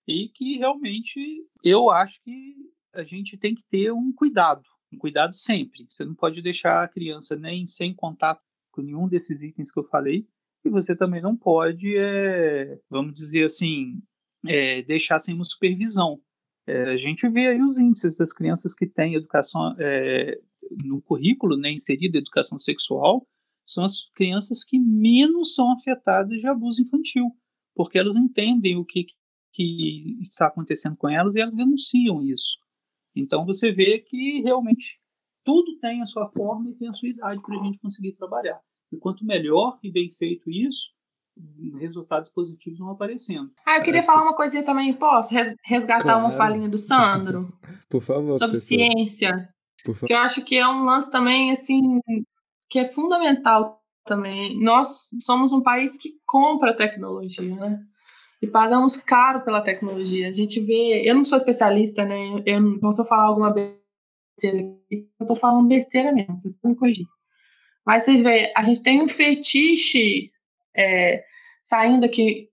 e 0.08 0.28
que 0.34 0.58
realmente 0.58 1.20
eu 1.62 1.90
acho 1.90 2.20
que 2.22 2.56
a 2.92 3.04
gente 3.04 3.38
tem 3.38 3.54
que 3.54 3.62
ter 3.70 3.92
um 3.92 4.12
cuidado, 4.12 4.62
um 4.92 4.98
cuidado 4.98 5.34
sempre. 5.34 5.86
Você 5.88 6.04
não 6.04 6.14
pode 6.14 6.42
deixar 6.42 6.82
a 6.82 6.88
criança 6.88 7.36
nem 7.36 7.66
sem 7.66 7.94
contato 7.94 8.42
com 8.70 8.82
nenhum 8.82 9.08
desses 9.08 9.42
itens 9.42 9.70
que 9.70 9.78
eu 9.78 9.84
falei 9.84 10.26
e 10.64 10.70
você 10.70 10.96
também 10.96 11.20
não 11.20 11.36
pode, 11.36 11.96
é, 11.96 12.78
vamos 12.90 13.12
dizer 13.12 13.44
assim, 13.44 14.00
é, 14.46 14.82
deixar 14.82 15.18
sem 15.18 15.34
uma 15.34 15.44
supervisão. 15.44 16.20
É, 16.66 16.90
a 16.90 16.96
gente 16.96 17.28
vê 17.28 17.48
aí 17.48 17.62
os 17.62 17.78
índices 17.78 18.18
das 18.18 18.32
crianças 18.32 18.74
que 18.74 18.86
têm 18.86 19.14
educação 19.14 19.74
é, 19.78 20.38
no 20.84 21.02
currículo, 21.02 21.56
né, 21.56 21.72
inserida 21.72 22.18
educação 22.18 22.58
sexual, 22.58 23.26
são 23.66 23.84
as 23.84 24.10
crianças 24.14 24.64
que 24.64 24.78
menos 24.78 25.54
são 25.54 25.72
afetadas 25.72 26.40
de 26.40 26.46
abuso 26.46 26.82
infantil. 26.82 27.30
porque 27.74 27.98
elas 27.98 28.16
entendem 28.16 28.76
o 28.76 28.84
que, 28.84 29.06
que 29.52 30.18
está 30.20 30.46
acontecendo 30.46 30.94
com 30.96 31.08
elas 31.08 31.34
e 31.34 31.40
elas 31.40 31.56
denunciam 31.56 32.16
isso. 32.22 32.58
Então 33.16 33.44
você 33.44 33.72
vê 33.72 33.98
que 33.98 34.42
realmente 34.42 35.00
tudo 35.44 35.78
tem 35.78 36.02
a 36.02 36.06
sua 36.06 36.30
forma 36.36 36.70
e 36.70 36.74
tem 36.74 36.88
a 36.88 36.92
sua 36.92 37.08
idade 37.08 37.40
para 37.40 37.58
a 37.58 37.64
gente 37.64 37.78
conseguir 37.78 38.12
trabalhar. 38.12 38.60
E 38.92 38.98
quanto 38.98 39.24
melhor 39.24 39.78
e 39.82 39.90
bem 39.90 40.10
feito 40.10 40.50
isso, 40.50 40.90
resultados 41.78 42.30
positivos 42.30 42.78
vão 42.78 42.90
aparecendo. 42.90 43.50
Ah, 43.66 43.78
eu 43.78 43.82
queria 43.82 44.00
assim, 44.00 44.08
falar 44.08 44.22
uma 44.22 44.36
coisinha 44.36 44.64
também, 44.64 44.92
posso 44.94 45.34
resgatar 45.64 46.02
claro. 46.02 46.20
uma 46.20 46.32
falinha 46.32 46.68
do 46.68 46.78
Sandro? 46.78 47.52
Por 47.88 48.00
favor, 48.00 48.38
Sobre 48.38 48.52
professor. 48.52 48.60
ciência. 48.60 49.48
Por 49.84 49.94
favor. 49.94 50.06
Que 50.06 50.12
eu 50.12 50.18
acho 50.18 50.42
que 50.44 50.56
é 50.56 50.66
um 50.66 50.84
lance 50.84 51.10
também, 51.10 51.52
assim, 51.52 52.00
que 52.68 52.78
é 52.78 52.88
fundamental 52.88 53.80
também. 54.04 54.58
Nós 54.60 55.08
somos 55.22 55.52
um 55.52 55.62
país 55.62 55.96
que 55.96 56.14
compra 56.26 56.76
tecnologia, 56.76 57.54
né? 57.54 57.80
E 58.40 58.46
pagamos 58.46 58.96
caro 58.96 59.44
pela 59.44 59.60
tecnologia. 59.60 60.28
A 60.28 60.32
gente 60.32 60.60
vê. 60.60 61.02
Eu 61.08 61.14
não 61.14 61.24
sou 61.24 61.38
especialista, 61.38 62.04
né? 62.04 62.42
Eu 62.44 62.60
não 62.60 62.78
posso 62.80 63.04
falar 63.04 63.24
alguma 63.24 63.50
besteira 63.50 64.72
aqui. 64.86 65.08
Eu 65.20 65.26
tô 65.26 65.36
falando 65.36 65.68
besteira 65.68 66.12
mesmo, 66.12 66.40
vocês 66.40 66.54
podem 66.54 66.72
me 66.72 66.78
corrigir. 66.78 67.06
Mas 67.86 68.04
você 68.04 68.16
vê, 68.16 68.52
a 68.56 68.62
gente 68.62 68.82
tem 68.82 69.02
um 69.02 69.08
fetiche 69.08 70.31
é, 70.76 71.24
saindo 71.62 72.04
aqui, 72.04 72.48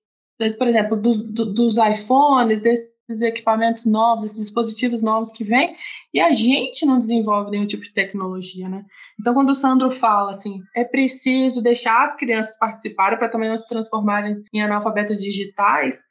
por 0.58 0.68
exemplo, 0.68 0.96
do, 0.96 1.24
do, 1.24 1.54
dos 1.54 1.78
iPhones, 1.78 2.62
desses 2.62 3.22
equipamentos 3.22 3.86
novos, 3.86 4.26
esses 4.26 4.40
dispositivos 4.40 5.02
novos 5.02 5.32
que 5.32 5.44
vêm, 5.44 5.76
e 6.14 6.20
a 6.20 6.32
gente 6.32 6.86
não 6.86 7.00
desenvolve 7.00 7.52
nenhum 7.52 7.66
tipo 7.66 7.84
de 7.84 7.94
tecnologia, 7.94 8.70
né? 8.70 8.86
Então, 9.20 9.34
quando 9.34 9.50
o 9.50 9.56
Sandro 9.56 9.90
fala 9.90 10.32
assim, 10.32 10.62
é 10.76 10.84
preciso 10.84 11.62
deixar 11.62 12.04
as 12.04 12.16
crianças 12.16 12.58
participarem 12.58 13.18
para 13.18 13.30
também 13.30 13.50
não 13.50 13.58
se 13.58 13.68
transformarem 13.68 14.44
em 14.54 14.62
analfabetas 14.62 15.18
digitais, 15.18 16.04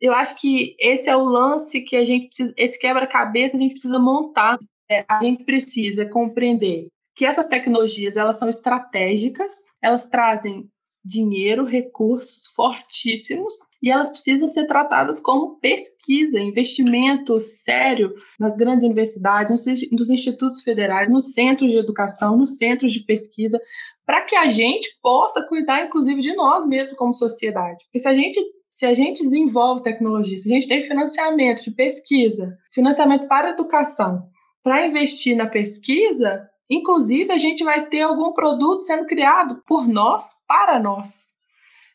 eu 0.00 0.12
acho 0.12 0.38
que 0.40 0.76
esse 0.78 1.08
é 1.08 1.16
o 1.16 1.24
lance 1.24 1.80
que 1.82 1.96
a 1.96 2.04
gente 2.04 2.26
precisa, 2.26 2.54
esse 2.56 2.78
quebra-cabeça 2.78 3.56
a 3.56 3.60
gente 3.60 3.72
precisa 3.72 3.98
montar. 3.98 4.58
É, 4.88 5.04
a 5.08 5.20
gente 5.20 5.44
precisa 5.44 6.08
compreender 6.08 6.88
que 7.16 7.24
essas 7.24 7.48
tecnologias 7.48 8.16
elas 8.16 8.38
são 8.38 8.48
estratégicas, 8.48 9.52
elas 9.82 10.06
trazem 10.06 10.68
dinheiro, 11.06 11.64
recursos 11.64 12.48
fortíssimos 12.54 13.54
e 13.80 13.90
elas 13.90 14.08
precisam 14.08 14.48
ser 14.48 14.66
tratadas 14.66 15.20
como 15.20 15.60
pesquisa, 15.60 16.40
investimento 16.40 17.40
sério 17.40 18.12
nas 18.38 18.56
grandes 18.56 18.84
universidades, 18.84 19.64
nos 19.92 20.10
institutos 20.10 20.62
federais, 20.62 21.08
nos 21.08 21.32
centros 21.32 21.70
de 21.70 21.78
educação, 21.78 22.36
nos 22.36 22.56
centros 22.56 22.92
de 22.92 23.00
pesquisa, 23.00 23.60
para 24.04 24.22
que 24.22 24.34
a 24.34 24.48
gente 24.48 24.88
possa 25.00 25.46
cuidar, 25.46 25.86
inclusive, 25.86 26.20
de 26.20 26.34
nós 26.34 26.66
mesmos 26.66 26.98
como 26.98 27.14
sociedade. 27.14 27.84
Porque 27.84 28.00
se 28.00 28.08
a 28.08 28.14
gente 28.14 28.40
se 28.68 28.84
a 28.84 28.92
gente 28.92 29.22
desenvolve 29.22 29.82
tecnologia, 29.82 30.36
se 30.36 30.50
a 30.50 30.54
gente 30.54 30.68
tem 30.68 30.82
financiamento 30.82 31.62
de 31.62 31.70
pesquisa, 31.70 32.58
financiamento 32.74 33.26
para 33.26 33.50
educação, 33.50 34.28
para 34.62 34.86
investir 34.86 35.34
na 35.34 35.46
pesquisa, 35.46 36.46
Inclusive, 36.68 37.32
a 37.32 37.38
gente 37.38 37.62
vai 37.62 37.86
ter 37.86 38.02
algum 38.02 38.32
produto 38.32 38.82
sendo 38.82 39.06
criado 39.06 39.62
por 39.66 39.86
nós, 39.86 40.34
para 40.46 40.80
nós. 40.80 41.34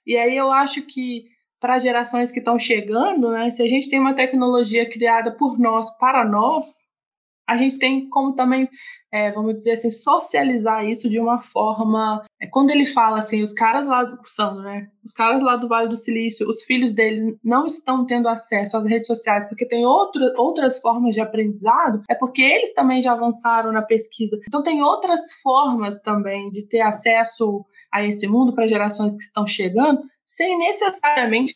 E 0.05 0.17
aí 0.17 0.35
eu 0.35 0.51
acho 0.51 0.81
que 0.83 1.25
para 1.59 1.77
gerações 1.77 2.31
que 2.31 2.39
estão 2.39 2.57
chegando, 2.57 3.31
né, 3.31 3.51
se 3.51 3.61
a 3.61 3.67
gente 3.67 3.89
tem 3.89 3.99
uma 3.99 4.15
tecnologia 4.15 4.89
criada 4.89 5.31
por 5.31 5.59
nós, 5.59 5.89
para 5.97 6.25
nós, 6.25 6.89
a 7.47 7.55
gente 7.55 7.77
tem 7.77 8.09
como 8.09 8.33
também, 8.33 8.67
é, 9.11 9.31
vamos 9.31 9.55
dizer 9.55 9.73
assim, 9.73 9.91
socializar 9.91 10.85
isso 10.85 11.09
de 11.09 11.19
uma 11.19 11.41
forma. 11.41 12.23
É, 12.41 12.47
quando 12.47 12.71
ele 12.71 12.85
fala 12.85 13.19
assim, 13.19 13.43
os 13.43 13.53
caras 13.53 13.85
lá 13.85 14.03
do 14.03 14.17
Sandro, 14.25 14.63
né? 14.63 14.87
Os 15.05 15.13
caras 15.13 15.43
lá 15.43 15.55
do 15.55 15.67
Vale 15.67 15.87
do 15.87 15.95
Silício, 15.95 16.47
os 16.49 16.63
filhos 16.63 16.91
dele 16.91 17.37
não 17.43 17.67
estão 17.67 18.05
tendo 18.05 18.27
acesso 18.27 18.75
às 18.75 18.85
redes 18.85 19.05
sociais 19.05 19.45
porque 19.47 19.65
tem 19.65 19.85
outro, 19.85 20.21
outras 20.37 20.79
formas 20.79 21.13
de 21.13 21.21
aprendizado, 21.21 22.01
é 22.09 22.15
porque 22.15 22.41
eles 22.41 22.73
também 22.73 23.01
já 23.01 23.11
avançaram 23.11 23.71
na 23.71 23.83
pesquisa. 23.83 24.39
Então 24.47 24.63
tem 24.63 24.81
outras 24.81 25.33
formas 25.43 25.99
também 26.01 26.49
de 26.49 26.67
ter 26.67 26.81
acesso 26.81 27.63
a 27.93 28.03
esse 28.03 28.27
mundo 28.27 28.53
para 28.53 28.67
gerações 28.67 29.13
que 29.15 29.21
estão 29.21 29.45
chegando, 29.45 30.01
sem 30.35 30.57
necessariamente 30.57 31.55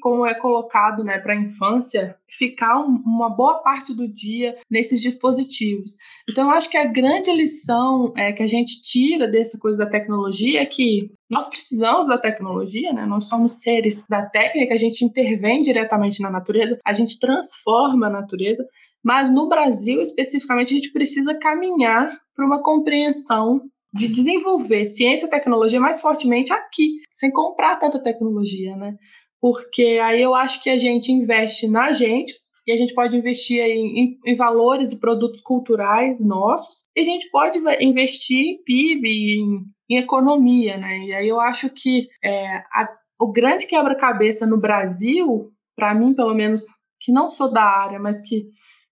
como 0.00 0.24
é 0.24 0.34
colocado 0.34 1.04
né, 1.04 1.18
para 1.18 1.34
a 1.34 1.36
infância, 1.36 2.16
ficar 2.28 2.80
um, 2.80 2.94
uma 3.04 3.28
boa 3.28 3.58
parte 3.58 3.94
do 3.94 4.08
dia 4.08 4.56
nesses 4.70 5.00
dispositivos. 5.00 5.96
Então, 6.28 6.48
eu 6.48 6.56
acho 6.56 6.70
que 6.70 6.76
a 6.76 6.90
grande 6.90 7.30
lição 7.32 8.12
é, 8.16 8.32
que 8.32 8.42
a 8.42 8.46
gente 8.46 8.80
tira 8.82 9.28
dessa 9.28 9.58
coisa 9.58 9.84
da 9.84 9.90
tecnologia 9.90 10.62
é 10.62 10.66
que 10.66 11.10
nós 11.28 11.48
precisamos 11.48 12.06
da 12.06 12.18
tecnologia, 12.18 12.92
né? 12.92 13.04
nós 13.04 13.24
somos 13.24 13.60
seres 13.60 14.06
da 14.08 14.24
técnica, 14.24 14.74
a 14.74 14.78
gente 14.78 15.04
intervém 15.04 15.60
diretamente 15.60 16.22
na 16.22 16.30
natureza, 16.30 16.78
a 16.84 16.92
gente 16.92 17.18
transforma 17.18 18.06
a 18.06 18.10
natureza, 18.10 18.64
mas 19.04 19.28
no 19.30 19.48
Brasil, 19.48 20.00
especificamente, 20.00 20.72
a 20.72 20.76
gente 20.76 20.92
precisa 20.92 21.38
caminhar 21.38 22.16
para 22.34 22.46
uma 22.46 22.62
compreensão 22.62 23.60
de 23.92 24.08
desenvolver 24.08 24.86
ciência 24.86 25.26
e 25.26 25.30
tecnologia 25.30 25.80
mais 25.80 26.00
fortemente 26.00 26.52
aqui, 26.52 27.00
sem 27.12 27.30
comprar 27.30 27.76
tanta 27.76 28.02
tecnologia, 28.02 28.74
né? 28.76 28.96
porque 29.42 29.98
aí 30.00 30.22
eu 30.22 30.36
acho 30.36 30.62
que 30.62 30.70
a 30.70 30.78
gente 30.78 31.10
investe 31.10 31.66
na 31.66 31.92
gente, 31.92 32.32
e 32.64 32.70
a 32.70 32.76
gente 32.76 32.94
pode 32.94 33.16
investir 33.16 33.58
em, 33.60 34.16
em, 34.24 34.36
valores 34.36 34.92
e 34.92 35.00
produtos 35.00 35.40
culturais 35.40 36.24
nossos, 36.24 36.84
e 36.94 37.00
a 37.00 37.04
gente 37.04 37.28
pode 37.28 37.58
investir 37.80 38.38
em 38.38 38.62
PIB, 38.62 39.08
em, 39.08 39.64
em 39.90 39.98
economia, 39.98 40.76
né? 40.76 40.96
E 41.00 41.12
aí 41.12 41.28
eu 41.28 41.40
acho 41.40 41.68
que 41.70 42.06
é, 42.22 42.58
a, 42.72 42.88
o 43.20 43.32
grande 43.32 43.66
quebra-cabeça 43.66 44.46
no 44.46 44.60
Brasil, 44.60 45.50
para 45.74 45.92
mim, 45.92 46.14
pelo 46.14 46.34
menos, 46.34 46.62
que 47.00 47.10
não 47.10 47.28
sou 47.28 47.52
da 47.52 47.64
área, 47.64 47.98
mas 47.98 48.20
que, 48.20 48.44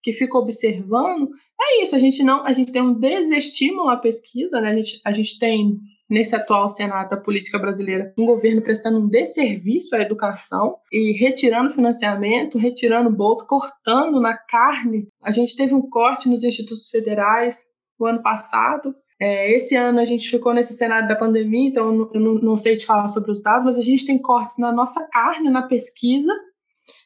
que 0.02 0.12
fico 0.12 0.36
observando, 0.36 1.28
é 1.60 1.82
isso. 1.82 1.94
A 1.94 1.98
gente 1.98 2.22
não, 2.22 2.44
a 2.44 2.52
gente 2.52 2.72
tem 2.72 2.82
um 2.82 2.94
desestímulo 2.94 3.88
à 3.88 3.96
pesquisa, 3.96 4.60
né? 4.60 4.70
A 4.70 4.74
gente, 4.74 5.00
a 5.04 5.12
gente 5.12 5.38
tem 5.38 5.78
nesse 6.10 6.34
atual 6.34 6.68
cenário 6.68 7.08
da 7.08 7.16
política 7.16 7.56
brasileira, 7.56 8.12
um 8.18 8.26
governo 8.26 8.60
prestando 8.60 8.98
um 8.98 9.08
desserviço 9.08 9.94
à 9.94 10.00
educação 10.00 10.76
e 10.92 11.12
retirando 11.12 11.70
financiamento, 11.70 12.58
retirando 12.58 13.14
bolsa, 13.14 13.46
cortando 13.46 14.20
na 14.20 14.36
carne. 14.36 15.06
A 15.22 15.30
gente 15.30 15.54
teve 15.54 15.72
um 15.72 15.88
corte 15.88 16.28
nos 16.28 16.42
institutos 16.42 16.88
federais 16.90 17.64
o 17.96 18.06
ano 18.06 18.20
passado. 18.22 18.92
É, 19.20 19.54
esse 19.54 19.76
ano 19.76 20.00
a 20.00 20.04
gente 20.04 20.28
ficou 20.28 20.52
nesse 20.52 20.72
cenário 20.72 21.06
da 21.06 21.14
pandemia, 21.14 21.68
então 21.68 22.10
eu 22.12 22.20
não, 22.20 22.34
não 22.36 22.56
sei 22.56 22.76
te 22.76 22.86
falar 22.86 23.06
sobre 23.08 23.30
os 23.30 23.40
dados, 23.40 23.64
mas 23.64 23.76
a 23.76 23.82
gente 23.82 24.06
tem 24.06 24.20
cortes 24.20 24.58
na 24.58 24.72
nossa 24.72 25.06
carne, 25.12 25.48
na 25.48 25.62
pesquisa, 25.62 26.32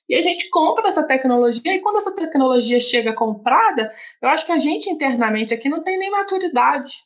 e 0.08 0.14
a 0.14 0.22
gente 0.22 0.50
compra 0.50 0.88
essa 0.88 1.06
tecnologia, 1.06 1.74
e 1.74 1.80
quando 1.80 1.98
essa 1.98 2.14
tecnologia 2.14 2.78
chega 2.78 3.14
comprada, 3.14 3.90
eu 4.20 4.28
acho 4.28 4.44
que 4.44 4.52
a 4.52 4.58
gente 4.58 4.90
internamente 4.90 5.54
aqui 5.54 5.68
não 5.68 5.82
tem 5.82 5.98
nem 5.98 6.10
maturidade 6.10 7.02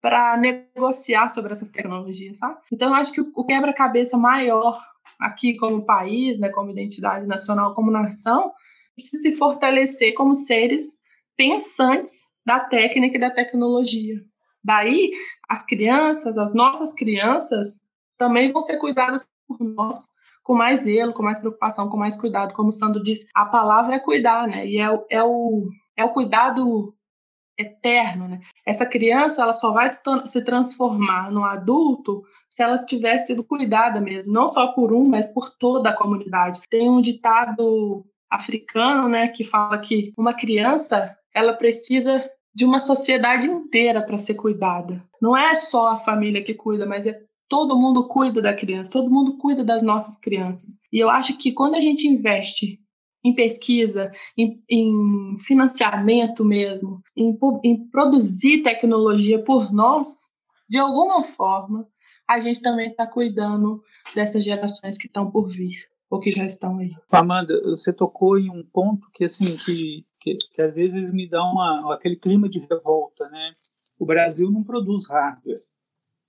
para 0.00 0.36
negociar 0.36 1.28
sobre 1.28 1.52
essas 1.52 1.70
tecnologias, 1.70 2.36
sabe? 2.36 2.58
Então, 2.70 2.88
eu 2.88 2.94
acho 2.94 3.12
que 3.12 3.22
o 3.22 3.44
quebra-cabeça 3.44 4.18
maior 4.18 4.78
aqui 5.18 5.56
como 5.56 5.86
país, 5.86 6.38
né, 6.38 6.50
como 6.50 6.70
identidade 6.70 7.26
nacional, 7.26 7.74
como 7.74 7.90
nação, 7.90 8.52
precisa 8.94 9.22
se 9.22 9.32
fortalecer 9.32 10.12
como 10.14 10.34
seres 10.34 11.00
pensantes 11.36 12.26
da 12.44 12.60
técnica 12.60 13.16
e 13.16 13.20
da 13.20 13.30
tecnologia. 13.30 14.16
Daí, 14.62 15.10
as 15.48 15.62
crianças, 15.64 16.36
as 16.36 16.54
nossas 16.54 16.92
crianças, 16.92 17.80
também 18.18 18.52
vão 18.52 18.60
ser 18.62 18.78
cuidadas 18.78 19.26
por 19.48 19.58
nós 19.60 20.06
com 20.44 20.54
mais 20.54 20.80
zelo, 20.80 21.14
com 21.14 21.22
mais 21.22 21.38
preocupação, 21.38 21.88
com 21.88 21.96
mais 21.96 22.16
cuidado. 22.20 22.54
Como 22.54 22.68
o 22.68 22.72
Sandro 22.72 23.02
disse, 23.02 23.26
a 23.34 23.46
palavra 23.46 23.96
é 23.96 23.98
cuidar, 23.98 24.46
né? 24.46 24.66
E 24.66 24.78
é, 24.78 24.86
é, 25.10 25.24
o, 25.24 25.68
é 25.96 26.04
o 26.04 26.10
cuidado 26.10 26.94
eterno, 27.58 28.28
né? 28.28 28.40
Essa 28.66 28.84
criança 28.84 29.42
ela 29.42 29.54
só 29.54 29.72
vai 29.72 29.88
se, 29.88 30.00
se 30.26 30.44
transformar 30.44 31.32
no 31.32 31.44
adulto 31.44 32.22
se 32.50 32.62
ela 32.62 32.84
tiver 32.84 33.18
sido 33.18 33.42
cuidada 33.42 34.00
mesmo, 34.00 34.32
não 34.32 34.46
só 34.46 34.68
por 34.68 34.92
um, 34.92 35.08
mas 35.08 35.26
por 35.32 35.50
toda 35.56 35.90
a 35.90 35.96
comunidade. 35.96 36.60
Tem 36.68 36.90
um 36.90 37.00
ditado 37.00 38.04
africano, 38.30 39.08
né, 39.08 39.28
que 39.28 39.44
fala 39.44 39.78
que 39.78 40.12
uma 40.18 40.34
criança 40.34 41.16
ela 41.32 41.54
precisa 41.54 42.28
de 42.54 42.64
uma 42.64 42.78
sociedade 42.78 43.46
inteira 43.48 44.02
para 44.02 44.18
ser 44.18 44.34
cuidada. 44.34 45.02
Não 45.20 45.36
é 45.36 45.54
só 45.54 45.88
a 45.88 45.98
família 45.98 46.42
que 46.42 46.54
cuida, 46.54 46.86
mas 46.86 47.06
é 47.06 47.18
todo 47.48 47.78
mundo 47.78 48.08
cuida 48.08 48.40
da 48.40 48.54
criança, 48.54 48.90
todo 48.90 49.10
mundo 49.10 49.36
cuida 49.38 49.64
das 49.64 49.82
nossas 49.82 50.18
crianças. 50.18 50.80
E 50.92 50.98
eu 50.98 51.10
acho 51.10 51.36
que 51.38 51.52
quando 51.52 51.74
a 51.74 51.80
gente 51.80 52.06
investe 52.06 52.80
em 53.24 53.34
pesquisa, 53.34 54.10
em, 54.36 54.62
em 54.68 55.38
financiamento 55.38 56.44
mesmo, 56.44 57.00
em, 57.16 57.36
em 57.64 57.88
produzir 57.88 58.62
tecnologia 58.62 59.42
por 59.42 59.72
nós, 59.72 60.30
de 60.68 60.78
alguma 60.78 61.24
forma, 61.24 61.86
a 62.28 62.38
gente 62.38 62.60
também 62.60 62.90
está 62.90 63.06
cuidando 63.06 63.82
dessas 64.14 64.44
gerações 64.44 64.98
que 64.98 65.06
estão 65.06 65.30
por 65.30 65.48
vir 65.48 65.74
ou 66.10 66.20
que 66.20 66.30
já 66.30 66.44
estão 66.44 66.78
aí. 66.78 66.90
Amanda, 67.10 67.60
você 67.62 67.92
tocou 67.92 68.38
em 68.38 68.50
um 68.50 68.62
ponto 68.62 69.08
que 69.12 69.24
assim 69.24 69.56
que, 69.56 70.04
que, 70.20 70.34
que 70.52 70.62
às 70.62 70.76
vezes 70.76 71.12
me 71.12 71.28
dá 71.28 71.42
uma, 71.42 71.94
aquele 71.94 72.16
clima 72.16 72.48
de 72.48 72.60
revolta, 72.60 73.28
né? 73.30 73.54
O 73.98 74.06
Brasil 74.06 74.50
não 74.50 74.62
produz 74.62 75.08
hardware 75.08 75.62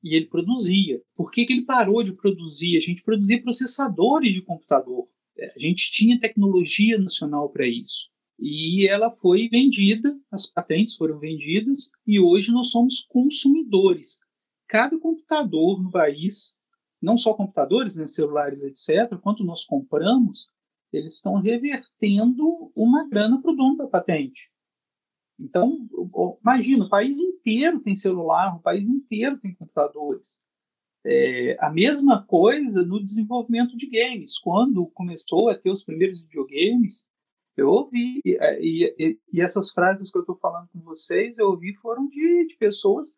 e 0.05 0.15
ele 0.15 0.27
produzia. 0.27 0.99
Por 1.15 1.31
que, 1.31 1.45
que 1.45 1.53
ele 1.53 1.65
parou 1.65 2.03
de 2.03 2.13
produzir? 2.13 2.77
A 2.77 2.79
gente 2.79 3.03
produzia 3.03 3.41
processadores 3.41 4.31
de 4.31 4.41
computador. 4.43 5.07
É, 5.39 5.47
a 5.47 5.59
gente 5.59 5.91
tinha 5.91 6.19
tecnologia 6.19 6.99
nacional 6.99 7.49
para 7.49 7.67
isso. 7.67 8.07
E 8.39 8.87
ela 8.87 9.09
foi 9.09 9.49
vendida, 9.49 10.15
as 10.31 10.45
patentes 10.45 10.95
foram 10.95 11.17
vendidas, 11.17 11.89
e 12.05 12.19
hoje 12.19 12.51
nós 12.51 12.69
somos 12.69 13.01
consumidores. 13.09 14.19
Cada 14.67 14.95
computador 14.99 15.81
no 15.81 15.89
país, 15.89 16.55
não 17.01 17.17
só 17.17 17.33
computadores, 17.33 17.95
né, 17.95 18.05
celulares, 18.05 18.61
etc., 18.63 19.17
quanto 19.19 19.43
nós 19.43 19.65
compramos, 19.65 20.47
eles 20.93 21.15
estão 21.15 21.41
revertendo 21.41 22.43
uma 22.75 23.09
grana 23.09 23.41
para 23.41 23.51
o 23.51 23.55
dono 23.55 23.77
da 23.77 23.87
patente. 23.87 24.51
Então, 25.39 25.87
imagina, 26.41 26.85
o 26.85 26.89
país 26.89 27.19
inteiro 27.19 27.79
tem 27.81 27.95
celular, 27.95 28.55
o 28.55 28.61
país 28.61 28.87
inteiro 28.87 29.37
tem 29.37 29.53
computadores. 29.53 30.39
É, 31.05 31.57
a 31.59 31.69
mesma 31.69 32.23
coisa 32.25 32.81
no 32.83 33.03
desenvolvimento 33.03 33.75
de 33.77 33.87
games. 33.87 34.39
Quando 34.39 34.87
começou 34.87 35.49
a 35.49 35.55
ter 35.55 35.69
os 35.69 35.83
primeiros 35.83 36.21
videogames, 36.21 37.07
eu 37.55 37.69
ouvi, 37.69 38.21
e, 38.25 38.37
e, 38.59 39.19
e 39.31 39.41
essas 39.41 39.71
frases 39.71 40.11
que 40.11 40.17
eu 40.17 40.21
estou 40.21 40.35
falando 40.37 40.67
com 40.69 40.79
vocês, 40.81 41.37
eu 41.37 41.47
ouvi 41.47 41.73
foram 41.75 42.07
de, 42.07 42.47
de 42.47 42.55
pessoas 42.57 43.17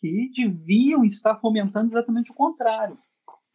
que 0.00 0.30
deviam 0.34 1.04
estar 1.04 1.36
fomentando 1.40 1.86
exatamente 1.86 2.30
o 2.30 2.34
contrário. 2.34 2.98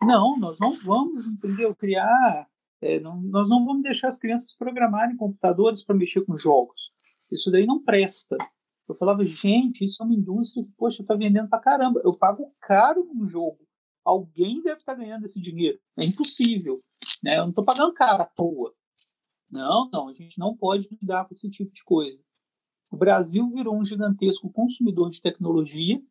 Não, 0.01 0.37
nós 0.37 0.57
não 0.59 0.71
vamos, 0.71 1.27
entendeu, 1.27 1.75
criar, 1.75 2.47
é, 2.81 2.99
não, 2.99 3.19
nós 3.21 3.49
não 3.49 3.65
vamos 3.65 3.83
deixar 3.83 4.07
as 4.07 4.17
crianças 4.17 4.55
programarem 4.55 5.17
computadores 5.17 5.83
para 5.83 5.95
mexer 5.95 6.21
com 6.25 6.37
jogos. 6.37 6.91
Isso 7.31 7.51
daí 7.51 7.65
não 7.65 7.79
presta. 7.79 8.37
Eu 8.87 8.95
falava, 8.95 9.25
gente, 9.25 9.83
isso 9.83 10.01
é 10.01 10.05
uma 10.05 10.15
indústria 10.15 10.63
que, 10.63 10.71
poxa, 10.77 11.03
tá 11.03 11.15
vendendo 11.15 11.49
pra 11.49 11.59
caramba. 11.59 12.01
Eu 12.03 12.11
pago 12.11 12.53
caro 12.61 13.09
no 13.13 13.27
jogo. 13.27 13.59
Alguém 14.03 14.61
deve 14.61 14.79
estar 14.79 14.93
tá 14.93 14.99
ganhando 14.99 15.25
esse 15.25 15.41
dinheiro. 15.41 15.77
É 15.97 16.05
impossível. 16.05 16.81
Né? 17.21 17.37
Eu 17.37 17.43
não 17.43 17.49
estou 17.49 17.65
pagando 17.65 17.93
caro 17.93 18.23
à 18.23 18.25
toa. 18.25 18.73
Não, 19.49 19.89
não, 19.91 20.09
a 20.09 20.13
gente 20.13 20.39
não 20.39 20.55
pode 20.55 20.87
lidar 21.01 21.25
com 21.25 21.33
esse 21.33 21.49
tipo 21.49 21.73
de 21.73 21.83
coisa. 21.83 22.21
O 22.91 22.97
Brasil 22.97 23.49
virou 23.49 23.77
um 23.77 23.83
gigantesco 23.83 24.51
consumidor 24.51 25.09
de 25.09 25.21
tecnologia 25.21 26.01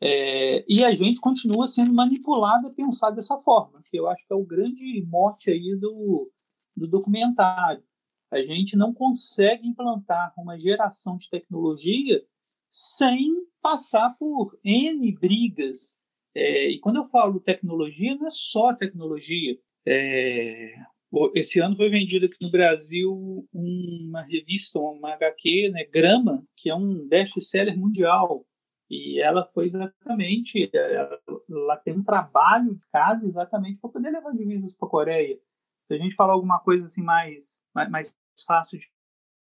é, 0.00 0.64
e 0.68 0.82
a 0.82 0.92
gente 0.92 1.20
continua 1.20 1.64
sendo 1.66 1.92
manipulado 1.92 2.68
a 2.68 2.74
pensar 2.74 3.10
dessa 3.10 3.38
forma, 3.38 3.80
que 3.88 3.96
eu 3.96 4.08
acho 4.08 4.26
que 4.26 4.32
é 4.32 4.36
o 4.36 4.44
grande 4.44 5.04
mote 5.08 5.48
aí 5.48 5.76
do, 5.76 6.28
do 6.76 6.88
documentário. 6.88 7.84
A 8.32 8.40
gente 8.40 8.76
não 8.76 8.94
consegue 8.94 9.68
implantar 9.68 10.32
uma 10.38 10.58
geração 10.58 11.18
de 11.18 11.28
tecnologia 11.28 12.24
sem 12.70 13.30
passar 13.60 14.14
por 14.18 14.58
N 14.64 15.12
brigas. 15.12 15.94
É, 16.34 16.70
e 16.70 16.80
quando 16.80 16.96
eu 16.96 17.08
falo 17.10 17.38
tecnologia, 17.40 18.16
não 18.16 18.26
é 18.26 18.30
só 18.30 18.74
tecnologia. 18.74 19.54
É, 19.86 20.74
esse 21.34 21.60
ano 21.60 21.76
foi 21.76 21.90
vendido 21.90 22.24
aqui 22.24 22.38
no 22.40 22.50
Brasil 22.50 23.46
uma 23.52 24.22
revista, 24.22 24.78
uma 24.78 25.12
HQ, 25.12 25.68
né, 25.70 25.84
Grama, 25.84 26.42
que 26.56 26.70
é 26.70 26.74
um 26.74 27.06
best-seller 27.06 27.76
mundial. 27.78 28.46
E 28.88 29.20
ela 29.20 29.44
foi 29.44 29.66
exatamente, 29.66 30.70
ela 30.74 31.76
tem 31.76 31.94
um 31.94 32.02
trabalho 32.02 32.74
de 32.74 32.86
casa 32.90 33.26
exatamente 33.26 33.78
para 33.78 33.90
poder 33.90 34.10
levar 34.10 34.32
divisas 34.32 34.74
para 34.74 34.88
a 34.88 34.90
Coreia. 34.90 35.38
Se 35.86 35.94
a 35.94 35.98
gente 35.98 36.14
falar 36.14 36.32
alguma 36.32 36.58
coisa 36.60 36.86
assim 36.86 37.02
mais, 37.02 37.62
mais 37.74 38.14
fácil 38.44 38.78
de 38.78 38.86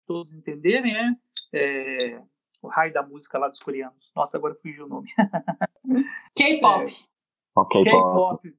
todos 0.06 0.32
entenderem, 0.32 0.92
né? 0.92 1.16
É, 1.52 2.22
o 2.62 2.68
raio 2.68 2.92
da 2.92 3.02
música 3.02 3.38
lá 3.38 3.48
dos 3.48 3.60
coreanos. 3.60 4.10
Nossa, 4.14 4.36
agora 4.36 4.54
fugiu 4.54 4.86
o 4.86 4.88
nome. 4.88 5.08
K-pop. 6.36 6.92
É, 6.92 7.84
K-pop. 7.84 8.54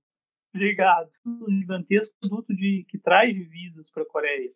Obrigado. 0.54 1.10
Um 1.26 1.60
gigantesco 1.60 2.16
produto 2.20 2.54
de, 2.56 2.86
que 2.90 2.98
traz 2.98 3.34
divisas 3.34 3.90
para 3.90 4.04
a 4.04 4.06
Coreia. 4.06 4.50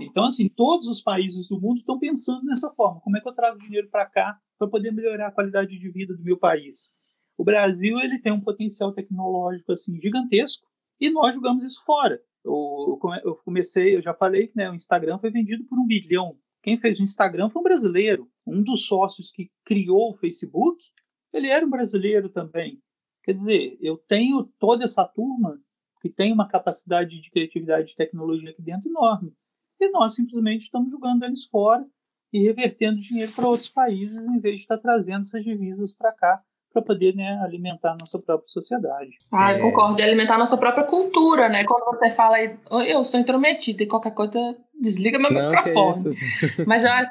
Então, 0.00 0.24
assim, 0.24 0.48
todos 0.48 0.88
os 0.88 1.00
países 1.00 1.48
do 1.48 1.60
mundo 1.60 1.78
estão 1.78 1.98
pensando 1.98 2.44
nessa 2.44 2.70
forma. 2.70 3.00
Como 3.00 3.16
é 3.16 3.20
que 3.20 3.28
eu 3.28 3.34
trago 3.34 3.58
dinheiro 3.58 3.88
para 3.88 4.06
cá 4.06 4.38
para 4.58 4.68
poder 4.68 4.90
melhorar 4.90 5.28
a 5.28 5.32
qualidade 5.32 5.78
de 5.78 5.90
vida 5.90 6.14
do 6.14 6.22
meu 6.22 6.36
país? 6.36 6.90
O 7.38 7.44
Brasil 7.44 7.98
ele 8.00 8.18
tem 8.18 8.32
um 8.32 8.42
potencial 8.42 8.92
tecnológico 8.92 9.72
assim 9.72 10.00
gigantesco 10.00 10.66
e 11.00 11.10
nós 11.10 11.34
jogamos 11.34 11.64
isso 11.64 11.82
fora. 11.84 12.20
Eu, 12.46 13.40
comecei, 13.44 13.96
eu 13.96 14.02
já 14.02 14.14
falei 14.14 14.46
que 14.46 14.56
né, 14.56 14.70
o 14.70 14.74
Instagram 14.74 15.18
foi 15.18 15.30
vendido 15.30 15.64
por 15.64 15.78
um 15.78 15.86
bilhão. 15.86 16.38
Quem 16.62 16.78
fez 16.78 16.98
o 16.98 17.02
Instagram 17.02 17.50
foi 17.50 17.60
um 17.60 17.64
brasileiro. 17.64 18.30
Um 18.46 18.62
dos 18.62 18.86
sócios 18.86 19.30
que 19.30 19.50
criou 19.64 20.10
o 20.10 20.14
Facebook, 20.14 20.84
ele 21.32 21.48
era 21.48 21.66
um 21.66 21.70
brasileiro 21.70 22.28
também. 22.28 22.80
Quer 23.24 23.32
dizer, 23.32 23.76
eu 23.80 23.98
tenho 23.98 24.44
toda 24.58 24.84
essa 24.84 25.04
turma 25.04 25.60
que 26.00 26.08
tem 26.08 26.32
uma 26.32 26.46
capacidade 26.48 27.20
de 27.20 27.30
criatividade 27.30 27.92
e 27.92 27.96
tecnologia 27.96 28.50
aqui 28.50 28.62
dentro 28.62 28.88
enorme. 28.88 29.32
E 29.80 29.90
nós 29.90 30.14
simplesmente 30.14 30.62
estamos 30.62 30.92
jogando 30.92 31.24
eles 31.24 31.44
fora 31.44 31.84
e 32.32 32.40
revertendo 32.42 33.00
dinheiro 33.00 33.32
para 33.32 33.48
outros 33.48 33.68
países 33.68 34.24
em 34.26 34.38
vez 34.38 34.56
de 34.56 34.60
estar 34.62 34.78
trazendo 34.78 35.22
essas 35.22 35.42
divisas 35.42 35.92
para 35.92 36.12
cá 36.12 36.42
para 36.76 36.82
poder 36.82 37.14
né, 37.14 37.40
alimentar 37.42 37.92
a 37.92 37.96
nossa 37.98 38.20
própria 38.20 38.48
sociedade. 38.48 39.12
Ah, 39.32 39.52
eu 39.52 39.58
é... 39.58 39.60
concordo. 39.60 39.98
E 39.98 40.02
alimentar 40.02 40.34
a 40.34 40.38
nossa 40.38 40.58
própria 40.58 40.84
cultura, 40.84 41.48
né? 41.48 41.64
Quando 41.64 41.84
você 41.86 42.10
fala 42.10 42.36
aí, 42.36 42.58
eu 42.88 43.00
estou 43.00 43.18
intrometida 43.18 43.82
e 43.82 43.86
qualquer 43.86 44.12
coisa, 44.12 44.56
desliga 44.78 45.18
meu 45.18 45.32
Não, 45.32 45.50
microfone. 45.50 46.16
Mas 46.66 46.84
eu 46.84 46.90
acho... 46.90 47.10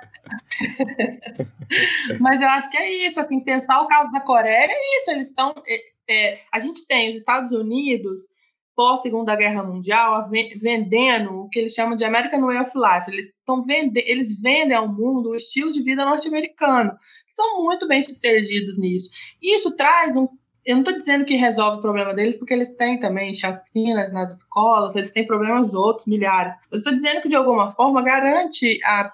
Mas 2.20 2.42
eu 2.42 2.48
acho 2.50 2.70
que 2.70 2.78
é 2.78 3.08
isso, 3.08 3.20
assim, 3.20 3.40
pensar 3.40 3.82
o 3.82 3.88
caso 3.88 4.12
da 4.12 4.22
Coreia 4.22 4.68
é 4.70 4.98
isso, 5.00 5.12
eles 5.12 5.28
estão... 5.28 5.56
É, 5.68 5.96
é, 6.08 6.40
a 6.54 6.60
gente 6.60 6.86
tem 6.86 7.10
os 7.10 7.18
Estados 7.18 7.52
Unidos 7.52 8.22
pós 8.76 9.02
Segunda 9.02 9.36
Guerra 9.36 9.64
Mundial 9.64 10.30
vendendo 10.62 11.34
o 11.34 11.50
que 11.50 11.58
eles 11.58 11.74
chamam 11.74 11.96
de 11.96 12.04
American 12.04 12.46
Way 12.46 12.60
of 12.60 12.72
Life. 12.76 13.10
Eles 13.10 13.28
estão 13.30 13.64
vende 13.64 14.04
eles 14.06 14.40
vendem 14.40 14.76
ao 14.76 14.88
mundo 14.88 15.30
o 15.30 15.36
estilo 15.36 15.72
de 15.72 15.82
vida 15.82 16.04
norte-americano. 16.04 16.92
São 17.36 17.64
muito 17.64 17.88
bem 17.88 18.02
sucedidos 18.02 18.80
nisso. 18.80 19.10
E 19.42 19.56
isso 19.56 19.76
traz 19.76 20.16
um 20.16 20.28
eu 20.66 20.78
não 20.78 20.82
estou 20.82 20.98
dizendo 20.98 21.26
que 21.26 21.36
resolve 21.36 21.78
o 21.78 21.82
problema 21.82 22.12
deles, 22.12 22.36
porque 22.36 22.54
eles 22.54 22.76
têm 22.76 23.00
também 23.00 23.36
chacinas 23.36 24.12
nas 24.12 24.36
escolas, 24.36 24.96
eles 24.96 25.12
têm 25.12 25.28
problemas 25.28 25.76
outros, 25.76 26.08
milhares. 26.08 26.54
Eu 26.72 26.80
estou 26.80 26.92
dizendo 26.92 27.22
que, 27.22 27.30
de 27.30 27.36
alguma 27.36 27.72
forma, 27.74 28.02
garante 28.02 28.80
a, 28.84 29.14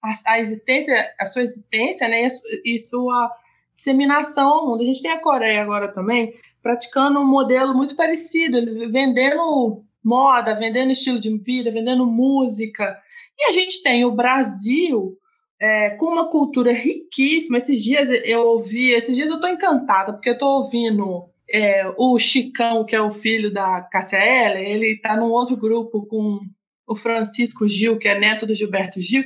a, 0.00 0.12
a 0.26 0.38
existência, 0.38 0.94
a 1.18 1.26
sua 1.26 1.42
existência 1.42 2.06
né, 2.06 2.28
e, 2.64 2.78
sua 2.78 3.32
disseminação 3.74 4.48
ao 4.48 4.66
mundo. 4.68 4.82
A 4.82 4.84
gente 4.84 5.02
tem 5.02 5.10
a 5.10 5.20
Coreia 5.20 5.60
agora 5.62 5.92
também, 5.92 6.34
praticando 6.62 7.18
um 7.18 7.26
modelo 7.26 7.74
muito 7.74 7.96
parecido, 7.96 8.88
vendendo 8.92 9.82
moda, 10.04 10.54
vendendo 10.54 10.92
estilo 10.92 11.20
de 11.20 11.36
vida, 11.36 11.72
vendendo 11.72 12.06
música. 12.06 12.96
E 13.36 13.48
a 13.48 13.52
gente 13.52 13.82
tem 13.82 14.04
o 14.04 14.14
Brasil 14.14 15.18
é, 15.62 15.90
com 15.90 16.06
uma 16.06 16.28
cultura 16.28 16.72
riquíssima. 16.72 17.58
Esses 17.58 17.80
dias 17.80 18.08
eu 18.24 18.40
ouvi, 18.40 18.92
esses 18.92 19.14
dias 19.14 19.28
eu 19.28 19.36
estou 19.36 19.48
encantada, 19.48 20.12
porque 20.12 20.30
eu 20.30 20.34
estou 20.34 20.62
ouvindo 20.62 21.26
é, 21.48 21.84
o 21.96 22.18
Chicão, 22.18 22.84
que 22.84 22.96
é 22.96 23.00
o 23.00 23.12
filho 23.12 23.52
da 23.52 23.80
Cássia 23.82 24.16
Eller, 24.16 24.68
ele 24.68 24.94
está 24.94 25.16
num 25.16 25.30
outro 25.30 25.56
grupo 25.56 26.04
com 26.06 26.40
o 26.88 26.96
Francisco 26.96 27.68
Gil, 27.68 27.96
que 27.96 28.08
é 28.08 28.18
neto 28.18 28.44
do 28.44 28.56
Gilberto 28.56 29.00
Gil. 29.00 29.22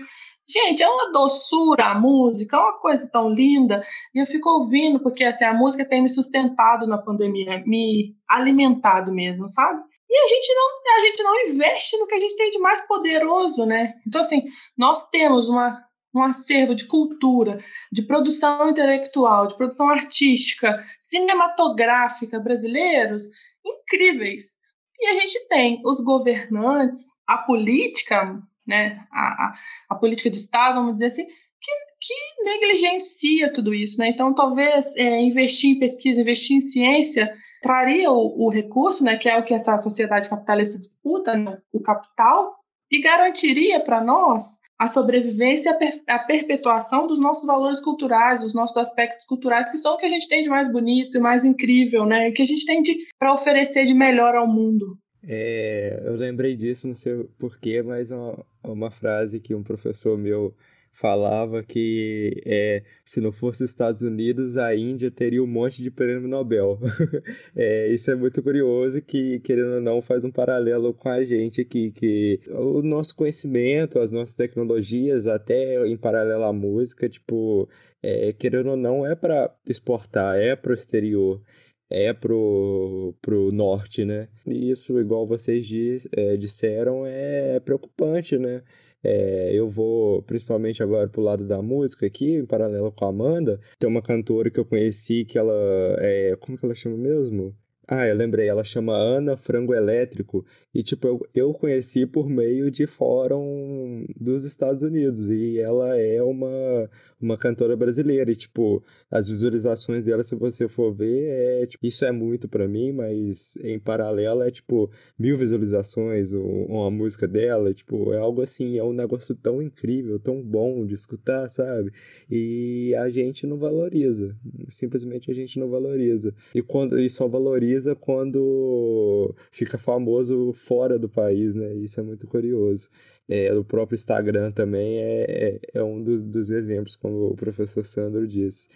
Gente, 0.46 0.82
é 0.82 0.88
uma 0.88 1.10
doçura 1.10 1.86
a 1.86 1.98
música, 1.98 2.56
é 2.56 2.60
uma 2.60 2.78
coisa 2.80 3.08
tão 3.10 3.30
linda. 3.30 3.82
E 4.14 4.18
eu 4.18 4.26
fico 4.26 4.48
ouvindo, 4.48 5.00
porque 5.00 5.24
assim, 5.24 5.44
a 5.44 5.54
música 5.54 5.88
tem 5.88 6.02
me 6.02 6.10
sustentado 6.10 6.86
na 6.86 6.98
pandemia, 6.98 7.64
me 7.66 8.14
alimentado 8.28 9.10
mesmo, 9.10 9.48
sabe? 9.48 9.80
E 10.08 10.16
a 10.22 10.26
gente 10.28 10.54
não, 10.54 10.98
a 10.98 11.00
gente 11.00 11.22
não 11.22 11.46
investe 11.48 11.96
no 11.96 12.06
que 12.06 12.14
a 12.14 12.20
gente 12.20 12.36
tem 12.36 12.50
de 12.50 12.58
mais 12.58 12.80
poderoso, 12.82 13.64
né? 13.64 13.94
Então, 14.06 14.20
assim, 14.20 14.44
nós 14.78 15.08
temos 15.08 15.48
uma, 15.48 15.84
um 16.18 16.22
acervo 16.22 16.74
de 16.74 16.86
cultura, 16.86 17.58
de 17.92 18.02
produção 18.02 18.70
intelectual, 18.70 19.48
de 19.48 19.56
produção 19.56 19.88
artística, 19.88 20.82
cinematográfica 21.00 22.40
brasileiros 22.40 23.24
incríveis. 23.64 24.56
E 24.98 25.08
a 25.08 25.14
gente 25.14 25.48
tem 25.48 25.82
os 25.84 26.00
governantes, 26.00 27.02
a 27.26 27.38
política 27.38 28.40
né, 28.66 29.06
a, 29.12 29.20
a, 29.20 29.54
a, 29.90 29.94
política 29.94 30.28
de 30.28 30.38
Estado, 30.38 30.76
vamos 30.76 30.94
dizer 30.94 31.06
assim, 31.06 31.24
que, 31.24 31.72
que 32.00 32.44
negligencia 32.44 33.52
tudo 33.52 33.72
isso. 33.72 33.98
Né? 33.98 34.08
Então, 34.08 34.34
talvez 34.34 34.94
é, 34.96 35.22
investir 35.22 35.70
em 35.70 35.78
pesquisa, 35.78 36.20
investir 36.20 36.56
em 36.56 36.60
ciência, 36.60 37.32
traria 37.62 38.10
o, 38.10 38.46
o, 38.46 38.50
recurso, 38.50 39.04
né, 39.04 39.16
que 39.16 39.28
é 39.28 39.38
o 39.38 39.44
que 39.44 39.54
essa 39.54 39.78
sociedade 39.78 40.28
capitalista 40.28 40.78
disputa, 40.78 41.36
né, 41.36 41.58
o 41.72 41.80
capital, 41.80 42.56
e 42.90 43.00
garantiria 43.00 43.80
para 43.80 44.02
nós 44.02 44.58
a 44.78 44.88
sobrevivência 44.88 45.72
a, 45.72 46.14
a, 46.14 46.18
perpetuação 46.18 47.06
dos 47.06 47.18
nossos 47.18 47.46
valores 47.46 47.80
culturais, 47.80 48.42
dos 48.42 48.52
nossos 48.52 48.76
aspectos 48.76 49.24
culturais, 49.26 49.70
que 49.70 49.78
são 49.78 49.94
o 49.94 49.96
que 49.96 50.04
a 50.04 50.08
gente 50.08 50.28
tem 50.28 50.42
de 50.42 50.48
mais 50.48 50.70
bonito 50.70 51.16
e 51.16 51.20
mais 51.20 51.44
incrível, 51.44 52.04
né? 52.04 52.28
O 52.28 52.32
que 52.32 52.42
a 52.42 52.46
gente 52.46 52.66
tem 52.66 52.82
para 53.18 53.34
oferecer 53.34 53.86
de 53.86 53.94
melhor 53.94 54.34
ao 54.34 54.46
mundo. 54.46 54.98
É, 55.26 56.02
eu 56.04 56.14
lembrei 56.14 56.54
disso, 56.54 56.86
não 56.86 56.94
sei 56.94 57.24
porquê, 57.38 57.82
mas 57.82 58.10
uma, 58.10 58.46
uma 58.62 58.90
frase 58.90 59.40
que 59.40 59.54
um 59.54 59.62
professor 59.62 60.16
meu 60.16 60.54
falava 60.98 61.62
que 61.62 62.42
é, 62.46 62.82
se 63.04 63.20
não 63.20 63.30
fosse 63.30 63.62
os 63.62 63.70
Estados 63.70 64.02
Unidos, 64.02 64.56
a 64.56 64.74
Índia 64.74 65.10
teria 65.10 65.42
um 65.42 65.46
monte 65.46 65.82
de 65.82 65.90
prêmio 65.90 66.26
Nobel. 66.26 66.78
é, 67.54 67.92
isso 67.92 68.10
é 68.10 68.14
muito 68.14 68.42
curioso 68.42 69.02
que, 69.02 69.38
querendo 69.40 69.74
ou 69.74 69.80
não, 69.80 70.00
faz 70.00 70.24
um 70.24 70.30
paralelo 70.30 70.94
com 70.94 71.08
a 71.08 71.22
gente 71.22 71.60
aqui, 71.60 71.90
que 71.90 72.40
o 72.48 72.80
nosso 72.82 73.14
conhecimento, 73.14 73.98
as 73.98 74.10
nossas 74.10 74.36
tecnologias, 74.36 75.26
até 75.26 75.86
em 75.86 75.96
paralelo 75.96 76.44
à 76.44 76.52
música, 76.52 77.08
tipo, 77.08 77.68
é, 78.02 78.32
querendo 78.32 78.70
ou 78.70 78.76
não, 78.76 79.06
é 79.06 79.14
para 79.14 79.54
exportar, 79.68 80.36
é 80.36 80.56
para 80.56 80.70
o 80.70 80.74
exterior 80.74 81.42
é 81.88 82.12
pro, 82.12 83.14
pro 83.22 83.50
norte, 83.52 84.04
né? 84.04 84.28
E 84.44 84.70
isso, 84.70 84.98
igual 84.98 85.24
vocês 85.24 85.64
diz, 85.64 86.08
é, 86.10 86.36
disseram, 86.36 87.06
é 87.06 87.60
preocupante, 87.60 88.36
né? 88.36 88.62
É, 89.04 89.50
eu 89.54 89.68
vou, 89.68 90.22
principalmente 90.22 90.82
agora 90.82 91.08
pro 91.08 91.22
lado 91.22 91.44
da 91.46 91.62
música 91.62 92.06
aqui, 92.06 92.34
em 92.36 92.46
paralelo 92.46 92.90
com 92.92 93.04
a 93.04 93.08
Amanda, 93.08 93.60
tem 93.78 93.88
uma 93.88 94.02
cantora 94.02 94.50
que 94.50 94.58
eu 94.58 94.64
conheci 94.64 95.24
que 95.24 95.38
ela 95.38 95.54
é. 96.00 96.36
Como 96.40 96.58
que 96.58 96.64
ela 96.64 96.74
chama 96.74 96.96
mesmo? 96.96 97.54
Ah, 97.88 98.04
eu 98.08 98.16
lembrei, 98.16 98.48
ela 98.48 98.64
chama 98.64 98.92
Ana 98.94 99.36
Frango 99.36 99.72
Elétrico. 99.72 100.44
E, 100.74 100.82
tipo, 100.82 101.06
eu, 101.06 101.20
eu 101.32 101.54
conheci 101.54 102.04
por 102.04 102.28
meio 102.28 102.68
de 102.68 102.84
fórum 102.84 104.04
dos 104.18 104.44
Estados 104.44 104.82
Unidos. 104.82 105.30
E 105.30 105.60
ela 105.60 105.96
é 105.96 106.20
uma, 106.20 106.90
uma 107.20 107.38
cantora 107.38 107.76
brasileira. 107.76 108.28
E, 108.32 108.34
tipo, 108.34 108.82
as 109.10 109.28
visualizações 109.28 110.04
dela, 110.04 110.24
se 110.24 110.34
você 110.34 110.68
for 110.68 110.92
ver, 110.92 111.62
é, 111.62 111.66
tipo, 111.66 111.86
isso 111.86 112.04
é 112.04 112.10
muito 112.10 112.48
para 112.48 112.66
mim, 112.66 112.92
mas 112.92 113.56
em 113.62 113.78
paralelo 113.78 114.42
é, 114.42 114.50
tipo, 114.50 114.90
mil 115.18 115.38
visualizações, 115.38 116.32
uma 116.32 116.90
música 116.90 117.28
dela. 117.28 117.72
Tipo, 117.72 118.12
é 118.12 118.18
algo 118.18 118.42
assim, 118.42 118.76
é 118.78 118.82
um 118.82 118.92
negócio 118.92 119.34
tão 119.34 119.62
incrível, 119.62 120.18
tão 120.18 120.42
bom 120.42 120.84
de 120.84 120.94
escutar, 120.94 121.48
sabe? 121.48 121.92
E 122.30 122.94
a 122.96 123.08
gente 123.08 123.46
não 123.46 123.58
valoriza. 123.58 124.36
Simplesmente 124.68 125.30
a 125.30 125.34
gente 125.34 125.58
não 125.58 125.68
valoriza. 125.68 126.34
E, 126.54 126.60
quando, 126.62 126.98
e 126.98 127.08
só 127.08 127.28
valoriza 127.28 127.94
quando 127.94 129.34
fica 129.52 129.78
famoso 129.78 130.52
fora 130.52 130.98
do 130.98 131.08
país, 131.08 131.54
né? 131.54 131.74
Isso 131.74 132.00
é 132.00 132.02
muito 132.02 132.26
curioso. 132.26 132.88
É, 133.28 133.52
o 133.54 133.64
próprio 133.64 133.94
Instagram 133.94 134.52
também 134.52 134.98
é, 134.98 135.24
é, 135.28 135.60
é 135.74 135.82
um 135.82 136.02
do, 136.02 136.20
dos 136.22 136.50
exemplos, 136.50 136.96
como 136.96 137.28
o 137.28 137.36
professor 137.36 137.84
Sandro 137.84 138.26
disse. 138.26 138.68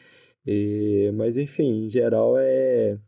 E, 0.46 1.10
mas, 1.14 1.36
enfim, 1.36 1.84
em 1.86 1.90
geral 1.90 2.38
é, 2.38 2.98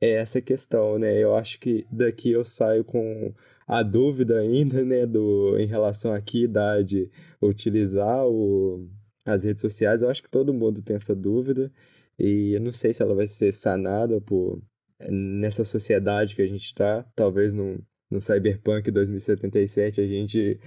é 0.00 0.10
essa 0.10 0.40
questão, 0.40 0.98
né? 0.98 1.18
Eu 1.18 1.34
acho 1.34 1.58
que 1.58 1.86
daqui 1.90 2.30
eu 2.30 2.44
saio 2.44 2.84
com 2.84 3.32
a 3.66 3.82
dúvida 3.82 4.38
ainda, 4.40 4.84
né, 4.84 5.06
do, 5.06 5.58
em 5.58 5.66
relação 5.66 6.12
à 6.12 6.20
que 6.20 6.44
idade 6.44 7.10
utilizar 7.40 8.26
o, 8.26 8.88
as 9.24 9.44
redes 9.44 9.62
sociais. 9.62 10.02
Eu 10.02 10.10
acho 10.10 10.22
que 10.22 10.30
todo 10.30 10.54
mundo 10.54 10.82
tem 10.82 10.96
essa 10.96 11.14
dúvida. 11.14 11.72
E 12.18 12.52
eu 12.54 12.60
não 12.60 12.72
sei 12.72 12.92
se 12.92 13.02
ela 13.02 13.14
vai 13.14 13.26
ser 13.26 13.52
sanada 13.52 14.20
por, 14.20 14.62
nessa 15.10 15.64
sociedade 15.64 16.34
que 16.36 16.42
a 16.42 16.46
gente 16.46 16.66
está, 16.66 17.04
talvez 17.14 17.52
no, 17.54 17.80
no 18.10 18.20
Cyberpunk 18.20 18.90
2077 18.90 20.00
a 20.00 20.06
gente 20.06 20.60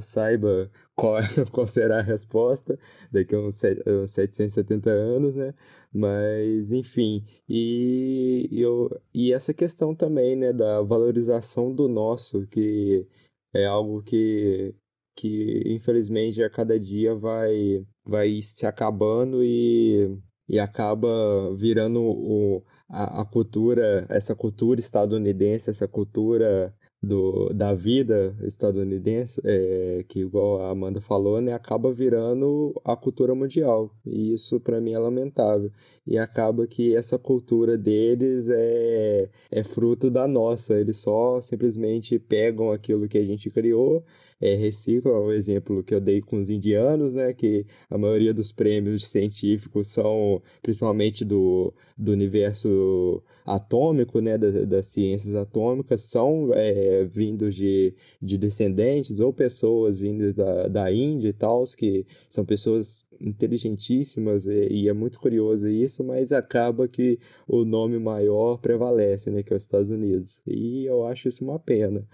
saiba 0.00 0.70
qual, 0.94 1.20
qual 1.50 1.66
será 1.66 1.98
a 1.98 2.02
resposta 2.02 2.78
daqui 3.10 3.34
a 3.34 3.38
uns, 3.38 3.60
uns 3.86 4.10
770 4.12 4.90
anos, 4.90 5.34
né? 5.34 5.54
Mas, 5.92 6.70
enfim, 6.72 7.24
e, 7.48 8.48
eu, 8.52 8.88
e 9.12 9.32
essa 9.32 9.52
questão 9.52 9.94
também, 9.94 10.36
né, 10.36 10.52
da 10.52 10.82
valorização 10.82 11.74
do 11.74 11.88
nosso, 11.88 12.46
que 12.46 13.06
é 13.52 13.66
algo 13.66 14.02
que, 14.02 14.74
que 15.16 15.62
infelizmente 15.66 16.42
a 16.42 16.50
cada 16.50 16.78
dia 16.78 17.14
vai, 17.14 17.84
vai 18.04 18.40
se 18.42 18.66
acabando 18.66 19.42
e 19.42 20.16
e 20.50 20.58
acaba 20.58 21.08
virando 21.54 22.02
o, 22.02 22.64
a, 22.90 23.22
a 23.22 23.24
cultura, 23.24 24.06
essa 24.08 24.34
cultura 24.34 24.80
estadunidense, 24.80 25.70
essa 25.70 25.86
cultura 25.86 26.74
do, 27.02 27.48
da 27.54 27.72
vida 27.72 28.36
estadunidense, 28.42 29.40
é, 29.44 30.04
que 30.06 30.20
igual 30.20 30.62
a 30.62 30.70
Amanda 30.70 31.00
falou, 31.00 31.40
né, 31.40 31.52
acaba 31.54 31.90
virando 31.90 32.78
a 32.84 32.94
cultura 32.94 33.34
mundial. 33.34 33.90
E 34.04 34.32
isso 34.32 34.60
para 34.60 34.80
mim 34.80 34.92
é 34.92 34.98
lamentável. 34.98 35.70
E 36.06 36.18
acaba 36.18 36.66
que 36.66 36.94
essa 36.94 37.18
cultura 37.18 37.78
deles 37.78 38.48
é, 38.50 39.30
é 39.50 39.64
fruto 39.64 40.10
da 40.10 40.28
nossa. 40.28 40.78
Eles 40.78 40.98
só 40.98 41.40
simplesmente 41.40 42.18
pegam 42.18 42.70
aquilo 42.70 43.08
que 43.08 43.18
a 43.18 43.24
gente 43.24 43.48
criou 43.50 44.04
é, 44.40 44.54
reciclam, 44.54 45.14
é 45.14 45.20
um 45.20 45.32
exemplo 45.32 45.82
que 45.82 45.94
eu 45.94 46.00
dei 46.00 46.20
com 46.20 46.40
os 46.40 46.48
indianos, 46.48 47.14
né, 47.14 47.32
que 47.34 47.66
a 47.88 47.98
maioria 47.98 48.32
dos 48.32 48.52
prêmios 48.52 49.06
científicos 49.06 49.88
são 49.88 50.42
principalmente 50.62 51.24
do, 51.24 51.74
do 51.96 52.12
universo 52.12 53.22
atômico, 53.44 54.20
né, 54.20 54.38
das, 54.38 54.66
das 54.66 54.86
ciências 54.86 55.34
atômicas, 55.34 56.02
são 56.02 56.50
é, 56.54 57.04
vindos 57.04 57.54
de, 57.54 57.94
de 58.20 58.38
descendentes 58.38 59.20
ou 59.20 59.32
pessoas 59.32 59.98
vindas 59.98 60.34
da, 60.34 60.68
da 60.68 60.92
Índia 60.92 61.28
e 61.28 61.32
tal, 61.32 61.64
que 61.76 62.06
são 62.28 62.44
pessoas 62.44 63.06
inteligentíssimas 63.20 64.46
e, 64.46 64.68
e, 64.70 64.88
é 64.88 64.92
muito 64.92 65.18
curioso 65.20 65.68
isso, 65.68 66.02
mas 66.02 66.32
acaba 66.32 66.88
que 66.88 67.18
o 67.46 67.64
nome 67.64 67.98
maior 67.98 68.56
prevalece, 68.58 69.30
né, 69.30 69.42
que 69.42 69.52
é 69.52 69.56
os 69.56 69.62
Estados 69.62 69.90
Unidos. 69.90 70.40
E 70.46 70.86
eu 70.86 71.04
acho 71.06 71.28
isso 71.28 71.44
uma 71.44 71.58
pena. 71.58 72.06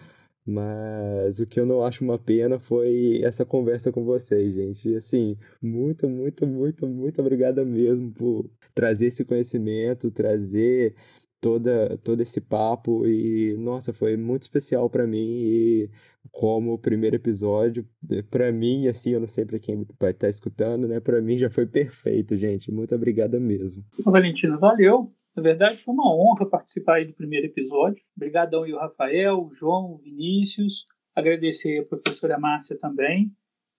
Mas 0.47 1.41
o 1.41 1.47
que 1.47 1.59
eu 1.59 1.67
não 1.67 1.85
acho 1.85 2.05
uma 2.05 2.19
pena 2.19 2.61
foi 2.61 3.21
essa 3.25 3.45
conversa 3.45 3.91
com 3.91 4.05
vocês, 4.05 4.55
gente. 4.55 4.95
Assim, 4.95 5.37
muito, 5.61 6.09
muito, 6.09 6.47
muito, 6.47 6.87
muito 6.87 7.21
obrigada 7.21 7.65
mesmo 7.65 8.13
por 8.13 8.49
trazer 8.73 9.07
esse 9.07 9.25
conhecimento, 9.25 10.11
trazer 10.11 10.95
toda, 11.41 11.99
todo 11.99 12.21
esse 12.21 12.41
papo. 12.41 13.05
E, 13.07 13.57
nossa, 13.59 13.93
foi 13.93 14.17
muito 14.17 14.43
especial 14.43 14.89
para 14.89 15.05
mim. 15.05 15.19
E 15.19 15.91
como 16.31 16.75
o 16.75 16.79
primeiro 16.79 17.17
episódio, 17.17 17.85
para 18.31 18.53
mim, 18.53 18.87
assim, 18.87 19.11
eu 19.15 19.21
não 19.21 19.27
sei 19.27 19.45
para 19.45 19.59
quem 19.59 19.85
vai 19.99 20.13
estar 20.13 20.27
tá 20.27 20.29
escutando, 20.29 20.87
né? 20.87 21.01
Para 21.01 21.21
mim 21.21 21.39
já 21.39 21.51
foi 21.51 21.67
perfeito, 21.67 22.37
gente. 22.37 22.71
Muito 22.71 22.95
obrigada 22.95 23.41
mesmo. 23.41 23.83
Valentina, 24.05 24.57
valeu. 24.57 25.13
Na 25.37 25.43
verdade, 25.43 25.79
foi 25.79 25.93
uma 25.93 26.11
honra 26.17 26.49
participar 26.49 27.05
do 27.05 27.13
primeiro 27.13 27.47
episódio. 27.47 28.03
Obrigadão 28.17 28.63
aí 28.63 28.73
o 28.73 28.79
Rafael, 28.79 29.45
o 29.45 29.55
João, 29.55 29.93
o 29.93 29.99
Vinícius. 29.99 30.87
Agradecer 31.15 31.81
a 31.81 31.85
professora 31.85 32.39
Márcia 32.39 32.79
também. 32.79 33.31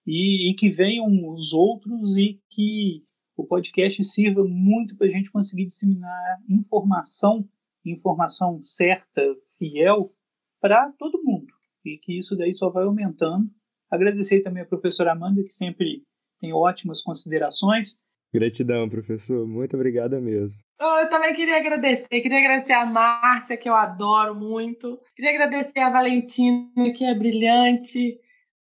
E, 0.06 0.52
e 0.52 0.54
que 0.54 0.70
venham 0.70 1.08
os 1.28 1.54
outros 1.54 2.16
e 2.16 2.40
que 2.48 3.04
o 3.36 3.44
podcast 3.44 4.04
sirva 4.04 4.44
muito 4.44 4.96
para 4.96 5.08
a 5.08 5.10
gente 5.10 5.32
conseguir 5.32 5.66
disseminar 5.66 6.38
informação, 6.48 7.50
informação 7.84 8.62
certa, 8.62 9.22
fiel, 9.58 10.14
para 10.62 10.92
todo 10.92 11.24
mundo. 11.24 11.52
E 11.84 11.98
que 11.98 12.20
isso 12.20 12.36
daí 12.36 12.54
só 12.54 12.70
vai 12.70 12.84
aumentando. 12.84 13.50
Agradecer 13.90 14.42
também 14.42 14.62
a 14.62 14.68
professora 14.68 15.12
Amanda, 15.12 15.44
que 15.44 15.54
sempre 15.54 16.04
tem 16.40 16.54
ótimas 16.54 17.02
considerações. 17.02 18.00
Gratidão, 18.34 18.90
professor. 18.90 19.48
Muito 19.48 19.76
obrigada 19.76 20.20
mesmo. 20.20 20.62
Eu 20.80 21.10
também 21.10 21.34
queria 21.34 21.58
agradecer. 21.58 22.08
Queria 22.08 22.40
agradecer 22.40 22.74
a 22.74 22.86
Márcia, 22.86 23.58
que 23.58 23.70
eu 23.70 23.74
adoro 23.74 24.36
muito. 24.36 25.00
Queria 25.16 25.32
agradecer 25.32 25.80
a 25.80 25.90
Valentina, 25.90 26.92
que 26.96 27.06
é 27.06 27.16
brilhante. 27.16 28.18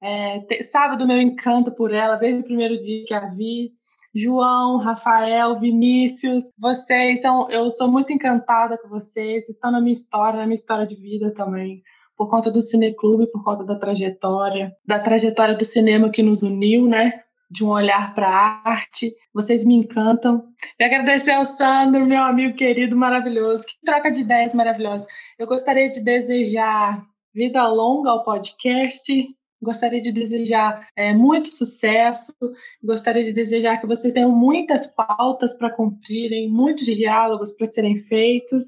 É, 0.02 0.62
sabe 0.62 0.96
do 0.96 1.06
meu 1.06 1.20
encanto 1.20 1.72
por 1.72 1.92
ela 1.92 2.16
desde 2.16 2.40
o 2.40 2.44
primeiro 2.44 2.80
dia 2.80 3.04
que 3.04 3.14
a 3.14 3.28
vi. 3.28 3.72
João, 4.14 4.78
Rafael, 4.78 5.60
Vinícius, 5.60 6.44
vocês 6.58 7.20
são. 7.20 7.48
Eu 7.50 7.70
sou 7.70 7.90
muito 7.90 8.12
encantada 8.12 8.76
com 8.78 8.88
vocês. 8.88 9.48
Estão 9.48 9.70
na 9.70 9.80
minha 9.80 9.92
história, 9.92 10.40
na 10.40 10.46
minha 10.46 10.54
história 10.54 10.86
de 10.86 10.96
vida 10.96 11.32
também 11.32 11.82
por 12.20 12.28
conta 12.28 12.50
do 12.50 12.60
Cineclube, 12.60 13.32
por 13.32 13.42
conta 13.42 13.64
da 13.64 13.78
trajetória, 13.78 14.76
da 14.86 14.98
trajetória 14.98 15.56
do 15.56 15.64
cinema 15.64 16.10
que 16.10 16.22
nos 16.22 16.42
uniu, 16.42 16.86
né? 16.86 17.22
De 17.51 17.64
um 17.64 17.68
olhar 17.68 18.14
para 18.14 18.28
a 18.28 18.70
arte. 18.70 19.12
Vocês 19.35 19.64
me 19.64 19.74
encantam. 19.74 20.44
E 20.78 20.85
agradecer 20.85 21.32
ao 21.32 21.44
Sandro, 21.44 22.06
meu 22.06 22.22
amigo 22.22 22.56
querido, 22.56 22.97
maravilhoso. 22.97 23.64
Que 23.66 23.74
troca 23.85 24.10
de 24.10 24.20
ideias 24.20 24.55
maravilhosa. 24.55 25.06
Eu 25.39 25.47
gostaria 25.47 25.90
de 25.90 26.01
desejar 26.01 27.02
vida 27.35 27.66
longa 27.66 28.10
ao 28.10 28.22
podcast. 28.22 29.12
Gostaria 29.62 30.01
de 30.01 30.12
desejar 30.12 30.89
é, 30.97 31.12
muito 31.12 31.52
sucesso. 31.52 32.32
Gostaria 32.82 33.24
de 33.24 33.32
desejar 33.32 33.78
que 33.78 33.86
vocês 33.86 34.14
tenham 34.14 34.31
muitas 34.31 34.86
pautas 34.86 35.52
para 35.52 35.70
cumprirem, 35.70 36.48
muitos 36.48 36.86
diálogos 36.86 37.52
para 37.52 37.66
serem 37.66 37.98
feitos. 37.98 38.64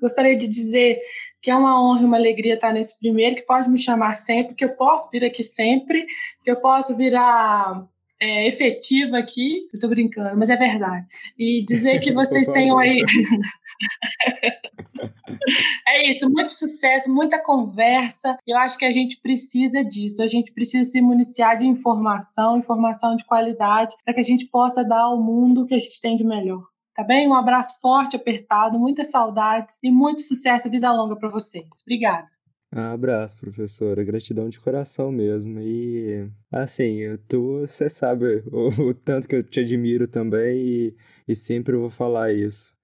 Gostaria 0.00 0.36
de 0.36 0.46
dizer 0.46 1.00
que 1.40 1.50
é 1.50 1.56
uma 1.56 1.80
honra 1.80 2.02
e 2.02 2.04
uma 2.04 2.16
alegria 2.16 2.54
estar 2.54 2.72
nesse 2.72 2.98
primeiro, 2.98 3.36
que 3.36 3.42
pode 3.42 3.68
me 3.68 3.78
chamar 3.78 4.14
sempre, 4.14 4.54
que 4.54 4.64
eu 4.64 4.76
posso 4.76 5.08
vir 5.10 5.24
aqui 5.24 5.42
sempre, 5.42 6.04
que 6.44 6.50
eu 6.50 6.56
posso 6.56 6.96
vir 6.96 7.14
a 7.14 7.86
é, 8.20 8.48
efetiva 8.48 9.18
aqui. 9.18 9.68
Eu 9.72 9.80
tô 9.80 9.88
brincando, 9.88 10.36
mas 10.36 10.50
é 10.50 10.56
verdade. 10.56 11.06
E 11.38 11.64
dizer 11.64 12.00
que 12.00 12.12
vocês 12.12 12.46
tenham 12.48 12.78
aí. 12.78 13.02
é 15.86 16.10
isso, 16.10 16.28
muito 16.30 16.52
sucesso, 16.52 17.12
muita 17.12 17.42
conversa. 17.42 18.36
Eu 18.46 18.56
acho 18.58 18.78
que 18.78 18.84
a 18.84 18.90
gente 18.90 19.20
precisa 19.20 19.84
disso. 19.84 20.22
A 20.22 20.26
gente 20.26 20.52
precisa 20.52 20.90
se 20.90 21.00
municiar 21.00 21.56
de 21.56 21.66
informação, 21.66 22.58
informação 22.58 23.16
de 23.16 23.24
qualidade, 23.24 23.94
para 24.04 24.14
que 24.14 24.20
a 24.20 24.24
gente 24.24 24.46
possa 24.46 24.84
dar 24.84 25.02
ao 25.02 25.22
mundo 25.22 25.62
o 25.62 25.66
que 25.66 25.74
a 25.74 25.78
gente 25.78 26.00
tem 26.00 26.16
de 26.16 26.24
melhor. 26.24 26.64
Tá 26.94 27.04
bem? 27.04 27.28
Um 27.28 27.34
abraço 27.34 27.78
forte, 27.80 28.16
apertado, 28.16 28.78
muitas 28.78 29.10
saudades 29.10 29.78
e 29.82 29.90
muito 29.90 30.22
sucesso 30.22 30.66
e 30.66 30.70
vida 30.70 30.90
longa 30.90 31.14
para 31.14 31.28
vocês. 31.28 31.68
Obrigada. 31.82 32.35
Um 32.72 32.80
abraço, 32.80 33.38
professora. 33.38 34.04
Gratidão 34.04 34.48
de 34.48 34.60
coração 34.60 35.10
mesmo. 35.12 35.60
E, 35.60 36.28
assim, 36.50 37.00
tu, 37.28 37.60
você 37.60 37.88
sabe 37.88 38.42
o, 38.52 38.68
o, 38.90 38.94
tanto 38.94 39.28
que 39.28 39.36
eu 39.36 39.42
te 39.42 39.60
admiro 39.60 40.08
também 40.08 40.58
e, 40.58 40.96
e 41.28 41.36
sempre 41.36 41.76
vou 41.76 41.90
falar 41.90 42.32
isso. 42.32 42.74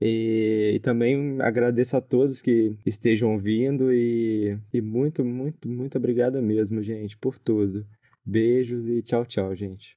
E, 0.00 0.72
e, 0.76 0.80
também 0.80 1.40
agradeço 1.42 1.96
a 1.96 2.00
todos 2.00 2.40
que 2.40 2.74
estejam 2.86 3.34
ouvindo 3.34 3.92
e, 3.92 4.58
e 4.72 4.80
muito, 4.80 5.24
muito, 5.24 5.68
muito 5.68 5.98
obrigado 5.98 6.40
mesmo, 6.42 6.82
gente, 6.82 7.18
por 7.18 7.38
tudo. 7.38 7.86
Beijos 8.24 8.86
e 8.86 9.02
tchau, 9.02 9.26
tchau, 9.26 9.54
gente. 9.54 9.88